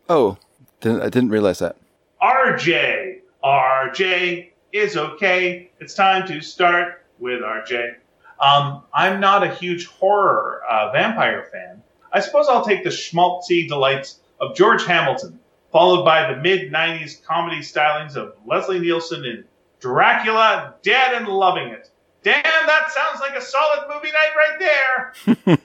[0.09, 0.37] oh,
[0.81, 1.77] didn't, I didn't realize that.
[2.21, 3.21] RJ.
[3.43, 5.71] RJ is okay.
[5.79, 7.95] It's time to start with RJ.
[8.39, 11.81] Um, I'm not a huge horror uh, vampire fan.
[12.11, 15.39] I suppose I'll take the schmaltzy delights of George Hamilton,
[15.71, 19.45] followed by the mid 90s comedy stylings of Leslie Nielsen in
[19.79, 21.89] Dracula, Dead and Loving It.
[22.23, 25.13] Damn, that sounds like a solid movie night right there.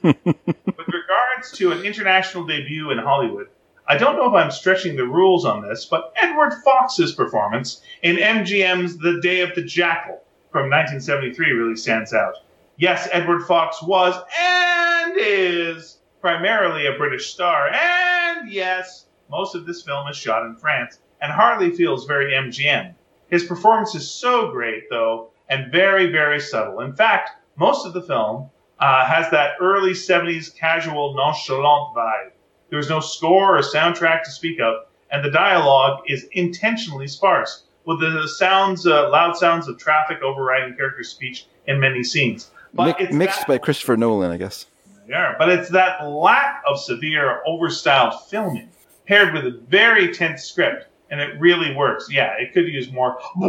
[0.77, 3.49] With regards to an international debut in Hollywood,
[3.89, 8.17] I don't know if I'm stretching the rules on this, but Edward Fox's performance in
[8.17, 12.35] MGM's The Day of the Jackal from 1973 really stands out.
[12.77, 19.83] Yes, Edward Fox was and is primarily a British star, and yes, most of this
[19.83, 22.95] film is shot in France and hardly feels very MGM.
[23.29, 26.81] His performance is so great, though, and very, very subtle.
[26.81, 32.31] In fact, most of the film uh, has that early 70s casual, nonchalant vibe.
[32.71, 37.65] There is no score or soundtrack to speak of, and the dialogue is intentionally sparse,
[37.85, 42.51] with the sounds, uh, loud sounds of traffic overriding character speech in many scenes.
[42.73, 44.67] But Mi- mixed that, by Christopher Nolan, I guess.
[45.11, 48.71] Yeah, but it's that lack of severe, overstyled filming
[49.11, 52.09] paired with a very tense script, and it really works.
[52.09, 53.19] Yeah, it could use more.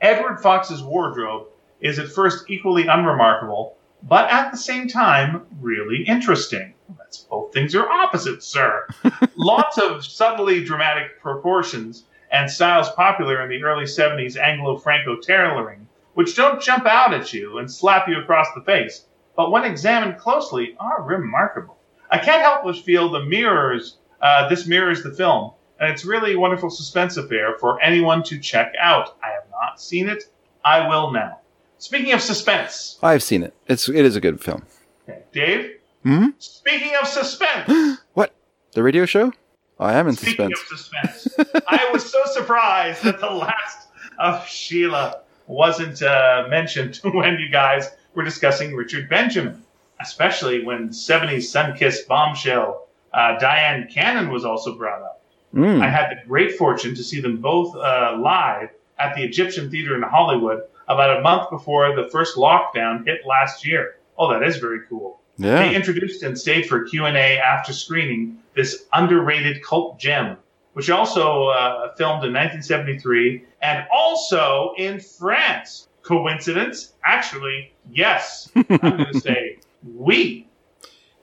[0.00, 1.46] Edward Fox's wardrobe
[1.80, 6.74] is at first equally unremarkable, but at the same time, really interesting.
[6.98, 8.88] That's both things are opposites, sir.
[9.36, 15.85] Lots of subtly dramatic proportions and styles popular in the early 70s Anglo Franco tailoring,
[16.16, 19.04] which don't jump out at you and slap you across the face,
[19.36, 21.76] but when examined closely, are remarkable.
[22.10, 26.32] I can't help but feel the mirrors, uh, this mirrors the film, and it's really
[26.32, 29.18] a wonderful suspense affair for anyone to check out.
[29.22, 30.24] I have not seen it.
[30.64, 31.40] I will now.
[31.76, 33.54] Speaking of suspense, I've seen it.
[33.66, 34.64] It's it is a good film.
[35.06, 35.22] Okay.
[35.32, 35.72] Dave.
[36.02, 36.28] Hmm.
[36.38, 37.98] Speaking of suspense.
[38.14, 38.34] what?
[38.72, 39.34] The radio show?
[39.78, 41.20] I am in Speaking suspense.
[41.20, 41.64] Speaking of suspense.
[41.68, 43.88] I was so surprised at the last
[44.18, 49.62] of Sheila wasn't uh, mentioned when you guys were discussing Richard Benjamin,
[50.00, 55.22] especially when 70s sun-kissed bombshell uh, Dyan Cannon was also brought up.
[55.54, 55.80] Mm.
[55.82, 58.68] I had the great fortune to see them both uh, live
[58.98, 63.66] at the Egyptian Theater in Hollywood about a month before the first lockdown hit last
[63.66, 63.96] year.
[64.18, 65.20] Oh, that is very cool.
[65.38, 65.58] Yeah.
[65.58, 70.36] They introduced and stayed for Q&A after screening this underrated cult gem,
[70.76, 75.88] which also uh, filmed in 1973 and also in France.
[76.02, 76.92] Coincidence?
[77.02, 78.50] Actually, yes.
[78.54, 79.58] I'm going to say
[79.96, 80.46] we.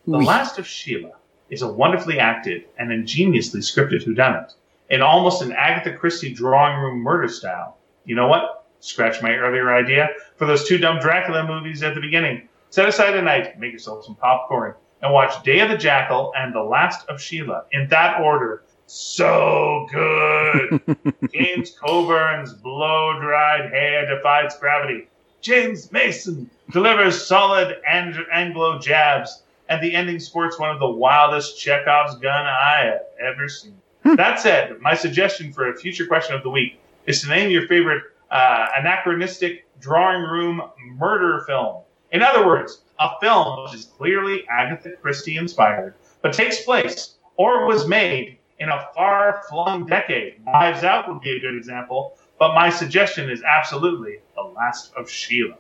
[0.08, 0.26] The Oui.
[0.26, 1.12] Last of Sheila
[1.52, 4.56] is a wonderfully acted and ingeniously scripted whodunit
[4.90, 7.78] in almost an Agatha Christie drawing room murder style.
[8.06, 8.66] You know what?
[8.80, 12.50] Scratch my earlier idea for those two dumb Dracula movies at the beginning.
[12.72, 14.74] Set aside a night, make yourself some popcorn,
[15.04, 18.64] and watch Day of the Jackal and The Last of Sheila in that order.
[18.86, 20.98] So good!
[21.34, 25.08] James Coburn's blow dried hair defies gravity.
[25.42, 31.60] James Mason delivers solid ang- Anglo jabs, and the ending sports one of the wildest
[31.60, 33.76] Chekhov's gun I have ever seen.
[34.04, 37.68] that said, my suggestion for a future question of the week is to name your
[37.68, 40.62] favorite uh, anachronistic drawing room
[40.98, 41.84] murder film.
[42.12, 47.66] In other words, a film which is clearly Agatha Christie inspired, but takes place or
[47.66, 50.44] was made in a far flung decade.
[50.46, 55.10] Knives Out would be a good example, but my suggestion is absolutely The Last of
[55.10, 55.58] Sheila.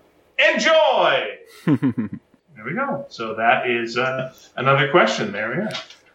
[0.53, 1.37] Enjoy!
[2.55, 3.05] There we go.
[3.09, 5.31] So that is uh, another question.
[5.31, 5.71] There we are.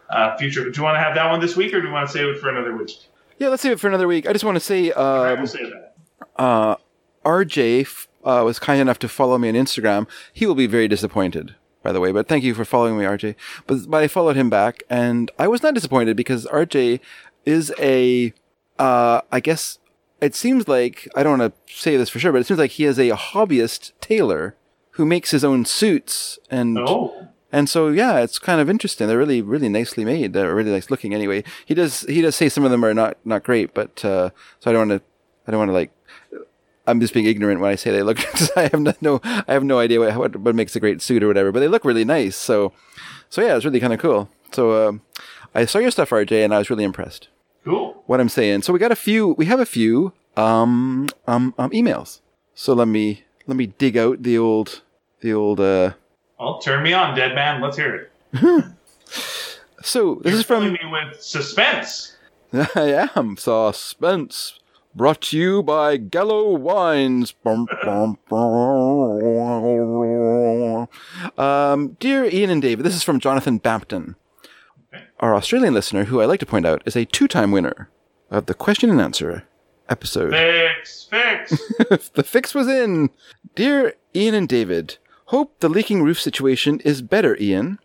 [0.09, 0.71] Uh, future.
[0.71, 2.27] Do you want to have that one this week, or do you want to save
[2.29, 2.91] it for another week?
[3.39, 4.27] yeah, let's save it for another week.
[4.27, 5.73] I just want to say, All right, um, we'll
[6.37, 6.77] uh,
[7.25, 10.07] RJ uh, was kind enough to follow me on Instagram.
[10.33, 11.55] He will be very disappointed,
[11.89, 13.35] by the way, but thank you for following me, RJ.
[13.67, 17.01] But, but I followed him back, and I was not disappointed because RJ
[17.47, 18.35] is a,
[18.79, 19.79] uh, I guess
[20.21, 22.73] it seems like, I don't want to say this for sure, but it seems like
[22.73, 24.55] he is a hobbyist tailor
[24.91, 29.09] who makes his own suits and Oh, and so yeah, it's kind of interesting.
[29.09, 30.35] They're really really nicely made.
[30.35, 31.15] They're really nice looking.
[31.15, 34.29] Anyway, he does he does say some of them are not not great, but uh,
[34.61, 35.09] so I don't want to
[35.47, 35.93] I don't want to like.
[36.89, 38.19] I'm just being ignorant when I say they look.
[38.57, 41.23] I have no, no I have no idea what, what what makes a great suit
[41.23, 42.37] or whatever, but they look really nice.
[42.37, 42.73] So
[43.31, 44.29] so yeah, it's really kind of cool.
[44.53, 45.03] So um,
[45.55, 47.29] I saw your stuff, RJ, and I was really impressed.
[47.65, 48.03] cool.
[48.07, 48.63] What I'm saying.
[48.63, 49.29] So we got a few.
[49.39, 52.21] We have a few um um, um emails.
[52.55, 54.83] So let me let me dig out the old
[55.21, 55.93] the old uh.
[56.41, 57.61] Well, turn me on, dead man.
[57.61, 58.65] Let's hear it.
[59.83, 62.17] So this is from me with suspense.
[62.53, 64.59] I am suspense.
[64.95, 67.35] Brought to you by Gallo Wines.
[71.37, 74.17] Um, dear Ian and David, this is from Jonathan Bampton,
[75.21, 77.91] our Australian listener, who I like to point out is a two-time winner
[78.31, 79.45] of the question and answer
[79.89, 80.33] episode.
[80.33, 81.51] Fix, fix.
[82.15, 83.11] the fix was in.
[83.55, 87.37] Dear Ian and David, hope the leaking roof situation is better.
[87.39, 87.79] Ian,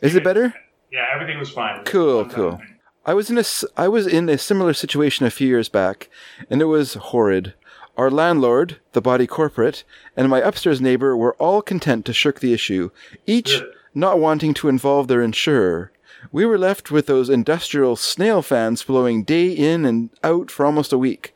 [0.00, 0.54] is it better?
[0.90, 1.84] yeah, everything was fine.
[1.84, 2.60] Cool, cool.
[3.08, 6.10] I was in a I was in a similar situation a few years back,
[6.50, 7.54] and it was horrid.
[7.96, 9.82] Our landlord, the body corporate,
[10.14, 12.90] and my upstairs neighbor were all content to shirk the issue,
[13.26, 13.62] each
[13.94, 15.90] not wanting to involve their insurer.
[16.32, 20.92] We were left with those industrial snail fans blowing day in and out for almost
[20.92, 21.32] a week.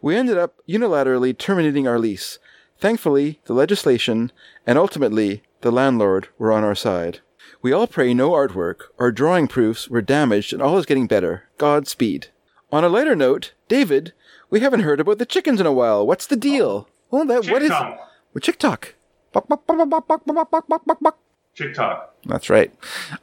[0.00, 2.38] We ended up unilaterally terminating our lease.
[2.78, 4.30] Thankfully, the legislation
[4.64, 7.18] and ultimately the landlord were on our side.
[7.66, 11.48] We all pray no artwork or drawing proofs were damaged and all is getting better.
[11.58, 12.28] Godspeed.
[12.70, 14.12] On a lighter note, David,
[14.50, 16.06] we haven't heard about the chickens in a while.
[16.06, 16.88] What's the deal?
[17.10, 18.10] Oh, well, that chick what is well, TikTok.
[21.56, 22.14] TikTok.
[22.24, 22.72] That's right.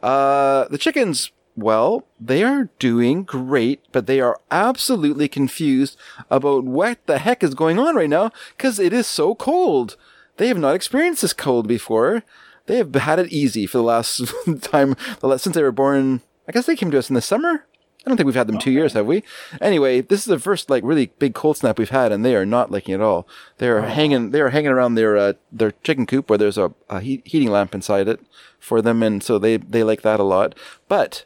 [0.02, 5.98] Uh, the chickens, well, they are doing great, but they are absolutely confused
[6.30, 9.96] about what the heck is going on right now because it is so cold.
[10.36, 12.24] They have not experienced this cold before.
[12.66, 14.22] They have had it easy for the last
[14.62, 14.96] time,
[15.38, 16.22] since they were born.
[16.48, 17.66] I guess they came to us in the summer.
[18.06, 19.24] I don't think we've had them two years, have we?
[19.62, 22.46] Anyway, this is the first like really big cold snap we've had, and they are
[22.46, 23.28] not liking it at all.
[23.60, 26.74] They are hanging, they are hanging around their uh, their chicken coop where there's a,
[26.90, 28.20] a heat, heating lamp inside it
[28.60, 30.54] for them, and so they they like that a lot.
[30.90, 31.24] But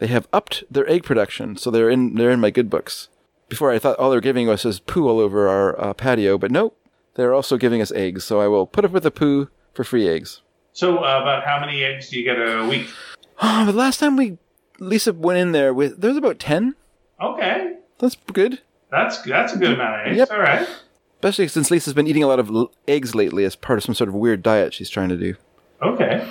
[0.00, 3.08] they have upped their egg production, so they're in they're in my good books.
[3.48, 6.50] Before I thought all they're giving us is poo all over our uh, patio, but
[6.50, 6.78] nope,
[7.14, 8.24] they're also giving us eggs.
[8.24, 10.42] So I will put up with the poo for free eggs.
[10.78, 12.86] So, uh, about how many eggs do you get a week?
[13.40, 14.36] Oh, but last time we
[14.80, 16.74] Lisa went in there with there was about ten.
[17.22, 18.60] Okay, That's good.
[18.90, 20.18] that's that's a good amount of eggs.
[20.18, 20.30] Yep.
[20.32, 20.68] All right.
[21.16, 23.94] Especially since Lisa's been eating a lot of l- eggs lately as part of some
[23.94, 25.34] sort of weird diet she's trying to do.
[25.82, 26.28] Okay.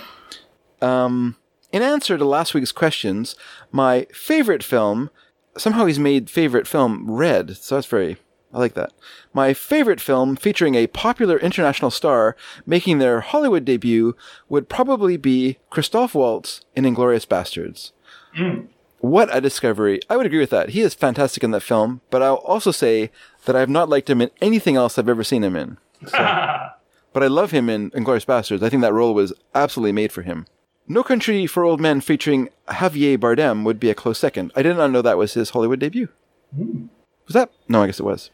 [0.81, 1.37] Um,
[1.71, 3.35] in answer to last week's questions,
[3.71, 5.09] my favorite film,
[5.57, 8.17] somehow he's made favorite film red, so that's very,
[8.53, 8.93] I like that.
[9.33, 12.35] My favorite film featuring a popular international star
[12.65, 14.15] making their Hollywood debut
[14.49, 17.91] would probably be Christoph Waltz in Inglourious Basterds.
[18.35, 18.67] Hmm.
[18.99, 19.99] What a discovery.
[20.09, 20.69] I would agree with that.
[20.69, 23.11] He is fantastic in that film, but I'll also say
[23.45, 25.77] that I have not liked him in anything else I've ever seen him in.
[27.17, 28.61] But I love him in Inglourious Basterds.
[28.61, 30.45] I think that role was absolutely made for him.
[30.87, 34.51] No Country for Old Men featuring Javier Bardem would be a close second.
[34.55, 36.09] I did not know that was his Hollywood debut.
[36.55, 36.85] Hmm.
[37.25, 37.49] Was that?
[37.67, 38.29] No, I guess it was.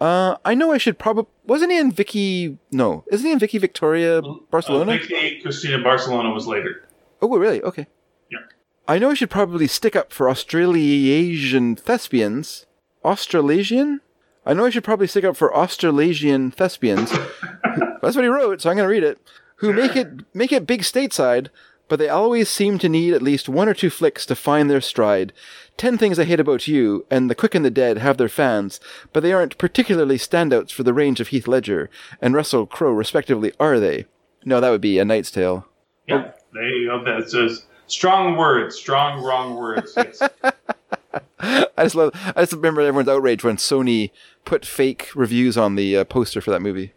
[0.00, 1.30] Uh, I know I should probably.
[1.44, 2.58] Wasn't he in Vicky?
[2.70, 3.04] No.
[3.10, 4.92] Isn't he in Vicky Victoria Barcelona?
[4.92, 6.88] Uh, Vicky Cristina Barcelona was later.
[7.20, 7.60] oh, really?
[7.62, 7.86] Okay.
[8.30, 8.38] Yeah.
[8.86, 12.66] I know I should probably stick up for Australasian thespians.
[13.04, 14.00] Australasian?
[14.46, 17.10] I know I should probably stick up for Australasian thespians.
[18.02, 19.18] That's what he wrote, so I'm going to read it.
[19.56, 21.48] Who make it make it big stateside,
[21.88, 24.80] but they always seem to need at least one or two flicks to find their
[24.80, 25.32] stride.
[25.78, 28.80] Ten Things I Hate About You and The Quick and the Dead have their fans,
[29.12, 31.88] but they aren't particularly standouts for the range of Heath Ledger
[32.20, 34.06] and Russell Crowe, respectively, are they?
[34.44, 35.66] No, that would be A Knight's Tale.
[36.08, 36.32] Yeah.
[36.52, 37.04] There you go.
[37.04, 38.76] That's just strong words.
[38.76, 39.92] Strong wrong words.
[39.96, 40.20] Yes.
[41.40, 42.10] I just love.
[42.34, 44.10] I just remember everyone's outrage when Sony
[44.44, 46.92] put fake reviews on the uh, poster for that movie.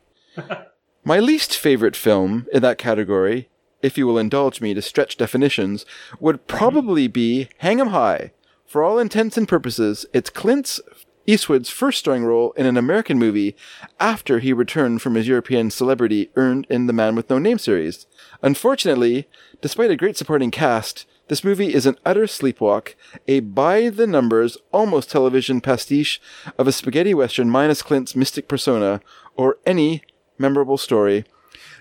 [1.03, 3.49] My least favorite film in that category,
[3.83, 5.85] if you will indulge me to stretch definitions,
[6.19, 8.31] would probably be Hang 'Em High.
[8.71, 10.79] For all intents and purposes, it's Clint
[11.27, 13.53] Eastwood's first starring role in an American movie
[13.99, 18.07] after he returned from his European celebrity earned in the Man with No Name series.
[18.41, 19.27] Unfortunately,
[19.59, 22.95] despite a great supporting cast, this movie is an utter sleepwalk,
[23.27, 26.21] a by the numbers, almost television pastiche
[26.57, 29.01] of a spaghetti western minus Clint's mystic persona
[29.35, 30.01] or any
[30.37, 31.25] memorable story.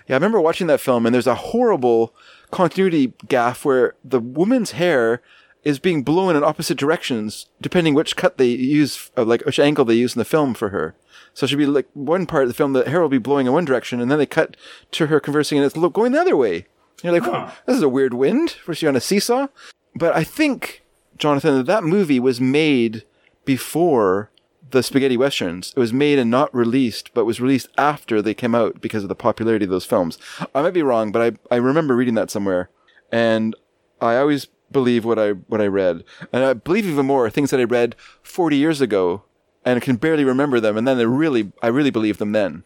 [0.09, 2.13] Yeah, I remember watching that film and there's a horrible
[2.51, 5.21] continuity gaff where the woman's hair
[5.63, 9.85] is being blown in opposite directions depending which cut they use, uh, like which angle
[9.85, 10.95] they use in the film for her.
[11.33, 13.53] So she'll be like one part of the film, the hair will be blowing in
[13.53, 14.57] one direction, and then they cut
[14.91, 16.65] to her conversing, and it's going the other way.
[17.03, 17.51] You're like, Huh.
[17.65, 18.57] this is a weird wind.
[18.67, 19.47] Was she on a seesaw?
[19.95, 20.83] But I think,
[21.17, 23.03] Jonathan, that that movie was made
[23.45, 24.29] before
[24.71, 25.73] the spaghetti westerns.
[25.75, 29.09] It was made and not released, but was released after they came out because of
[29.09, 30.17] the popularity of those films.
[30.55, 32.69] I might be wrong, but I, I remember reading that somewhere.
[33.11, 33.55] And
[33.99, 36.03] I always believe what I what I read.
[36.31, 39.23] And I believe even more things that I read 40 years ago
[39.65, 42.63] and I can barely remember them and then I really I really believe them then.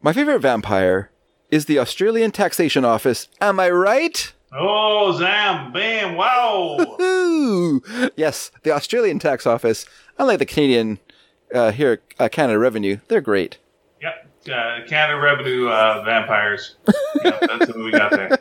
[0.00, 1.10] My favorite vampire
[1.50, 3.28] is the Australian Taxation Office.
[3.40, 4.32] Am I right?
[4.52, 6.76] oh, Zam, bam, wow.
[8.16, 9.86] Yes, the Australian Tax Office,
[10.18, 10.98] unlike the Canadian
[11.54, 13.58] uh, here uh, Canada Revenue, they're great.
[14.48, 16.76] Uh, Canada Revenue uh, vampires.
[17.24, 18.38] Yep, that's what we got there.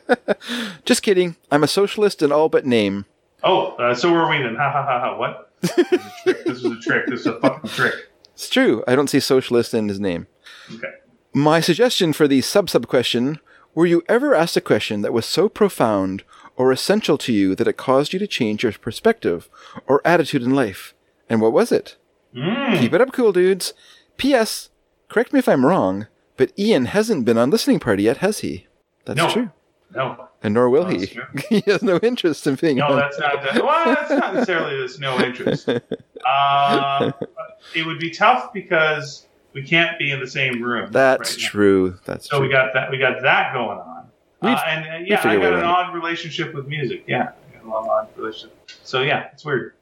[0.85, 1.35] Just kidding.
[1.51, 3.05] I'm a socialist in all but name.
[3.43, 4.55] Oh, uh, so were we then?
[4.55, 5.17] Ha ha ha ha.
[5.17, 5.51] What?
[5.61, 6.45] This is a trick.
[6.45, 7.05] This is a trick.
[7.07, 7.93] This is a fucking trick.
[8.33, 8.83] It's true.
[8.87, 10.27] I don't see socialist in his name.
[10.73, 10.91] Okay.
[11.33, 13.39] My suggestion for the sub sub question
[13.77, 16.23] were you ever asked a question that was so profound
[16.55, 19.49] or essential to you that it caused you to change your perspective
[19.85, 20.95] or attitude in life?
[21.29, 21.95] And what was it?
[22.33, 23.73] Keep it up, cool dudes.
[24.17, 24.69] P.S.
[25.09, 28.67] correct me if I'm wrong, but Ian hasn't been on listening party yet, has he?
[29.05, 29.29] That's No.
[29.31, 29.51] true.
[29.95, 31.05] No, And nor will No, he.
[31.49, 32.97] he has no interest in being no, on.
[32.97, 33.41] that's not.
[33.41, 35.69] That, well, that's not necessarily there's no interest.
[36.25, 37.11] Uh,
[37.73, 40.91] it would be tough because we can't be in the same room.
[40.91, 41.97] That's right true.
[42.03, 42.47] That's So true.
[42.47, 42.91] we got that.
[42.91, 44.07] We got that going on.
[44.41, 47.05] Uh, and uh, yeah, I got an odd relationship with music.
[47.07, 48.57] Yeah, I got a long odd relationship.
[48.83, 49.73] So yeah, it's weird.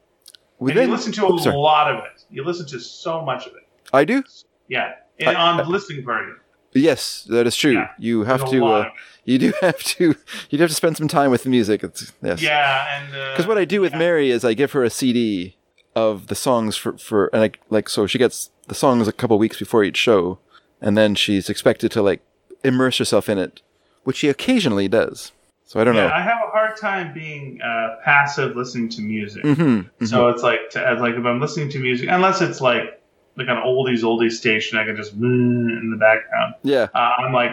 [0.60, 1.56] We and then- you listen to a Oops, sorry.
[1.56, 2.24] lot of it.
[2.30, 3.66] You listen to so much of it.
[3.92, 4.22] I do.
[4.68, 6.32] Yeah, and I- on I- the listening party.
[6.72, 7.72] Yes, that is true.
[7.72, 7.88] Yeah.
[7.98, 8.66] You have to.
[8.66, 8.88] Uh,
[9.24, 10.14] you do have to.
[10.50, 11.82] You do have to spend some time with the music.
[11.82, 12.42] It's yes.
[12.42, 13.98] Yeah, and uh, Because what I do with yeah.
[13.98, 15.56] Mary is I give her a CD
[15.94, 19.38] of the songs for for and I like so she gets the songs a couple
[19.38, 20.38] weeks before each show,
[20.82, 22.20] and then she's expected to like
[22.62, 23.62] immerse herself in it,
[24.04, 25.32] which she occasionally does.
[25.64, 26.14] So I don't Yeah, know.
[26.14, 29.42] I have a hard time being uh, passive listening to music.
[29.44, 33.00] Mm-hmm, So it's like, to, like if I'm listening to music, unless it's like
[33.36, 36.54] like an oldies oldies station, I can just in the background.
[36.62, 36.88] Yeah.
[36.94, 37.50] Uh, I'm like,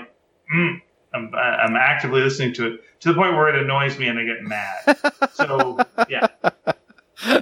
[0.53, 0.81] mm,
[1.13, 4.23] I'm I'm actively listening to it to the point where it annoys me and I
[4.23, 5.29] get mad.
[5.33, 5.79] so
[6.09, 6.27] yeah,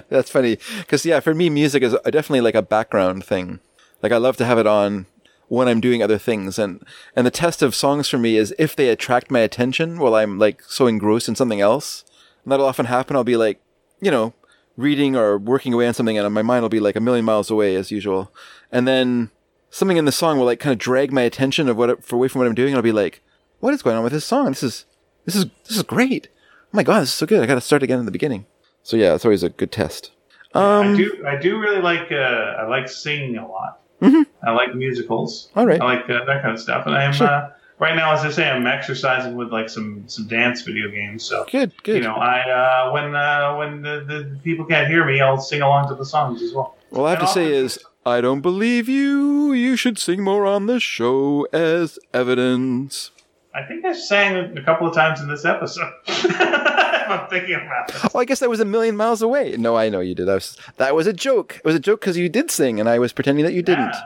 [0.08, 3.60] That's funny because yeah, for me, music is definitely like a background thing.
[4.02, 5.06] Like I love to have it on
[5.48, 6.82] when I'm doing other things, and
[7.16, 10.38] and the test of songs for me is if they attract my attention while I'm
[10.38, 12.04] like so engrossed in something else.
[12.44, 13.14] And that'll often happen.
[13.14, 13.60] I'll be like,
[14.00, 14.34] you know,
[14.76, 17.50] reading or working away on something, and my mind will be like a million miles
[17.50, 18.32] away as usual,
[18.70, 19.30] and then
[19.70, 22.28] something in the song will like kind of drag my attention of what for away
[22.28, 22.68] from what I'm doing.
[22.70, 23.22] And I'll be like,
[23.60, 24.46] what is going on with this song?
[24.48, 24.84] This is
[25.24, 26.28] this is this is great.
[26.66, 27.42] Oh my god, this is so good.
[27.42, 28.46] I got to start again in the beginning.
[28.82, 30.10] So yeah, it's always a good test.
[30.54, 32.14] Um, I do I do really like uh,
[32.60, 33.80] I like singing a lot.
[34.02, 34.26] Mhm.
[34.42, 35.50] I like musicals.
[35.54, 35.80] All right.
[35.80, 36.86] I like uh, that kind of stuff.
[36.86, 37.26] And I'm Sure.
[37.28, 37.50] uh,
[37.82, 41.24] right now, as I say, I'm exercising with like some some dance video games.
[41.24, 41.96] So Good, good.
[41.96, 45.60] you know, I uh, when uh, when the, the people can't hear me, I'll sing
[45.62, 46.76] along to the songs as well.
[46.92, 49.52] All I have to And say is, I don't believe you.
[49.52, 53.10] You should sing more on the show as evidence.
[53.54, 55.92] I think I sang a couple of times in this episode.
[56.08, 57.96] I'm thinking about it.
[58.14, 59.56] Oh, I guess that was a million miles away.
[59.58, 60.26] No, I know you did.
[60.26, 61.56] That was, that was a joke.
[61.56, 63.92] It was a joke because you did sing, and I was pretending that you didn't.
[63.92, 64.00] Yeah.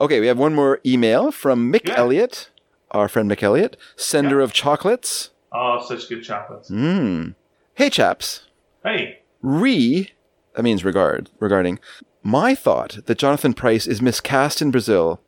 [0.00, 1.96] Okay, we have one more email from Mick Yeah.
[1.98, 2.50] Elliott,
[2.90, 5.30] our friend Mick Elliott, sender of chocolates.
[5.52, 6.70] Oh, such good chocolates.
[6.70, 7.34] Mmm.
[7.74, 8.46] Hey, chaps.
[8.82, 10.10] Hey, Re,
[10.54, 11.78] that means regard, regarding
[12.22, 15.20] my thought that Jonathan Pryce is miscast in Brazil.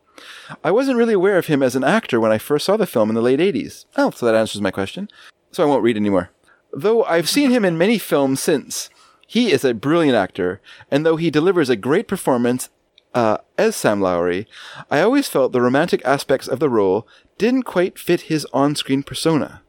[0.63, 3.09] I wasn't really aware of him as an actor when I first saw the film
[3.09, 3.87] in the late 80s.
[3.97, 5.09] Oh, so that answers my question.
[5.53, 6.31] So I won't read anymore.
[6.73, 8.91] Though I've seen him in many films since,
[9.27, 12.69] he is a brilliant actor, and though he delivers a great performance
[13.15, 14.47] uh, as Sam Lowry,
[14.91, 17.07] I always felt the romantic aspects of the role
[17.41, 19.63] didn't quite fit his on screen persona.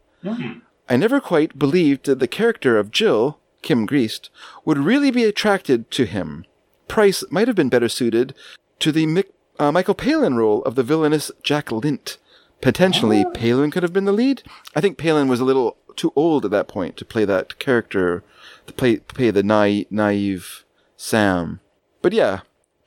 [0.89, 4.29] I never quite believed that the character of Jill, Kim Greist,
[4.65, 6.45] would really be attracted to him.
[6.89, 8.35] Pryce might have been better suited
[8.79, 9.27] to the Mick,
[9.57, 12.17] uh, Michael Palin role of the villainous Jack Lint.
[12.59, 14.43] Potentially, Palin could have been the lead.
[14.75, 18.21] I think Palin was a little too old at that point to play that character,
[18.67, 20.65] to play play the naive, naive
[20.97, 21.61] Sam.
[22.01, 22.41] But yeah,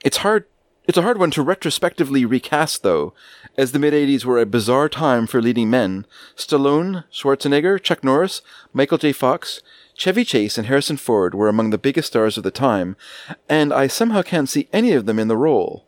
[0.04, 0.44] it's hard.
[0.86, 3.14] It's a hard one to retrospectively recast, though,
[3.56, 6.04] as the mid 80s were a bizarre time for leading men.
[6.36, 8.42] Stallone, Schwarzenegger, Chuck Norris,
[8.74, 9.12] Michael J.
[9.12, 9.62] Fox,
[9.94, 12.96] Chevy Chase, and Harrison Ford were among the biggest stars of the time,
[13.48, 15.86] and I somehow can't see any of them in the role.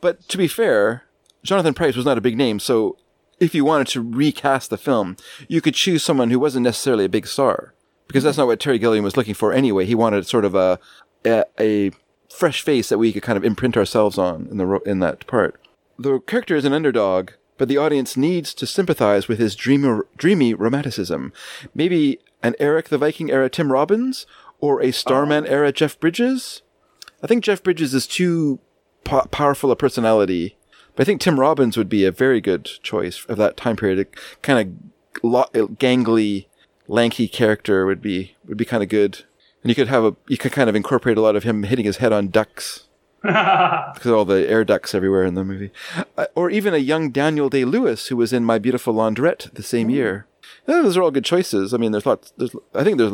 [0.00, 1.04] But to be fair,
[1.42, 2.96] Jonathan Pryce was not a big name, so
[3.38, 7.10] if you wanted to recast the film, you could choose someone who wasn't necessarily a
[7.10, 7.74] big star.
[8.06, 9.84] Because that's not what Terry Gilliam was looking for anyway.
[9.84, 10.78] He wanted sort of a,
[11.26, 11.90] a, a
[12.28, 15.26] fresh face that we could kind of imprint ourselves on in the ro- in that
[15.26, 15.60] part.
[15.98, 20.54] The character is an underdog, but the audience needs to sympathize with his dreamy, dreamy
[20.54, 21.32] romanticism.
[21.74, 24.26] Maybe an Erik the Viking era Tim Robbins
[24.60, 25.50] or a Starman oh.
[25.50, 26.62] era Jeff Bridges.
[27.22, 28.60] I think Jeff Bridges is too
[29.04, 30.56] po- powerful a personality,
[30.94, 33.98] but I think Tim Robbins would be a very good choice of that time period.
[33.98, 34.04] A
[34.40, 34.58] kind
[35.14, 36.46] of lo- gangly,
[36.86, 39.24] lanky character would be would be kind of good.
[39.62, 41.84] And you could have a you could kind of incorporate a lot of him hitting
[41.84, 42.88] his head on ducks
[43.22, 45.70] because all the air ducts everywhere in the movie,
[46.16, 49.62] uh, or even a young Daniel Day Lewis who was in My Beautiful Laundrette the
[49.62, 50.26] same year.
[50.66, 51.74] Yeah, those are all good choices.
[51.74, 52.32] I mean, there's lots.
[52.36, 53.12] There's, I think there's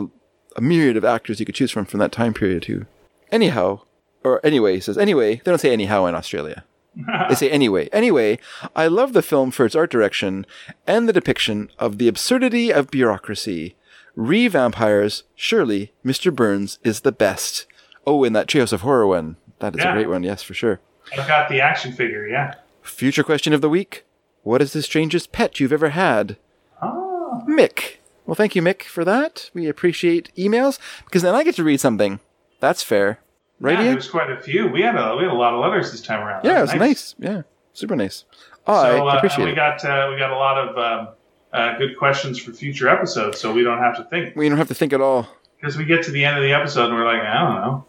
[0.56, 2.86] a myriad of actors you could choose from from that time period too.
[3.32, 3.80] Anyhow,
[4.22, 5.36] or anyway, he says anyway.
[5.36, 6.64] They don't say anyhow in Australia.
[7.28, 7.88] they say anyway.
[7.92, 8.38] Anyway,
[8.76, 10.46] I love the film for its art direction
[10.86, 13.76] and the depiction of the absurdity of bureaucracy.
[14.16, 16.34] Re vampires, surely Mr.
[16.34, 17.66] Burns is the best.
[18.06, 19.36] Oh, and that Treehouse of Horror one.
[19.60, 19.90] That is Yeah.
[19.90, 20.80] a great one, yes, for sure.
[21.18, 22.26] I've got the action figure.
[22.26, 22.54] Yeah.
[22.82, 24.04] Future question of the week
[24.42, 26.36] What is the strangest pet you've ever had?
[26.82, 27.42] Oh.
[27.48, 27.96] Mick.
[28.26, 29.50] Well, thank you, Mick, for that.
[29.54, 32.20] We appreciate emails because then I get to read something.
[32.60, 33.20] That's fair.
[33.60, 33.92] Right, yeah?
[33.92, 34.68] There's quite a few.
[34.68, 36.44] We had a we had a lot of letters this time around.
[36.44, 37.14] Yeah, it was nice.
[37.18, 37.42] Yeah.
[37.72, 38.24] Super nice.
[38.66, 39.56] Oh, I so uh, appreciate we it.
[39.56, 41.14] got uh, we got a lot of um,
[41.54, 44.68] uh, good questions for future episodes, so we don't have to think We don't have
[44.68, 45.26] to think at all.
[45.60, 47.86] because we get to the end of the episode and we're like, I don't know,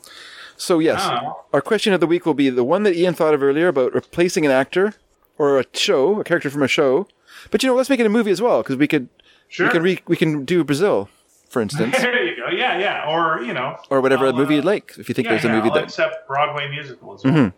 [0.57, 1.39] So yes, know.
[1.51, 3.93] our question of the week will be the one that Ian thought of earlier about
[3.93, 4.93] replacing an actor
[5.37, 7.07] or a show, a character from a show.
[7.51, 9.09] But you know, let's make it a movie as well because we could
[9.47, 9.67] Sure.
[9.67, 11.07] we can re- we can do Brazil,
[11.49, 12.49] for instance, there you go.
[12.49, 13.05] Yeah, yeah.
[13.07, 14.93] Or you know, or whatever I'll, movie uh, you'd like.
[14.97, 17.33] If you think yeah, there's a yeah, movie I'll that accept Broadway musical as well.
[17.33, 17.53] Mhm.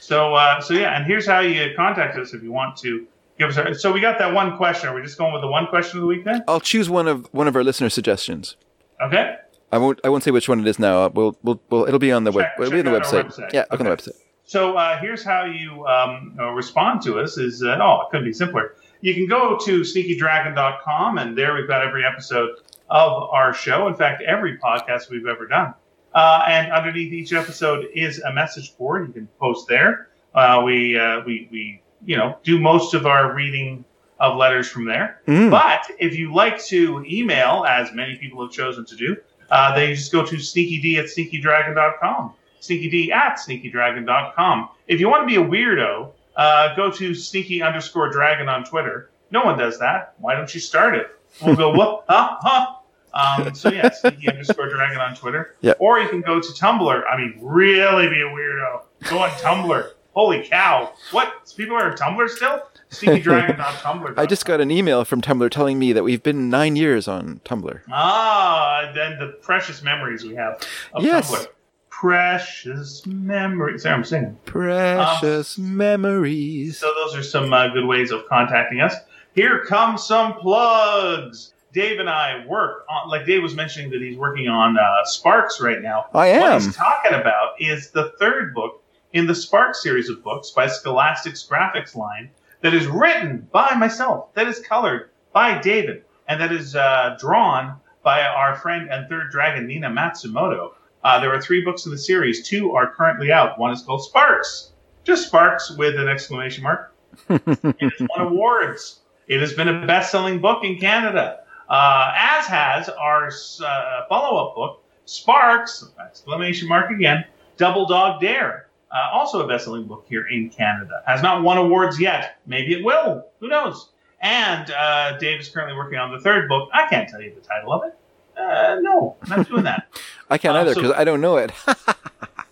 [0.00, 3.06] So, uh, so yeah, and here's how you contact us if you want to
[3.40, 3.56] give us.
[3.58, 4.88] Our, so we got that one question.
[4.88, 6.44] Are we just going with the one question of the week then?
[6.46, 8.56] I'll choose one of one of our listener suggestions.
[9.02, 9.34] Okay.
[9.72, 11.08] I won't I won't say which one it is now.
[11.08, 12.46] We'll we'll, we'll it'll be on the web.
[12.46, 13.38] Check- It'll be on the check out our website.
[13.38, 13.52] website.
[13.52, 14.16] Yeah, look on the website.
[14.44, 18.26] So uh, here's how you um, uh, respond to us: is uh, oh, it couldn't
[18.26, 18.74] be simpler.
[19.00, 22.50] You can go to sneakydragon.com, and there we've got every episode
[22.90, 23.86] of our show.
[23.88, 25.74] In fact, every podcast we've ever done.
[26.14, 29.06] Uh, and underneath each episode is a message board.
[29.06, 30.08] You can post there.
[30.34, 33.84] Uh, we uh, we we you know do most of our reading
[34.18, 35.20] of letters from there.
[35.26, 35.50] Mm.
[35.50, 39.16] But if you like to email, as many people have chosen to do,
[39.50, 42.34] uh, then you just go to sneakyd at sneakydragon.com.
[42.60, 44.68] Sneakyd at sneakydragon.com.
[44.86, 49.10] If you want to be a weirdo, uh, go to sneaky underscore dragon on Twitter.
[49.30, 50.14] No one does that.
[50.18, 51.08] Why don't you start it?
[51.42, 52.04] We'll go, what?
[52.08, 52.36] Huh?
[52.40, 52.74] Huh?
[53.12, 55.56] Um, so yeah, sneaky underscore dragon on Twitter.
[55.62, 55.72] Yeah.
[55.78, 57.02] Or you can go to Tumblr.
[57.10, 58.82] I mean, really be a weirdo.
[59.08, 59.90] Go on Tumblr.
[60.12, 60.92] Holy cow.
[61.12, 61.52] What?
[61.56, 62.62] People are on Tumblr still?
[62.90, 64.14] Tumblr.
[64.18, 67.40] I just got an email from Tumblr telling me that we've been nine years on
[67.44, 67.80] Tumblr.
[67.92, 70.60] Ah, then the precious memories we have
[70.94, 71.30] of Yes.
[71.30, 71.46] Tumblr.
[71.90, 73.82] Precious memories.
[73.82, 74.36] Sorry, I'm singing.
[74.46, 76.78] Precious memories.
[76.78, 78.94] So those are some uh, good ways of contacting us.
[79.34, 81.52] Here come some plugs.
[81.72, 85.60] Dave and I work on, like Dave was mentioning that he's working on uh, Sparks
[85.60, 86.06] right now.
[86.14, 86.40] I am.
[86.54, 88.79] What he's talking about is the third book
[89.12, 92.30] in the Sparks series of books by Scholastic's Graphix line
[92.60, 97.76] that is written by myself, that is colored by David, and that is uh, drawn
[98.02, 100.72] by our friend and third dragon, Nina Matsumoto.
[101.02, 102.46] Uh, there are three books in the series.
[102.46, 103.58] Two are currently out.
[103.58, 104.72] One is called Sparks,
[105.04, 106.94] just Sparks with an exclamation mark.
[107.28, 107.42] it
[107.80, 109.00] has won awards.
[109.26, 113.30] It has been a best-selling book in Canada, uh, as has our
[113.64, 115.84] uh, follow-up book, Sparks!
[116.04, 117.24] Exclamation mark again.
[117.56, 121.02] Double Dog Dare, uh, also a best-selling book here in Canada.
[121.06, 122.38] Has not won awards yet.
[122.46, 123.26] Maybe it will.
[123.40, 123.90] Who knows?
[124.20, 126.68] And uh, Dave is currently working on the third book.
[126.72, 127.96] I can't tell you the title of it.
[128.36, 129.86] Uh, no, I'm not doing that.
[130.30, 131.52] I can't Uh, either so- because I don't know it.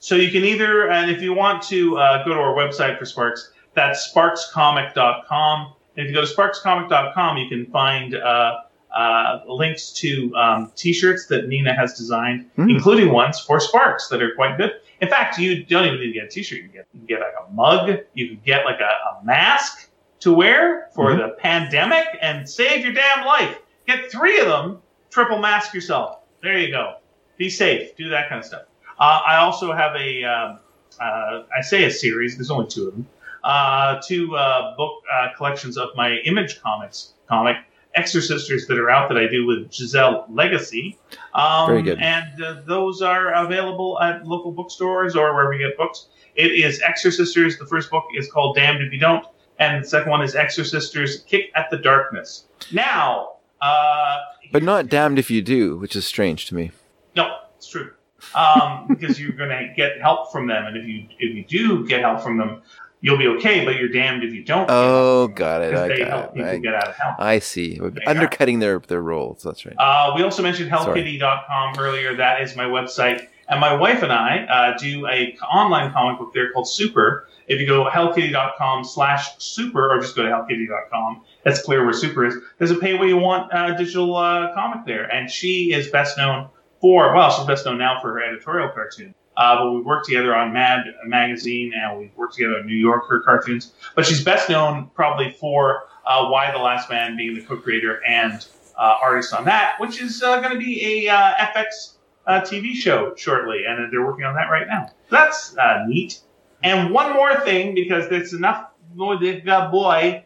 [0.00, 3.04] So you can either, and if you want to uh, go to our website for
[3.04, 5.72] Sparks, that's sparkscomic.com.
[5.96, 8.58] And if you go to sparkscomic.com, you can find uh,
[8.96, 12.70] uh, links to um, t-shirts that Nina has designed, Hmm.
[12.70, 14.72] including ones for Sparks that are quite good.
[15.00, 16.58] In fact, you don't even need to get a t-shirt.
[16.58, 17.98] You can get, you can get like a mug.
[18.14, 18.84] You can get like a,
[19.20, 21.18] a mask to wear for Mhm.
[21.18, 23.58] the pandemic and save your damn life.
[23.86, 26.18] Get three of them, triple mask yourself.
[26.42, 26.96] There you go.
[27.36, 27.94] Be safe.
[27.96, 28.62] Do that kind of stuff.
[28.98, 30.58] Uh, I also have a, um,
[31.00, 33.06] uh, I say a series, there's only two of them,
[33.44, 37.56] uh, two uh, book uh, collections of my Image Comics comic,
[37.96, 40.96] Exorcisters, that are out that I do with Gisèle Lagacé.
[41.34, 41.98] Um, Very good.
[42.00, 46.08] And uh, those are available at local bookstores or wherever you get books.
[46.36, 47.58] It is Exorcisters.
[47.58, 49.26] The first book is called Damned If You Don't,
[49.58, 52.44] and the second one is Exorcisters Kick at the Darkness.
[52.72, 54.18] Now, uh,
[54.52, 56.70] but not damned if you do, which is strange to me.
[57.16, 57.90] no, it's true.
[58.34, 61.86] Um, because you're going to get help from them, and if you if you do
[61.86, 62.62] get help from them,
[63.00, 63.64] you'll be okay.
[63.64, 64.68] But you're damned if you don't.
[64.70, 65.74] Oh, got it.
[65.74, 66.34] I they got help it.
[66.34, 67.14] people I, get out of hell.
[67.18, 67.78] I see.
[67.80, 69.42] We're undercutting their their roles.
[69.42, 69.74] That's right.
[69.78, 72.16] Uh, we also mentioned hellkitty.com earlier.
[72.16, 73.26] That is my website.
[73.48, 77.28] And my wife and I uh, do a online comic book there called Super.
[77.46, 82.26] If you go hellkitty.com slash super or just go to hellkitty.com, that's clear where super
[82.26, 82.34] is.
[82.58, 85.04] There's a pay what you want uh, digital uh, comic there.
[85.04, 86.48] And she is best known
[86.82, 89.14] for, well, she's best known now for her editorial cartoon.
[89.38, 93.22] Uh, but we've worked together on Mad Magazine and we've worked together on New Yorker
[93.24, 93.72] cartoons.
[93.94, 98.44] But she's best known probably for uh, Y: The Last Man being the co-creator and
[98.76, 101.94] uh, artist on that, which is uh, going to be a uh, FX
[102.26, 104.90] uh, TV show shortly, and they're working on that right now.
[105.08, 106.20] That's uh, neat.
[106.64, 110.24] And one more thing, because there's enough boy,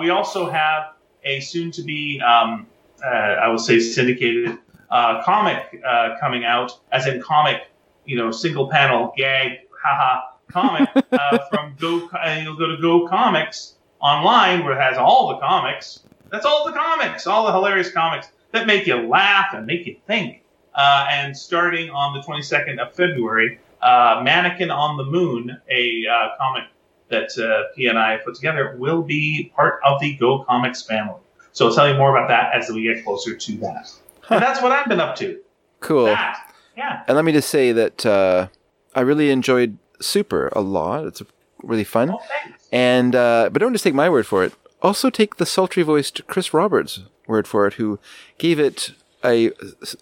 [0.00, 2.66] we also have a soon-to-be, um,
[3.04, 4.58] I will say, syndicated
[4.90, 5.80] comic
[6.20, 7.62] coming out, as in comic,
[8.04, 12.08] you know, single-panel gag, haha, comic uh, from Go.
[12.08, 16.00] Uh, you'll go to Go Comics online, where it has all the comics.
[16.30, 19.96] That's all the comics, all the hilarious comics that make you laugh and make you
[20.06, 20.42] think.
[20.74, 26.28] Uh, and starting on the 22nd of February, uh, Mannequin on the Moon, a uh,
[26.38, 26.64] comic
[27.08, 31.20] that uh, Pia and I put together will be part of the Go Comics family.
[31.52, 33.92] So I'll tell you more about that as we get closer to that.
[34.28, 35.40] And that's what I've been up to.
[35.80, 36.04] Cool.
[36.04, 36.49] That.
[36.76, 37.02] Yeah.
[37.06, 38.48] And let me just say that uh,
[38.94, 41.04] I really enjoyed Super a lot.
[41.06, 41.22] It's
[41.62, 42.08] really fun.
[42.44, 42.68] Thanks.
[42.72, 44.52] And uh, but don't just take my word for it.
[44.82, 47.98] Also take the sultry voiced Chris Roberts' word for it, who
[48.38, 48.92] gave it
[49.24, 49.50] a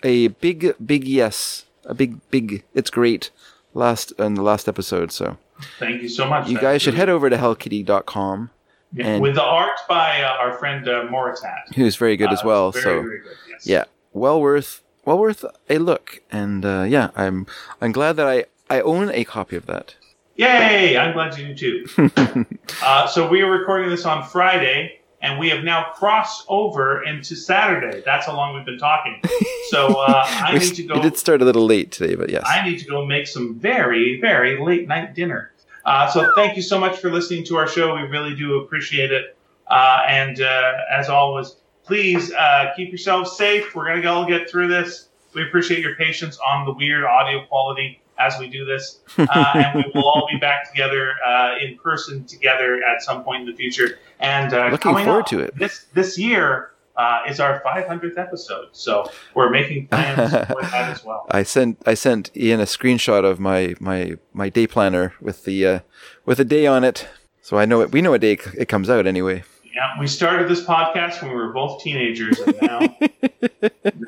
[0.04, 2.62] a big big yes, a big big.
[2.74, 3.30] It's great.
[3.74, 5.36] Last in the last episode, so
[5.78, 6.48] Thank you so much.
[6.48, 8.50] you guys should head over to hellkitty.com,
[8.92, 11.06] Yeah, and- with the art by uh, our friend uh,
[11.74, 12.72] who's very good as Uh, well.
[12.72, 13.36] very, so very good.
[13.50, 13.66] Yes.
[13.66, 16.20] yeah, well worth well worth a look.
[16.30, 17.46] And uh, yeah, I'm
[17.80, 19.96] I'm glad that I I own a copy of that.
[20.36, 20.96] Yay!
[20.96, 22.10] I'm glad you do too.
[22.84, 27.34] uh, so we are recording this on Friday, and we have now crossed over into
[27.34, 28.02] Saturday.
[28.04, 29.20] That's how long we've been talking.
[29.70, 30.94] So uh, I We, need to go.
[30.94, 32.42] we did start a little late today, but yes.
[32.46, 35.52] I need to go make some very, very late night dinner.
[35.84, 37.94] Uh, so thank you so much for listening to our show.
[37.94, 39.36] We really do appreciate it.
[39.66, 41.56] Uh, and uh, as always,
[41.88, 43.74] please uh, keep yourselves safe.
[43.74, 45.08] We're going to all get through this.
[45.34, 49.00] We appreciate your patience on the weird audio quality as we do this.
[49.16, 53.48] Uh, and we will all be back together uh, in person together at some point
[53.48, 53.98] in the future.
[54.20, 55.56] And uh, Looking forward up to it.
[55.56, 58.68] This, this year uh, is our 500th episode.
[58.72, 61.26] So we're making plans for that as well.
[61.30, 65.66] I sent I sent Ian a screenshot of my my my day planner with the
[65.66, 65.78] uh,
[66.26, 67.08] with a day on it,
[67.40, 67.92] so I know it.
[67.92, 69.44] We know a day it comes out anyway.
[69.78, 72.78] Yeah, we started this podcast when we were both teenagers, and now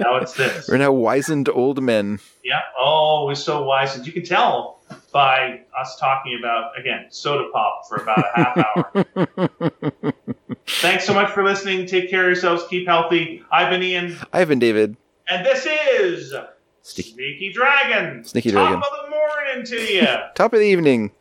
[0.00, 0.68] now it's this.
[0.68, 2.18] We're now wizened old men.
[2.42, 2.58] Yeah.
[2.76, 4.81] Oh, we're so wise, and you can tell
[5.12, 10.12] by us talking about again soda pop for about a half hour.
[10.66, 11.86] Thanks so much for listening.
[11.86, 12.65] Take care of yourselves.
[12.68, 13.44] Keep healthy.
[13.52, 14.97] I've been Ian, Ivan David,
[15.28, 15.68] and this
[16.00, 16.34] is
[16.82, 18.24] Sneaky- Sneaky Dragon.
[18.24, 18.82] Sneaky Top Dragon.
[18.82, 20.07] of the morning to you.
[20.34, 21.12] top of the evening.